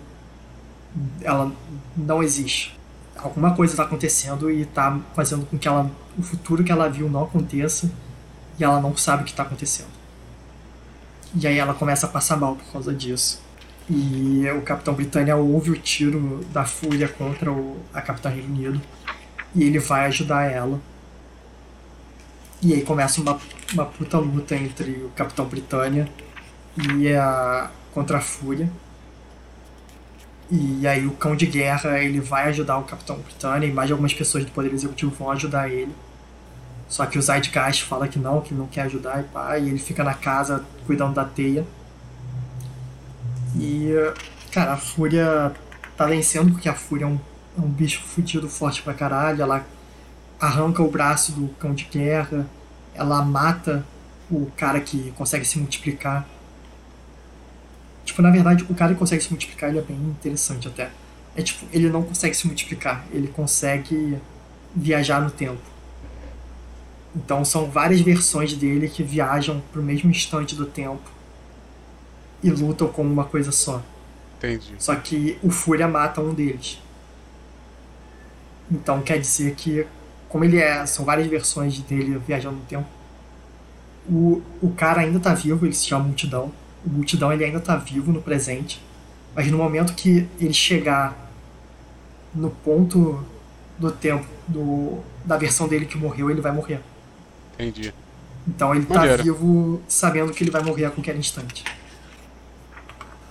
ela 1.22 1.52
não 1.96 2.22
existe. 2.22 2.78
Alguma 3.16 3.54
coisa 3.54 3.74
está 3.74 3.84
acontecendo 3.84 4.50
e 4.50 4.62
está 4.62 4.98
fazendo 5.14 5.46
com 5.46 5.58
que 5.58 5.68
ela, 5.68 5.90
o 6.18 6.22
futuro 6.22 6.64
que 6.64 6.72
ela 6.72 6.88
viu 6.88 7.08
não 7.08 7.24
aconteça 7.24 7.90
e 8.60 8.64
ela 8.64 8.78
não 8.78 8.94
sabe 8.94 9.22
o 9.22 9.24
que 9.24 9.30
está 9.30 9.42
acontecendo. 9.42 9.88
E 11.34 11.46
aí 11.46 11.58
ela 11.58 11.72
começa 11.72 12.06
a 12.06 12.08
passar 12.10 12.36
mal 12.36 12.56
por 12.56 12.72
causa 12.72 12.92
disso. 12.92 13.40
E 13.88 14.48
o 14.50 14.60
Capitão 14.62 14.94
Britânia 14.94 15.34
ouve 15.34 15.70
o 15.70 15.76
tiro 15.76 16.44
da 16.52 16.64
Fúria 16.64 17.08
contra 17.08 17.50
o, 17.50 17.80
a 17.94 18.02
Capitã 18.02 18.28
Reino 18.28 18.48
Unido 18.48 18.80
e 19.54 19.64
ele 19.64 19.78
vai 19.78 20.06
ajudar 20.06 20.44
ela. 20.44 20.78
E 22.62 22.74
aí 22.74 22.82
começa 22.82 23.20
uma, 23.20 23.40
uma 23.72 23.86
puta 23.86 24.18
luta 24.18 24.54
entre 24.54 24.90
o 24.90 25.08
Capitão 25.16 25.46
Britânia 25.46 26.06
e 26.76 27.12
a 27.14 27.70
contra 27.94 28.18
a 28.18 28.20
Fúria. 28.20 28.70
E 30.50 30.86
aí 30.86 31.06
o 31.06 31.12
Cão 31.12 31.34
de 31.34 31.46
Guerra 31.46 31.98
ele 31.98 32.20
vai 32.20 32.48
ajudar 32.48 32.76
o 32.78 32.84
Capitão 32.84 33.16
Britânia 33.16 33.66
e 33.66 33.72
mais 33.72 33.90
algumas 33.90 34.12
pessoas 34.12 34.44
do 34.44 34.50
Poder 34.50 34.72
Executivo 34.72 35.12
vão 35.12 35.30
ajudar 35.30 35.70
ele. 35.70 35.94
Só 36.90 37.06
que 37.06 37.16
o 37.16 37.22
Zeitgeist 37.22 37.84
fala 37.84 38.08
que 38.08 38.18
não, 38.18 38.40
que 38.40 38.52
não 38.52 38.66
quer 38.66 38.82
ajudar 38.82 39.20
e 39.20 39.22
pá, 39.22 39.56
e 39.56 39.68
ele 39.68 39.78
fica 39.78 40.02
na 40.02 40.12
casa 40.12 40.64
cuidando 40.86 41.14
da 41.14 41.24
teia. 41.24 41.64
E, 43.56 43.92
cara, 44.50 44.72
a 44.72 44.76
Fúria 44.76 45.52
tá 45.96 46.04
vencendo 46.06 46.50
porque 46.50 46.68
a 46.68 46.74
Fúria 46.74 47.04
é 47.04 47.06
um, 47.06 47.20
é 47.56 47.60
um 47.60 47.68
bicho 47.68 48.02
fudido 48.02 48.48
forte 48.48 48.82
pra 48.82 48.92
caralho. 48.92 49.40
Ela 49.40 49.64
arranca 50.40 50.82
o 50.82 50.90
braço 50.90 51.30
do 51.30 51.48
cão 51.60 51.72
de 51.72 51.84
guerra, 51.84 52.44
ela 52.92 53.22
mata 53.22 53.86
o 54.28 54.50
cara 54.56 54.80
que 54.80 55.12
consegue 55.12 55.44
se 55.44 55.60
multiplicar. 55.60 56.26
Tipo, 58.04 58.20
na 58.20 58.32
verdade, 58.32 58.66
o 58.68 58.74
cara 58.74 58.94
que 58.94 58.98
consegue 58.98 59.22
se 59.22 59.30
multiplicar 59.30 59.70
ele 59.70 59.78
é 59.78 59.82
bem 59.82 59.96
interessante 59.96 60.66
até. 60.66 60.90
É 61.36 61.42
tipo, 61.42 61.64
ele 61.72 61.88
não 61.88 62.02
consegue 62.02 62.34
se 62.34 62.48
multiplicar, 62.48 63.04
ele 63.12 63.28
consegue 63.28 64.18
viajar 64.74 65.20
no 65.20 65.30
tempo. 65.30 65.69
Então 67.14 67.44
são 67.44 67.68
várias 67.68 68.00
versões 68.00 68.54
dele 68.54 68.88
que 68.88 69.02
viajam 69.02 69.62
para 69.72 69.80
o 69.80 69.84
mesmo 69.84 70.10
instante 70.10 70.54
do 70.54 70.66
tempo 70.66 71.10
e 72.42 72.50
lutam 72.50 72.88
como 72.88 73.12
uma 73.12 73.24
coisa 73.24 73.50
só. 73.50 73.82
Entendi. 74.38 74.74
Só 74.78 74.94
que 74.94 75.38
o 75.42 75.50
Fúria 75.50 75.88
mata 75.88 76.20
um 76.20 76.32
deles. 76.32 76.80
Então 78.70 79.02
quer 79.02 79.18
dizer 79.18 79.54
que, 79.54 79.86
como 80.28 80.44
ele 80.44 80.58
é, 80.58 80.86
são 80.86 81.04
várias 81.04 81.26
versões 81.26 81.78
dele 81.80 82.20
viajando 82.26 82.56
no 82.56 82.64
tempo, 82.64 82.86
o, 84.08 84.40
o 84.62 84.70
cara 84.70 85.00
ainda 85.00 85.18
tá 85.18 85.34
vivo, 85.34 85.66
ele 85.66 85.74
se 85.74 85.86
chama 85.86 86.04
Multidão. 86.04 86.52
O 86.84 86.88
Multidão 86.88 87.32
ele 87.32 87.44
ainda 87.44 87.60
tá 87.60 87.76
vivo 87.76 88.12
no 88.12 88.22
presente, 88.22 88.82
mas 89.34 89.50
no 89.50 89.58
momento 89.58 89.94
que 89.94 90.26
ele 90.38 90.54
chegar 90.54 91.30
no 92.34 92.50
ponto 92.50 93.22
do 93.78 93.90
tempo 93.90 94.26
do, 94.46 94.98
da 95.24 95.36
versão 95.36 95.68
dele 95.68 95.84
que 95.84 95.98
morreu, 95.98 96.30
ele 96.30 96.40
vai 96.40 96.52
morrer. 96.52 96.80
Entendi. 97.60 97.94
Então 98.46 98.74
ele 98.74 98.86
tá 98.86 98.94
Maneiro. 98.94 99.18
tá 99.18 99.22
vivo 99.22 99.82
sabendo 99.86 100.32
que 100.32 100.42
ele 100.42 100.50
vai 100.50 100.62
morrer 100.62 100.86
a 100.86 100.90
qualquer 100.90 101.16
instante. 101.16 101.64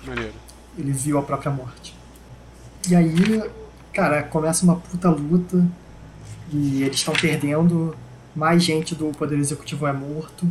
Maneiro. 0.06 0.34
Ele 0.78 0.92
viu 0.92 1.18
a 1.18 1.22
própria 1.22 1.52
morte. 1.52 1.96
E 2.88 2.96
aí, 2.96 3.44
cara, 3.94 4.24
começa 4.24 4.64
uma 4.64 4.76
puta 4.76 5.10
luta. 5.10 5.66
E 6.52 6.84
eles 6.84 6.98
estão 6.98 7.14
perdendo. 7.14 7.96
Mais 8.36 8.64
gente 8.64 8.96
do 8.96 9.08
Poder 9.12 9.38
Executivo 9.38 9.88
é 9.88 9.94
morto. 9.94 10.48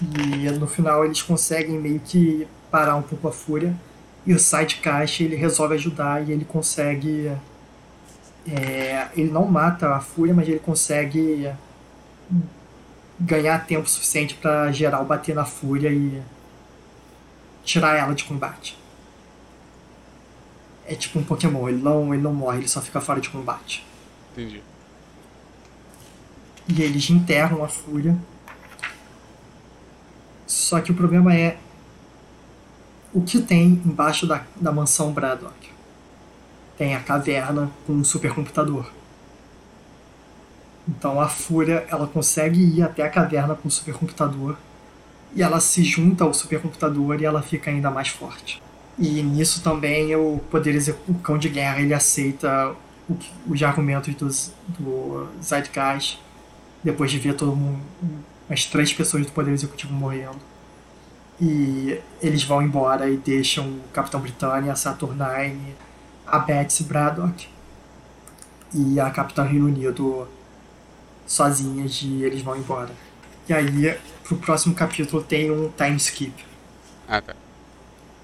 E 0.00 0.50
no 0.50 0.66
final 0.66 1.04
eles 1.04 1.20
conseguem 1.22 1.78
meio 1.78 2.00
que 2.00 2.46
parar 2.70 2.96
um 2.96 3.02
pouco 3.02 3.28
a 3.28 3.32
fúria. 3.32 3.74
E 4.26 4.32
o 4.32 4.38
Side 4.38 4.76
Caixa 4.76 5.22
ele 5.22 5.36
resolve 5.36 5.74
ajudar 5.74 6.26
e 6.26 6.32
ele 6.32 6.44
consegue. 6.44 7.30
É, 8.46 9.08
ele 9.16 9.30
não 9.30 9.46
mata 9.46 9.94
a 9.94 10.00
fúria, 10.00 10.34
mas 10.34 10.48
ele 10.48 10.58
consegue 10.58 11.50
ganhar 13.20 13.66
tempo 13.66 13.88
suficiente 13.88 14.34
para 14.34 14.70
geral 14.72 15.04
bater 15.04 15.34
na 15.34 15.44
fúria 15.44 15.90
e 15.90 16.22
tirar 17.64 17.96
ela 17.96 18.14
de 18.14 18.24
combate. 18.24 18.78
É 20.86 20.94
tipo 20.94 21.18
um 21.18 21.24
Pokémon, 21.24 21.68
ele 21.68 21.82
não, 21.82 22.12
ele 22.12 22.22
não 22.22 22.34
morre, 22.34 22.58
ele 22.58 22.68
só 22.68 22.80
fica 22.80 23.00
fora 23.00 23.20
de 23.20 23.30
combate. 23.30 23.86
Entendi. 24.32 24.62
E 26.68 26.82
eles 26.82 27.08
enterram 27.08 27.64
a 27.64 27.68
fúria. 27.68 28.16
Só 30.46 30.80
que 30.80 30.90
o 30.90 30.94
problema 30.94 31.34
é 31.34 31.58
o 33.12 33.22
que 33.22 33.40
tem 33.40 33.80
embaixo 33.84 34.26
da, 34.26 34.44
da 34.56 34.72
mansão 34.72 35.12
Braddock. 35.12 35.70
Tem 36.76 36.94
a 36.94 37.00
caverna 37.00 37.70
com 37.86 37.92
um 37.92 38.04
supercomputador. 38.04 38.90
Então 40.88 41.20
a 41.20 41.28
Fúria 41.28 41.84
ela 41.88 42.06
consegue 42.06 42.60
ir 42.60 42.82
até 42.82 43.02
a 43.02 43.10
caverna 43.10 43.54
com 43.54 43.68
o 43.68 43.70
supercomputador 43.70 44.56
e 45.34 45.42
ela 45.42 45.58
se 45.60 45.82
junta 45.82 46.24
ao 46.24 46.34
supercomputador 46.34 47.20
e 47.20 47.24
ela 47.24 47.42
fica 47.42 47.70
ainda 47.70 47.90
mais 47.90 48.08
forte. 48.08 48.62
E 48.98 49.22
nisso 49.22 49.62
também 49.62 50.14
o 50.14 50.40
poder 50.50 50.78
o 51.08 51.14
cão 51.14 51.38
de 51.38 51.48
guerra 51.48 51.80
ele 51.80 51.94
aceita 51.94 52.70
o 53.08 53.16
os 53.46 53.62
argumentos 53.62 54.14
dos, 54.14 54.52
do 54.78 55.28
Zeitgeist, 55.42 56.18
depois 56.82 57.10
de 57.10 57.18
ver 57.18 57.34
todo 57.34 57.54
mundo, 57.54 57.80
as 58.48 58.64
três 58.64 58.92
pessoas 58.92 59.26
do 59.26 59.32
Poder 59.32 59.52
Executivo 59.52 59.92
morrendo. 59.92 60.38
E 61.40 61.98
eles 62.22 62.44
vão 62.44 62.62
embora 62.62 63.08
e 63.10 63.16
deixam 63.16 63.66
o 63.66 63.80
Capitão 63.92 64.20
Britânia, 64.20 64.74
Saturnine, 64.76 65.74
a 66.26 66.38
Betsy 66.38 66.84
Braddock 66.84 67.48
e 68.72 69.00
a 69.00 69.10
Capitã 69.10 69.42
Reino 69.42 69.66
Unido 69.66 70.28
sozinhas 71.26 72.00
e 72.02 72.22
eles 72.22 72.42
vão 72.42 72.56
embora. 72.56 72.90
E 73.48 73.52
aí, 73.52 73.98
pro 74.22 74.36
próximo 74.36 74.74
capítulo 74.74 75.22
tem 75.22 75.50
um 75.50 75.70
time 75.70 75.96
skip. 75.96 76.44
Ah, 77.08 77.20
tá. 77.20 77.34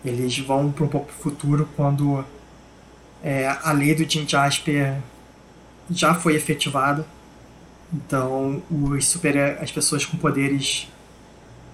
Eles 0.05 0.39
vão 0.39 0.73
para 0.73 0.85
um 0.85 0.89
pouco 0.89 1.07
pro 1.07 1.23
futuro 1.23 1.69
quando 1.77 2.25
é, 3.23 3.47
a 3.63 3.73
lei 3.73 3.95
do 3.95 4.09
Jim 4.09 4.27
Jasper 4.27 4.97
já 5.91 6.15
foi 6.15 6.35
efetivada. 6.35 7.05
Então, 7.93 8.63
os 8.71 9.07
super, 9.09 9.37
as 9.61 9.71
pessoas 9.71 10.07
com 10.07 10.17
poderes 10.17 10.89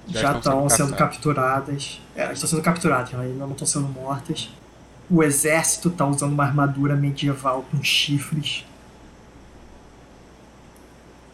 Já 0.09 0.23
já, 0.23 0.39
estão 0.39 0.69
sendo 0.69 0.89
sendo, 0.89 0.97
capturadas. 0.97 2.01
É, 2.17 2.33
estão 2.33 2.49
sendo 2.49 2.63
capturadas, 2.63 3.13
elas 3.13 3.27
ainda 3.27 3.45
não 3.45 3.53
estão 3.53 3.67
sendo 3.67 3.89
mortas. 3.89 4.51
O 5.09 5.23
exército 5.23 5.89
está 5.89 6.05
usando 6.05 6.33
uma 6.33 6.45
armadura 6.45 6.97
medieval 6.97 7.65
com 7.71 7.83
chifres 7.83 8.65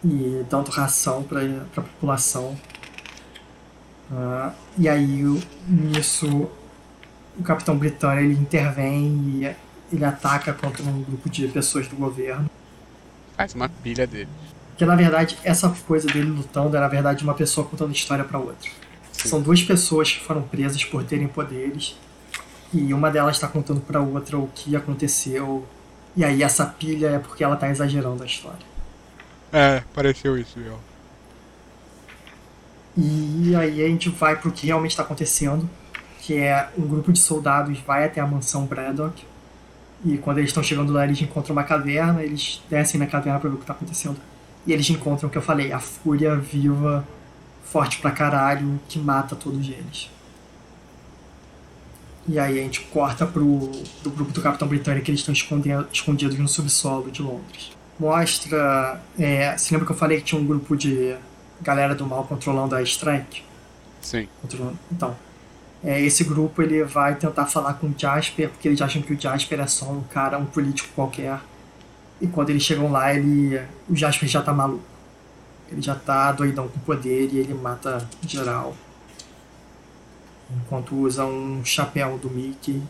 e 0.05 0.45
dando 0.51 0.70
ração 0.70 1.23
para 1.23 1.41
a 1.43 1.81
população. 1.81 2.57
Ah, 4.11 4.53
e 4.77 4.89
aí, 4.89 5.24
o- 5.24 5.41
nisso, 5.66 6.49
o 7.39 7.43
Capitão 7.43 7.77
Britânia 7.77 8.20
ele 8.23 8.35
intervém 8.35 9.07
e 9.43 9.57
ele 9.95 10.05
ataca 10.05 10.53
contra 10.53 10.83
um 10.83 11.03
grupo 11.03 11.29
de 11.31 11.47
pessoas 11.49 11.89
do 11.89 11.97
governo. 11.97 12.51
Faz 13.37 13.55
uma 13.55 13.69
pilha 13.69 14.07
dele. 14.07 14.29
Que 14.77 14.85
na 14.85 14.97
verdade, 14.97 15.39
essa 15.45 15.69
coisa 15.87 16.07
dele 16.09 16.31
lutando 16.31 16.77
era 16.77 16.87
na 16.87 16.89
verdade 16.91 17.23
uma 17.24 17.35
pessoa 17.35 17.66
contando 17.66 17.93
história 17.93 18.24
para 18.24 18.39
outra. 18.39 18.70
São 19.12 19.41
duas 19.41 19.62
pessoas 19.62 20.11
que 20.11 20.24
foram 20.24 20.43
presas 20.43 20.85
por 20.85 21.05
terem 21.05 21.29
poderes 21.29 21.97
e 22.73 22.93
uma 22.93 23.11
delas 23.11 23.37
está 23.37 23.47
contando 23.47 23.81
para 23.81 24.01
outra 24.01 24.37
o 24.39 24.49
que 24.55 24.74
aconteceu. 24.74 25.65
E 26.16 26.24
aí 26.24 26.43
essa 26.43 26.66
pilha 26.66 27.09
é 27.09 27.19
porque 27.19 27.45
ela 27.45 27.57
tá 27.57 27.69
exagerando 27.70 28.23
a 28.23 28.27
história. 28.27 28.72
É, 29.53 29.83
pareceu 29.95 30.39
isso, 30.39 30.59
meu. 30.59 30.79
E 32.97 33.55
aí 33.55 33.85
a 33.85 33.89
gente 33.89 34.09
vai 34.09 34.37
pro 34.37 34.51
que 34.51 34.66
realmente 34.66 34.93
está 34.93 35.03
acontecendo, 35.03 35.69
que 36.20 36.37
é 36.37 36.69
um 36.77 36.87
grupo 36.87 37.12
de 37.12 37.19
soldados 37.19 37.79
vai 37.81 38.05
até 38.05 38.20
a 38.20 38.27
mansão 38.27 38.65
Braddock. 38.65 39.24
E 40.05 40.19
quando 40.19 40.39
eles 40.39 40.51
estão 40.51 40.62
chegando 40.62 40.93
lá, 40.93 41.05
eles 41.05 41.20
encontram 41.20 41.55
uma 41.55 41.65
caverna, 41.65 42.23
eles 42.23 42.62
descem 42.69 42.99
na 42.99 43.07
caverna 43.07 43.39
para 43.39 43.51
ver 43.51 43.55
o 43.55 43.59
que 43.59 43.65
está 43.65 43.73
acontecendo. 43.73 44.16
E 44.66 44.73
eles 44.73 44.89
encontram 44.91 45.29
o 45.29 45.33
que 45.33 45.39
eu 45.39 45.43
falei, 45.43 45.73
a 45.73 45.79
fúria 45.79 46.35
viva, 46.37 47.07
forte 47.62 47.99
pra 47.99 48.11
caralho, 48.11 48.81
que 48.89 48.99
mata 48.99 49.37
todos 49.37 49.69
eles. 49.69 50.11
E 52.29 52.39
aí 52.39 52.59
a 52.59 52.62
gente 52.62 52.81
corta 52.83 53.27
pro 53.27 53.70
do 54.03 54.11
grupo 54.11 54.33
do 54.33 54.41
Capitão 54.41 54.69
Britânico 54.69 55.05
que 55.05 55.11
eles 55.11 55.20
estão 55.27 55.35
escondidos 55.93 56.39
no 56.39 56.49
subsolo 56.49 57.11
de 57.11 57.20
Londres. 57.23 57.73
Mostra. 58.03 59.01
É, 59.16 59.57
se 59.57 59.73
lembra 59.73 59.87
que 59.87 59.93
eu 59.93 59.97
falei 59.97 60.19
que 60.19 60.24
tinha 60.24 60.41
um 60.41 60.45
grupo 60.45 60.77
de 60.77 61.16
galera 61.61 61.95
do 61.95 62.05
mal 62.05 62.24
controlando 62.24 62.74
a 62.74 62.83
Strike? 62.83 63.45
Sim. 64.01 64.29
Então. 64.91 65.16
É, 65.85 66.01
esse 66.01 66.24
grupo 66.24 66.62
ele 66.62 66.85
vai 66.85 67.15
tentar 67.15 67.47
falar 67.47 67.74
com 67.74 67.89
o 67.89 67.95
Jasper, 67.97 68.49
porque 68.49 68.69
eles 68.69 68.81
acham 68.81 69.03
que 69.03 69.12
o 69.12 69.20
Jasper 69.20 69.61
é 69.61 69.66
só 69.66 69.87
um 69.87 70.03
cara, 70.03 70.39
um 70.39 70.47
político 70.47 70.89
qualquer. 70.95 71.41
E 72.20 72.27
quando 72.27 72.51
eles 72.51 72.62
chegam 72.65 72.91
lá, 72.91 73.15
ele. 73.15 73.61
O 73.89 73.95
Jasper 73.95 74.29
já 74.29 74.43
tá 74.43 74.53
maluco. 74.53 74.85
Ele 75.70 75.81
já 75.81 75.95
tá 75.95 76.33
doidão 76.33 76.69
com 76.69 76.81
poder 76.81 77.31
e 77.33 77.39
ele 77.39 77.55
mata 77.55 78.07
geral. 78.27 78.77
Enquanto 80.51 80.95
usa 80.97 81.24
um 81.24 81.65
chapéu 81.65 82.19
do 82.19 82.29
Mickey. 82.29 82.83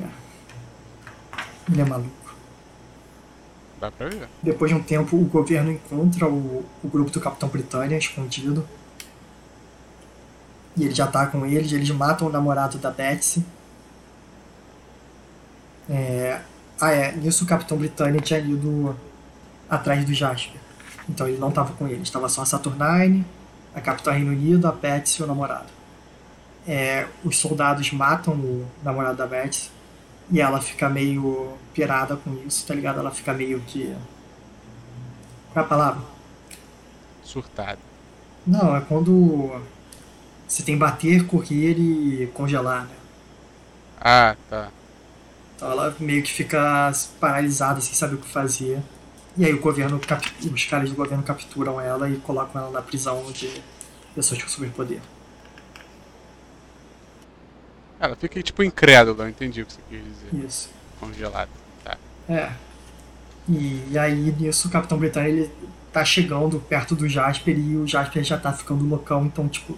É. 0.00 0.08
Ele 1.70 1.80
é 1.80 1.84
maluco. 1.84 2.17
Dá 3.80 3.90
pra 3.90 4.08
ver. 4.08 4.28
Depois 4.42 4.70
de 4.70 4.76
um 4.76 4.82
tempo, 4.82 5.16
o 5.16 5.24
governo 5.24 5.70
encontra 5.70 6.26
o, 6.28 6.64
o 6.82 6.88
grupo 6.88 7.10
do 7.10 7.20
Capitão 7.20 7.48
Britânia 7.48 7.96
escondido. 7.96 8.66
E 10.76 10.84
ele 10.84 10.94
já 10.94 11.06
tá 11.06 11.30
eles, 11.46 11.72
eles 11.72 11.90
matam 11.90 12.28
o 12.28 12.30
namorado 12.30 12.78
da 12.78 12.90
Betsy. 12.90 13.44
É, 15.88 16.40
ah, 16.80 16.92
é, 16.92 17.12
nisso 17.12 17.44
o 17.44 17.46
Capitão 17.46 17.78
Britânia 17.78 18.20
tinha 18.20 18.40
ido 18.40 18.96
atrás 19.70 20.04
do 20.04 20.12
Jasper. 20.12 20.60
Então 21.08 21.26
ele 21.26 21.38
não 21.38 21.50
tava 21.50 21.72
com 21.72 21.88
eles, 21.88 22.02
estava 22.02 22.28
só 22.28 22.42
a 22.42 22.46
Saturnine, 22.46 23.24
a 23.74 23.80
Capitã 23.80 24.12
Reino 24.12 24.32
Unido, 24.32 24.66
a 24.66 24.72
Betsy 24.72 25.20
e 25.20 25.24
o 25.24 25.26
namorado. 25.26 25.66
É, 26.66 27.06
os 27.24 27.38
soldados 27.38 27.90
matam 27.92 28.34
o 28.34 28.66
namorado 28.84 29.16
da 29.16 29.26
Betsy 29.26 29.70
e 30.30 30.40
ela 30.40 30.60
fica 30.60 30.88
meio 30.88 31.56
pirada 31.72 32.16
com 32.16 32.34
isso, 32.46 32.66
tá 32.66 32.74
ligado? 32.74 32.98
Ela 32.98 33.10
fica 33.10 33.32
meio 33.32 33.60
que. 33.60 33.94
Qual 35.52 35.62
é 35.62 35.66
a 35.66 35.68
palavra? 35.68 36.02
Surtado. 37.22 37.78
Não, 38.46 38.76
é 38.76 38.80
quando 38.80 39.60
você 40.46 40.62
tem 40.62 40.76
bater, 40.76 41.26
correr 41.26 41.78
e 41.78 42.26
congelar, 42.34 42.84
né? 42.84 42.96
Ah, 44.00 44.36
tá. 44.48 44.70
Então 45.56 45.70
ela 45.70 45.94
meio 45.98 46.22
que 46.22 46.32
fica 46.32 46.92
paralisada, 47.18 47.80
sem 47.80 47.94
saber 47.94 48.14
o 48.14 48.18
que 48.18 48.28
fazer. 48.28 48.80
E 49.36 49.44
aí 49.44 49.52
o 49.52 49.60
governo, 49.60 50.00
os 50.00 50.64
caras 50.66 50.90
do 50.90 50.96
governo 50.96 51.22
capturam 51.22 51.80
ela 51.80 52.08
e 52.08 52.16
colocam 52.16 52.60
ela 52.60 52.70
na 52.70 52.82
prisão 52.82 53.30
de 53.32 53.62
pessoas 54.14 54.42
com 54.42 54.48
superpoder. 54.48 55.00
Ela 58.00 58.14
fica 58.16 58.42
tipo 58.42 58.62
incrédula, 58.62 59.24
eu 59.24 59.28
entendi 59.28 59.62
o 59.62 59.66
que 59.66 59.72
você 59.72 59.80
quis 59.88 60.00
dizer. 60.02 60.46
Isso. 60.46 60.70
Congelado. 61.00 61.50
Tá. 61.84 61.96
É. 62.28 62.52
E, 63.48 63.98
aí 63.98 64.34
nisso 64.38 64.68
o 64.68 64.70
Capitão 64.70 64.98
Britânia 64.98 65.28
ele 65.28 65.50
tá 65.92 66.04
chegando 66.04 66.60
perto 66.60 66.94
do 66.94 67.08
Jasper 67.08 67.58
e 67.58 67.76
o 67.76 67.86
Jasper 67.86 68.22
já 68.22 68.36
tá 68.36 68.52
ficando 68.52 68.84
loucão, 68.84 69.24
então 69.24 69.48
tipo, 69.48 69.76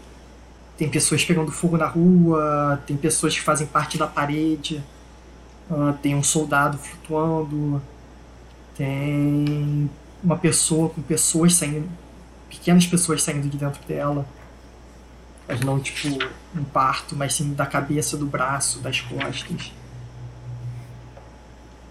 tem 0.76 0.88
pessoas 0.88 1.24
pegando 1.24 1.52
fogo 1.52 1.76
na 1.76 1.86
rua, 1.86 2.82
tem 2.86 2.96
pessoas 2.96 3.34
que 3.34 3.42
fazem 3.42 3.66
parte 3.66 3.96
da 3.96 4.06
parede, 4.06 4.82
ah, 5.70 5.94
tem 6.02 6.16
um 6.16 6.22
soldado 6.22 6.76
flutuando, 6.78 7.80
tem 8.76 9.88
uma 10.22 10.36
pessoa 10.36 10.88
com 10.88 11.00
pessoas 11.00 11.54
saindo, 11.54 11.88
pequenas 12.48 12.86
pessoas 12.86 13.22
saindo 13.22 13.48
de 13.48 13.56
dentro 13.56 13.80
dela. 13.86 14.26
Mas 15.50 15.60
não 15.62 15.80
tipo 15.80 16.16
um 16.54 16.62
parto, 16.62 17.16
mas 17.16 17.34
sim 17.34 17.54
da 17.54 17.66
cabeça, 17.66 18.16
do 18.16 18.24
braço, 18.24 18.78
das 18.78 19.00
costas. 19.00 19.72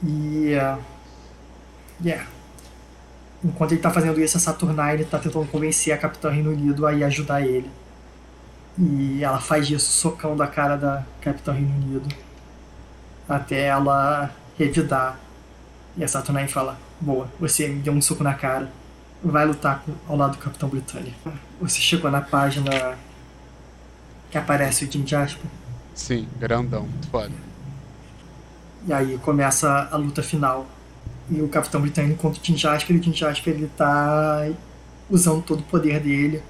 E. 0.02 0.56
Uh, 0.56 0.81
yeah. 2.02 2.26
Enquanto 3.44 3.73
ele 3.73 3.81
tá 3.81 3.91
fazendo 3.91 4.18
isso, 4.22 4.38
a 4.38 4.40
Saturnine 4.40 5.03
tá 5.03 5.19
tentando 5.19 5.45
convencer 5.48 5.94
a 5.94 5.98
Capitã 5.98 6.30
Reino 6.30 6.52
Unido 6.52 6.88
a 6.88 6.94
ir 6.94 7.03
ajudar 7.03 7.41
ele. 7.41 7.69
E 8.77 9.22
ela 9.22 9.41
faz 9.41 9.69
isso 9.69 9.91
socando 9.91 10.41
a 10.41 10.48
cara 10.48 10.77
da 10.77 11.03
Capitã 11.19 11.52
Reino 11.52 11.76
Unido. 11.76 12.07
Até 13.27 13.65
ela 13.65 14.31
revidar. 14.57 15.19
E 15.98 16.03
a 16.03 16.07
Saturnine 16.07 16.48
fala: 16.48 16.77
Boa, 17.02 17.30
você 17.38 17.68
me 17.68 17.81
deu 17.81 17.91
um 17.91 18.02
soco 18.02 18.23
na 18.23 18.34
cara. 18.34 18.72
Vai 19.22 19.45
lutar 19.45 19.84
ao 20.07 20.15
lado 20.15 20.38
do 20.38 20.38
Capitão 20.38 20.69
Britânia. 20.69 21.11
Você 21.60 21.81
chegou 21.81 22.10
na 22.10 22.22
página 22.22 22.98
que 24.30 24.38
aparece 24.38 24.85
o 24.85 24.91
Jim 24.91 25.06
Jasper. 25.06 25.45
Sim, 25.93 26.27
grandão, 26.39 26.84
muito 26.84 27.07
foda. 27.07 27.34
E 28.88 28.93
aí 28.93 29.18
começa 29.19 29.89
a 29.91 29.97
luta 29.97 30.23
final. 30.23 30.65
E 31.30 31.41
o 31.41 31.47
Capitão 31.47 31.81
Britânico 31.81 32.14
encontra 32.14 32.39
o 32.39 32.41
Tim 32.41 32.57
Jasper 32.57 32.95
e 32.95 32.99
o 32.99 33.01
Tim 33.01 33.14
Jasper 33.14 33.53
ele 33.53 33.69
tá 33.77 34.47
usando 35.10 35.43
todo 35.43 35.60
o 35.60 35.64
poder 35.64 35.99
dele. 35.99 36.41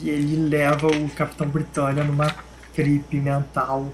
E 0.00 0.10
ele 0.10 0.48
leva 0.48 0.86
o 0.86 1.08
Capitão 1.10 1.48
Britânia 1.48 2.04
numa 2.04 2.34
creep 2.74 3.12
mental. 3.14 3.90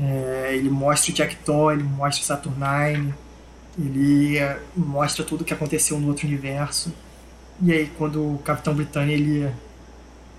É, 0.00 0.52
ele 0.54 0.70
mostra 0.70 1.12
o 1.12 1.14
Jackdaw, 1.14 1.72
ele 1.72 1.82
mostra 1.82 2.22
o 2.22 2.26
Saturnine, 2.26 3.14
ele 3.78 4.38
é, 4.38 4.60
mostra 4.76 5.24
tudo 5.24 5.42
o 5.42 5.44
que 5.44 5.52
aconteceu 5.52 5.98
no 5.98 6.08
outro 6.08 6.26
universo. 6.26 6.92
E 7.60 7.72
aí 7.72 7.90
quando 7.98 8.34
o 8.34 8.38
Capitão 8.38 8.74
Britânia 8.74 9.14
ele 9.14 9.50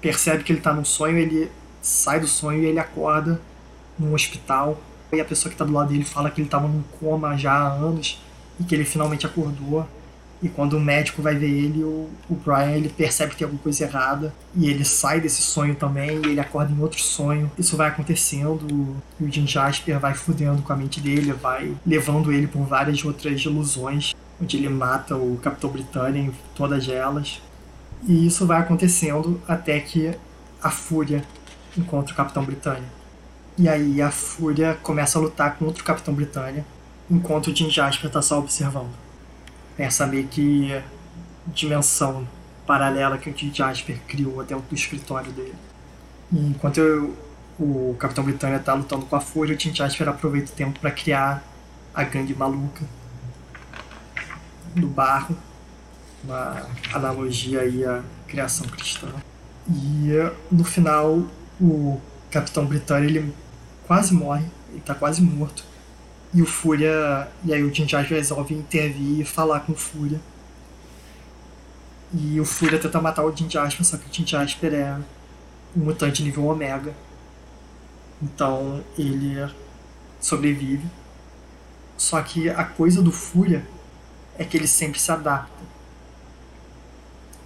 percebe 0.02 0.44
que 0.44 0.52
ele 0.52 0.62
tá 0.62 0.74
num 0.74 0.86
sonho, 0.86 1.18
ele 1.18 1.52
sai 1.82 2.20
do 2.20 2.28
sonho 2.28 2.62
e 2.62 2.66
ele 2.66 2.80
acorda 2.80 3.40
num 3.98 4.14
hospital 4.14 4.80
e 5.12 5.20
a 5.20 5.26
pessoa 5.26 5.52
que 5.52 5.58
tá 5.58 5.66
do 5.66 5.74
lado 5.74 5.90
dele 5.90 6.06
fala 6.06 6.30
que 6.30 6.40
ele 6.40 6.50
tava 6.50 6.68
num 6.68 6.84
coma 7.00 7.36
já 7.36 7.52
há 7.52 7.68
anos 7.74 8.22
e 8.60 8.64
que 8.64 8.76
ele 8.76 8.86
finalmente 8.86 9.26
acordou. 9.26 9.88
E 10.42 10.48
quando 10.48 10.78
o 10.78 10.80
médico 10.80 11.22
vai 11.22 11.36
ver 11.36 11.50
ele, 11.50 11.84
o, 11.84 12.10
o 12.30 12.36
Brian 12.36 12.72
ele 12.72 12.88
percebe 12.88 13.32
que 13.32 13.40
tem 13.40 13.46
alguma 13.46 13.62
coisa 13.62 13.84
errada 13.84 14.34
e 14.56 14.70
ele 14.70 14.86
sai 14.86 15.20
desse 15.20 15.42
sonho 15.42 15.76
também 15.76 16.22
e 16.24 16.30
ele 16.30 16.40
acorda 16.40 16.72
em 16.72 16.80
outro 16.80 17.00
sonho. 17.00 17.52
Isso 17.58 17.76
vai 17.76 17.90
acontecendo 17.90 19.02
e 19.20 19.24
o 19.24 19.32
Jim 19.32 19.46
Jasper 19.46 20.00
vai 20.00 20.14
fudendo 20.14 20.62
com 20.62 20.72
a 20.72 20.78
mente 20.78 21.02
dele, 21.02 21.34
vai 21.34 21.76
levando 21.86 22.32
ele 22.32 22.48
por 22.48 22.64
várias 22.64 23.04
outras 23.04 23.42
ilusões, 23.42 24.16
onde 24.42 24.56
ele 24.56 24.70
mata 24.70 25.16
o 25.16 25.38
Capitão 25.42 25.70
Britânia 25.72 26.22
em 26.22 26.32
todas 26.56 26.88
elas. 26.88 27.42
E 28.08 28.28
isso 28.28 28.46
vai 28.46 28.60
acontecendo 28.60 29.42
até 29.48 29.80
que 29.80 30.14
a 30.62 30.70
Fúria 30.70 31.24
encontra 31.78 32.14
o 32.14 32.18
Capitão 32.18 32.44
Britânia. 32.44 32.90
E 33.58 33.68
aí 33.68 34.02
a 34.02 34.10
Fúria 34.10 34.78
começa 34.82 35.20
a 35.20 35.22
lutar 35.22 35.58
contra 35.58 35.82
o 35.82 35.86
Capitão 35.86 36.14
Britânia, 36.14 36.66
enquanto 37.10 37.48
o 37.48 37.56
Jim 37.56 37.70
Jasper 37.70 38.08
está 38.08 38.22
só 38.22 38.40
observando 38.40 38.92
essa 39.78 40.06
meio 40.06 40.28
que 40.28 40.82
dimensão 41.48 42.28
paralela 42.66 43.18
que 43.18 43.30
o 43.30 43.38
Jim 43.38 43.54
Jasper 43.54 44.00
criou 44.08 44.44
dentro 44.44 44.66
do 44.70 44.76
escritório 44.76 45.32
dele. 45.32 45.56
E 46.32 46.38
enquanto 46.48 46.78
eu, 46.78 47.16
o 47.60 47.96
Capitão 47.98 48.24
Britânia 48.24 48.58
está 48.58 48.74
lutando 48.74 49.06
com 49.06 49.16
a 49.16 49.22
Fúria, 49.22 49.56
o 49.56 49.60
Jim 49.60 49.74
Jasper 49.74 50.10
aproveita 50.10 50.52
o 50.52 50.56
tempo 50.56 50.80
para 50.80 50.92
criar 50.92 51.44
a 51.94 52.04
gangue 52.04 52.36
maluca 52.36 52.86
do 54.76 54.88
barro, 54.88 55.36
uma 56.24 56.68
analogia 56.94 57.62
aí 57.62 57.86
à 57.86 58.04
criação 58.28 58.68
cristã. 58.68 59.08
E 59.68 60.12
no 60.52 60.64
final, 60.64 61.24
o 61.60 62.00
Capitão 62.32 62.66
Britânia 62.66 63.08
ele 63.08 63.34
quase 63.86 64.14
morre, 64.14 64.46
ele 64.70 64.80
está 64.80 64.96
quase 64.96 65.22
morto. 65.22 65.64
E 66.34 66.42
o 66.42 66.46
Fúria. 66.46 67.28
E 67.44 67.54
aí 67.54 67.64
o 67.64 67.74
Jasper 67.74 68.18
resolve 68.18 68.54
intervir 68.54 69.22
e 69.22 69.26
falar 69.26 69.62
com 69.62 69.74
o 69.74 69.76
Fúria. 69.76 70.20
E 72.14 72.40
o 72.40 72.46
Fúria 72.46 72.80
tenta 72.80 73.00
matar 73.02 73.24
o 73.24 73.36
Jin 73.36 73.50
Jasper, 73.50 73.86
só 73.86 73.98
que 73.98 74.10
o 74.10 74.14
Jin 74.14 74.26
Jasper 74.26 74.74
é 74.74 74.98
um 75.76 75.84
mutante 75.86 76.24
nível 76.24 76.46
Omega. 76.46 76.94
Então 78.22 78.84
ele 78.98 79.48
sobrevive. 80.20 80.86
Só 81.98 82.22
que 82.22 82.50
a 82.50 82.64
coisa 82.64 83.02
do 83.02 83.12
Fúria 83.12 83.66
é 84.38 84.46
que 84.46 84.56
ele 84.56 84.68
sempre 84.68 85.00
se 85.00 85.12
adapta. 85.12 85.59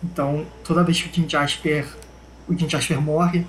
Então, 0.03 0.45
toda 0.63 0.83
vez 0.83 1.01
que 1.01 1.09
o 1.09 1.13
Jin 1.13 1.29
Jasper, 1.29 1.87
o 2.47 2.57
Jin 2.57 2.69
Jasper 2.69 3.01
morre, 3.01 3.45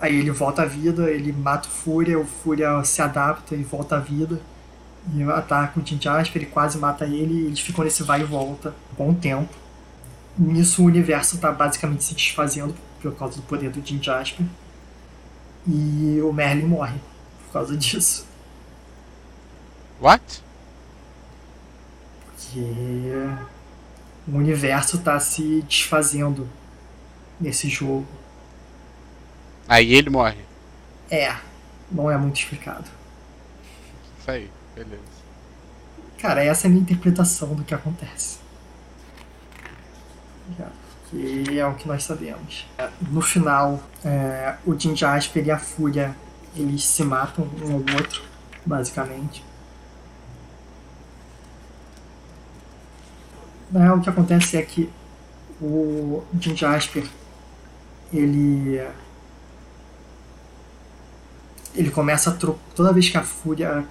aí 0.00 0.18
ele 0.18 0.30
volta 0.30 0.62
à 0.62 0.64
vida, 0.64 1.10
ele 1.10 1.32
mata 1.32 1.68
o 1.68 1.70
Fúria, 1.70 2.18
o 2.18 2.24
Fúria 2.24 2.82
se 2.84 3.02
adapta 3.02 3.54
e 3.54 3.62
volta 3.62 3.96
à 3.96 3.98
vida 3.98 4.40
e 5.14 5.22
ataca 5.24 5.80
o 5.80 5.84
Jim 5.84 6.00
Jasper, 6.00 6.42
ele 6.42 6.50
quase 6.50 6.78
mata 6.78 7.04
ele, 7.04 7.34
e 7.34 7.46
eles 7.46 7.60
ficam 7.60 7.84
nesse 7.84 8.02
vai 8.02 8.20
e 8.20 8.24
volta 8.24 8.74
um 8.92 8.96
bom 8.96 9.14
tempo. 9.14 9.52
Nisso 10.38 10.82
o 10.82 10.86
universo 10.86 11.36
está 11.36 11.50
basicamente 11.52 12.04
se 12.04 12.14
desfazendo 12.14 12.74
por 13.00 13.14
causa 13.14 13.36
do 13.36 13.42
poder 13.42 13.70
do 13.70 13.84
Jim 13.84 14.02
Jasper. 14.02 14.46
E 15.66 16.20
o 16.22 16.32
Merlin 16.32 16.66
morre 16.66 16.98
por 17.44 17.52
causa 17.52 17.76
disso. 17.76 18.26
What? 20.00 20.42
Porque 22.26 23.14
o 24.26 24.36
universo 24.36 24.96
está 24.96 25.18
se 25.18 25.62
desfazendo 25.62 26.48
nesse 27.40 27.68
jogo. 27.68 28.06
Aí 29.68 29.94
ele 29.94 30.10
morre. 30.10 30.38
É, 31.10 31.36
não 31.90 32.10
é 32.10 32.16
muito 32.16 32.40
explicado. 32.40 32.88
Isso 34.18 34.30
aí. 34.30 34.50
Beleza. 34.74 35.02
Cara, 36.18 36.44
essa 36.44 36.66
é 36.66 36.68
a 36.68 36.70
minha 36.70 36.82
interpretação 36.82 37.54
do 37.54 37.64
que 37.64 37.74
acontece. 37.74 38.38
Que 41.10 41.58
é 41.58 41.66
o 41.66 41.74
que 41.74 41.86
nós 41.86 42.04
sabemos. 42.04 42.66
No 43.10 43.20
final, 43.20 43.82
é, 44.04 44.54
o 44.64 44.78
Jim 44.78 44.96
Jasper 44.96 45.44
e 45.44 45.50
a 45.50 45.58
Fúria 45.58 46.16
eles 46.56 46.84
se 46.84 47.02
matam 47.02 47.48
um 47.62 47.72
ao 47.72 47.96
outro, 47.96 48.22
basicamente. 48.64 49.44
Na 53.72 53.80
real, 53.80 53.96
o 53.96 54.00
que 54.02 54.10
acontece 54.10 54.56
é 54.56 54.62
que 54.62 54.92
o 55.60 56.22
Jim 56.38 56.54
Jasper 56.54 57.06
ele 58.12 58.78
ele 61.74 61.90
começa 61.90 62.30
a 62.30 62.54
toda 62.74 62.92
vez 62.92 63.08
que 63.08 63.16
a 63.16 63.22
Fúria 63.22 63.86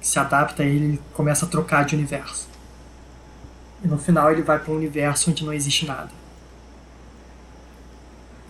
se 0.00 0.18
adapta 0.18 0.64
ele 0.64 0.98
começa 1.12 1.44
a 1.44 1.48
trocar 1.48 1.84
de 1.84 1.94
universo. 1.94 2.48
E 3.84 3.86
no 3.88 3.98
final 3.98 4.32
ele 4.32 4.42
vai 4.42 4.58
para 4.58 4.72
um 4.72 4.76
universo 4.76 5.30
onde 5.30 5.44
não 5.44 5.52
existe 5.52 5.84
nada. 5.86 6.10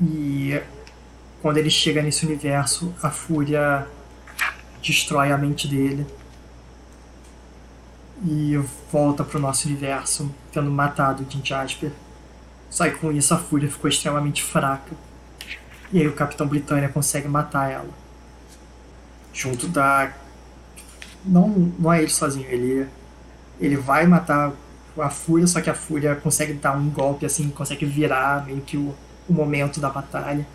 E 0.00 0.60
quando 1.40 1.56
ele 1.56 1.70
chega 1.70 2.02
nesse 2.02 2.24
universo, 2.24 2.94
a 3.02 3.10
fúria 3.10 3.86
destrói 4.80 5.32
a 5.32 5.38
mente 5.38 5.66
dele 5.66 6.06
e 8.24 8.56
volta 8.90 9.24
para 9.24 9.38
o 9.38 9.40
nosso 9.40 9.66
universo, 9.68 10.32
tendo 10.52 10.70
matado 10.70 11.24
o 11.24 11.30
Jim 11.30 11.40
Jasper. 11.44 11.90
Só 12.70 12.84
que 12.88 12.96
com 12.96 13.12
isso 13.12 13.34
a 13.34 13.38
fúria 13.38 13.70
ficou 13.70 13.88
extremamente 13.88 14.42
fraca. 14.42 14.92
E 15.92 16.00
aí 16.00 16.08
o 16.08 16.12
Capitão 16.12 16.46
Britânia 16.46 16.88
consegue 16.88 17.28
matar 17.28 17.70
ela. 17.70 17.90
Junto 19.32 19.66
da 19.68 20.12
não, 21.24 21.48
não 21.78 21.92
é 21.92 22.00
ele 22.00 22.10
sozinho, 22.10 22.46
ele, 22.48 22.86
ele 23.60 23.76
vai 23.76 24.06
matar 24.06 24.52
a 24.98 25.08
Fúria, 25.08 25.46
só 25.46 25.60
que 25.60 25.70
a 25.70 25.74
Fúria 25.74 26.14
consegue 26.16 26.52
dar 26.54 26.76
um 26.76 26.90
golpe 26.90 27.24
assim, 27.24 27.48
consegue 27.50 27.86
virar 27.86 28.44
meio 28.44 28.60
que 28.60 28.76
o, 28.76 28.94
o 29.28 29.32
momento 29.32 29.80
da 29.80 29.88
batalha. 29.88 30.46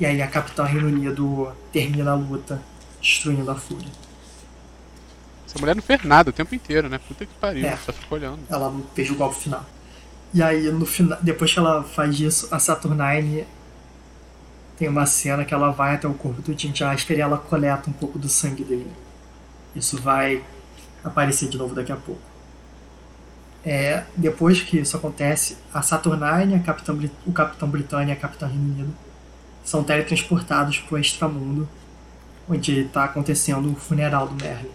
E 0.00 0.06
aí 0.06 0.22
a 0.22 0.26
Capitã 0.26 0.64
Reino 0.64 0.88
Unido 0.88 1.52
termina 1.72 2.12
a 2.12 2.14
luta, 2.14 2.60
destruindo 3.00 3.50
a 3.50 3.54
Fúria. 3.54 4.07
Essa 5.48 5.58
mulher 5.58 5.74
não 5.74 5.82
fez 5.82 6.04
nada 6.04 6.28
o 6.28 6.32
tempo 6.32 6.54
inteiro, 6.54 6.88
né? 6.88 6.98
Puta 6.98 7.24
que 7.24 7.32
pariu, 7.40 7.66
É. 7.66 7.76
só 7.78 7.92
ficou 7.92 8.18
olhando. 8.18 8.40
Ela 8.50 8.72
fez 8.94 9.10
o 9.10 9.14
golpe 9.14 9.36
final. 9.40 9.64
E 10.34 10.42
aí, 10.42 10.70
no 10.70 10.84
final, 10.84 11.18
depois 11.22 11.52
que 11.52 11.58
ela 11.58 11.82
faz 11.82 12.20
isso, 12.20 12.48
a 12.54 12.58
Saturnine 12.58 13.46
tem 14.78 14.88
uma 14.88 15.06
cena 15.06 15.44
que 15.44 15.54
ela 15.54 15.70
vai 15.70 15.94
até 15.94 16.06
o 16.06 16.12
corpo 16.14 16.42
do 16.42 16.56
Jim 16.58 16.74
Jasper 16.74 17.16
e 17.16 17.20
ela 17.20 17.38
coleta 17.38 17.88
um 17.88 17.92
pouco 17.94 18.18
do 18.18 18.28
sangue 18.28 18.62
dele. 18.62 18.92
Isso 19.74 19.96
vai 20.00 20.44
aparecer 21.02 21.48
de 21.48 21.56
novo 21.56 21.74
daqui 21.74 21.90
a 21.90 21.96
pouco. 21.96 22.20
É, 23.64 24.04
depois 24.16 24.60
que 24.62 24.78
isso 24.78 24.96
acontece, 24.96 25.56
a 25.74 25.82
Saturnine, 25.82 26.54
a 26.54 26.60
Capitã, 26.60 26.94
Brit- 26.94 27.12
o 27.26 27.32
Capitão 27.32 27.68
Britânia 27.68 28.12
e 28.12 28.16
a 28.16 28.20
Capitã 28.20 28.46
Reino 28.46 28.62
Unido 28.74 28.94
são 29.64 29.82
teletransportados 29.82 30.78
para 30.78 30.94
o 30.94 30.98
extramundo, 30.98 31.68
onde 32.48 32.80
está 32.80 33.04
acontecendo 33.04 33.70
o 33.72 33.74
funeral 33.74 34.28
do 34.28 34.42
Merlin. 34.42 34.70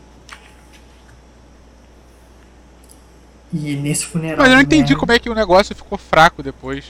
E 3.53 3.75
nesse 3.75 4.05
funeral. 4.05 4.37
Mas 4.39 4.49
eu 4.49 4.55
não 4.55 4.61
entendi 4.61 4.81
Merlin- 4.81 4.99
como 4.99 5.11
é 5.11 5.19
que 5.19 5.29
o 5.29 5.35
negócio 5.35 5.75
ficou 5.75 5.97
fraco 5.97 6.41
depois. 6.41 6.85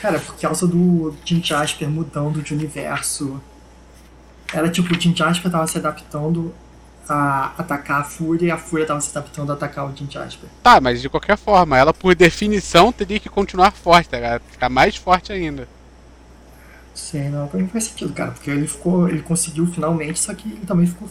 Cara, 0.00 0.20
por 0.20 0.36
causa 0.38 0.66
do 0.66 1.14
Jim 1.24 1.42
Jasper 1.42 1.88
mudando 1.88 2.42
de 2.42 2.54
universo. 2.54 3.40
Era 4.52 4.70
tipo, 4.70 4.94
o 4.94 5.00
Jim 5.00 5.14
Jasper 5.16 5.50
tava 5.50 5.66
se 5.66 5.78
adaptando 5.78 6.54
a 7.08 7.52
atacar 7.56 8.02
a 8.02 8.04
Fúria 8.04 8.46
e 8.46 8.50
a 8.50 8.58
Fúria 8.58 8.86
tava 8.86 9.00
se 9.00 9.10
adaptando 9.16 9.50
a 9.50 9.54
atacar 9.54 9.90
o 9.90 9.96
Jim 9.96 10.06
Jasper. 10.10 10.48
Tá, 10.62 10.80
mas 10.80 11.00
de 11.00 11.08
qualquer 11.08 11.36
forma, 11.38 11.76
ela 11.76 11.92
por 11.94 12.14
definição 12.14 12.92
teria 12.92 13.18
que 13.18 13.28
continuar 13.28 13.72
forte, 13.72 14.10
tá 14.10 14.18
ligado? 14.18 14.42
Ficar 14.50 14.68
mais 14.68 14.96
forte 14.96 15.32
ainda. 15.32 15.66
Sei, 16.94 17.28
não, 17.28 17.46
pra 17.48 17.58
mim 17.60 17.68
faz 17.68 17.84
sentido, 17.84 18.12
cara, 18.12 18.32
porque 18.32 18.50
ele 18.50 18.66
ficou. 18.66 19.08
Ele 19.08 19.22
conseguiu 19.22 19.66
finalmente, 19.66 20.18
só 20.18 20.34
que 20.34 20.48
ele 20.48 20.66
também 20.66 20.86
ficou. 20.86 21.08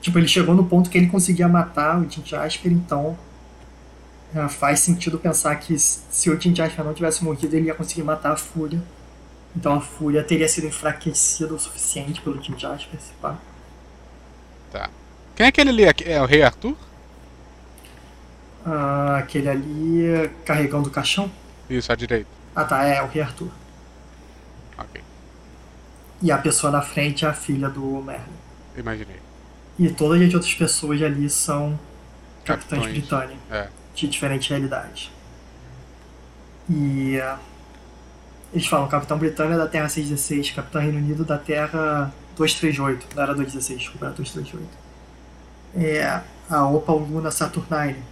Tipo, 0.00 0.18
ele 0.18 0.28
chegou 0.28 0.54
no 0.54 0.64
ponto 0.64 0.90
que 0.90 0.98
ele 0.98 1.06
conseguia 1.08 1.48
matar 1.48 1.98
o 2.00 2.08
Jim 2.10 2.22
Jasper, 2.24 2.72
então. 2.72 3.16
É, 4.34 4.48
faz 4.48 4.80
sentido 4.80 5.18
pensar 5.18 5.56
que 5.56 5.78
se 5.78 6.30
o 6.30 6.38
Jasper 6.40 6.84
não 6.84 6.94
tivesse 6.94 7.24
morrido, 7.24 7.54
ele 7.56 7.66
ia 7.66 7.74
conseguir 7.74 8.02
matar 8.02 8.32
a 8.32 8.36
Fúria. 8.36 8.80
Então 9.56 9.74
a 9.74 9.80
Fúria 9.80 10.22
teria 10.22 10.48
sido 10.48 10.66
enfraquecida 10.66 11.54
o 11.54 11.58
suficiente 11.58 12.20
pelo 12.20 12.40
Jasper, 12.42 13.00
se 13.00 13.12
pá. 13.20 13.36
Tá. 14.70 14.90
Quem 15.34 15.46
é 15.46 15.48
aquele 15.48 15.70
ali? 15.70 15.84
É 16.04 16.20
o 16.20 16.26
Rei 16.26 16.42
Arthur? 16.42 16.76
Ah, 18.66 19.18
aquele 19.18 19.48
ali 19.48 20.30
carregando 20.44 20.88
o 20.88 20.92
caixão. 20.92 21.30
Isso, 21.70 21.90
à 21.90 21.94
direita. 21.94 22.28
Ah 22.54 22.64
tá, 22.64 22.84
é 22.84 23.00
o 23.02 23.06
Rei 23.06 23.22
Arthur. 23.22 23.48
Ok, 24.76 25.02
E 26.22 26.30
a 26.30 26.38
pessoa 26.38 26.70
na 26.70 26.82
frente 26.82 27.24
é 27.24 27.28
a 27.28 27.32
filha 27.34 27.68
do 27.68 28.02
Merlin. 28.02 28.24
imaginei. 28.76 29.20
E 29.78 29.88
todas 29.90 30.20
as 30.20 30.34
outras 30.34 30.54
pessoas 30.54 31.00
ali 31.02 31.30
são 31.30 31.78
capitães 32.44 32.82
Capitães. 32.82 32.92
Britânia, 32.92 33.36
É. 33.50 33.68
de 33.98 34.08
diferentes 34.08 34.48
realidades. 34.48 35.10
E 36.70 37.18
ah, 37.20 37.38
eles 38.52 38.66
falam 38.66 38.88
Capitão 38.88 39.18
Britânia 39.18 39.56
da 39.56 39.66
Terra 39.66 39.88
616, 39.88 40.50
Capitão 40.52 40.80
Reino 40.80 40.98
Unido 40.98 41.24
da 41.24 41.38
Terra 41.38 42.12
238. 42.36 43.14
Não 43.16 43.22
era 43.22 43.32
216, 43.34 43.78
desculpa, 43.80 44.06
era 44.06 44.14
238. 44.14 44.68
É 45.76 46.20
a 46.50 46.66
Opa 46.66 46.92
Luna 46.92 47.30
Saturnine. 47.30 48.02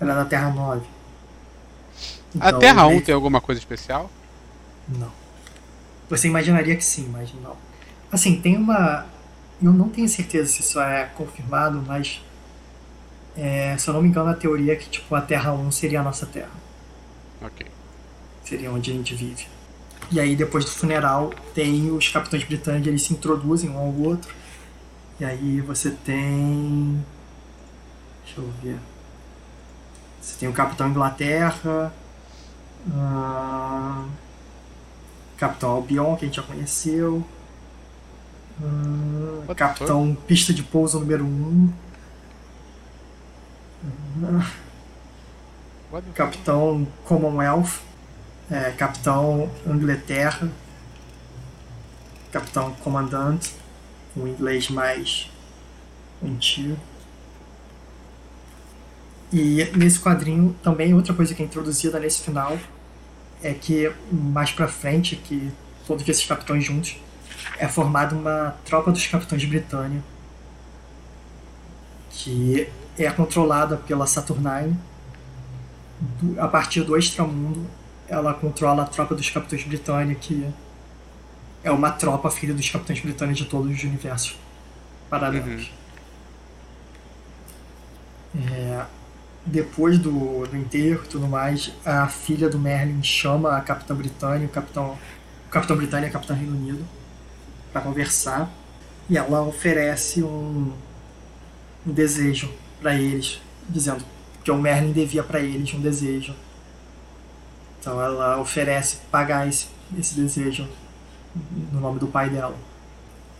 Ela 0.00 0.12
é 0.12 0.14
da 0.16 0.24
Terra 0.24 0.50
9. 0.50 0.86
A 2.40 2.48
Então, 2.48 2.58
Terra 2.60 2.86
1 2.86 2.92
ele- 2.92 3.00
tem 3.02 3.14
alguma 3.14 3.40
coisa 3.40 3.58
especial? 3.58 4.10
Não. 4.88 5.10
Você 6.08 6.26
imaginaria 6.28 6.74
que 6.76 6.84
sim, 6.84 7.08
mas 7.12 7.32
não. 7.42 7.56
Assim, 8.10 8.40
tem 8.40 8.56
uma. 8.56 9.06
Eu 9.62 9.72
não 9.72 9.88
tenho 9.88 10.08
certeza 10.08 10.50
se 10.50 10.60
isso 10.62 10.80
é 10.80 11.04
confirmado, 11.14 11.82
mas. 11.86 12.20
É, 13.36 13.76
se 13.78 13.88
eu 13.88 13.94
não 13.94 14.02
me 14.02 14.08
engano, 14.08 14.30
a 14.30 14.34
teoria 14.34 14.72
é 14.72 14.76
que 14.76 14.88
tipo, 14.88 15.14
a 15.14 15.20
Terra 15.20 15.52
1 15.52 15.70
seria 15.70 16.00
a 16.00 16.02
nossa 16.02 16.26
Terra. 16.26 16.50
Ok. 17.42 17.66
Seria 18.44 18.70
onde 18.70 18.90
a 18.90 18.94
gente 18.94 19.14
vive. 19.14 19.46
E 20.10 20.18
aí, 20.18 20.34
depois 20.34 20.64
do 20.64 20.70
funeral, 20.72 21.32
tem 21.54 21.90
os 21.92 22.08
capitães 22.08 22.42
britânicos, 22.44 22.88
eles 22.88 23.02
se 23.02 23.12
introduzem 23.12 23.70
um 23.70 23.78
ao 23.78 23.92
outro. 23.94 24.32
E 25.20 25.24
aí 25.24 25.60
você 25.60 25.90
tem. 25.90 27.04
Deixa 28.24 28.40
eu 28.40 28.50
ver. 28.62 28.78
Você 30.20 30.38
tem 30.38 30.48
o 30.48 30.52
Capitão 30.52 30.88
Inglaterra. 30.88 31.92
ah, 32.92 34.04
Capitão 35.36 35.70
Albion, 35.70 36.16
que 36.16 36.24
a 36.24 36.28
gente 36.28 36.36
já 36.36 36.42
conheceu. 36.42 37.24
the 39.46 39.54
Capitão 39.54 40.14
Pista 40.26 40.52
de 40.52 40.62
Pouso 40.62 40.98
número 41.00 41.24
1. 41.24 41.28
What 41.28 41.72
the- 41.72 41.89
Capitão 46.14 46.86
Commonwealth, 47.04 47.80
é, 48.50 48.70
Capitão 48.72 49.50
Inglaterra, 49.66 50.48
Capitão 52.30 52.72
Comandante, 52.74 53.54
um 54.16 54.26
inglês 54.26 54.68
mais 54.68 55.30
antigo. 56.22 56.78
E 59.32 59.64
nesse 59.76 60.00
quadrinho 60.00 60.56
também 60.62 60.92
outra 60.92 61.14
coisa 61.14 61.34
que 61.34 61.42
é 61.42 61.46
introduzida 61.46 61.98
nesse 62.00 62.22
final 62.22 62.58
é 63.42 63.54
que 63.54 63.92
mais 64.10 64.50
pra 64.50 64.68
frente, 64.68 65.16
que 65.16 65.52
todos 65.86 66.06
esses 66.08 66.26
capitães 66.26 66.64
juntos, 66.64 66.96
é 67.58 67.66
formada 67.68 68.14
uma 68.14 68.56
tropa 68.64 68.90
dos 68.92 69.06
capitães 69.06 69.44
Britânia 69.44 70.02
que 72.10 72.68
é 73.04 73.10
controlada 73.10 73.76
pela 73.76 74.06
Saturnine 74.06 74.76
a 76.38 76.48
partir 76.48 76.82
do 76.82 76.96
extramundo, 76.96 77.66
ela 78.08 78.32
controla 78.32 78.82
a 78.82 78.86
tropa 78.86 79.14
dos 79.14 79.28
Capitães 79.28 79.64
Britânia, 79.64 80.14
que 80.14 80.48
é 81.62 81.70
uma 81.70 81.90
tropa 81.90 82.30
filha 82.30 82.54
dos 82.54 82.68
Capitães 82.68 83.00
Britânia 83.00 83.34
de 83.34 83.44
todos 83.44 83.70
os 83.70 83.82
universos 83.84 84.36
paralelos. 85.08 85.70
É, 88.34 88.84
depois 89.44 89.98
do, 89.98 90.46
do 90.46 90.56
enterro 90.56 91.02
e 91.04 91.08
tudo 91.08 91.28
mais, 91.28 91.72
a 91.84 92.06
filha 92.08 92.48
do 92.48 92.58
Merlin 92.58 93.02
chama 93.02 93.56
a 93.56 93.60
Capitã 93.60 93.94
Britânia, 93.94 94.46
o 94.46 94.50
Capitão, 94.50 94.96
o 95.46 95.50
Capitão 95.50 95.76
Britânia 95.76 96.06
e 96.06 96.08
a 96.08 96.12
Capitã 96.12 96.34
Reino 96.34 96.56
Unido 96.56 96.84
para 97.72 97.82
conversar, 97.82 98.50
e 99.08 99.16
ela 99.16 99.42
oferece 99.42 100.22
um, 100.22 100.72
um 101.86 101.92
desejo 101.92 102.50
para 102.80 102.94
eles, 102.94 103.40
dizendo 103.68 104.04
que 104.42 104.50
o 104.50 104.56
Merlin 104.56 104.92
devia 104.92 105.22
para 105.22 105.40
eles 105.40 105.72
um 105.74 105.80
desejo. 105.80 106.34
Então 107.78 108.00
ela 108.00 108.38
oferece 108.40 108.98
pagar 109.10 109.48
esse, 109.48 109.68
esse 109.98 110.14
desejo 110.14 110.68
no 111.72 111.80
nome 111.80 111.98
do 111.98 112.06
pai 112.06 112.28
dela. 112.28 112.56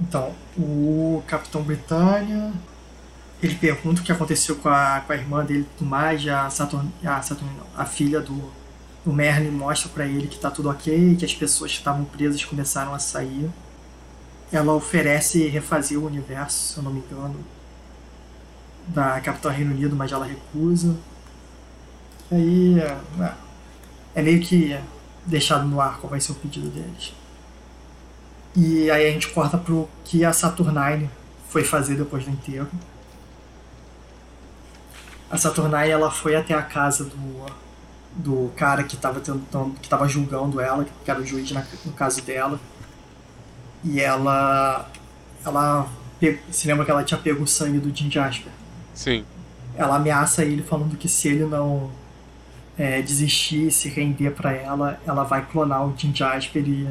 Então, 0.01 0.35
o 0.57 1.23
Capitão 1.27 1.63
Britânia, 1.63 2.53
ele 3.43 3.55
pergunta 3.55 4.01
o 4.01 4.05
que 4.05 4.13
aconteceu 4.13 4.57
com 4.57 4.69
a, 4.69 5.03
com 5.07 5.13
a 5.13 5.17
irmã 5.17 5.45
dele 5.45 5.61
e 5.61 5.79
tudo 5.79 5.89
mais, 5.89 6.27
a 6.27 6.49
Saturn, 6.49 6.91
a, 7.05 7.21
Saturn 7.21 7.53
a 7.77 7.85
filha 7.85 8.21
do, 8.21 8.51
do 9.05 9.13
Merlin 9.13 9.51
mostra 9.51 9.91
para 9.91 10.07
ele 10.07 10.27
que 10.27 10.39
tá 10.39 10.51
tudo 10.51 10.71
ok, 10.71 11.17
que 11.17 11.25
as 11.25 11.35
pessoas 11.35 11.73
que 11.73 11.79
estavam 11.79 12.05
presas 12.05 12.45
começaram 12.45 12.95
a 12.95 12.99
sair. 12.99 13.51
Ela 14.51 14.73
oferece 14.73 15.47
refazer 15.49 15.99
o 15.99 16.07
universo, 16.07 16.73
se 16.73 16.79
eu 16.79 16.83
não 16.83 16.93
me 16.93 17.01
engano, 17.01 17.37
da 18.93 19.21
Capitã 19.21 19.51
Reino 19.51 19.73
Unido, 19.73 19.95
mas 19.97 20.13
ela 20.13 20.25
recusa. 20.27 20.97
Aí 22.31 22.79
é, 22.79 22.97
é 24.15 24.23
meio 24.23 24.41
que 24.41 24.79
deixado 25.27 25.67
no 25.67 25.81
ar 25.81 25.99
qual 25.99 26.11
vai 26.11 26.21
ser 26.21 26.33
o 26.33 26.37
pedido 26.37 26.69
deles. 26.69 27.13
E 28.57 28.91
aí 28.91 29.09
a 29.09 29.13
gente 29.13 29.29
corta 29.29 29.57
pro 29.57 29.89
que 30.05 30.25
a 30.25 30.33
Saturnine 30.33 31.09
foi 31.49 31.63
fazer 31.65 31.97
depois 31.97 32.25
do 32.25 32.31
enterro. 32.31 32.69
A 35.31 35.37
Saturnine 35.39 35.89
ela 35.91 36.11
foi 36.11 36.35
até 36.35 36.55
a 36.55 36.63
casa 36.63 37.05
do, 37.05 37.47
do 38.17 38.51
cara 38.57 38.83
que 38.83 38.97
estava 38.97 39.21
tentando, 39.21 39.75
que 39.81 39.89
tava 39.89 40.09
julgando 40.09 40.61
ela, 40.61 40.85
que 41.05 41.11
era 41.11 41.21
o 41.21 41.25
juiz 41.27 41.51
na- 41.53 41.65
no 41.85 41.93
caso 41.93 42.23
dela. 42.23 42.59
E 43.85 44.01
ela 44.01 44.89
ela 45.45 45.89
se 46.51 46.67
lembra 46.67 46.85
que 46.85 46.91
ela 46.91 47.03
tinha 47.03 47.19
pego 47.19 47.45
o 47.45 47.47
sangue 47.47 47.79
do 47.79 47.95
Jim 47.97 48.11
Jasper 48.11 48.53
Sim. 49.01 49.25
ela 49.75 49.97
ameaça 49.97 50.45
ele 50.45 50.63
falando 50.63 50.95
que 50.95 51.09
se 51.09 51.27
ele 51.27 51.47
não 51.47 51.91
é, 52.77 53.01
desistir 53.01 53.69
e 53.69 53.71
se 53.71 53.89
render 53.89 54.33
pra 54.33 54.53
ela, 54.53 55.01
ela 55.07 55.25
vai 55.25 55.47
clonar 55.47 55.87
o 55.87 55.97
Jim 55.97 56.15
Jasper 56.15 56.69
e 56.69 56.87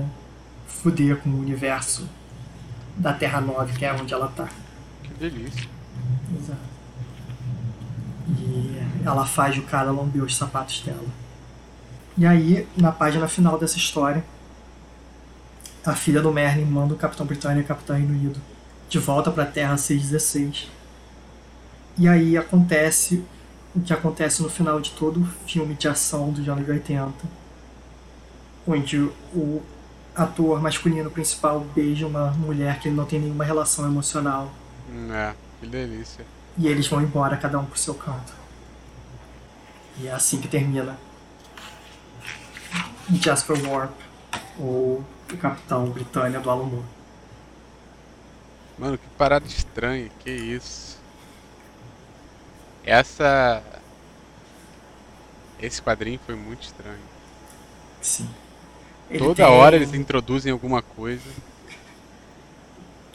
fuder 0.67 1.17
com 1.17 1.29
o 1.29 1.39
universo 1.39 2.09
da 2.97 3.13
Terra 3.13 3.39
9, 3.39 3.77
que 3.77 3.85
é 3.85 3.93
onde 3.93 4.11
ela 4.11 4.27
tá. 4.27 4.49
Que 5.03 5.13
delícia. 5.19 5.69
Exato. 6.35 6.59
E 8.39 8.81
ela 9.05 9.27
faz 9.27 9.55
o 9.59 9.61
cara 9.61 9.91
lamber 9.91 10.23
os 10.23 10.35
sapatos 10.35 10.81
dela. 10.81 11.07
E 12.17 12.25
aí, 12.25 12.67
na 12.75 12.91
página 12.91 13.27
final 13.27 13.59
dessa 13.59 13.77
história, 13.77 14.25
a 15.85 15.93
filha 15.93 16.23
do 16.23 16.33
Merlin 16.33 16.65
manda 16.65 16.95
o 16.95 16.97
Capitão 16.97 17.25
Britânia 17.27 17.61
e 17.61 17.63
o 17.63 17.67
Capitão 17.67 17.95
Reino 17.95 18.13
Unido 18.13 18.41
de 18.89 18.97
volta 18.97 19.29
pra 19.29 19.45
Terra 19.45 19.77
616. 19.77 20.78
E 21.99 22.07
aí 22.07 22.37
acontece 22.37 23.23
o 23.75 23.81
que 23.81 23.93
acontece 23.93 24.41
no 24.41 24.49
final 24.49 24.79
de 24.79 24.91
todo 24.91 25.21
o 25.21 25.25
filme 25.47 25.75
de 25.75 25.87
ação 25.87 26.31
dos 26.31 26.47
anos 26.47 26.67
80, 26.67 27.13
onde 28.67 28.97
o 29.33 29.61
ator 30.15 30.61
masculino 30.61 31.11
principal 31.11 31.59
beija 31.75 32.07
uma 32.07 32.31
mulher 32.31 32.79
que 32.79 32.87
ele 32.87 32.95
não 32.95 33.05
tem 33.05 33.19
nenhuma 33.19 33.43
relação 33.43 33.85
emocional 33.85 34.51
Hum, 34.91 35.11
É, 35.13 35.35
que 35.59 35.67
delícia. 35.67 36.25
e 36.57 36.67
eles 36.67 36.87
vão 36.87 37.01
embora, 37.01 37.37
cada 37.37 37.59
um 37.59 37.65
pro 37.65 37.77
seu 37.77 37.93
canto. 37.93 38.33
E 39.97 40.07
é 40.07 40.11
assim 40.11 40.39
que 40.41 40.47
termina 40.47 40.97
Jasper 43.11 43.57
Warp, 43.67 43.91
ou 44.57 45.03
o 45.31 45.37
Capitão 45.37 45.89
Britânia 45.89 46.39
do 46.39 46.49
Alan 46.49 46.65
Moore. 46.65 46.85
Mano, 48.77 48.97
que 48.97 49.07
parada 49.17 49.45
estranha, 49.45 50.09
que 50.19 50.31
isso. 50.31 50.88
Essa. 52.89 53.61
Esse 55.59 55.81
quadrinho 55.81 56.19
foi 56.25 56.35
muito 56.35 56.63
estranho. 56.63 56.97
Sim. 58.01 58.29
Ele 59.09 59.19
Toda 59.19 59.35
tem- 59.35 59.45
hora 59.45 59.75
eles 59.75 59.93
introduzem 59.93 60.51
alguma 60.51 60.81
coisa. 60.81 61.29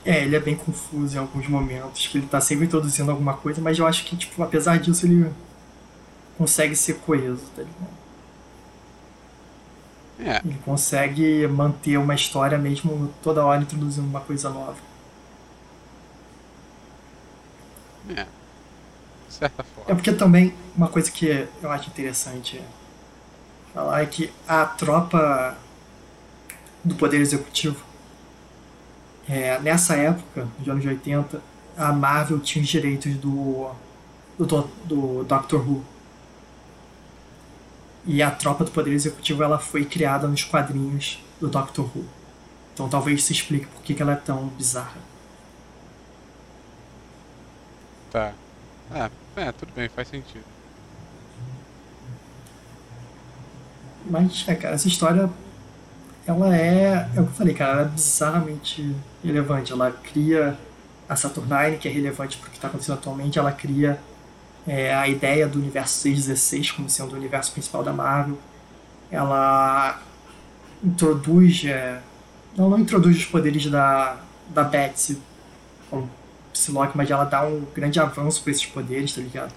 É, 0.05 0.23
ele 0.23 0.37
é 0.37 0.41
bem 0.41 0.55
confuso 0.55 1.17
em 1.17 1.19
alguns 1.19 1.49
momentos, 1.49 2.07
que 2.07 2.19
ele 2.19 2.27
tá 2.27 2.41
sempre 2.41 2.67
introduzindo 2.67 3.11
alguma 3.11 3.35
coisa, 3.35 3.61
mas 3.61 3.79
eu 3.79 3.87
acho 3.87 4.05
que, 4.05 4.15
tipo, 4.17 4.43
apesar 4.43 4.79
disso, 4.79 5.07
ele 5.07 5.33
consegue 6.37 6.77
ser 6.77 6.95
coeso, 7.01 7.43
tá 7.57 7.63
ligado? 7.63 8.05
É, 10.19 10.41
Ele 10.45 10.59
consegue 10.65 11.47
manter 11.49 11.97
uma 11.99 12.15
história 12.15 12.57
mesmo 12.57 13.13
toda 13.23 13.45
hora 13.45 13.63
introduzindo 13.63 14.07
uma 14.07 14.21
coisa 14.21 14.49
nova. 14.51 14.77
é. 18.17 18.44
Certa 19.39 19.65
É 19.87 19.95
forma. 19.95 19.95
porque 19.95 20.13
também 20.13 20.55
uma 20.77 20.89
coisa 20.89 21.11
que 21.11 21.49
eu 21.63 21.71
acho 21.71 21.89
interessante 21.89 22.63
falar 23.73 24.03
é 24.03 24.07
que 24.07 24.33
a 24.47 24.65
tropa 24.67 25.57
do 26.85 26.95
Poder 26.95 27.21
Executivo, 27.21 27.85
é, 29.29 29.59
nessa 29.61 29.97
época, 29.97 30.49
nos 30.59 30.69
anos 30.69 30.85
80, 30.85 31.43
a 31.77 31.93
Marvel 31.93 32.41
tinha 32.41 32.63
os 32.63 32.69
direitos 32.69 33.15
do, 33.17 33.71
do, 34.39 34.47
Do- 34.47 34.71
do 34.85 35.25
Doctor 35.25 35.61
Who. 35.69 35.85
E 38.07 38.23
a 38.23 38.31
tropa 38.31 38.65
do 38.65 38.71
Poder 38.71 38.93
Executivo 38.93 39.43
ela 39.43 39.59
foi 39.59 39.85
criada 39.85 40.29
nos 40.29 40.45
quadrinhos 40.45 41.19
do 41.41 41.49
Doctor 41.49 41.85
Who. 41.97 42.07
Então 42.73 42.89
talvez 42.89 43.21
isso 43.21 43.33
explique 43.33 43.67
por 43.67 43.83
que 43.83 43.95
que 43.95 44.03
ela 44.03 44.13
é 44.13 44.17
tão 44.17 44.49
bizarra. 44.49 45.01
Tá. 48.11 48.39
Ah, 48.91 49.11
é, 49.37 49.53
tudo 49.53 49.73
bem, 49.75 49.89
faz 49.89 50.09
sentido. 50.09 50.45
Mas, 54.07 54.45
é, 54.47 54.55
cara, 54.55 54.75
essa 54.75 54.89
história, 54.89 55.31
ela 56.27 56.57
é, 56.57 57.09
é 57.15 57.21
o 57.21 57.25
que 57.25 57.31
eu 57.31 57.35
falei, 57.35 57.55
cara, 57.55 57.73
ela 57.73 57.83
é 57.83 57.85
bizarramente 57.87 58.95
relevante. 59.23 59.73
Ela 59.73 59.91
cria 59.91 60.57
a 61.09 61.17
Saturnine, 61.17 61.79
que 61.79 61.89
é 61.89 61.91
relevante 61.91 62.37
para 62.39 62.49
o 62.49 62.51
que 62.51 62.57
está 62.57 62.69
acontecendo 62.69 62.97
atualmente, 62.97 63.39
ela 63.39 63.53
cria 63.53 63.99
é, 64.67 64.95
a 64.95 65.07
ideia 65.09 65.47
do 65.47 65.59
universo 65.59 66.01
616 66.01 66.71
como 66.73 66.89
sendo 66.89 67.13
o 67.13 67.17
universo 67.17 67.53
principal 67.53 67.83
da 67.83 67.93
Marvel. 67.93 68.39
ela 69.11 70.01
introduz. 70.83 71.65
É, 71.65 72.01
não, 72.57 72.71
não 72.71 72.79
introduz 72.79 73.17
os 73.17 73.25
poderes 73.27 73.67
da, 73.71 74.17
da 74.51 74.65
Betsy 74.65 75.21
como 75.91 76.09
Psylocke, 76.55 76.97
mas 76.97 77.11
ela 77.11 77.25
dá 77.25 77.45
um 77.45 77.67
grande 77.75 78.01
avanço 78.01 78.43
para 78.43 78.53
esses 78.53 78.65
poderes, 78.65 79.15
tá 79.15 79.21
ligado? 79.21 79.53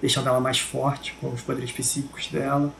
Deixando 0.00 0.28
ela 0.28 0.40
mais 0.40 0.58
forte 0.58 1.16
com 1.20 1.30
os 1.30 1.40
poderes 1.40 1.72
psíquicos 1.72 2.26
dela. 2.26 2.72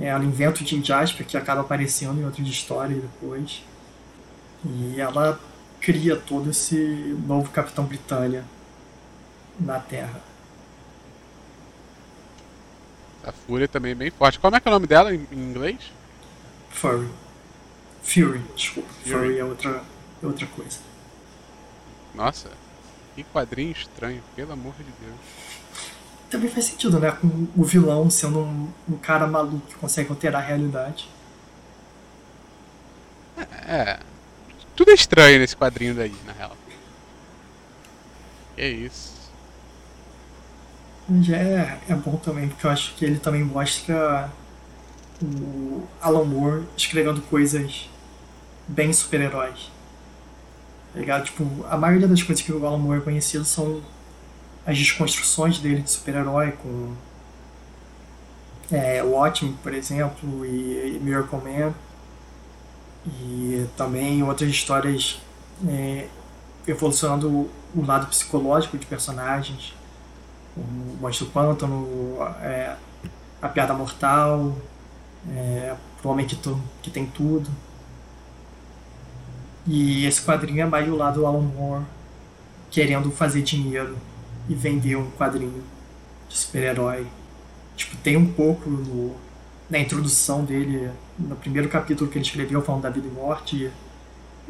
É, 0.00 0.06
ela 0.06 0.24
inventa 0.24 0.62
o 0.62 0.66
Jim 0.66 0.82
Jasper, 0.82 1.26
que 1.26 1.36
acaba 1.36 1.60
aparecendo 1.60 2.20
em 2.20 2.24
outras 2.24 2.46
histórias 2.48 3.00
depois. 3.00 3.62
E 4.64 5.00
ela 5.00 5.38
cria 5.80 6.16
todo 6.16 6.50
esse 6.50 6.76
novo 7.26 7.50
Capitão 7.50 7.84
Britânia 7.84 8.44
na 9.60 9.78
Terra. 9.78 10.20
A 13.22 13.32
Fúria 13.32 13.68
também 13.68 13.92
é 13.92 13.94
bem 13.94 14.10
forte. 14.10 14.38
Como 14.38 14.56
é 14.56 14.60
que 14.60 14.68
é 14.68 14.70
o 14.70 14.74
nome 14.74 14.86
dela 14.86 15.14
em 15.14 15.26
inglês? 15.32 15.92
Furry. 16.70 17.08
Fury, 18.02 18.40
desculpa. 18.54 18.88
Fury, 19.02 19.12
Fury 19.12 19.38
é 19.38 19.44
outra, 19.44 19.82
é 20.22 20.26
outra 20.26 20.46
coisa. 20.46 20.85
Nossa, 22.16 22.50
que 23.14 23.22
quadrinho 23.22 23.72
estranho, 23.72 24.22
pelo 24.34 24.52
amor 24.52 24.74
de 24.78 24.84
Deus. 24.84 25.16
Também 26.30 26.50
faz 26.50 26.64
sentido, 26.64 26.98
né? 26.98 27.12
Com 27.12 27.46
o 27.54 27.64
vilão 27.64 28.10
sendo 28.10 28.40
um, 28.40 28.68
um 28.88 28.96
cara 28.96 29.26
maluco 29.26 29.66
que 29.66 29.74
consegue 29.74 30.10
alterar 30.10 30.42
a 30.42 30.44
realidade. 30.44 31.08
É. 33.68 33.98
Tudo 34.74 34.90
é 34.90 34.94
estranho 34.94 35.38
nesse 35.38 35.56
quadrinho 35.56 35.94
daí, 35.94 36.14
na 36.24 36.32
real. 36.32 36.56
Que 38.56 38.66
isso. 38.66 39.14
Mas 41.08 41.28
é, 41.30 41.78
é 41.88 41.94
bom 41.94 42.16
também, 42.16 42.48
porque 42.48 42.66
eu 42.66 42.70
acho 42.70 42.94
que 42.94 43.04
ele 43.04 43.18
também 43.18 43.44
mostra 43.44 44.30
o 45.22 45.86
Alan 46.00 46.24
Moore 46.24 46.64
escrevendo 46.76 47.22
coisas 47.22 47.88
bem 48.66 48.92
super-heróis. 48.92 49.70
Tá 50.96 51.00
ligado? 51.00 51.24
Tipo, 51.24 51.44
a 51.68 51.76
maioria 51.76 52.08
das 52.08 52.22
coisas 52.22 52.42
que 52.42 52.50
o 52.50 52.66
Alan 52.66 52.78
Moore 52.78 53.00
é 53.00 53.02
conhecido 53.02 53.44
são 53.44 53.82
as 54.64 54.78
desconstruções 54.78 55.58
dele 55.58 55.82
de 55.82 55.90
super-herói, 55.90 56.52
com 56.52 56.94
é, 58.72 59.02
Watchmen, 59.02 59.54
por 59.62 59.74
exemplo, 59.74 60.46
e, 60.46 60.96
e 60.96 61.00
Miracle 61.02 61.38
Man. 61.38 61.74
E 63.06 63.66
também 63.76 64.22
outras 64.22 64.48
histórias 64.48 65.20
é, 65.68 66.08
evolucionando 66.66 67.28
o 67.74 67.84
lado 67.86 68.06
psicológico 68.06 68.78
de 68.78 68.86
personagens. 68.86 69.74
O 70.56 70.96
Monstro 70.98 71.26
Pântano, 71.26 71.86
é, 72.40 72.74
a 73.42 73.48
Piada 73.50 73.74
Mortal, 73.74 74.56
é, 75.30 75.76
o 76.02 76.08
Homem 76.08 76.26
que, 76.26 76.36
tu, 76.36 76.58
que 76.80 76.90
Tem 76.90 77.04
Tudo. 77.04 77.50
E 79.66 80.06
esse 80.06 80.22
quadrinho 80.22 80.62
é 80.62 80.66
mais 80.66 80.86
do 80.86 80.96
lado 80.96 81.20
do 81.20 81.26
Alan 81.26 81.40
Moore 81.40 81.84
querendo 82.70 83.10
fazer 83.10 83.42
dinheiro 83.42 83.96
e 84.48 84.54
vender 84.54 84.96
um 84.96 85.10
quadrinho 85.12 85.62
de 86.28 86.36
super-herói. 86.36 87.06
Tipo, 87.76 87.96
tem 87.96 88.16
um 88.16 88.32
pouco 88.32 88.68
no, 88.68 89.16
na 89.68 89.78
introdução 89.78 90.44
dele, 90.44 90.90
no 91.18 91.36
primeiro 91.36 91.68
capítulo 91.68 92.10
que 92.10 92.18
ele 92.18 92.24
escreveu 92.24 92.62
falando 92.62 92.82
da 92.82 92.90
vida 92.90 93.06
e 93.06 93.10
morte, 93.10 93.70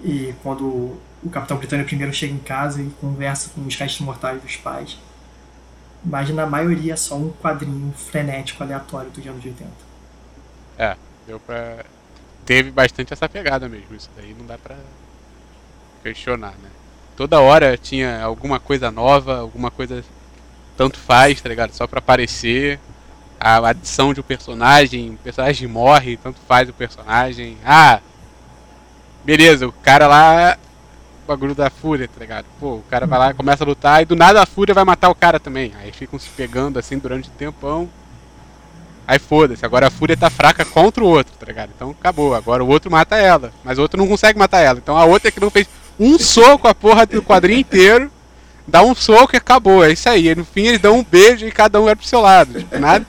e, 0.02 0.08
e 0.08 0.34
quando 0.42 0.98
o 1.22 1.30
Capitão 1.30 1.56
Britânico 1.56 1.88
primeiro 1.88 2.12
chega 2.12 2.32
em 2.32 2.38
casa 2.38 2.82
e 2.82 2.90
conversa 3.00 3.50
com 3.54 3.62
os 3.62 3.74
restos 3.74 4.04
mortais 4.04 4.40
dos 4.40 4.56
pais. 4.56 4.98
Mas 6.04 6.30
na 6.30 6.46
maioria 6.46 6.92
é 6.92 6.96
só 6.96 7.16
um 7.16 7.32
quadrinho 7.32 7.92
frenético, 7.92 8.62
aleatório 8.62 9.10
dos 9.10 9.26
anos 9.26 9.44
80. 9.44 9.70
É, 10.78 10.96
deu 11.26 11.40
pra. 11.40 11.84
Teve 12.44 12.70
bastante 12.70 13.12
essa 13.12 13.28
pegada 13.28 13.68
mesmo, 13.68 13.96
isso 13.96 14.08
daí 14.16 14.34
não 14.38 14.46
dá 14.46 14.56
pra 14.56 14.76
questionar, 16.12 16.54
né? 16.62 16.68
Toda 17.16 17.40
hora 17.40 17.76
tinha 17.76 18.22
alguma 18.22 18.60
coisa 18.60 18.90
nova, 18.90 19.38
alguma 19.38 19.70
coisa 19.70 20.04
tanto 20.76 20.98
faz, 20.98 21.40
tá 21.40 21.48
ligado? 21.48 21.72
Só 21.72 21.86
pra 21.86 21.98
aparecer. 21.98 22.78
A 23.38 23.68
adição 23.68 24.14
de 24.14 24.20
um 24.20 24.22
personagem, 24.22 25.10
o 25.10 25.18
personagem 25.18 25.68
morre, 25.68 26.16
tanto 26.16 26.38
faz 26.48 26.68
o 26.68 26.72
personagem. 26.72 27.56
Ah! 27.64 28.00
Beleza, 29.24 29.66
o 29.66 29.72
cara 29.72 30.06
lá. 30.06 30.56
O 31.24 31.26
bagulho 31.26 31.54
da 31.54 31.68
fúria, 31.68 32.06
tá 32.08 32.20
ligado? 32.20 32.46
Pô, 32.60 32.76
o 32.76 32.84
cara 32.88 33.04
vai 33.04 33.18
lá, 33.18 33.34
começa 33.34 33.64
a 33.64 33.66
lutar 33.66 34.00
e 34.00 34.04
do 34.04 34.14
nada 34.14 34.40
a 34.40 34.46
fúria 34.46 34.72
vai 34.74 34.84
matar 34.84 35.10
o 35.10 35.14
cara 35.14 35.40
também. 35.40 35.72
Aí 35.80 35.90
ficam 35.90 36.18
se 36.18 36.28
pegando 36.30 36.78
assim 36.78 36.98
durante 36.98 37.28
um 37.28 37.32
tempão. 37.32 37.90
Aí 39.06 39.18
foda-se, 39.18 39.64
agora 39.64 39.86
a 39.86 39.90
Fúria 39.90 40.16
tá 40.16 40.28
fraca 40.28 40.64
contra 40.64 41.02
o 41.02 41.06
outro, 41.06 41.32
tá 41.38 41.46
ligado? 41.46 41.70
Então 41.74 41.90
acabou, 41.90 42.34
agora 42.34 42.64
o 42.64 42.68
outro 42.68 42.90
mata 42.90 43.16
ela, 43.16 43.52
mas 43.62 43.78
o 43.78 43.82
outro 43.82 43.96
não 43.96 44.08
consegue 44.08 44.36
matar 44.36 44.60
ela. 44.60 44.78
Então 44.78 44.96
a 44.96 45.04
outra 45.04 45.28
é 45.28 45.30
que 45.30 45.38
não 45.38 45.48
fez 45.48 45.68
um 45.98 46.18
soco 46.18 46.68
a 46.68 46.74
porra 46.74 47.06
do 47.06 47.22
quadrinho 47.22 47.60
inteiro, 47.60 48.10
dá 48.66 48.82
um 48.82 48.94
soco 48.94 49.34
e 49.34 49.38
acabou, 49.38 49.84
é 49.84 49.92
isso 49.92 50.08
aí. 50.08 50.28
E 50.28 50.34
no 50.34 50.44
fim 50.44 50.66
eles 50.66 50.80
dão 50.80 50.98
um 50.98 51.04
beijo 51.04 51.46
e 51.46 51.50
cada 51.50 51.80
um 51.80 51.84
vai 51.84 51.96
pro 51.96 52.06
seu 52.06 52.20
lado. 52.20 52.58
Tipo, 52.58 52.78
nada. 52.78 53.06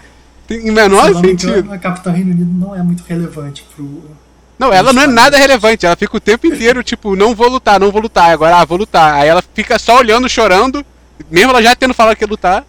Tem 0.47 0.71
menor 0.71 1.13
sentido. 1.15 1.71
A 1.71 1.77
Capitã 1.77 2.11
Reino 2.11 2.31
Unido 2.31 2.51
não 2.53 2.73
é 2.73 2.81
muito 2.81 3.03
relevante 3.03 3.65
pro. 3.75 4.15
Não, 4.57 4.73
ela 4.73 4.91
não 4.91 5.03
é 5.03 5.07
nada 5.07 5.37
relevante, 5.37 5.85
ela 5.85 5.95
fica 5.95 6.17
o 6.17 6.19
tempo 6.19 6.47
inteiro, 6.47 6.81
tipo, 6.81 7.15
não 7.15 7.35
vou 7.35 7.47
lutar, 7.47 7.79
não 7.79 7.91
vou 7.91 8.01
lutar, 8.01 8.31
agora 8.31 8.55
ah, 8.55 8.65
vou 8.65 8.77
lutar. 8.77 9.13
Aí 9.13 9.27
ela 9.27 9.43
fica 9.53 9.77
só 9.77 9.97
olhando, 9.97 10.27
chorando, 10.27 10.83
mesmo 11.29 11.51
ela 11.51 11.61
já 11.61 11.75
tendo 11.75 11.93
falado 11.93 12.15
que 12.15 12.23
ia 12.23 12.27
lutar. 12.27 12.65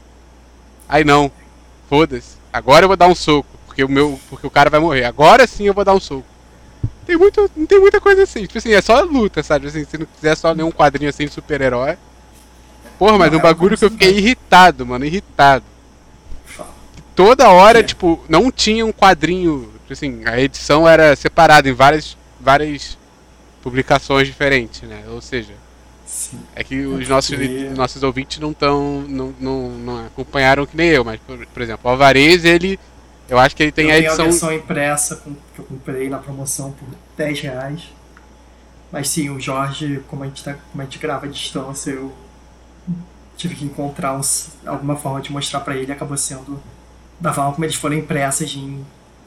Aí 0.86 1.03
não, 1.03 1.31
foda-se. 1.89 2.36
Agora 2.53 2.85
eu 2.85 2.89
vou 2.89 2.97
dar 2.97 3.07
um 3.07 3.15
soco, 3.15 3.49
porque 3.66 3.82
o 3.82 3.89
meu, 3.89 4.20
porque 4.28 4.47
o 4.47 4.51
cara 4.51 4.69
vai 4.69 4.81
morrer. 4.81 5.05
Agora 5.05 5.47
sim 5.47 5.65
eu 5.65 5.73
vou 5.73 5.85
dar 5.85 5.95
um 5.95 6.01
soco. 6.01 6.27
Tem 7.07 7.17
muito, 7.17 7.51
não 7.57 7.67
tem 7.67 7.81
muita 7.81 8.01
coisa 8.01 8.23
assim. 8.23 8.43
Tipo 8.43 8.59
assim, 8.59 8.73
é 8.73 8.81
só 8.81 9.01
luta, 9.03 9.43
sabe? 9.43 9.67
Assim, 9.67 9.85
se 9.85 9.99
não 9.99 10.07
quiser 10.07 10.37
só 10.37 10.53
ler 10.53 10.63
um 10.63 10.71
quadrinho 10.71 11.09
assim 11.09 11.27
de 11.27 11.33
super-herói. 11.33 11.97
Porra, 12.99 13.17
mas 13.17 13.31
não, 13.31 13.39
um 13.39 13.41
é 13.41 13.45
bagulho 13.45 13.79
que 13.79 13.85
eu 13.85 13.91
fiquei 13.91 14.19
irritado, 14.19 14.85
mano, 14.85 15.05
irritado. 15.05 15.65
Toda 17.15 17.49
hora, 17.49 17.83
tipo, 17.83 18.23
não 18.29 18.51
tinha 18.51 18.85
um 18.85 18.93
quadrinho, 18.93 19.73
tipo 19.81 19.93
assim, 19.93 20.23
a 20.25 20.41
edição 20.41 20.89
era 20.89 21.17
separada 21.17 21.69
em 21.69 21.73
várias 21.73 22.17
várias 22.41 22.97
publicações 23.63 24.27
diferentes, 24.27 24.83
né? 24.83 25.03
Ou 25.09 25.21
seja, 25.21 25.55
Sim. 26.09 26.41
É 26.57 26.65
que 26.65 26.87
os 26.87 27.07
é 27.07 27.09
nossos, 27.09 27.39
nossos 27.77 28.03
ouvintes 28.03 28.39
não 28.39 28.51
estão. 28.51 29.03
Não, 29.03 29.35
não, 29.39 29.71
não, 29.71 30.07
acompanharam 30.07 30.65
que 30.65 30.77
nem 30.77 30.89
eu, 30.89 31.05
mas, 31.05 31.21
por, 31.21 31.47
por, 31.47 31.63
exemplo, 31.63 31.83
o 31.85 31.89
Alvarez, 31.91 32.45
ele. 32.47 32.81
Eu 33.29 33.39
acho 33.39 33.55
que 33.55 33.63
ele 33.63 33.73
tem 33.73 33.89
eu 33.89 33.95
a 33.95 33.99
edição. 33.99 34.27
a 34.27 34.29
versão 34.29 34.53
impressa 34.53 35.17
que 35.17 35.59
eu 35.59 35.65
comprei 35.65 36.09
na 36.09 36.19
promoção 36.19 36.73
por 36.73 36.89
10 37.17 37.41
reais. 37.41 37.83
Mas 38.91 39.11
sim, 39.11 39.29
o 39.29 39.39
Jorge, 39.39 40.03
como 40.09 40.25
a 40.25 40.27
gente, 40.27 40.43
tá, 40.43 40.55
como 40.73 40.81
a 40.81 40.85
gente 40.85 40.99
grava 40.99 41.27
à 41.27 41.29
distância, 41.29 41.91
eu 41.91 42.13
tive 43.37 43.55
que 43.55 43.65
encontrar 43.65 44.15
uns, 44.15 44.51
alguma 44.65 44.97
forma 44.97 45.21
de 45.21 45.31
mostrar 45.31 45.61
para 45.61 45.77
ele. 45.77 45.93
Acabou 45.93 46.17
sendo 46.17 46.61
da 47.21 47.33
forma 47.33 47.53
como 47.53 47.65
eles 47.65 47.77
foram 47.77 47.97
impressas 47.97 48.51
em 48.55 48.85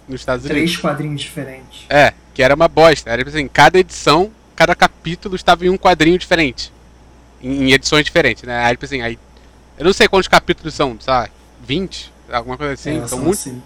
Nos 0.07 0.21
Estados 0.21 0.45
três 0.45 0.63
Unidos. 0.63 0.81
quadrinhos 0.81 1.21
diferentes. 1.21 1.85
É, 1.89 2.13
que 2.33 2.41
era 2.41 2.55
uma 2.55 2.67
bosta. 2.67 3.09
Era 3.09 3.27
assim, 3.27 3.47
cada 3.47 3.77
edição 3.77 4.31
cada 4.61 4.75
capítulo 4.75 5.35
estava 5.35 5.65
em 5.65 5.69
um 5.69 5.77
quadrinho 5.77 6.17
diferente. 6.19 6.71
Em, 7.41 7.63
em 7.63 7.71
edições 7.71 8.05
diferentes, 8.05 8.43
né? 8.43 8.63
Aí, 8.63 8.73
tipo 8.73 8.85
assim, 8.85 9.01
aí. 9.01 9.17
Eu 9.77 9.85
não 9.85 9.93
sei 9.93 10.07
quantos 10.07 10.27
capítulos 10.27 10.73
são, 10.75 10.97
sabe? 10.99 11.31
20? 11.65 12.13
Alguma 12.31 12.57
coisa 12.57 12.73
assim. 12.73 13.01
É, 13.01 13.07
são, 13.07 13.19
muitos, 13.19 13.39
assim. 13.39 13.61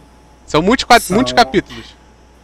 São 0.45 0.61
muitos, 0.61 0.85
são, 1.03 1.15
muitos 1.15 1.33
capítulos. 1.33 1.95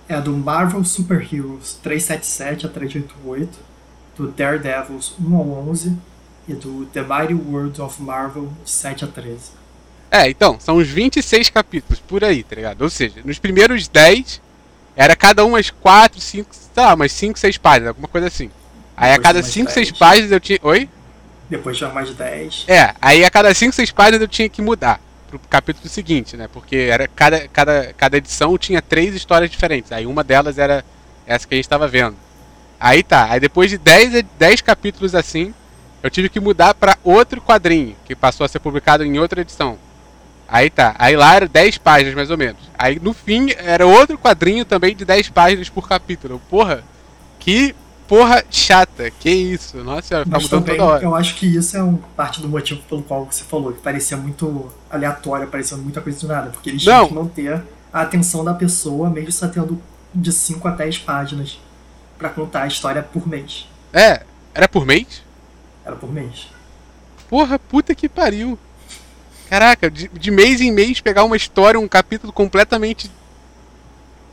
É 0.07 0.19
do 0.19 0.35
Marvel 0.35 0.83
Super 0.83 1.21
Heroes 1.21 1.79
377 1.81 2.65
a 2.65 2.69
388, 2.69 3.59
do 4.17 4.27
Daredevils 4.27 5.13
1 5.19 5.35
a 5.35 5.41
11 5.41 5.97
e 6.47 6.53
do 6.53 6.85
The 6.87 7.01
Mighty 7.01 7.33
World 7.33 7.79
of 7.81 8.01
Marvel 8.01 8.51
7 8.65 9.05
a 9.05 9.07
13. 9.07 9.51
É, 10.09 10.29
então, 10.29 10.59
são 10.59 10.77
uns 10.77 10.87
26 10.87 11.49
capítulos 11.49 12.01
por 12.05 12.23
aí, 12.23 12.43
tá 12.43 12.55
ligado? 12.55 12.81
Ou 12.81 12.89
seja, 12.89 13.21
nos 13.23 13.39
primeiros 13.39 13.87
10 13.87 14.41
era 14.95 15.15
cada 15.15 15.45
umas 15.45 15.69
4, 15.69 16.19
5, 16.19 16.49
sei 16.53 16.83
lá, 16.83 16.93
umas 16.93 17.11
5, 17.13 17.39
6 17.39 17.57
páginas, 17.57 17.87
alguma 17.89 18.07
coisa 18.07 18.27
assim. 18.27 18.51
Aí 18.97 19.11
Depois 19.11 19.19
a 19.19 19.21
cada 19.21 19.43
5, 19.43 19.71
6 19.71 19.91
páginas 19.91 20.31
eu 20.31 20.39
tinha. 20.39 20.59
Oi? 20.63 20.89
Depois 21.49 21.77
já 21.77 21.89
mais 21.89 22.13
10. 22.13 22.65
É, 22.67 22.93
aí 23.01 23.23
a 23.23 23.29
cada 23.29 23.53
5, 23.53 23.73
6 23.73 23.91
páginas 23.91 24.21
eu 24.21 24.27
tinha 24.27 24.49
que 24.49 24.61
mudar 24.61 24.99
pro 25.37 25.49
capítulo 25.49 25.87
seguinte, 25.89 26.35
né? 26.35 26.47
Porque 26.51 26.75
era 26.75 27.07
cada, 27.07 27.47
cada, 27.47 27.93
cada 27.93 28.17
edição 28.17 28.57
tinha 28.57 28.81
três 28.81 29.15
histórias 29.15 29.49
diferentes. 29.49 29.91
Aí 29.91 30.05
uma 30.05 30.23
delas 30.23 30.57
era 30.57 30.83
essa 31.25 31.47
que 31.47 31.55
a 31.55 31.57
gente 31.57 31.65
estava 31.65 31.87
vendo. 31.87 32.15
Aí 32.79 33.03
tá, 33.03 33.27
aí 33.29 33.39
depois 33.39 33.69
de 33.69 33.77
10, 33.77 34.23
10 34.37 34.61
capítulos 34.61 35.13
assim, 35.13 35.53
eu 36.01 36.09
tive 36.09 36.29
que 36.29 36.39
mudar 36.39 36.73
para 36.73 36.97
outro 37.03 37.39
quadrinho, 37.39 37.95
que 38.05 38.15
passou 38.15 38.43
a 38.43 38.47
ser 38.47 38.59
publicado 38.59 39.03
em 39.03 39.19
outra 39.19 39.41
edição. 39.41 39.77
Aí 40.47 40.69
tá. 40.69 40.95
Aí 40.99 41.15
lá 41.15 41.35
era 41.35 41.47
10 41.47 41.77
páginas 41.77 42.13
mais 42.13 42.29
ou 42.29 42.37
menos. 42.37 42.59
Aí 42.77 42.99
no 42.99 43.13
fim 43.13 43.51
era 43.57 43.85
outro 43.85 44.17
quadrinho 44.17 44.65
também 44.65 44.95
de 44.95 45.05
10 45.05 45.29
páginas 45.29 45.69
por 45.69 45.87
capítulo. 45.87 46.41
Porra, 46.49 46.83
que 47.39 47.73
porra 48.11 48.43
chata. 48.51 49.09
Que 49.09 49.29
isso. 49.29 49.77
Nossa, 49.77 50.25
tá 50.25 50.37
mudando 50.37 50.49
também, 50.49 50.75
toda 50.75 50.91
hora. 50.91 51.03
Eu 51.03 51.15
acho 51.15 51.35
que 51.35 51.45
isso 51.45 51.77
é 51.77 51.81
um, 51.81 51.95
parte 51.95 52.41
do 52.41 52.49
motivo 52.49 52.81
pelo 52.81 53.01
qual 53.01 53.25
você 53.25 53.41
falou, 53.45 53.71
que 53.71 53.79
parecia 53.79 54.17
muito 54.17 54.69
aleatório, 54.89 55.47
parecia 55.47 55.77
muita 55.77 56.01
coisa 56.01 56.19
do 56.19 56.27
nada. 56.27 56.49
Porque 56.49 56.71
eles 56.71 56.81
tinham 56.81 57.07
que 57.07 57.13
manter 57.13 57.63
a 57.93 58.01
atenção 58.01 58.43
da 58.43 58.53
pessoa, 58.53 59.09
mesmo 59.09 59.31
só 59.31 59.47
tendo 59.47 59.81
de 60.13 60.29
5 60.33 60.67
a 60.67 60.71
10 60.71 60.97
páginas 60.99 61.57
pra 62.17 62.27
contar 62.27 62.63
a 62.63 62.67
história 62.67 63.01
por 63.01 63.25
mês. 63.25 63.65
É, 63.93 64.23
era 64.53 64.67
por 64.67 64.85
mês? 64.85 65.23
Era 65.85 65.95
por 65.95 66.11
mês. 66.11 66.49
Porra, 67.29 67.57
puta 67.57 67.95
que 67.95 68.09
pariu. 68.09 68.59
Caraca, 69.49 69.89
de, 69.89 70.09
de 70.09 70.31
mês 70.31 70.59
em 70.59 70.69
mês 70.69 70.99
pegar 70.99 71.23
uma 71.23 71.37
história, 71.37 71.79
um 71.79 71.87
capítulo 71.87 72.33
completamente. 72.33 73.09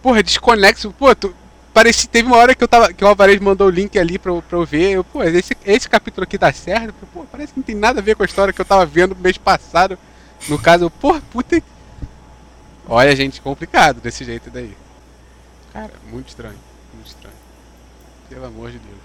Porra, 0.03 0.21
desconexo. 0.21 0.93
Pô, 0.99 1.15
tu, 1.15 1.33
teve 2.11 2.27
uma 2.27 2.37
hora 2.37 2.55
que 2.55 2.63
eu 2.63 2.69
tava. 2.69 2.93
Que 2.93 3.05
o 3.05 3.09
Alvarez 3.09 3.41
mandou 3.41 3.67
o 3.67 3.71
link 3.71 3.99
ali 3.99 4.19
pra, 4.19 4.33
eu- 4.33 4.43
pra 4.43 4.59
eu 4.59 4.65
ver. 4.67 4.91
Eu, 4.93 5.05
pô, 5.05 5.23
esse, 5.23 5.57
esse 5.65 5.89
capítulo 5.89 6.25
aqui 6.25 6.37
dá 6.39 6.53
certo? 6.53 6.95
Pô, 7.13 7.25
parece 7.31 7.53
que 7.53 7.59
não 7.59 7.65
tem 7.65 7.75
nada 7.75 8.01
a 8.01 8.03
ver 8.03 8.17
com 8.17 8.23
a 8.23 8.27
história 8.27 8.53
que 8.53 8.61
eu 8.61 8.65
tava 8.65 8.85
vendo 8.87 9.17
mês 9.17 9.37
passado. 9.39 9.99
No 10.49 10.59
caso, 10.59 10.85
eu, 10.85 10.91
porra, 10.91 11.21
puta. 11.31 11.63
Olha, 12.89 13.15
gente, 13.15 13.41
complicado 13.41 14.01
desse 14.01 14.25
jeito 14.25 14.51
daí. 14.51 14.75
Cara, 15.73 15.93
muito 16.11 16.29
estranho. 16.29 16.59
Muito 16.95 17.07
estranho. 17.09 17.37
Pelo 18.29 18.47
amor 18.47 18.71
de 18.71 18.79
Deus. 18.79 18.99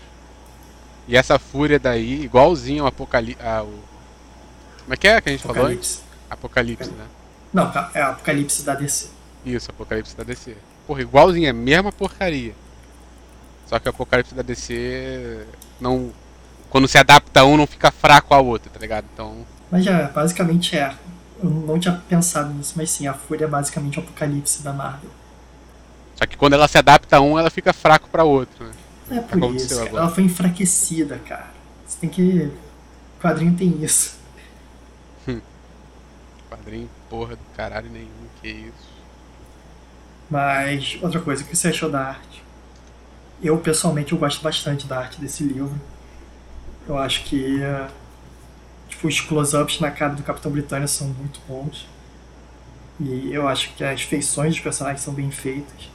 E 1.08 1.18
essa 1.18 1.38
fúria 1.38 1.78
daí, 1.80 2.24
igualzinho 2.24 2.84
ao 2.84 2.88
Apocalipse. 2.90 3.44
Ao... 3.46 3.66
Como 3.66 4.94
é 4.94 4.98
que 4.98 5.08
é 5.08 5.20
que 5.22 5.30
a 5.30 5.32
gente 5.32 5.44
falou? 5.44 5.66
antes? 5.66 6.02
Apocalipse. 6.30 6.90
Apocalipse, 6.90 6.92
né? 6.92 7.06
Não, 7.54 7.72
é 7.94 8.02
Apocalipse 8.02 8.64
da 8.64 8.74
DC. 8.74 9.10
Isso, 9.46 9.70
Apocalipse 9.70 10.16
da 10.16 10.24
DC. 10.24 10.56
Porra, 10.88 11.02
igualzinho, 11.02 11.48
é 11.48 11.50
a 11.50 11.54
mesma 11.54 11.92
porcaria. 11.92 12.54
Só 13.66 13.80
que 13.80 13.88
o 13.88 13.92
Apocalipse 13.92 14.36
da 14.36 14.42
DC 14.42 15.46
não. 15.80 16.12
Quando 16.70 16.88
se 16.88 16.98
adapta 16.98 17.42
a 17.42 17.46
um, 17.46 17.56
não 17.58 17.68
fica 17.68 17.92
fraco 17.92 18.34
ao 18.34 18.46
outro, 18.46 18.70
tá 18.70 18.80
ligado? 18.80 19.06
Então. 19.14 19.46
Mas 19.72 19.84
já, 19.84 20.08
basicamente 20.10 20.78
é. 20.78 20.94
Eu 21.42 21.50
não 21.50 21.80
tinha 21.80 22.02
pensado 22.08 22.54
nisso, 22.54 22.74
mas 22.76 22.90
sim, 22.90 23.06
a 23.08 23.14
Fúria 23.14 23.46
é 23.46 23.48
basicamente 23.48 24.00
o 24.00 24.02
Apocalipse 24.02 24.64
da 24.64 24.72
Marvel. 24.72 25.10
Só 26.16 26.26
que 26.26 26.38
quando 26.38 26.54
ela 26.54 26.68
se 26.68 26.78
adapta 26.78 27.18
a 27.18 27.22
um, 27.22 27.38
ela 27.38 27.50
fica 27.50 27.74
fraco 27.74 28.08
pra 28.10 28.24
outro, 28.24 28.66
né? 28.66 28.74
É 29.12 29.20
por 29.20 29.38
Aconteceu 29.38 29.66
isso, 29.66 29.76
cara. 29.76 29.90
agora. 29.90 30.04
Ela 30.04 30.12
foi 30.14 30.24
enfraquecida, 30.24 31.20
cara. 31.20 31.52
Você 31.86 31.98
tem 32.00 32.10
que. 32.10 32.52
O 33.18 33.22
quadrinho 33.22 33.56
tem 33.56 33.84
isso. 33.84 34.24
Quadrinho, 36.50 36.90
porra 37.10 37.36
do 37.36 37.42
caralho 37.58 37.90
nenhum, 37.90 38.08
que 38.42 38.48
isso. 38.48 38.94
Mas, 40.30 40.98
outra 41.02 41.20
coisa, 41.20 41.44
o 41.44 41.48
que 41.48 41.56
você 41.56 41.70
achou 41.70 41.90
da 41.90 42.00
arte? 42.00 42.43
Eu, 43.44 43.58
pessoalmente, 43.58 44.14
eu 44.14 44.18
gosto 44.18 44.42
bastante 44.42 44.88
da 44.88 45.00
arte 45.00 45.20
desse 45.20 45.44
livro. 45.44 45.74
Eu 46.88 46.98
acho 46.98 47.24
que 47.26 47.60
tipo, 48.90 49.08
os 49.08 49.20
close-ups 49.22 49.80
na 49.80 49.92
cara 49.92 50.14
do 50.14 50.24
Capitão 50.24 50.52
Britânia 50.52 50.88
são 50.88 51.08
muito 51.08 51.40
bons. 51.48 51.88
E 53.00 53.34
eu 53.34 53.48
acho 53.48 53.74
que 53.74 53.84
as 53.84 54.02
feições 54.02 54.54
dos 54.54 54.62
personagens 54.62 55.02
são 55.02 55.14
bem 55.14 55.30
feitas. 55.32 55.90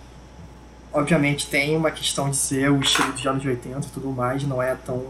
Obviamente 0.92 1.46
tem 1.46 1.76
uma 1.76 1.90
questão 1.90 2.28
de 2.30 2.36
ser 2.36 2.70
o 2.70 2.80
estilo 2.80 3.12
dos 3.12 3.26
anos 3.26 3.44
80 3.44 3.86
e 3.86 3.90
tudo 3.90 4.10
mais, 4.10 4.42
não 4.44 4.60
é 4.62 4.74
tão. 4.74 5.06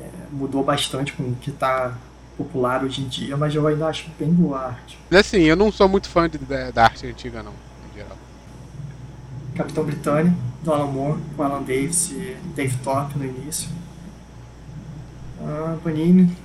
eh, 0.00 0.08
mudou 0.30 0.62
bastante 0.62 1.12
com 1.12 1.24
o 1.24 1.34
que 1.34 1.50
está 1.50 1.94
popular 2.36 2.84
hoje 2.84 3.00
em 3.02 3.08
dia, 3.08 3.36
mas 3.36 3.54
eu 3.54 3.66
ainda 3.66 3.86
acho 3.88 4.08
bem 4.18 4.30
boa 4.30 4.58
a 4.58 4.66
arte. 4.68 4.98
Assim, 5.10 5.38
eu 5.42 5.56
não 5.56 5.72
sou 5.72 5.88
muito 5.88 6.08
fã 6.08 6.28
de- 6.28 6.38
da, 6.38 6.70
da 6.70 6.84
arte 6.84 7.06
antiga, 7.06 7.42
não. 7.42 7.52
Capitão 9.54 9.84
Britânia, 9.84 10.34
do 10.62 10.72
Alan 10.72 10.86
Moore, 10.86 11.20
com 11.36 11.42
Alan 11.42 11.62
Davis 11.62 12.10
e 12.10 12.36
Dave 12.54 12.76
Thorpe 12.78 13.18
no 13.18 13.24
início. 13.24 13.68
A 15.40 15.76
Panini, 15.82 16.36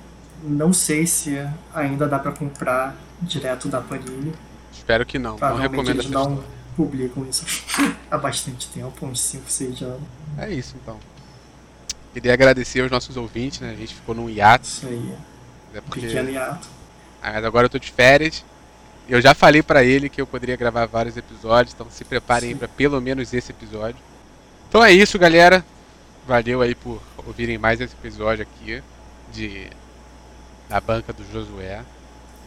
não 0.42 0.72
sei 0.72 1.06
se 1.06 1.36
ainda 1.74 2.06
dá 2.06 2.18
pra 2.18 2.32
comprar 2.32 2.96
direto 3.22 3.68
da 3.68 3.80
Panini. 3.80 4.32
Espero 4.72 5.04
que 5.04 5.18
não. 5.18 5.36
Não 5.38 5.56
recomendo 5.56 6.00
eles 6.00 6.10
não 6.10 6.22
história. 6.22 6.50
publicam 6.76 7.26
isso 7.28 7.44
há 8.10 8.18
bastante 8.18 8.68
tempo, 8.68 9.06
uns 9.06 9.20
5, 9.20 9.50
6 9.50 9.82
anos. 9.82 10.02
É 10.38 10.50
isso 10.50 10.74
então. 10.80 10.98
Queria 12.12 12.32
agradecer 12.32 12.80
aos 12.80 12.90
nossos 12.90 13.16
ouvintes, 13.16 13.60
né? 13.60 13.70
A 13.72 13.76
gente 13.76 13.94
ficou 13.94 14.14
num 14.14 14.28
hiato, 14.30 14.66
Isso 14.66 14.86
aí, 14.86 15.16
né? 15.72 15.80
Porque 15.80 16.00
pequeno 16.00 16.30
hiato. 16.30 16.68
Ah, 17.20 17.32
mas 17.32 17.44
agora 17.44 17.66
eu 17.66 17.70
tô 17.70 17.78
de 17.78 17.90
férias. 17.90 18.44
Eu 19.08 19.20
já 19.20 19.34
falei 19.34 19.62
pra 19.62 19.84
ele 19.84 20.08
que 20.08 20.20
eu 20.20 20.26
poderia 20.26 20.56
gravar 20.56 20.86
vários 20.86 21.16
episódios, 21.16 21.74
então 21.74 21.86
se 21.90 22.04
preparem 22.04 22.56
pra 22.56 22.66
pelo 22.68 23.00
menos 23.00 23.32
esse 23.34 23.52
episódio. 23.52 24.00
Então 24.68 24.82
é 24.84 24.92
isso, 24.92 25.18
galera. 25.18 25.64
Valeu 26.26 26.62
aí 26.62 26.74
por 26.74 27.02
ouvirem 27.26 27.58
mais 27.58 27.80
esse 27.80 27.94
episódio 27.94 28.42
aqui 28.42 28.82
de 29.32 29.68
da 30.68 30.80
banca 30.80 31.12
do 31.12 31.22
Josué, 31.30 31.84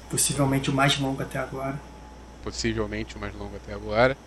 Possivelmente 0.10 0.70
o 0.72 0.74
mais 0.74 0.98
longo 0.98 1.22
até 1.22 1.38
agora. 1.38 1.80
possivelmente 2.44 3.16
o 3.16 3.20
mais 3.20 3.36
longo 3.36 3.56
até 3.56 3.74
agora. 3.74 4.18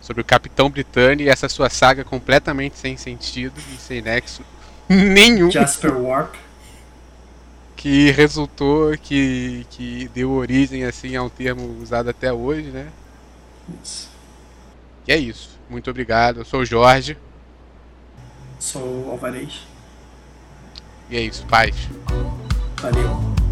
Sobre 0.00 0.22
o 0.22 0.24
Capitão 0.24 0.68
Britânia 0.70 1.24
e 1.24 1.28
essa 1.28 1.48
sua 1.48 1.70
saga 1.70 2.04
completamente 2.04 2.76
sem 2.78 2.96
sentido 2.96 3.54
e 3.74 3.80
sem 3.80 4.00
nexo 4.02 4.42
nenhum. 4.88 5.50
Jasper 5.50 5.96
Warp. 5.96 6.34
Que 7.82 8.12
resultou, 8.12 8.96
que, 8.96 9.66
que 9.68 10.08
deu 10.14 10.30
origem 10.30 10.84
assim 10.84 11.16
a 11.16 11.22
um 11.24 11.28
termo 11.28 11.82
usado 11.82 12.08
até 12.08 12.32
hoje, 12.32 12.68
né? 12.68 12.86
Isso. 13.82 14.08
E 15.08 15.12
é 15.12 15.16
isso. 15.16 15.58
Muito 15.68 15.90
obrigado. 15.90 16.38
Eu 16.38 16.44
sou 16.44 16.60
o 16.60 16.64
Jorge. 16.64 17.18
Sou 18.60 19.08
o 19.08 19.10
Alvarez. 19.10 19.66
E 21.10 21.16
é 21.16 21.22
isso. 21.22 21.44
Paz. 21.46 21.74
Valeu. 22.80 23.51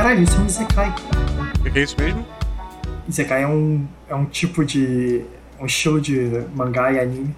Caralho, 0.00 0.22
isso 0.22 0.34
é 0.34 0.40
um 0.40 0.46
Isekai. 0.46 0.94
O 1.58 1.70
que 1.70 1.78
é 1.78 1.82
isso 1.82 1.94
mesmo? 1.98 2.26
Isekai 3.06 3.42
é 3.42 3.46
um, 3.46 3.86
é 4.08 4.14
um 4.14 4.24
tipo 4.24 4.64
de. 4.64 5.22
um 5.60 5.66
estilo 5.66 6.00
de 6.00 6.42
mangá 6.54 6.90
e 6.90 6.98
anime, 6.98 7.36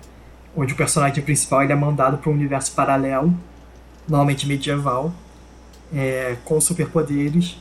onde 0.56 0.72
o 0.72 0.76
personagem 0.76 1.24
principal 1.24 1.64
ele 1.64 1.72
é 1.72 1.74
mandado 1.74 2.18
para 2.18 2.30
um 2.30 2.34
universo 2.34 2.70
paralelo, 2.70 3.36
normalmente 4.08 4.46
medieval, 4.46 5.12
é, 5.92 6.36
com 6.44 6.60
superpoderes, 6.60 7.60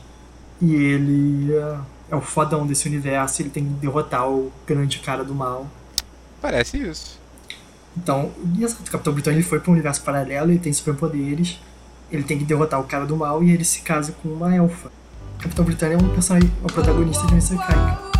e 0.60 0.72
ele 0.72 1.52
é, 1.52 1.78
é 2.12 2.14
o 2.14 2.20
fodão 2.20 2.64
desse 2.64 2.86
universo, 2.86 3.42
ele 3.42 3.50
tem 3.50 3.64
que 3.64 3.70
derrotar 3.70 4.28
o 4.28 4.52
grande 4.64 5.00
cara 5.00 5.24
do 5.24 5.34
mal. 5.34 5.66
Parece 6.40 6.78
isso. 6.78 7.18
Então, 7.96 8.30
esse 8.60 8.76
Capitão 8.76 9.12
Britânia 9.12 9.38
ele 9.38 9.44
foi 9.44 9.58
para 9.58 9.68
um 9.68 9.72
universo 9.72 10.00
paralelo, 10.02 10.52
ele 10.52 10.60
tem 10.60 10.72
superpoderes, 10.72 11.58
ele 12.12 12.22
tem 12.22 12.38
que 12.38 12.44
derrotar 12.44 12.78
o 12.78 12.84
cara 12.84 13.06
do 13.06 13.16
mal 13.16 13.42
e 13.42 13.50
ele 13.50 13.64
se 13.64 13.80
casa 13.80 14.14
com 14.22 14.28
uma 14.28 14.54
elfa. 14.54 14.90
Capitão 15.38 15.64
Britânia 15.64 15.96
é 15.96 15.98
um 15.98 16.08
personagem, 16.10 16.50
é 16.62 16.72
protagonista 16.72 17.26
de 17.26 17.34
um 17.34 17.38
Isekai. 17.38 18.11